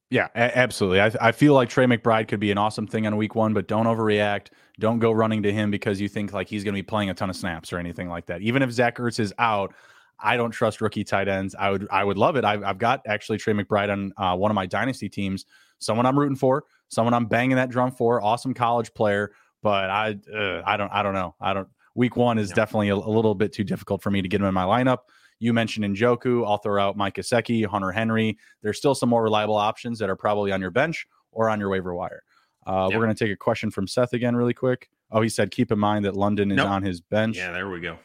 Yeah, 0.09 0.27
a- 0.35 0.57
absolutely. 0.57 1.01
I, 1.01 1.11
I 1.19 1.31
feel 1.31 1.53
like 1.53 1.69
Trey 1.69 1.85
McBride 1.85 2.27
could 2.27 2.39
be 2.39 2.51
an 2.51 2.57
awesome 2.57 2.87
thing 2.87 3.05
on 3.07 3.17
week 3.17 3.35
one, 3.35 3.53
but 3.53 3.67
don't 3.67 3.85
overreact. 3.85 4.47
Don't 4.79 4.99
go 4.99 5.11
running 5.11 5.43
to 5.43 5.51
him 5.51 5.69
because 5.69 5.99
you 5.99 6.07
think 6.07 6.33
like 6.33 6.47
he's 6.47 6.63
going 6.63 6.73
to 6.73 6.77
be 6.77 6.83
playing 6.83 7.09
a 7.09 7.13
ton 7.13 7.29
of 7.29 7.35
snaps 7.35 7.73
or 7.73 7.77
anything 7.77 8.07
like 8.07 8.25
that. 8.27 8.41
Even 8.41 8.61
if 8.61 8.71
Zach 8.71 8.97
Ertz 8.97 9.19
is 9.19 9.33
out, 9.37 9.73
I 10.19 10.37
don't 10.37 10.51
trust 10.51 10.81
rookie 10.81 11.03
tight 11.03 11.27
ends. 11.27 11.55
I 11.57 11.69
would 11.69 11.87
I 11.91 12.03
would 12.03 12.17
love 12.17 12.37
it. 12.37 12.45
I've, 12.45 12.63
I've 12.63 12.77
got 12.77 13.01
actually 13.05 13.37
Trey 13.37 13.53
McBride 13.53 13.91
on 13.91 14.13
uh, 14.17 14.35
one 14.35 14.49
of 14.49 14.55
my 14.55 14.65
dynasty 14.65 15.09
teams. 15.09 15.45
Someone 15.79 16.05
I'm 16.05 16.17
rooting 16.17 16.37
for. 16.37 16.63
Someone 16.89 17.13
I'm 17.13 17.25
banging 17.25 17.57
that 17.57 17.69
drum 17.69 17.91
for. 17.91 18.21
Awesome 18.21 18.53
college 18.53 18.93
player. 18.93 19.31
But 19.61 19.89
I 19.89 20.17
uh, 20.33 20.61
I 20.65 20.77
don't 20.77 20.91
I 20.91 21.03
don't 21.03 21.13
know. 21.13 21.35
I 21.39 21.53
don't. 21.53 21.67
Week 21.95 22.15
one 22.15 22.37
is 22.37 22.51
definitely 22.51 22.89
a, 22.89 22.95
a, 22.95 23.09
little 23.09 23.33
bit 23.33 23.51
too 23.51 23.63
difficult 23.63 24.03
for 24.03 24.11
me 24.11 24.21
to 24.21 24.27
get 24.27 24.39
him 24.39 24.45
in 24.45 24.53
my 24.53 24.65
lineup. 24.65 24.99
You 25.39 25.53
mentioned 25.53 25.85
Njoku. 25.95 26.45
I'll 26.45 26.57
throw 26.57 26.81
out 26.81 26.97
Mike 26.97 27.15
Gesicki, 27.15 27.65
Hunter 27.65 27.91
Henry. 27.91 28.37
There's 28.61 28.77
still 28.77 28.95
some 28.95 29.09
more 29.09 29.23
reliable 29.23 29.55
options 29.55 29.99
that 29.99 30.09
are 30.09 30.15
probably 30.15 30.51
on 30.51 30.61
your 30.61 30.71
bench 30.71 31.07
or 31.31 31.49
on 31.49 31.59
your 31.59 31.69
waiver 31.69 31.93
wire. 31.93 32.23
Uh, 32.65 32.89
We're 32.91 32.99
going 32.99 33.15
to 33.15 33.25
take 33.25 33.31
a 33.31 33.37
question 33.37 33.71
from 33.71 33.87
Seth 33.87 34.13
again, 34.13 34.35
really 34.35 34.53
quick. 34.53 34.89
Oh, 35.11 35.21
he 35.21 35.29
said, 35.29 35.51
keep 35.51 35.71
in 35.71 35.79
mind 35.79 36.03
that 36.05 36.15
London 36.15 36.51
is 36.51 36.57
nope. 36.57 36.69
on 36.69 36.83
his 36.83 36.99
bench. 36.99 37.37
Yeah, 37.37 37.51
there 37.51 37.69
we 37.69 37.79
go. 37.79 37.97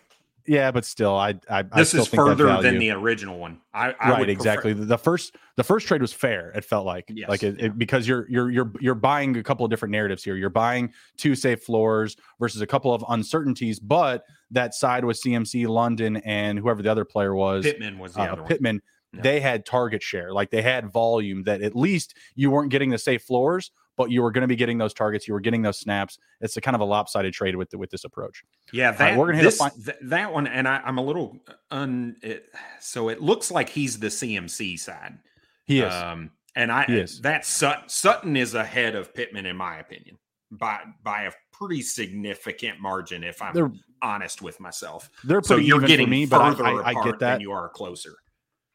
Yeah, 0.47 0.70
but 0.70 0.84
still, 0.84 1.14
I, 1.14 1.34
I 1.49 1.62
this 1.62 1.95
I 1.95 1.99
is 1.99 2.09
further 2.09 2.61
than 2.61 2.78
the 2.78 2.90
original 2.90 3.38
one. 3.38 3.61
I, 3.72 3.95
I 4.01 4.11
right, 4.11 4.28
exactly. 4.28 4.72
The 4.72 4.99
first, 4.99 5.36
the 5.57 5.62
first 5.62 5.86
trade 5.86 6.01
was 6.01 6.12
fair. 6.12 6.51
It 6.51 6.64
felt 6.64 6.84
like, 6.84 7.11
yes, 7.14 7.28
like 7.28 7.43
it, 7.43 7.59
yeah. 7.59 7.66
it, 7.66 7.78
because 7.78 8.09
you're 8.09 8.28
you're 8.28 8.51
you're 8.51 8.72
you're 8.80 8.95
buying 8.95 9.36
a 9.36 9.43
couple 9.43 9.64
of 9.64 9.70
different 9.70 9.93
narratives 9.93 10.24
here. 10.24 10.34
You're 10.34 10.51
buying 10.51 10.93
two 11.16 11.34
safe 11.34 11.62
floors 11.62 12.16
versus 12.40 12.61
a 12.61 12.66
couple 12.66 12.93
of 12.93 13.05
uncertainties, 13.09 13.78
but 13.78 14.24
that 14.51 14.74
side 14.74 15.05
was 15.05 15.22
CMC, 15.22 15.68
London, 15.68 16.16
and 16.18 16.59
whoever 16.59 16.82
the 16.82 16.90
other 16.90 17.05
player 17.05 17.34
was. 17.34 17.64
Pittman 17.64 17.99
was 17.99 18.14
the 18.14 18.22
uh, 18.22 18.32
other 18.32 18.43
Pittman. 18.43 18.80
One. 19.12 19.22
They 19.22 19.40
had 19.40 19.66
target 19.66 20.03
share, 20.03 20.32
like 20.32 20.51
they 20.51 20.62
had 20.62 20.90
volume 20.90 21.43
that 21.45 21.61
at 21.61 21.76
least 21.76 22.16
you 22.34 22.51
weren't 22.51 22.70
getting 22.70 22.90
the 22.90 22.99
safe 22.99 23.22
floors, 23.22 23.70
but 24.03 24.11
you 24.11 24.20
were 24.20 24.32
going 24.32 24.42
to 24.42 24.48
be 24.48 24.57
getting 24.57 24.78
those 24.78 24.92
targets. 24.92 25.28
You 25.28 25.34
were 25.34 25.40
getting 25.40 25.62
those 25.62 25.78
snaps. 25.78 26.18
It's 26.40 26.57
a 26.57 26.61
kind 26.61 26.74
of 26.74 26.80
a 26.80 26.84
lopsided 26.84 27.32
trade 27.32 27.55
with 27.55 27.70
the, 27.70 27.78
with 27.78 27.88
this 27.88 28.03
approach. 28.03 28.42
Yeah, 28.72 28.90
that, 28.90 29.16
we're 29.16 29.26
going 29.26 29.38
to 29.38 29.44
hit 29.44 29.57
this, 29.59 29.84
th- 29.84 29.96
that 30.03 30.32
one, 30.32 30.48
and 30.48 30.66
I, 30.66 30.80
am 30.84 30.98
a 30.98 31.03
little 31.03 31.38
un. 31.70 32.16
It, 32.20 32.46
so 32.80 33.11
it 33.11 33.22
looks 33.22 33.53
like 33.53 33.68
he's 33.68 34.00
the 34.00 34.09
CMC 34.09 34.76
side. 34.80 35.18
He 35.66 35.80
is. 35.82 35.92
Um, 35.92 36.32
and 36.57 36.72
I 36.72 37.07
that 37.22 37.46
Sutton, 37.46 37.88
Sutton 37.88 38.36
is 38.36 38.55
ahead 38.55 38.96
of 38.96 39.14
Pittman 39.14 39.46
in 39.46 39.57
my 39.57 39.78
opinion 39.78 40.18
by 40.50 40.80
by 41.03 41.22
a 41.22 41.32
pretty 41.53 41.80
significant 41.80 42.80
margin. 42.80 43.22
If 43.22 43.40
I'm 43.40 43.55
they're, 43.55 43.70
honest 44.03 44.42
with 44.42 44.59
myself, 44.59 45.09
they're 45.22 45.42
so 45.42 45.57
you're 45.57 45.80
getting 45.80 46.11
me, 46.11 46.26
but 46.26 46.40
I, 46.40 46.70
I, 46.70 46.88
I 46.88 47.05
get 47.05 47.20
that 47.20 47.40
you 47.40 47.53
are 47.53 47.68
closer. 47.68 48.16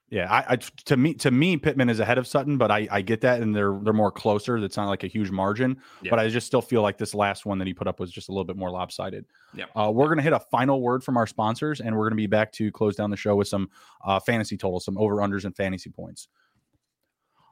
Yeah, 0.09 0.31
I, 0.31 0.53
I, 0.53 0.55
to 0.55 0.95
me 0.95 1.13
to 1.15 1.31
me 1.31 1.57
Pittman 1.57 1.89
is 1.89 1.99
ahead 1.99 2.17
of 2.17 2.25
Sutton, 2.25 2.57
but 2.57 2.71
I, 2.71 2.87
I 2.89 3.01
get 3.01 3.19
that, 3.21 3.41
and 3.41 3.53
they're 3.53 3.77
they're 3.83 3.91
more 3.91 4.11
closer. 4.11 4.57
It's 4.57 4.77
not 4.77 4.87
like 4.87 5.03
a 5.03 5.07
huge 5.07 5.31
margin, 5.31 5.81
yeah. 6.01 6.09
but 6.09 6.19
I 6.19 6.29
just 6.29 6.47
still 6.47 6.61
feel 6.61 6.81
like 6.81 6.97
this 6.97 7.13
last 7.13 7.45
one 7.45 7.57
that 7.59 7.67
he 7.67 7.73
put 7.73 7.87
up 7.87 7.99
was 7.99 8.09
just 8.09 8.29
a 8.29 8.31
little 8.31 8.45
bit 8.45 8.55
more 8.55 8.71
lopsided. 8.71 9.25
Yeah, 9.53 9.65
uh, 9.75 9.91
we're 9.91 10.07
gonna 10.07 10.21
hit 10.21 10.31
a 10.31 10.39
final 10.39 10.81
word 10.81 11.03
from 11.03 11.17
our 11.17 11.27
sponsors, 11.27 11.81
and 11.81 11.95
we're 11.95 12.05
gonna 12.05 12.15
be 12.15 12.27
back 12.27 12.53
to 12.53 12.71
close 12.71 12.95
down 12.95 13.09
the 13.09 13.17
show 13.17 13.35
with 13.35 13.49
some 13.49 13.69
uh, 14.05 14.17
fantasy 14.21 14.55
totals, 14.55 14.85
some 14.85 14.97
over 14.97 15.17
unders 15.17 15.43
and 15.43 15.53
fantasy 15.53 15.89
points. 15.89 16.29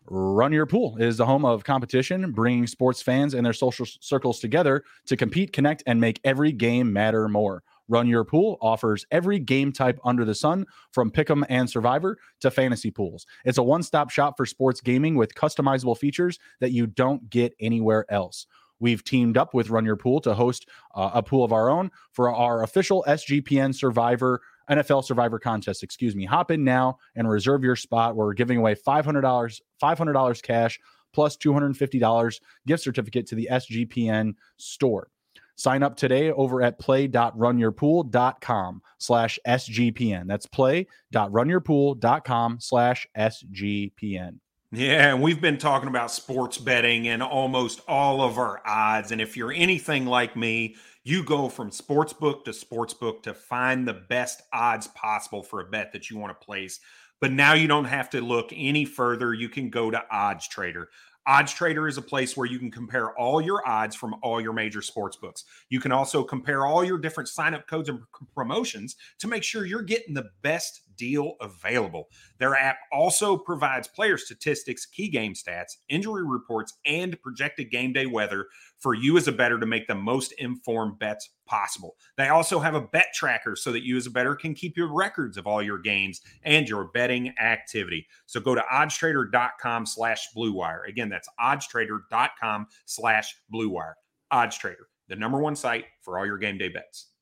Run 0.07 0.53
Your 0.53 0.65
Pool 0.65 0.97
is 0.97 1.17
the 1.17 1.25
home 1.25 1.45
of 1.45 1.63
competition, 1.63 2.31
bringing 2.31 2.67
sports 2.67 3.01
fans 3.01 3.33
and 3.33 3.45
their 3.45 3.53
social 3.53 3.85
circles 3.85 4.39
together 4.39 4.83
to 5.07 5.17
compete, 5.17 5.51
connect, 5.51 5.83
and 5.87 5.99
make 5.99 6.21
every 6.23 6.51
game 6.51 6.93
matter 6.93 7.27
more. 7.27 7.63
Run 7.87 8.07
Your 8.07 8.23
Pool 8.23 8.57
offers 8.61 9.05
every 9.11 9.39
game 9.39 9.71
type 9.71 9.99
under 10.03 10.25
the 10.25 10.35
sun, 10.35 10.65
from 10.91 11.11
Pick'em 11.11 11.43
and 11.49 11.69
Survivor 11.69 12.17
to 12.41 12.51
fantasy 12.51 12.91
pools. 12.91 13.25
It's 13.45 13.57
a 13.57 13.63
one 13.63 13.83
stop 13.83 14.09
shop 14.09 14.37
for 14.37 14.45
sports 14.45 14.81
gaming 14.81 15.15
with 15.15 15.35
customizable 15.35 15.97
features 15.97 16.39
that 16.59 16.71
you 16.71 16.87
don't 16.87 17.29
get 17.29 17.53
anywhere 17.59 18.05
else. 18.09 18.47
We've 18.79 19.03
teamed 19.03 19.37
up 19.37 19.53
with 19.53 19.69
Run 19.69 19.85
Your 19.85 19.95
Pool 19.95 20.19
to 20.21 20.33
host 20.33 20.67
uh, 20.95 21.11
a 21.13 21.23
pool 21.23 21.43
of 21.43 21.53
our 21.53 21.69
own 21.69 21.91
for 22.11 22.33
our 22.33 22.63
official 22.63 23.05
SGPN 23.07 23.73
Survivor 23.73 24.41
NFL 24.69 25.05
Survivor 25.05 25.39
contest. 25.39 25.83
Excuse 25.83 26.15
me. 26.15 26.25
Hop 26.25 26.51
in 26.51 26.63
now 26.63 26.97
and 27.15 27.29
reserve 27.29 27.63
your 27.63 27.75
spot. 27.75 28.15
We're 28.15 28.33
giving 28.33 28.57
away 28.57 28.75
five 28.75 29.05
hundred 29.05 29.21
dollars, 29.21 29.61
five 29.79 29.97
hundred 29.97 30.13
dollars 30.13 30.41
cash 30.41 30.79
plus 31.13 31.37
two 31.37 31.53
hundred 31.53 31.67
and 31.67 31.77
fifty 31.77 31.99
dollars 31.99 32.41
gift 32.67 32.83
certificate 32.83 33.27
to 33.27 33.35
the 33.35 33.47
SGPN 33.51 34.33
store. 34.57 35.09
Sign 35.55 35.83
up 35.83 35.95
today 35.95 36.31
over 36.31 36.61
at 36.61 36.79
play.runyourpool.com 36.79 38.81
slash 38.97 39.39
SGPN. 39.47 40.27
That's 40.27 40.45
play.runyourpool.com 40.45 42.57
slash 42.59 43.07
SGPN. 43.17 44.39
Yeah, 44.71 45.13
and 45.13 45.21
we've 45.21 45.39
been 45.39 45.57
talking 45.57 45.87
about 45.87 46.11
sports 46.11 46.57
betting 46.57 47.07
and 47.07 47.23
almost 47.23 47.81
all 47.87 48.21
of 48.21 48.37
our 48.37 48.61
odds. 48.65 49.11
And 49.11 49.21
if 49.21 49.37
you're 49.37 49.53
anything 49.53 50.05
like 50.05 50.35
me, 50.35 50.75
you 51.03 51.23
go 51.23 51.47
from 51.47 51.69
sportsbook 51.69 52.43
to 52.43 52.51
sportsbook 52.51 53.23
to 53.23 53.33
find 53.33 53.87
the 53.87 53.93
best 53.93 54.41
odds 54.51 54.87
possible 54.87 55.43
for 55.43 55.61
a 55.61 55.65
bet 55.65 55.93
that 55.93 56.09
you 56.09 56.17
want 56.17 56.37
to 56.37 56.45
place. 56.45 56.79
But 57.21 57.31
now 57.31 57.53
you 57.53 57.67
don't 57.67 57.85
have 57.85 58.09
to 58.09 58.21
look 58.21 58.49
any 58.53 58.83
further. 58.83 59.33
You 59.33 59.47
can 59.47 59.69
go 59.69 59.89
to 59.89 60.03
Odds 60.11 60.47
Trader. 60.47 60.89
Odds 61.27 61.53
Trader 61.53 61.87
is 61.87 61.97
a 61.97 62.01
place 62.01 62.37
where 62.37 62.47
you 62.47 62.59
can 62.59 62.69
compare 62.69 63.17
all 63.17 63.41
your 63.41 63.67
odds 63.67 63.95
from 63.95 64.15
all 64.21 64.39
your 64.39 64.53
major 64.53 64.81
sports 64.81 65.17
books. 65.17 65.45
You 65.69 65.79
can 65.79 65.91
also 65.91 66.23
compare 66.23 66.65
all 66.65 66.83
your 66.83 66.99
different 66.99 67.29
sign 67.29 67.53
up 67.55 67.67
codes 67.67 67.89
and 67.89 67.99
promotions 68.35 68.95
to 69.19 69.27
make 69.27 69.43
sure 69.43 69.65
you're 69.65 69.81
getting 69.81 70.13
the 70.13 70.29
best 70.43 70.81
deal 70.97 71.35
available. 71.41 72.07
Their 72.37 72.55
app 72.55 72.77
also 72.91 73.37
provides 73.37 73.87
player 73.87 74.17
statistics, 74.17 74.85
key 74.85 75.09
game 75.09 75.33
stats, 75.33 75.77
injury 75.89 76.23
reports, 76.25 76.73
and 76.85 77.21
projected 77.21 77.71
game 77.71 77.93
day 77.93 78.05
weather 78.05 78.47
for 78.79 78.93
you 78.93 79.17
as 79.17 79.27
a 79.27 79.31
bettor 79.31 79.59
to 79.59 79.65
make 79.65 79.87
the 79.87 79.95
most 79.95 80.33
informed 80.33 80.99
bets 80.99 81.29
possible. 81.45 81.95
They 82.17 82.29
also 82.29 82.59
have 82.59 82.75
a 82.75 82.81
bet 82.81 83.07
tracker 83.13 83.55
so 83.55 83.71
that 83.71 83.85
you 83.85 83.97
as 83.97 84.07
a 84.07 84.11
bettor 84.11 84.35
can 84.35 84.53
keep 84.53 84.77
your 84.77 84.93
records 84.93 85.37
of 85.37 85.47
all 85.47 85.61
your 85.61 85.79
games 85.79 86.21
and 86.43 86.67
your 86.67 86.85
betting 86.93 87.33
activity. 87.39 88.07
So 88.25 88.39
go 88.39 88.55
to 88.55 88.63
oddstrader.com 88.71 89.85
slash 89.85 90.27
bluewire. 90.35 90.87
Again, 90.87 91.09
that's 91.09 91.29
oddstrader.com 91.39 92.67
slash 92.85 93.35
bluewire. 93.53 93.93
Oddstrader, 94.33 94.85
the 95.07 95.15
number 95.15 95.39
one 95.39 95.55
site 95.55 95.85
for 96.01 96.19
all 96.19 96.25
your 96.25 96.37
game 96.37 96.57
day 96.57 96.69
bets. 96.69 97.14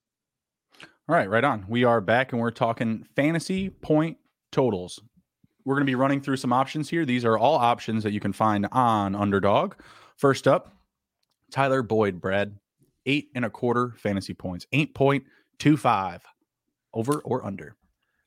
All 1.10 1.16
right, 1.16 1.30
right 1.30 1.44
on. 1.44 1.66
We 1.68 1.84
are 1.84 2.00
back 2.00 2.32
and 2.32 2.40
we're 2.40 2.50
talking 2.50 3.06
fantasy 3.14 3.70
point 3.70 4.18
totals. 4.54 5.02
We're 5.66 5.76
going 5.76 5.86
to 5.86 5.92
be 5.92 5.96
running 5.96 6.22
through 6.22 6.38
some 6.38 6.54
options 6.54 6.90
here. 6.90 7.06
These 7.06 7.26
are 7.26 7.38
all 7.38 7.56
options 7.56 8.04
that 8.04 8.14
you 8.14 8.22
can 8.22 8.32
find 8.32 8.70
on 8.72 9.14
Underdog. 9.14 9.74
First 10.16 10.48
up, 10.48 10.74
Tyler 11.52 11.84
Boyd, 11.84 12.22
Brad, 12.22 12.58
eight 13.06 13.32
and 13.36 13.44
a 13.44 13.50
quarter 13.50 13.94
fantasy 13.98 14.34
points, 14.34 14.66
8.25 14.74 16.22
over 16.94 17.20
or 17.20 17.46
under. 17.46 17.76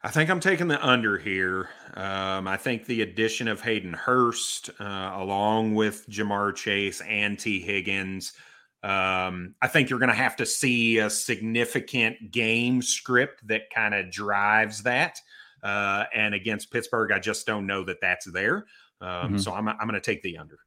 I 0.02 0.10
think 0.10 0.28
I'm 0.28 0.40
taking 0.40 0.68
the 0.68 0.86
under 0.86 1.16
here. 1.16 1.70
Um, 1.94 2.46
I 2.46 2.58
think 2.58 2.84
the 2.84 3.00
addition 3.00 3.48
of 3.48 3.62
Hayden 3.62 3.94
Hurst, 3.94 4.68
uh, 4.78 5.12
along 5.14 5.74
with 5.74 6.06
Ja'Marr 6.10 6.54
Chase 6.54 7.00
and 7.00 7.38
Tee 7.38 7.60
Higgins, 7.60 8.34
um, 8.82 9.54
I 9.62 9.68
think 9.68 9.90
you're 9.90 9.98
going 9.98 10.10
to 10.10 10.14
have 10.14 10.36
to 10.36 10.46
see 10.46 10.98
a 10.98 11.10
significant 11.10 12.30
game 12.30 12.82
script 12.82 13.46
that 13.48 13.70
kind 13.74 13.94
of 13.94 14.10
drives 14.10 14.82
that. 14.84 15.18
Uh, 15.62 16.04
and 16.14 16.34
against 16.34 16.70
Pittsburgh, 16.70 17.10
I 17.10 17.18
just 17.18 17.46
don't 17.46 17.66
know 17.66 17.84
that 17.84 18.00
that's 18.00 18.30
there. 18.30 18.66
Um, 19.00 19.08
mm-hmm. 19.08 19.38
So 19.38 19.52
I'm, 19.52 19.68
I'm 19.68 19.76
going 19.78 19.94
to 19.94 20.00
take 20.00 20.22
the 20.22 20.38
under. 20.38 20.58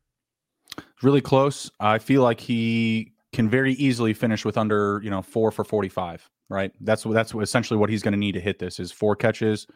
Really 1.01 1.21
close. 1.21 1.71
I 1.79 1.97
feel 1.97 2.23
like 2.23 2.39
he 2.39 3.13
can 3.31 3.49
very 3.49 3.73
easily 3.73 4.13
finish 4.13 4.43
with 4.43 4.57
under, 4.57 4.99
you 5.03 5.09
know, 5.09 5.21
four 5.21 5.51
for 5.51 5.63
45, 5.63 6.29
right? 6.49 6.71
That's 6.81 7.03
that's 7.03 7.33
essentially 7.33 7.77
what 7.77 7.89
he's 7.89 8.03
going 8.03 8.11
to 8.13 8.17
need 8.17 8.33
to 8.33 8.41
hit 8.41 8.59
this 8.59 8.79
is 8.79 8.91
four 8.91 9.15
catches, 9.15 9.67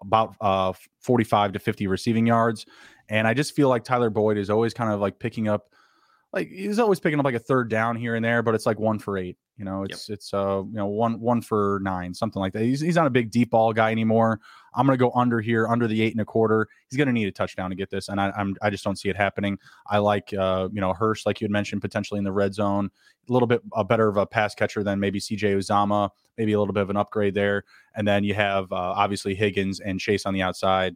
about 0.00 0.34
uh 0.40 0.72
45 1.00 1.52
to 1.52 1.58
50 1.58 1.86
receiving 1.86 2.26
yards. 2.26 2.66
And 3.08 3.26
I 3.26 3.34
just 3.34 3.54
feel 3.54 3.68
like 3.68 3.84
Tyler 3.84 4.10
Boyd 4.10 4.36
is 4.36 4.50
always 4.50 4.74
kind 4.74 4.92
of 4.92 5.00
like 5.00 5.18
picking 5.18 5.48
up 5.48 5.70
like 6.32 6.48
he's 6.48 6.78
always 6.78 7.00
picking 7.00 7.18
up 7.18 7.24
like 7.24 7.34
a 7.34 7.40
third 7.40 7.70
down 7.70 7.96
here 7.96 8.14
and 8.14 8.24
there, 8.24 8.42
but 8.42 8.54
it's 8.54 8.66
like 8.66 8.78
one 8.78 8.98
for 8.98 9.16
eight. 9.16 9.38
You 9.56 9.64
know, 9.64 9.84
it's 9.84 10.08
yep. 10.08 10.16
it's 10.16 10.34
uh 10.34 10.62
you 10.66 10.76
know 10.76 10.86
one 10.86 11.18
one 11.20 11.40
for 11.40 11.80
nine, 11.82 12.12
something 12.12 12.38
like 12.38 12.52
that. 12.52 12.62
He's 12.62 12.80
he's 12.80 12.96
not 12.96 13.06
a 13.06 13.10
big 13.10 13.30
deep 13.30 13.50
ball 13.50 13.72
guy 13.72 13.90
anymore. 13.90 14.40
I'm 14.74 14.86
gonna 14.86 14.98
go 14.98 15.10
under 15.14 15.40
here, 15.40 15.66
under 15.66 15.86
the 15.88 16.02
eight 16.02 16.12
and 16.12 16.20
a 16.20 16.26
quarter. 16.26 16.68
He's 16.88 16.98
gonna 16.98 17.12
need 17.12 17.28
a 17.28 17.32
touchdown 17.32 17.70
to 17.70 17.76
get 17.76 17.88
this, 17.88 18.08
and 18.08 18.20
I, 18.20 18.30
I'm 18.36 18.54
I 18.60 18.68
just 18.68 18.84
don't 18.84 18.96
see 18.96 19.08
it 19.08 19.16
happening. 19.16 19.58
I 19.86 19.98
like 19.98 20.32
uh 20.34 20.68
you 20.70 20.82
know 20.82 20.92
Hurst, 20.92 21.24
like 21.24 21.40
you 21.40 21.46
had 21.46 21.50
mentioned, 21.50 21.80
potentially 21.80 22.18
in 22.18 22.24
the 22.24 22.32
red 22.32 22.54
zone, 22.54 22.90
a 23.28 23.32
little 23.32 23.48
bit 23.48 23.62
a 23.72 23.82
better 23.82 24.08
of 24.08 24.18
a 24.18 24.26
pass 24.26 24.54
catcher 24.54 24.84
than 24.84 25.00
maybe 25.00 25.18
C.J. 25.18 25.54
Uzomah, 25.54 26.10
maybe 26.36 26.52
a 26.52 26.58
little 26.58 26.74
bit 26.74 26.82
of 26.82 26.90
an 26.90 26.98
upgrade 26.98 27.34
there, 27.34 27.64
and 27.96 28.06
then 28.06 28.22
you 28.22 28.34
have 28.34 28.70
uh, 28.70 28.76
obviously 28.76 29.34
Higgins 29.34 29.80
and 29.80 29.98
Chase 29.98 30.26
on 30.26 30.34
the 30.34 30.42
outside. 30.42 30.94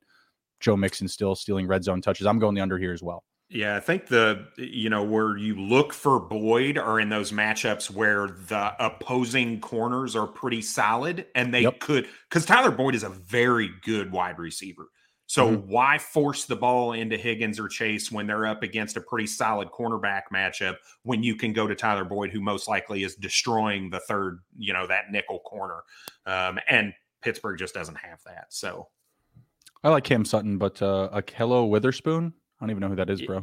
Joe 0.60 0.76
Mixon 0.76 1.08
still 1.08 1.34
stealing 1.34 1.66
red 1.66 1.82
zone 1.82 2.02
touches. 2.02 2.26
I'm 2.26 2.38
going 2.38 2.54
the 2.54 2.60
under 2.60 2.78
here 2.78 2.92
as 2.92 3.02
well. 3.02 3.24
Yeah, 3.52 3.76
I 3.76 3.80
think 3.80 4.06
the 4.06 4.46
you 4.56 4.88
know 4.88 5.02
where 5.02 5.36
you 5.36 5.54
look 5.54 5.92
for 5.92 6.18
Boyd 6.18 6.78
are 6.78 6.98
in 6.98 7.10
those 7.10 7.32
matchups 7.32 7.90
where 7.90 8.28
the 8.48 8.72
opposing 8.82 9.60
corners 9.60 10.16
are 10.16 10.26
pretty 10.26 10.62
solid 10.62 11.26
and 11.34 11.52
they 11.52 11.62
yep. 11.62 11.78
could 11.78 12.08
because 12.30 12.46
Tyler 12.46 12.70
Boyd 12.70 12.94
is 12.94 13.02
a 13.02 13.10
very 13.10 13.70
good 13.84 14.10
wide 14.10 14.38
receiver. 14.38 14.88
So 15.26 15.50
mm-hmm. 15.50 15.70
why 15.70 15.98
force 15.98 16.46
the 16.46 16.56
ball 16.56 16.92
into 16.94 17.18
Higgins 17.18 17.60
or 17.60 17.68
Chase 17.68 18.10
when 18.10 18.26
they're 18.26 18.46
up 18.46 18.62
against 18.62 18.96
a 18.96 19.02
pretty 19.02 19.26
solid 19.26 19.68
cornerback 19.68 20.22
matchup 20.32 20.76
when 21.02 21.22
you 21.22 21.36
can 21.36 21.52
go 21.52 21.66
to 21.66 21.74
Tyler 21.74 22.04
Boyd, 22.04 22.30
who 22.30 22.40
most 22.40 22.68
likely 22.68 23.02
is 23.02 23.16
destroying 23.16 23.90
the 23.90 24.00
third, 24.00 24.38
you 24.56 24.72
know, 24.72 24.86
that 24.86 25.10
nickel 25.10 25.40
corner, 25.40 25.82
um, 26.24 26.58
and 26.68 26.94
Pittsburgh 27.20 27.58
just 27.58 27.74
doesn't 27.74 27.96
have 27.96 28.20
that. 28.24 28.46
So 28.48 28.88
I 29.84 29.90
like 29.90 30.04
Cam 30.04 30.24
Sutton, 30.24 30.56
but 30.56 30.80
uh, 30.80 31.10
Ahkello 31.12 31.68
Witherspoon 31.68 32.32
I 32.62 32.64
don't 32.64 32.70
even 32.70 32.80
know 32.80 32.88
who 32.90 32.96
that 32.96 33.10
is, 33.10 33.20
bro. 33.20 33.40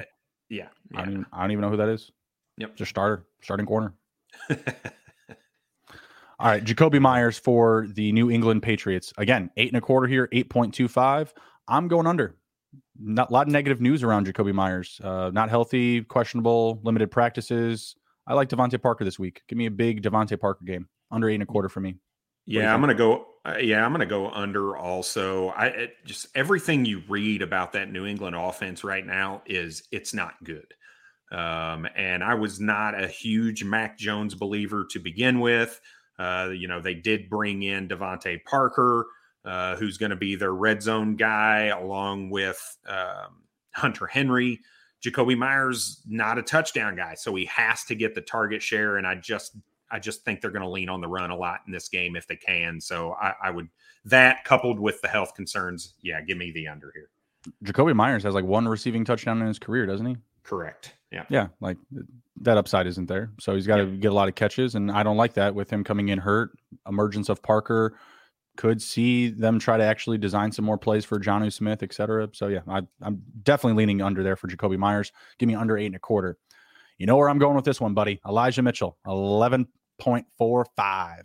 Yeah, 0.50 0.68
yeah. 0.92 1.00
I, 1.02 1.04
don't 1.04 1.12
even, 1.12 1.26
I 1.34 1.42
don't 1.42 1.52
even 1.52 1.62
know 1.62 1.70
who 1.70 1.78
that 1.78 1.90
is. 1.90 2.10
Yep, 2.58 2.78
just 2.78 2.90
starter, 2.90 3.26
starting 3.42 3.66
corner. 3.66 3.94
All 4.50 6.48
right, 6.48 6.64
Jakobi 6.64 7.02
Meyers 7.02 7.38
for 7.38 7.86
the 7.90 8.14
New 8.14 8.32
England 8.32 8.64
Patriots. 8.64 9.12
Again, 9.18 9.52
eight 9.58 9.68
and 9.68 9.78
a 9.78 9.82
quarter 9.82 10.08
here, 10.08 10.30
eight 10.32 10.50
point 10.50 10.74
two 10.74 10.88
five. 10.88 11.34
I'm 11.68 11.90
going 11.90 12.08
under. 12.08 12.38
Not 12.98 13.30
a 13.30 13.34
lot 13.34 13.48
of 13.48 13.52
negative 13.52 13.82
news 13.82 14.04
around 14.04 14.26
Jakobi 14.26 14.54
Meyers. 14.54 15.02
Uh, 15.04 15.32
not 15.34 15.50
healthy, 15.50 16.02
questionable, 16.02 16.80
limited 16.84 17.12
practices. 17.12 17.98
I 18.26 18.36
like 18.36 18.48
DeVante 18.48 18.82
Parker 18.82 19.04
this 19.04 19.20
week. 19.20 19.42
Give 19.50 19.58
me 19.58 19.66
a 19.66 19.72
big 19.72 20.02
DeVante 20.02 20.40
Parker 20.40 20.64
game. 20.64 20.88
Under 21.12 21.30
eight 21.30 21.36
and 21.36 21.44
a 21.44 21.46
quarter 21.46 21.68
for 21.68 21.82
me. 21.82 21.96
Yeah, 22.50 22.74
I'm 22.74 22.82
going 22.82 22.90
to 22.90 22.96
go. 22.96 23.28
Uh, 23.46 23.58
yeah, 23.62 23.86
I'm 23.86 23.92
going 23.92 24.00
to 24.02 24.06
go 24.06 24.30
under. 24.30 24.76
Also, 24.76 25.50
I 25.50 25.68
it, 25.68 25.94
just 26.06 26.28
everything 26.36 26.84
you 26.84 27.04
read 27.08 27.42
about 27.42 27.74
that 27.74 27.92
New 27.92 28.06
England 28.06 28.36
offense 28.36 28.84
right 28.84 29.06
now 29.06 29.44
is 29.46 29.84
it's 29.92 30.14
not 30.14 30.34
good. 30.44 30.74
Um, 31.32 31.88
and 31.96 32.24
I 32.24 32.34
was 32.34 32.60
not 32.60 33.02
a 33.02 33.08
huge 33.08 33.64
Mac 33.64 33.98
Jones 33.98 34.34
believer 34.34 34.88
to 34.92 35.00
begin 35.00 35.40
with. 35.40 35.80
Uh, 36.18 36.50
you 36.54 36.68
know, 36.68 36.82
they 36.82 36.96
did 36.96 37.30
bring 37.30 37.64
in 37.64 37.88
DeVante 37.88 38.44
Parker, 38.46 39.06
uh, 39.46 39.76
who's 39.76 39.98
going 39.98 40.10
to 40.10 40.16
be 40.16 40.36
their 40.36 40.54
red 40.54 40.82
zone 40.82 41.16
guy, 41.16 41.66
along 41.66 42.32
with 42.32 42.78
um, 42.88 43.44
Hunter 43.76 44.08
Henry. 44.08 44.60
Jakobi 45.06 45.38
Meyers 45.38 46.02
not 46.08 46.38
a 46.38 46.42
touchdown 46.42 46.96
guy, 46.96 47.14
so 47.14 47.34
he 47.36 47.46
has 47.46 47.84
to 47.86 47.96
get 47.96 48.16
the 48.16 48.22
target 48.22 48.62
share, 48.62 48.98
and 48.98 49.08
I 49.08 49.16
just 49.16 49.56
I 49.92 50.00
just 50.00 50.24
think 50.24 50.42
they're 50.42 50.52
going 50.52 50.64
to 50.64 50.70
lean 50.70 50.90
on 50.90 51.02
the 51.02 51.08
run 51.08 51.32
a 51.32 51.36
lot 51.36 51.62
in 51.66 51.72
this 51.72 51.90
game 51.90 52.16
if 52.16 52.28
they 52.28 52.36
can. 52.36 52.80
So 52.80 53.14
I, 53.14 53.34
I, 53.46 53.50
would 53.52 53.70
that 54.06 54.44
coupled 54.44 54.80
with 54.80 55.02
the 55.02 55.08
health 55.08 55.34
concerns, 55.36 55.94
yeah, 56.02 56.22
give 56.22 56.38
me 56.38 56.52
the 56.52 56.68
under 56.68 56.92
here. 56.94 57.10
Jakobi 57.64 57.96
Meyers 57.96 58.24
has 58.24 58.34
like 58.34 58.46
one 58.46 58.68
receiving 58.68 59.06
touchdown 59.06 59.42
in 59.42 59.48
his 59.48 59.60
career, 59.60 59.86
doesn't 59.86 60.06
he? 60.06 60.18
Correct. 60.44 60.94
Yeah. 61.12 61.26
Yeah. 61.30 61.48
Like 61.60 61.78
that 62.42 62.58
upside 62.58 62.88
isn't 62.88 63.08
there. 63.08 63.32
So 63.40 63.56
he's 63.56 63.68
got 63.68 63.78
to 63.78 63.86
yeah. 63.86 63.96
get 63.98 64.12
a 64.12 64.16
lot 64.16 64.28
of 64.28 64.36
catches. 64.36 64.76
And 64.76 64.92
I 64.92 65.04
don't 65.04 65.18
like 65.18 65.34
that 65.34 65.56
with 65.56 65.70
him 65.70 65.84
coming 65.84 66.10
in 66.10 66.20
hurt. 66.20 66.52
Emergence 66.88 67.30
of 67.30 67.42
Parker 67.42 67.96
could 68.58 68.82
see 68.82 69.30
them 69.30 69.58
try 69.58 69.78
to 69.78 69.84
actually 69.84 70.18
design 70.18 70.52
some 70.52 70.66
more 70.66 70.78
plays 70.78 71.06
for 71.06 71.18
Jonnu 71.20 71.52
Smith, 71.52 71.82
et 71.82 71.94
cetera. 71.94 72.28
So 72.34 72.48
yeah, 72.48 72.60
I, 72.68 72.82
am 73.04 73.22
definitely 73.44 73.82
leaning 73.82 74.02
under 74.02 74.22
there 74.22 74.36
for 74.36 74.48
Jakobi 74.48 74.78
Meyers. 74.78 75.12
Give 75.38 75.48
me 75.48 75.56
under 75.56 75.78
eight 75.78 75.86
and 75.86 75.96
a 75.96 76.00
quarter. 76.00 76.38
You 76.98 77.06
know 77.06 77.16
where 77.16 77.30
I'm 77.30 77.40
going 77.40 77.56
with 77.56 77.64
this 77.64 77.80
one, 77.80 77.94
buddy. 77.94 78.20
Elijah 78.28 78.62
Mitchell, 78.62 78.98
11 79.08 79.66
0.45. 80.00 81.24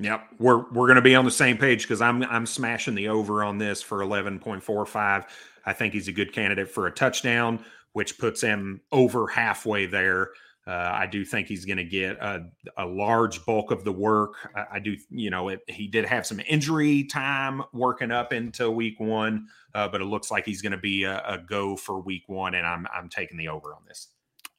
Yep, 0.00 0.28
we're 0.38 0.58
we're 0.70 0.86
going 0.86 0.96
to 0.96 1.02
be 1.02 1.16
on 1.16 1.24
the 1.24 1.30
same 1.30 1.58
page 1.58 1.82
because 1.82 2.00
I'm 2.00 2.22
I'm 2.24 2.46
smashing 2.46 2.94
the 2.94 3.08
over 3.08 3.42
on 3.42 3.58
this 3.58 3.82
for 3.82 3.98
11.45. 3.98 5.24
I 5.66 5.72
think 5.72 5.92
he's 5.92 6.06
a 6.06 6.12
good 6.12 6.32
candidate 6.32 6.70
for 6.70 6.86
a 6.86 6.92
touchdown, 6.92 7.64
which 7.94 8.16
puts 8.16 8.40
him 8.40 8.80
over 8.92 9.26
halfway 9.26 9.86
there. 9.86 10.30
Uh, 10.68 10.92
I 10.92 11.06
do 11.06 11.24
think 11.24 11.48
he's 11.48 11.64
going 11.64 11.78
to 11.78 11.84
get 11.84 12.18
a, 12.18 12.44
a, 12.76 12.84
large 12.84 13.44
bulk 13.46 13.70
of 13.70 13.84
the 13.84 13.92
work. 13.92 14.34
I, 14.54 14.64
I 14.72 14.78
do, 14.80 14.98
you 15.08 15.30
know, 15.30 15.48
it, 15.48 15.60
he 15.66 15.88
did 15.88 16.04
have 16.04 16.26
some 16.26 16.40
injury 16.46 17.04
time 17.04 17.62
working 17.72 18.10
up 18.10 18.34
into 18.34 18.70
week 18.70 19.00
one, 19.00 19.48
uh, 19.74 19.88
but 19.88 20.02
it 20.02 20.04
looks 20.04 20.30
like 20.30 20.44
he's 20.44 20.60
going 20.60 20.72
to 20.72 20.78
be 20.78 21.04
a, 21.04 21.22
a 21.26 21.38
go 21.38 21.74
for 21.74 22.00
week 22.00 22.24
one, 22.26 22.54
and 22.54 22.66
I'm 22.66 22.86
I'm 22.94 23.08
taking 23.08 23.38
the 23.38 23.48
over 23.48 23.74
on 23.74 23.80
this. 23.88 24.08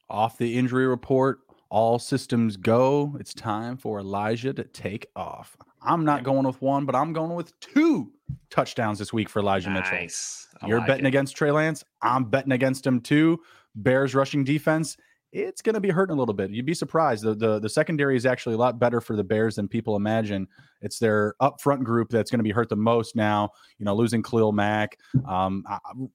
Off 0.08 0.36
the 0.36 0.58
injury 0.58 0.88
report, 0.88 1.38
all 1.70 1.98
systems 1.98 2.56
go. 2.56 3.16
It's 3.18 3.32
time 3.32 3.76
for 3.76 4.00
Elijah 4.00 4.52
to 4.52 4.64
take 4.64 5.06
off. 5.16 5.56
I'm 5.82 6.04
not 6.04 6.24
going 6.24 6.46
with 6.46 6.60
one, 6.60 6.84
but 6.84 6.94
I'm 6.94 7.12
going 7.12 7.34
with 7.34 7.58
two 7.60 8.12
touchdowns 8.50 8.98
this 8.98 9.12
week 9.12 9.28
for 9.28 9.38
Elijah 9.38 9.70
nice. 9.70 10.46
Mitchell. 10.52 10.68
You're 10.68 10.78
like 10.78 10.88
betting 10.88 11.06
it. 11.06 11.08
against 11.08 11.36
Trey 11.36 11.50
Lance. 11.50 11.84
I'm 12.02 12.24
betting 12.24 12.52
against 12.52 12.86
him 12.86 13.00
too. 13.00 13.40
Bears 13.74 14.14
rushing 14.14 14.44
defense. 14.44 14.96
It's 15.32 15.62
going 15.62 15.74
to 15.74 15.80
be 15.80 15.90
hurting 15.90 16.16
a 16.16 16.18
little 16.18 16.34
bit. 16.34 16.50
You'd 16.50 16.66
be 16.66 16.74
surprised. 16.74 17.22
The, 17.22 17.36
the 17.36 17.60
the 17.60 17.68
secondary 17.68 18.16
is 18.16 18.26
actually 18.26 18.56
a 18.56 18.58
lot 18.58 18.80
better 18.80 19.00
for 19.00 19.14
the 19.14 19.22
Bears 19.22 19.54
than 19.54 19.68
people 19.68 19.94
imagine. 19.94 20.48
It's 20.82 20.98
their 20.98 21.34
up 21.38 21.60
front 21.60 21.84
group 21.84 22.10
that's 22.10 22.32
going 22.32 22.40
to 22.40 22.44
be 22.44 22.50
hurt 22.50 22.68
the 22.68 22.74
most 22.74 23.14
now. 23.14 23.50
You 23.78 23.84
know, 23.84 23.94
losing 23.94 24.24
Khalil 24.24 24.50
Mack. 24.50 24.98
Um, 25.28 25.64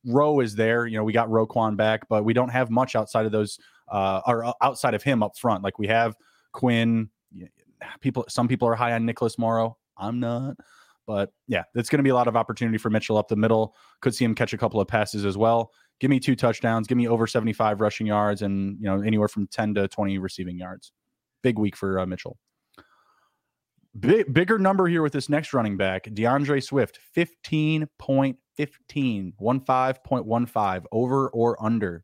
Rowe 0.06 0.42
is 0.42 0.54
there. 0.54 0.86
You 0.86 0.98
know, 0.98 1.06
we 1.06 1.14
got 1.14 1.30
Roquan 1.30 1.78
back, 1.78 2.10
but 2.10 2.26
we 2.26 2.34
don't 2.34 2.50
have 2.50 2.70
much 2.70 2.98
outside 2.98 3.26
of 3.26 3.32
those 3.32 3.58
uh, 3.88 4.22
or 4.26 4.46
uh, 4.46 4.54
outside 4.62 4.94
of 4.94 5.04
him 5.04 5.24
up 5.24 5.38
front. 5.38 5.64
Like 5.64 5.80
we 5.80 5.88
have 5.88 6.16
Quinn. 6.52 7.10
People, 8.00 8.26
some 8.30 8.48
people 8.48 8.68
are 8.68 8.76
high 8.76 8.94
on 8.94 9.06
Nicholas 9.06 9.38
Morrow. 9.38 9.78
I'm 9.98 10.20
not. 10.20 10.56
But 11.08 11.32
yeah, 11.48 11.64
it's 11.76 11.90
going 11.90 12.00
to 12.00 12.04
be 12.04 12.10
a 12.10 12.16
lot 12.16 12.28
of 12.28 12.36
opportunity 12.36 12.78
for 12.78 12.90
Mitchell 12.90 13.18
up 13.18 13.28
the 13.28 13.36
middle. 13.36 13.76
Could 14.02 14.16
see 14.16 14.26
him 14.26 14.34
catch 14.34 14.54
a 14.54 14.58
couple 14.58 14.82
of 14.82 14.88
passes 14.88 15.26
as 15.26 15.38
well. 15.38 15.72
Give 16.00 16.10
me 16.10 16.20
two 16.20 16.36
touchdowns. 16.36 16.88
Give 16.88 16.98
me 16.98 17.08
over 17.08 17.28
75 17.28 17.80
rushing 17.80 18.08
yards 18.08 18.42
and 18.42 18.78
you 18.80 18.86
know 18.86 19.02
anywhere 19.02 19.28
from 19.28 19.48
10 19.48 19.76
to 19.76 19.88
20 19.88 20.18
receiving 20.18 20.58
yards. 20.58 20.92
Big 21.44 21.60
week 21.60 21.76
for 21.76 22.00
uh, 22.00 22.06
Mitchell. 22.06 22.38
Big, 23.98 24.34
bigger 24.34 24.60
number 24.60 24.88
here 24.88 25.02
with 25.02 25.14
this 25.14 25.30
next 25.30 25.54
running 25.54 25.78
back, 25.78 26.04
DeAndre 26.06 26.62
Swift, 26.62 27.00
15.15, 27.16 28.36
15.15, 28.60 30.84
over 30.92 31.30
or 31.30 31.64
under. 31.64 32.04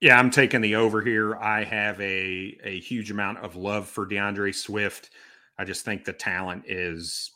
Yeah, 0.00 0.18
I'm 0.18 0.30
taking 0.30 0.60
the 0.60 0.76
over 0.76 1.00
here. 1.00 1.36
I 1.36 1.64
have 1.64 1.98
a 2.00 2.58
a 2.62 2.78
huge 2.80 3.10
amount 3.10 3.38
of 3.38 3.56
love 3.56 3.88
for 3.88 4.06
DeAndre 4.06 4.54
Swift. 4.54 5.10
I 5.58 5.64
just 5.64 5.84
think 5.84 6.04
the 6.04 6.12
talent 6.12 6.64
is 6.66 7.30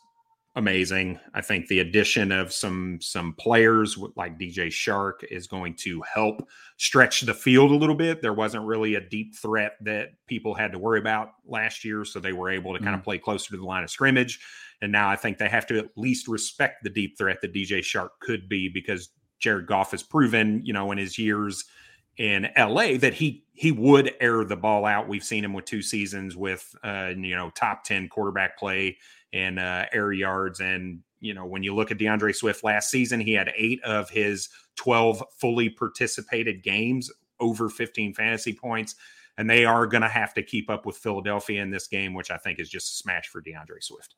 amazing. 0.55 1.19
I 1.33 1.41
think 1.41 1.67
the 1.67 1.79
addition 1.79 2.31
of 2.31 2.53
some 2.53 2.99
some 3.01 3.33
players 3.33 3.97
like 4.15 4.37
DJ 4.37 4.67
Chark 4.67 5.23
is 5.31 5.47
going 5.47 5.73
to 5.77 6.03
help 6.13 6.47
stretch 6.77 7.21
the 7.21 7.33
field 7.33 7.71
a 7.71 7.75
little 7.75 7.95
bit. 7.95 8.21
There 8.21 8.33
wasn't 8.33 8.65
really 8.65 8.93
a 8.93 9.01
deep 9.01 9.35
threat 9.35 9.77
that 9.81 10.09
people 10.27 10.53
had 10.53 10.71
to 10.73 10.79
worry 10.79 10.99
about 10.99 11.29
last 11.47 11.83
year, 11.83 12.05
so 12.05 12.19
they 12.19 12.33
were 12.33 12.51
able 12.51 12.73
to 12.73 12.77
mm-hmm. 12.77 12.85
kind 12.85 12.95
of 12.95 13.03
play 13.03 13.17
closer 13.17 13.49
to 13.51 13.57
the 13.57 13.65
line 13.65 13.83
of 13.83 13.89
scrimmage. 13.89 14.39
And 14.83 14.91
now 14.91 15.09
I 15.09 15.15
think 15.15 15.39
they 15.39 15.49
have 15.49 15.65
to 15.67 15.79
at 15.79 15.89
least 15.95 16.27
respect 16.27 16.83
the 16.83 16.89
deep 16.91 17.17
threat 17.17 17.41
that 17.41 17.53
DJ 17.53 17.79
Chark 17.79 18.09
could 18.19 18.47
be 18.47 18.69
because 18.69 19.09
Jared 19.39 19.65
Goff 19.65 19.91
has 19.91 20.03
proven, 20.03 20.61
you 20.63 20.73
know, 20.73 20.91
in 20.91 20.99
his 20.99 21.17
years– 21.17 21.65
in 22.17 22.49
LA 22.57 22.97
that 22.97 23.13
he 23.13 23.45
he 23.53 23.71
would 23.71 24.13
air 24.19 24.43
the 24.43 24.55
ball 24.55 24.85
out. 24.85 25.07
We've 25.07 25.23
seen 25.23 25.43
him 25.43 25.53
with 25.53 25.65
two 25.65 25.81
seasons 25.81 26.35
with 26.35 26.75
uh, 26.83 27.13
you 27.15 27.35
know 27.35 27.51
top 27.51 27.83
ten 27.83 28.09
quarterback 28.09 28.57
play 28.57 28.97
and 29.33 29.59
uh, 29.59 29.85
air 29.93 30.11
yards 30.11 30.59
and 30.59 31.01
you 31.21 31.35
know, 31.35 31.45
when 31.45 31.63
you 31.63 31.73
look 31.73 31.91
at 31.91 31.99
DeAndre 31.99 32.35
Swift 32.35 32.63
last 32.63 32.89
season, 32.89 33.19
he 33.21 33.33
had 33.33 33.53
eight 33.55 33.81
of 33.83 34.09
his 34.09 34.49
12 34.75 35.23
fully 35.37 35.69
participated 35.69 36.63
games 36.63 37.09
over 37.39 37.69
15 37.69 38.13
fantasy 38.13 38.53
points. 38.53 38.95
And 39.37 39.49
they 39.49 39.63
are 39.63 39.87
going 39.87 40.01
to 40.01 40.09
have 40.09 40.33
to 40.33 40.43
keep 40.43 40.69
up 40.69 40.85
with 40.85 40.97
Philadelphia 40.97 41.61
in 41.61 41.71
this 41.71 41.87
game, 41.87 42.13
which 42.13 42.31
I 42.31 42.37
think 42.37 42.59
is 42.59 42.69
just 42.69 42.91
a 42.93 42.97
smash 42.97 43.27
for 43.27 43.41
DeAndre 43.41 43.81
Swift. 43.81 44.15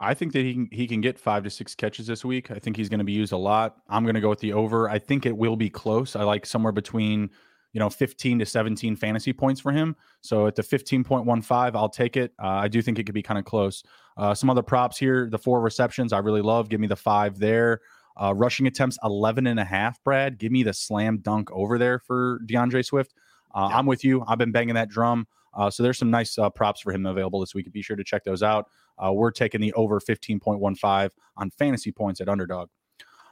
I 0.00 0.14
think 0.14 0.32
that 0.32 0.40
he 0.40 0.54
can 0.54 0.68
he 0.72 0.86
can 0.86 1.00
get 1.00 1.18
five 1.18 1.44
to 1.44 1.50
six 1.50 1.74
catches 1.74 2.06
this 2.06 2.24
week. 2.24 2.50
I 2.50 2.58
think 2.58 2.76
he's 2.76 2.88
going 2.88 2.98
to 2.98 3.04
be 3.04 3.12
used 3.12 3.32
a 3.32 3.36
lot. 3.36 3.76
I'm 3.88 4.02
going 4.04 4.16
to 4.16 4.20
go 4.20 4.28
with 4.28 4.40
the 4.40 4.52
over. 4.52 4.88
I 4.88 4.98
think 4.98 5.24
it 5.24 5.36
will 5.36 5.56
be 5.56 5.70
close. 5.70 6.16
I 6.16 6.24
like 6.24 6.46
somewhere 6.46 6.72
between 6.72 7.30
you 7.72 7.80
know 7.80 7.90
15 7.90 8.40
to 8.40 8.46
17 8.46 8.96
fantasy 8.96 9.32
points 9.32 9.60
for 9.60 9.72
him. 9.72 9.96
So 10.20 10.46
at 10.46 10.56
the 10.56 10.62
15.15, 10.62 11.76
I'll 11.76 11.88
take 11.88 12.16
it. 12.16 12.32
Uh, 12.42 12.46
I 12.46 12.68
do 12.68 12.82
think 12.82 12.98
it 12.98 13.04
could 13.04 13.14
be 13.14 13.22
kind 13.22 13.38
of 13.38 13.44
close. 13.44 13.82
Uh, 14.16 14.34
some 14.34 14.50
other 14.50 14.62
props 14.62 14.98
here: 14.98 15.28
the 15.30 15.38
four 15.38 15.60
receptions, 15.60 16.12
I 16.12 16.18
really 16.18 16.42
love. 16.42 16.68
Give 16.68 16.80
me 16.80 16.86
the 16.86 16.96
five 16.96 17.38
there. 17.38 17.80
Uh, 18.20 18.32
rushing 18.34 18.66
attempts 18.66 18.96
11 19.02 19.46
and 19.46 19.58
a 19.58 19.64
half. 19.64 20.02
Brad, 20.04 20.38
give 20.38 20.52
me 20.52 20.62
the 20.62 20.72
slam 20.72 21.18
dunk 21.18 21.50
over 21.50 21.78
there 21.78 21.98
for 21.98 22.40
DeAndre 22.46 22.84
Swift. 22.84 23.12
Uh, 23.54 23.68
yeah. 23.70 23.78
I'm 23.78 23.86
with 23.86 24.04
you. 24.04 24.24
I've 24.26 24.38
been 24.38 24.52
banging 24.52 24.74
that 24.74 24.88
drum. 24.88 25.26
Uh, 25.52 25.70
so 25.70 25.82
there's 25.82 25.98
some 25.98 26.10
nice 26.10 26.36
uh, 26.38 26.50
props 26.50 26.80
for 26.80 26.92
him 26.92 27.06
available 27.06 27.40
this 27.40 27.54
week. 27.54 27.70
Be 27.72 27.82
sure 27.82 27.96
to 27.96 28.04
check 28.04 28.24
those 28.24 28.42
out. 28.42 28.68
We're 29.12 29.30
taking 29.30 29.60
the 29.60 29.72
over 29.74 30.00
15.15 30.00 31.10
on 31.36 31.50
fantasy 31.50 31.92
points 31.92 32.20
at 32.20 32.28
underdog. 32.28 32.68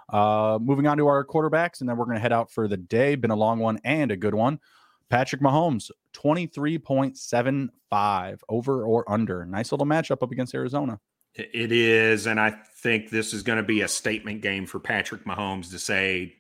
Uh, 0.09 0.59
moving 0.61 0.87
on 0.87 0.99
to 0.99 1.07
our 1.07 1.25
quarterbacks, 1.25 1.81
and 1.81 1.89
then 1.89 1.97
we're 1.97 2.05
going 2.05 2.17
to 2.17 2.21
head 2.21 2.33
out 2.33 2.51
for 2.51 2.69
the 2.69 2.77
day. 2.77 3.15
Been 3.15 3.31
a 3.31 3.37
long 3.37 3.59
one 3.59 3.79
and 3.85 4.11
a 4.11 4.17
good 4.17 4.35
one. 4.35 4.59
Patrick 5.09 5.41
Mahomes, 5.41 5.91
23.75 6.15 8.39
over 8.49 8.85
or 8.85 9.11
under. 9.11 9.45
Nice 9.45 9.73
little 9.73 9.87
matchup 9.87 10.23
up 10.23 10.33
against 10.33 10.55
Arizona. 10.55 10.99
It 11.35 11.73
is. 11.73 12.27
And 12.27 12.39
I 12.39 12.51
think 12.51 13.11
this 13.11 13.33
is 13.33 13.43
going 13.43 13.57
to 13.57 13.63
be 13.63 13.83
a 13.83 13.89
statement 13.89 14.43
game 14.43 14.67
for 14.67 14.79
Patrick 14.79 15.25
Mahomes 15.25 15.71
to 15.71 15.79
say, 15.79 16.35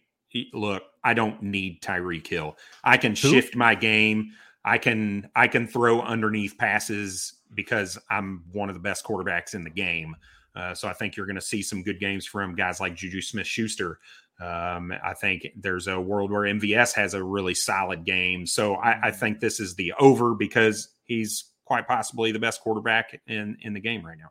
look, 0.53 0.83
I 1.05 1.15
don't 1.15 1.43
need 1.43 1.83
Tyreek 1.83 2.27
Hill. 2.27 2.57
I 2.85 2.99
can 2.99 3.13
Who? 3.13 3.29
shift 3.29 3.57
my 3.57 3.75
game. 3.75 4.33
I 4.65 4.79
can 4.79 5.29
I 5.35 5.49
can 5.49 5.67
throw 5.67 6.01
underneath 6.01 6.57
passes 6.57 7.35
because 7.55 7.99
I'm 8.11 8.45
one 8.53 8.69
of 8.69 8.75
the 8.75 8.81
best 8.81 9.05
quarterbacks 9.05 9.55
in 9.55 9.65
the 9.65 9.71
game. 9.71 10.17
Uh, 10.55 10.75
so 10.75 10.89
I 10.89 10.93
think 10.93 11.17
you're 11.17 11.27
going 11.27 11.37
to 11.37 11.41
see 11.41 11.63
some 11.63 11.83
good 11.83 11.99
games 11.99 12.27
from 12.27 12.55
guys 12.55 12.81
like 12.81 12.95
Juju 12.95 13.23
Smith 13.23 13.47
Schuster. 13.47 13.99
Um, 14.41 14.93
I 15.05 15.15
think 15.15 15.49
there's 15.57 15.87
a 15.87 16.01
world 16.01 16.31
where 16.31 16.43
MVS 16.43 16.95
has 16.95 17.15
a 17.15 17.23
really 17.23 17.55
solid 17.55 18.05
game. 18.05 18.47
So 18.47 18.75
I, 18.75 19.09
I, 19.09 19.11
think 19.11 19.39
this 19.39 19.61
is 19.61 19.77
the 19.77 19.93
over 20.01 20.35
because 20.35 20.89
he's 21.05 21.45
quite 21.65 21.87
possibly 21.87 22.33
the 22.33 22.41
best 22.41 22.61
quarterback 22.61 23.21
in, 23.29 23.57
in 23.61 23.73
the 23.73 23.81
game 23.81 24.05
right 24.05 24.19
now. 24.19 24.31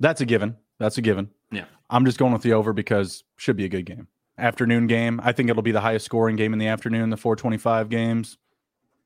That's 0.00 0.20
a 0.20 0.26
given. 0.26 0.56
That's 0.78 0.98
a 0.98 1.02
given. 1.02 1.30
Yeah. 1.50 1.64
I'm 1.88 2.04
just 2.04 2.18
going 2.18 2.32
with 2.32 2.42
the 2.42 2.52
over 2.52 2.72
because 2.72 3.24
should 3.36 3.56
be 3.56 3.64
a 3.64 3.68
good 3.68 3.86
game. 3.86 4.06
Afternoon 4.36 4.86
game. 4.86 5.20
I 5.22 5.32
think 5.32 5.48
it'll 5.48 5.62
be 5.62 5.72
the 5.72 5.80
highest 5.80 6.04
scoring 6.04 6.36
game 6.36 6.52
in 6.52 6.58
the 6.58 6.68
afternoon, 6.68 7.10
the 7.10 7.16
425 7.16 7.88
games. 7.88 8.38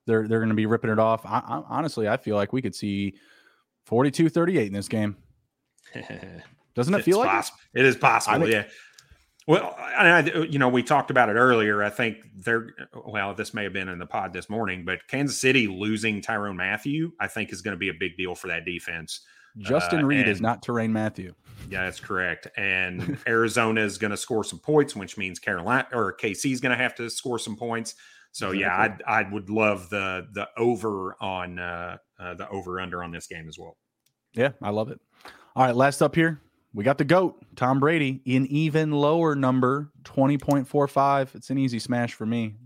They're 0.07 0.29
they're 0.29 0.39
going 0.39 0.51
to 0.51 0.55
be 0.55 0.67
ripping 0.67 0.91
it 0.91 0.99
off. 0.99 1.25
I, 1.25 1.39
I, 1.39 1.63
honestly, 1.69 2.09
I 2.09 2.17
feel 2.17 2.37
like 2.37 2.53
we 2.53 2.63
could 2.63 2.75
see 2.75 3.15
42 3.87 4.29
38 4.29 4.67
in 4.67 4.73
this 4.73 4.89
game. 4.89 5.17
Doesn't 6.75 6.95
it 6.95 7.05
feel 7.05 7.19
it's 7.19 7.27
like 7.27 7.31
possible. 7.31 7.59
It? 7.75 7.81
it 7.81 7.87
is 7.87 7.97
possible? 7.97 8.41
Think, 8.41 8.53
yeah. 8.53 8.65
Well, 9.47 9.77
I, 9.79 10.21
you 10.49 10.59
know, 10.59 10.71
we 10.71 10.83
talked 10.83 11.11
about 11.11 11.29
it 11.29 11.35
earlier. 11.35 11.83
I 11.83 11.91
think 11.91 12.17
they're, 12.35 12.69
well, 13.07 13.35
this 13.35 13.53
may 13.53 13.65
have 13.65 13.75
been 13.75 13.91
in 13.91 13.99
the 13.99 14.07
pod 14.07 14.33
this 14.33 14.49
morning, 14.49 14.87
but 14.87 15.07
Kansas 15.07 15.39
City 15.39 15.67
losing 15.67 16.23
Tyrann 16.23 16.57
Mathieu, 16.57 17.13
I 17.21 17.27
think, 17.27 17.53
is 17.53 17.61
going 17.61 17.75
to 17.75 17.79
be 17.79 17.91
a 17.91 17.95
big 17.95 18.17
deal 18.17 18.35
for 18.35 18.49
that 18.49 18.65
defense. 18.65 19.21
Justin 19.59 20.01
uh, 20.01 20.07
Reid 20.07 20.29
is 20.29 20.41
not 20.41 20.63
Tyrann 20.63 20.91
Mathieu. 20.91 21.35
Yeah, 21.71 21.85
that's 21.85 22.01
correct. 22.01 22.49
And 22.57 23.19
Arizona 23.27 23.83
is 23.83 23.99
going 23.99 24.11
to 24.11 24.17
score 24.17 24.45
some 24.45 24.59
points, 24.59 24.97
which 24.97 25.19
means 25.19 25.39
Carolina 25.39 25.87
or 25.93 26.17
KC 26.17 26.51
is 26.53 26.61
going 26.61 26.77
to 26.77 26.83
have 26.83 26.95
to 26.97 27.11
score 27.11 27.39
some 27.39 27.55
points. 27.55 27.95
So 28.35 28.51
yeah, 28.51 28.75
I 29.07 29.21
I 29.21 29.31
would 29.31 29.49
love 29.49 29.89
the 29.91 30.27
the 30.33 30.49
over 30.59 31.15
on 31.21 31.61
uh, 31.61 31.99
uh, 32.19 32.35
the 32.35 32.49
over 32.49 32.81
under 32.81 33.05
on 33.05 33.13
this 33.13 33.29
game 33.29 33.49
as 33.49 33.57
well. 33.61 33.77
Yeah, 34.33 34.51
I 34.61 34.71
love 34.71 34.91
it. 34.91 35.01
All 35.55 35.65
right, 35.65 35.75
last 35.75 36.03
up 36.03 36.17
here, 36.17 36.41
we 36.73 36.83
got 36.83 36.99
the 36.99 37.05
goat 37.05 37.41
Tom 37.55 37.79
Brady 37.79 38.23
in 38.25 38.49
even 38.49 38.91
lower 38.91 39.37
number 39.37 39.93
twenty 40.03 40.37
point 40.37 40.67
four 40.67 40.89
five. 40.89 41.31
It's 41.37 41.51
an 41.51 41.59
easy 41.59 41.79
smash 41.79 42.15
for 42.15 42.27
me. 42.27 42.57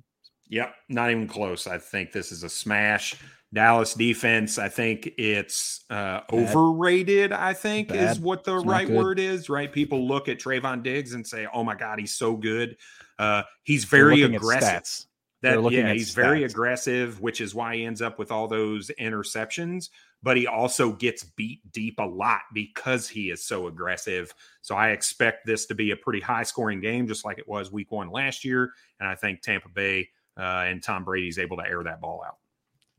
Yep, 0.48 0.74
not 0.88 1.10
even 1.10 1.28
close. 1.28 1.66
I 1.66 1.76
think 1.76 2.12
this 2.12 2.32
is 2.32 2.44
a 2.44 2.48
smash. 2.48 3.16
Dallas 3.52 3.92
defense, 3.92 4.58
I 4.58 4.70
think 4.70 5.10
it's 5.18 5.84
uh, 5.90 6.20
overrated. 6.32 7.32
I 7.32 7.52
think 7.52 7.88
Bad. 7.88 8.10
is 8.10 8.20
what 8.20 8.44
the 8.44 8.56
it's 8.56 8.66
right 8.66 8.88
word 8.88 9.18
is. 9.18 9.50
Right? 9.50 9.70
People 9.70 10.08
look 10.08 10.28
at 10.28 10.38
Trevon 10.38 10.82
Diggs 10.82 11.12
and 11.12 11.26
say, 11.26 11.46
"Oh 11.52 11.62
my 11.62 11.74
God, 11.74 11.98
he's 11.98 12.14
so 12.14 12.36
good." 12.36 12.78
Uh, 13.18 13.42
he's 13.64 13.84
very 13.84 14.22
aggressive. 14.22 15.07
That 15.42 15.62
yeah, 15.70 15.92
he's 15.92 16.10
stats. 16.10 16.14
very 16.14 16.42
aggressive, 16.42 17.20
which 17.20 17.40
is 17.40 17.54
why 17.54 17.76
he 17.76 17.84
ends 17.84 18.02
up 18.02 18.18
with 18.18 18.32
all 18.32 18.48
those 18.48 18.90
interceptions. 19.00 19.88
But 20.20 20.36
he 20.36 20.48
also 20.48 20.90
gets 20.90 21.22
beat 21.22 21.60
deep 21.70 22.00
a 22.00 22.06
lot 22.06 22.40
because 22.52 23.08
he 23.08 23.30
is 23.30 23.44
so 23.44 23.68
aggressive. 23.68 24.34
So 24.62 24.74
I 24.74 24.88
expect 24.90 25.46
this 25.46 25.66
to 25.66 25.76
be 25.76 25.92
a 25.92 25.96
pretty 25.96 26.20
high 26.20 26.42
scoring 26.42 26.80
game, 26.80 27.06
just 27.06 27.24
like 27.24 27.38
it 27.38 27.46
was 27.46 27.70
Week 27.70 27.92
One 27.92 28.10
last 28.10 28.44
year. 28.44 28.72
And 28.98 29.08
I 29.08 29.14
think 29.14 29.42
Tampa 29.42 29.68
Bay 29.68 30.08
uh, 30.36 30.64
and 30.66 30.82
Tom 30.82 31.04
Brady 31.04 31.28
is 31.28 31.38
able 31.38 31.56
to 31.58 31.64
air 31.64 31.84
that 31.84 32.00
ball 32.00 32.24
out. 32.26 32.38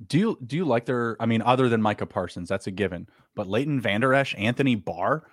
Do 0.07 0.17
you 0.17 0.37
do 0.45 0.55
you 0.55 0.63
like 0.63 0.85
their? 0.85 1.17
I 1.19 1.25
mean, 1.25 1.41
other 1.41 1.67
than 1.67 1.81
Micah 1.81 2.05
Parsons, 2.05 2.47
that's 2.47 2.67
a 2.67 2.71
given. 2.71 3.09
But 3.35 3.47
Leighton 3.47 3.81
Vander 3.81 4.13
Esch, 4.13 4.33
Anthony 4.37 4.75
Barr, 4.75 5.25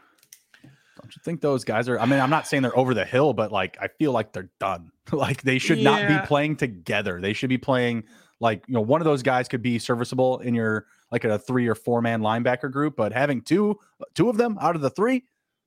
don't 1.01 1.15
you 1.15 1.21
think 1.25 1.41
those 1.41 1.65
guys 1.65 1.89
are? 1.89 1.99
I 1.99 2.07
mean, 2.07 2.21
I'm 2.21 2.31
not 2.31 2.47
saying 2.47 2.63
they're 2.63 2.77
over 2.77 2.95
the 2.95 3.05
hill, 3.05 3.33
but 3.33 3.53
like 3.53 3.77
I 3.81 3.89
feel 3.89 4.13
like 4.13 4.33
they're 4.33 4.51
done. 4.59 4.91
like 5.13 5.43
they 5.43 5.59
should 5.59 5.79
yeah. 5.79 5.91
not 5.91 6.09
be 6.09 6.27
playing 6.27 6.57
together. 6.57 7.21
They 7.21 7.33
should 7.33 7.49
be 7.49 7.59
playing 7.59 8.05
like 8.41 8.65
you 8.67 8.75
know 8.75 8.81
one 8.81 9.01
of 9.01 9.05
those 9.05 9.23
guys 9.23 9.49
could 9.49 9.63
be 9.63 9.79
serviceable 9.79 10.39
in 10.41 10.55
your 10.55 10.87
like 11.11 11.25
a 11.25 11.39
three 11.39 11.67
or 11.69 11.75
four 11.75 12.03
man 12.03 12.21
linebacker 12.21 12.71
group, 12.71 12.97
but 12.97 13.13
having 13.13 13.43
two 13.43 13.79
two 14.15 14.29
of 14.29 14.37
them 14.37 14.59
out 14.61 14.75
of 14.75 14.83
the 14.83 14.91
three. 14.91 15.25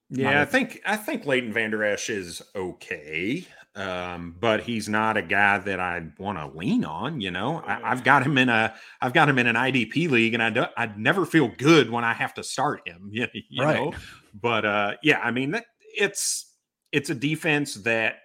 Yeah, 0.09 0.41
I 0.41 0.45
think 0.45 0.81
I 0.85 0.97
think 0.97 1.25
Leighton 1.25 1.53
Vander 1.53 1.83
Esch 1.83 2.09
is 2.09 2.41
okay. 2.55 3.45
Um, 3.75 4.35
but 4.39 4.61
he's 4.61 4.89
not 4.89 5.15
a 5.15 5.21
guy 5.21 5.59
that 5.59 5.79
I 5.79 6.03
want 6.17 6.37
to 6.37 6.57
lean 6.57 6.83
on. 6.83 7.21
You 7.21 7.31
know, 7.31 7.63
I, 7.65 7.79
have 7.89 8.03
got 8.03 8.23
him 8.23 8.37
in 8.37 8.49
a, 8.49 8.73
I've 8.99 9.13
got 9.13 9.29
him 9.29 9.37
in 9.37 9.47
an 9.47 9.55
IDP 9.55 10.09
league, 10.09 10.33
and 10.33 10.41
I 10.41 10.49
don't, 10.49 10.71
I'd 10.75 10.99
never 10.99 11.25
feel 11.25 11.47
good 11.47 11.89
when 11.89 12.03
I 12.03 12.13
have 12.13 12.33
to 12.33 12.43
start 12.43 12.87
him. 12.87 13.09
You, 13.19 13.27
you 13.33 13.63
right. 13.63 13.75
know, 13.75 13.93
but 14.33 14.65
uh, 14.65 14.93
yeah, 15.03 15.19
I 15.19 15.31
mean, 15.31 15.59
it's 15.95 16.53
it's 16.91 17.09
a 17.09 17.15
defense 17.15 17.75
that 17.75 18.15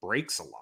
breaks 0.00 0.38
a 0.38 0.44
lot, 0.44 0.52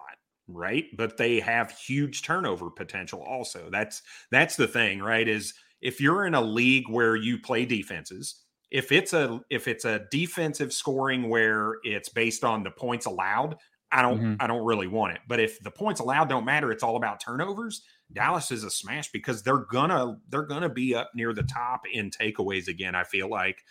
right? 0.49 0.87
But 0.97 1.17
they 1.17 1.41
have 1.41 1.71
huge 1.71 2.23
turnover 2.23 2.71
potential. 2.71 3.23
Also, 3.23 3.69
that's 3.71 4.03
that's 4.31 4.57
the 4.57 4.69
thing, 4.69 5.01
right? 5.01 5.29
Is 5.29 5.55
if 5.81 6.01
you're 6.01 6.27
in 6.27 6.35
a 6.35 6.41
league 6.41 6.89
where 6.89 7.17
you 7.17 7.39
play 7.39 7.65
defenses 7.65 8.43
if 8.71 8.93
it's 8.93 9.13
a 9.13 9.41
if 9.51 9.67
it's 9.69 9.85
a 9.85 10.07
defensive 10.11 10.73
scoring 10.73 11.29
where 11.29 11.77
it's 11.83 12.09
based 12.09 12.45
on 12.45 12.63
the 12.63 12.71
points 12.71 13.07
allowed, 13.07 13.57
I 13.91 14.03
don't 14.03 14.21
mm-hmm. 14.21 14.35
I 14.39 14.47
don't 14.47 14.65
really 14.65 14.87
want 14.87 15.15
it. 15.15 15.21
But 15.27 15.41
if 15.41 15.61
the 15.61 15.71
points 15.71 16.01
allowed 16.01 16.29
don't 16.29 16.45
matter, 16.45 16.71
it's 16.71 16.83
all 16.83 16.97
about 16.97 17.21
turnovers. 17.21 17.83
Dallas 18.13 18.51
is 18.51 18.65
a 18.65 18.71
smash 18.71 19.11
because 19.11 19.43
they're 19.43 19.67
gonna 19.71 20.19
they're 20.29 20.43
gonna 20.43 20.69
be 20.69 20.95
up 20.95 21.11
near 21.15 21.33
the 21.33 21.43
top 21.43 21.83
in 21.93 22.11
takeaways 22.11 22.69
again. 22.69 22.95
I 22.95 23.03
feel 23.03 23.29
like, 23.29 23.65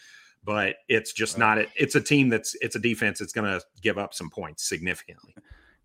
but 0.50 0.78
it's 0.88 1.14
just 1.14 1.38
not 1.38 1.60
it. 1.60 1.70
It's 1.76 1.94
a 1.94 2.02
team 2.02 2.28
that's 2.28 2.56
it's 2.60 2.76
a 2.76 2.80
defense 2.80 3.20
that's 3.20 3.32
gonna 3.32 3.62
give 3.84 4.00
up 4.00 4.16
some 4.16 4.32
points 4.32 4.68
significantly. 4.68 5.36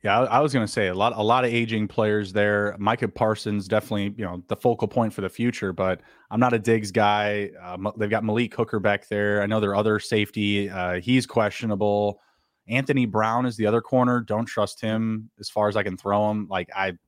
Yeah, 0.02 0.20
I, 0.20 0.38
I 0.38 0.40
was 0.40 0.54
going 0.54 0.66
to 0.66 0.70
say 0.70 0.88
a 0.88 0.94
lot, 0.94 1.14
a 1.16 1.22
lot 1.22 1.44
of 1.44 1.52
aging 1.52 1.88
players 1.88 2.30
there. 2.30 2.76
Micah 2.78 3.08
Parsons 3.08 3.66
definitely, 3.66 4.14
you 4.18 4.24
know, 4.24 4.42
the 4.48 4.56
focal 4.56 4.86
point 4.86 5.14
for 5.14 5.22
the 5.22 5.30
future. 5.30 5.72
But 5.72 6.02
I'm 6.30 6.38
not 6.40 6.52
a 6.52 6.58
Diggs 6.58 6.90
guy. 6.90 7.50
Uh, 7.62 7.90
they've 7.96 8.10
got 8.10 8.22
Malik 8.22 8.54
Hooker 8.54 8.80
back 8.80 9.08
there. 9.08 9.40
I 9.40 9.46
know 9.46 9.60
their 9.60 9.74
other 9.74 9.98
safety, 9.98 10.68
uh, 10.68 11.00
he's 11.00 11.24
questionable. 11.24 12.20
Anthony 12.68 13.06
Brown 13.06 13.46
is 13.46 13.56
the 13.56 13.64
other 13.64 13.80
corner. 13.80 14.20
Don't 14.20 14.44
trust 14.44 14.78
him 14.78 15.30
as 15.40 15.48
far 15.48 15.68
as 15.68 15.76
I 15.76 15.82
can 15.82 15.96
throw 15.96 16.30
him. 16.30 16.48
Like 16.50 16.68
I, 16.76 16.98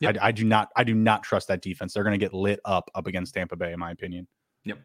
yep. 0.00 0.18
I, 0.20 0.28
I 0.28 0.32
do 0.32 0.44
not, 0.44 0.68
I 0.76 0.84
do 0.84 0.94
not 0.94 1.22
trust 1.22 1.48
that 1.48 1.62
defense. 1.62 1.94
They're 1.94 2.04
going 2.04 2.18
to 2.18 2.24
get 2.24 2.34
lit 2.34 2.60
up 2.66 2.90
up 2.94 3.06
against 3.06 3.32
Tampa 3.32 3.56
Bay, 3.56 3.72
in 3.72 3.78
my 3.78 3.92
opinion. 3.92 4.26
Yep. 4.64 4.78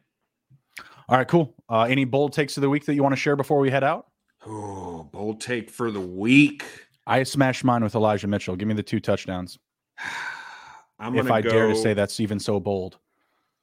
All 1.10 1.18
right, 1.18 1.28
cool. 1.28 1.54
Uh, 1.70 1.84
any 1.84 2.06
bold 2.06 2.34
takes 2.34 2.58
of 2.58 2.62
the 2.62 2.70
week 2.70 2.86
that 2.86 2.96
you 2.96 3.04
want 3.04 3.14
to 3.14 3.20
share 3.20 3.36
before 3.36 3.60
we 3.60 3.70
head 3.70 3.84
out? 3.84 4.08
Oh, 4.46 5.10
bold 5.12 5.42
take 5.42 5.70
for 5.70 5.92
the 5.92 6.02
week. 6.02 6.64
I 7.08 7.24
smashed 7.24 7.64
mine 7.64 7.84
with 7.84 7.96
Elijah 7.96 8.28
Mitchell. 8.28 8.56
Give 8.56 8.68
me 8.68 8.74
the 8.74 8.84
two 8.84 9.00
touchdowns. 9.00 9.60
I'm 11.00 11.18
if 11.18 11.32
I 11.32 11.42
go, 11.42 11.50
dare 11.50 11.68
to 11.68 11.76
say 11.76 11.96
that's 11.96 12.20
even 12.20 12.40
so 12.40 12.60
bold. 12.60 13.00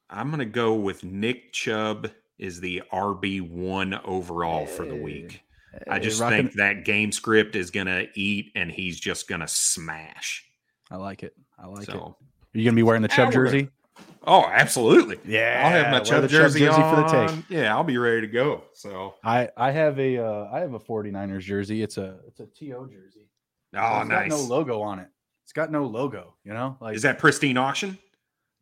I'm 0.09 0.27
going 0.27 0.39
to 0.39 0.45
go 0.45 0.73
with 0.73 1.03
Nick 1.05 1.53
Chubb 1.53 2.11
is 2.37 2.59
the 2.59 2.83
RB 2.91 3.49
one 3.49 3.99
overall 4.03 4.65
hey, 4.65 4.71
for 4.71 4.85
the 4.85 4.95
week. 4.95 5.43
Hey, 5.71 5.79
I 5.89 5.99
just 5.99 6.19
rocking. 6.19 6.47
think 6.47 6.53
that 6.55 6.83
game 6.83 7.11
script 7.11 7.55
is 7.55 7.71
going 7.71 7.87
to 7.87 8.07
eat, 8.15 8.51
and 8.55 8.69
he's 8.69 8.99
just 8.99 9.29
going 9.29 9.41
to 9.41 9.47
smash. 9.47 10.45
I 10.91 10.97
like 10.97 11.23
it. 11.23 11.33
I 11.57 11.67
like 11.67 11.85
so, 11.85 11.93
it. 11.93 12.01
Are 12.01 12.57
you 12.57 12.63
going 12.65 12.73
to 12.73 12.79
be 12.79 12.83
wearing 12.83 13.03
the 13.03 13.07
Chubb 13.07 13.31
jersey? 13.31 13.69
Oh, 14.25 14.45
absolutely. 14.45 15.17
Yeah, 15.25 15.61
I'll 15.63 15.71
have 15.71 15.91
my 15.91 15.99
Chubb 16.01 16.27
jersey, 16.29 16.59
jersey 16.59 16.81
for 16.81 16.95
the 16.97 17.27
take. 17.27 17.45
Yeah, 17.49 17.75
I'll 17.75 17.83
be 17.83 17.97
ready 17.97 18.21
to 18.21 18.27
go. 18.27 18.63
So 18.73 19.15
I 19.23 19.49
I 19.55 19.71
have 19.71 19.97
a 19.99 20.17
uh, 20.17 20.49
I 20.51 20.59
have 20.59 20.73
a 20.73 20.79
49ers 20.79 21.41
jersey. 21.41 21.81
It's 21.81 21.97
a 21.97 22.19
it's 22.27 22.39
a 22.39 22.45
TO 22.45 22.89
jersey. 22.91 23.29
Oh, 23.75 24.01
it's 24.01 24.09
nice. 24.09 24.29
no 24.29 24.37
logo 24.37 24.81
on 24.81 24.99
it. 24.99 25.07
It's 25.43 25.53
got 25.53 25.71
no 25.71 25.85
logo. 25.85 26.35
You 26.43 26.53
know, 26.53 26.77
like 26.81 26.95
is 26.95 27.01
that 27.03 27.17
pristine 27.17 27.57
auction? 27.57 27.97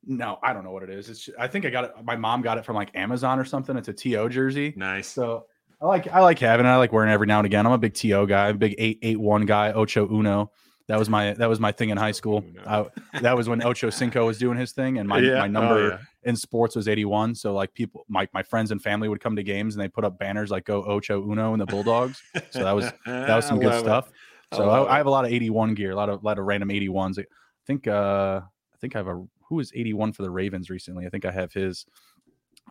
No, 0.05 0.39
I 0.43 0.53
don't 0.53 0.63
know 0.63 0.71
what 0.71 0.83
it 0.83 0.89
is. 0.89 1.09
It's 1.09 1.29
I 1.39 1.47
think 1.47 1.65
I 1.65 1.69
got 1.69 1.85
it. 1.85 1.91
My 2.03 2.15
mom 2.15 2.41
got 2.41 2.57
it 2.57 2.65
from 2.65 2.75
like 2.75 2.91
Amazon 2.95 3.39
or 3.39 3.45
something. 3.45 3.75
It's 3.75 3.87
a 3.87 3.93
TO 3.93 4.29
jersey. 4.29 4.73
Nice. 4.77 5.07
So 5.07 5.45
I 5.81 5.85
like 5.85 6.07
I 6.07 6.21
like 6.21 6.39
having 6.39 6.65
it. 6.65 6.69
I 6.69 6.77
like 6.77 6.93
wearing 6.93 7.09
it 7.09 7.13
every 7.13 7.27
now 7.27 7.39
and 7.39 7.45
again. 7.45 7.65
I'm 7.65 7.73
a 7.73 7.77
big 7.77 7.93
TO 7.93 8.25
guy. 8.27 8.47
I'm 8.47 8.55
a 8.55 8.59
big 8.59 8.75
eight 8.77 8.99
eight 9.01 9.19
one 9.19 9.45
guy. 9.45 9.71
Ocho 9.71 10.07
Uno. 10.07 10.51
That 10.87 10.97
was 10.97 11.09
my 11.09 11.33
that 11.33 11.49
was 11.49 11.59
my 11.59 11.71
thing 11.71 11.89
in 11.89 11.97
high 11.97 12.11
school. 12.11 12.45
I, 12.65 12.85
that 13.21 13.35
was 13.35 13.49
when 13.49 13.61
Ocho 13.63 13.89
Cinco 13.89 14.25
was 14.25 14.37
doing 14.37 14.57
his 14.57 14.71
thing, 14.71 14.99
and 14.99 15.07
my 15.07 15.19
yeah. 15.19 15.39
my 15.39 15.45
oh, 15.45 15.47
number 15.47 15.75
oh, 15.75 15.87
yeah. 15.89 15.97
in 16.23 16.35
sports 16.37 16.77
was 16.77 16.87
81. 16.87 17.35
So 17.35 17.53
like 17.53 17.73
people, 17.73 18.05
my 18.07 18.27
my 18.33 18.41
friends 18.41 18.71
and 18.71 18.81
family 18.81 19.09
would 19.09 19.19
come 19.19 19.35
to 19.35 19.43
games 19.43 19.75
and 19.75 19.83
they 19.83 19.89
put 19.89 20.05
up 20.05 20.17
banners 20.17 20.49
like 20.49 20.63
"Go 20.63 20.83
Ocho 20.83 21.21
Uno" 21.29 21.51
and 21.51 21.61
the 21.61 21.65
Bulldogs. 21.65 22.21
So 22.51 22.63
that 22.63 22.71
was 22.71 22.85
that 23.05 23.35
was 23.35 23.45
some 23.45 23.59
good 23.59 23.77
stuff. 23.79 24.09
So 24.53 24.69
I, 24.69 24.93
I, 24.93 24.97
have 24.97 25.07
a 25.07 25.09
lot 25.09 25.25
of 25.25 25.31
81 25.31 25.73
gear, 25.73 25.91
a 25.91 25.95
lot 25.95 26.07
of 26.07 26.23
a 26.23 26.25
lot 26.25 26.39
of 26.39 26.45
random 26.45 26.69
81s. 26.69 27.19
I 27.19 27.25
think 27.65 27.85
uh 27.85 28.39
I 28.43 28.77
think 28.79 28.95
I 28.95 28.99
have 28.99 29.07
a 29.07 29.25
who 29.49 29.55
was 29.55 29.71
81 29.75 30.13
for 30.13 30.23
the 30.23 30.29
Ravens 30.29 30.69
recently. 30.69 31.05
I 31.05 31.09
think 31.09 31.25
I 31.25 31.31
have 31.31 31.51
his. 31.53 31.85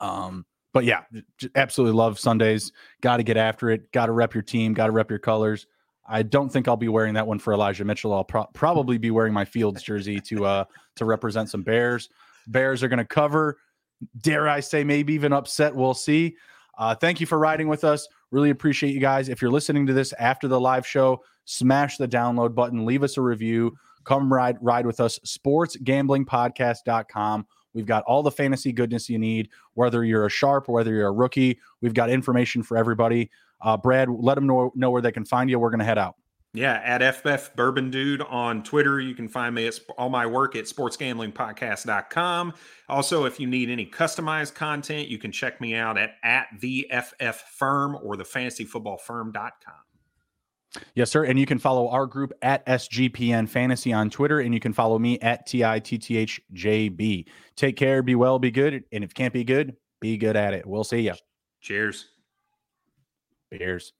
Um, 0.00 0.44
but 0.72 0.84
yeah, 0.84 1.02
absolutely 1.54 1.96
love 1.96 2.18
Sundays. 2.18 2.72
Got 3.00 3.16
to 3.16 3.22
get 3.22 3.36
after 3.36 3.70
it. 3.70 3.90
Got 3.92 4.06
to 4.06 4.12
rep 4.12 4.34
your 4.34 4.42
team. 4.42 4.74
Got 4.74 4.86
to 4.86 4.92
rep 4.92 5.08
your 5.08 5.18
colors. 5.18 5.66
I 6.08 6.22
don't 6.22 6.50
think 6.50 6.68
I'll 6.68 6.76
be 6.76 6.88
wearing 6.88 7.14
that 7.14 7.26
one 7.26 7.38
for 7.38 7.52
Elijah 7.52 7.84
Mitchell. 7.84 8.14
I'll 8.14 8.24
pro- 8.24 8.46
probably 8.52 8.98
be 8.98 9.10
wearing 9.10 9.32
my 9.32 9.44
Fields 9.44 9.82
jersey 9.82 10.20
to 10.20 10.44
uh 10.44 10.64
to 10.96 11.04
represent 11.04 11.50
some 11.50 11.62
Bears. 11.62 12.08
Bears 12.46 12.82
are 12.82 12.88
going 12.88 12.98
to 12.98 13.04
cover. 13.04 13.58
Dare 14.20 14.48
I 14.48 14.60
say, 14.60 14.84
maybe 14.84 15.14
even 15.14 15.32
upset. 15.32 15.74
We'll 15.74 15.94
see. 15.94 16.36
Uh, 16.78 16.94
thank 16.94 17.20
you 17.20 17.26
for 17.26 17.38
riding 17.38 17.68
with 17.68 17.84
us. 17.84 18.06
Really 18.30 18.50
appreciate 18.50 18.92
you 18.92 19.00
guys. 19.00 19.28
If 19.28 19.40
you're 19.40 19.50
listening 19.50 19.86
to 19.86 19.92
this 19.92 20.12
after 20.14 20.48
the 20.48 20.60
live 20.60 20.86
show, 20.86 21.22
smash 21.44 21.96
the 21.96 22.06
download 22.06 22.54
button. 22.54 22.84
Leave 22.84 23.02
us 23.02 23.16
a 23.16 23.22
review. 23.22 23.76
Come 24.04 24.32
ride 24.32 24.58
ride 24.60 24.86
with 24.86 25.00
us. 25.00 25.18
Sportsgamblingpodcast.com. 25.20 27.46
We've 27.72 27.86
got 27.86 28.04
all 28.04 28.22
the 28.22 28.30
fantasy 28.30 28.70
goodness 28.72 29.10
you 29.10 29.18
need, 29.18 29.50
whether 29.74 30.04
you're 30.04 30.26
a 30.26 30.30
sharp 30.30 30.68
or 30.68 30.72
whether 30.72 30.94
you're 30.94 31.08
a 31.08 31.12
rookie. 31.12 31.58
We've 31.82 31.92
got 31.92 32.08
information 32.08 32.62
for 32.62 32.78
everybody. 32.78 33.30
Uh, 33.60 33.76
Brad, 33.76 34.08
let 34.08 34.34
them 34.34 34.46
know, 34.46 34.72
know 34.74 34.90
where 34.90 35.02
they 35.02 35.12
can 35.12 35.24
find 35.24 35.48
you. 35.50 35.58
We're 35.58 35.70
going 35.70 35.80
to 35.80 35.84
head 35.84 35.98
out. 35.98 36.16
Yeah, 36.56 36.80
at 36.82 37.16
FF 37.16 37.54
Bourbon 37.54 37.90
Dude 37.90 38.22
on 38.22 38.62
Twitter. 38.62 38.98
You 38.98 39.14
can 39.14 39.28
find 39.28 39.54
me 39.54 39.66
at 39.66 39.78
all 39.98 40.08
my 40.08 40.24
work 40.24 40.56
at 40.56 40.64
sportsgamblingpodcast.com. 40.64 42.54
Also, 42.88 43.24
if 43.26 43.38
you 43.38 43.46
need 43.46 43.68
any 43.68 43.84
customized 43.84 44.54
content, 44.54 45.08
you 45.08 45.18
can 45.18 45.32
check 45.32 45.60
me 45.60 45.74
out 45.74 45.98
at, 45.98 46.12
at 46.22 46.46
the 46.60 46.90
FF 46.90 47.42
Firm 47.58 47.98
or 48.02 48.16
the 48.16 48.24
fantasyfootballfirm.com. 48.24 49.74
Yes, 50.94 51.10
sir. 51.10 51.24
And 51.24 51.38
you 51.38 51.44
can 51.44 51.58
follow 51.58 51.88
our 51.88 52.06
group 52.06 52.32
at 52.40 52.64
SGPN 52.66 53.48
Fantasy 53.48 53.92
on 53.92 54.08
Twitter, 54.08 54.40
and 54.40 54.54
you 54.54 54.60
can 54.60 54.72
follow 54.72 54.98
me 54.98 55.18
at 55.20 55.46
TITTHJB. 55.46 57.26
Take 57.56 57.76
care, 57.76 58.02
be 58.02 58.14
well, 58.14 58.38
be 58.38 58.50
good. 58.50 58.84
And 58.92 59.04
if 59.04 59.12
can't 59.12 59.32
be 59.32 59.44
good, 59.44 59.76
be 60.00 60.16
good 60.16 60.36
at 60.36 60.54
it. 60.54 60.66
We'll 60.66 60.84
see 60.84 61.00
you. 61.00 61.14
Cheers. 61.60 62.15
Beers. 63.58 63.92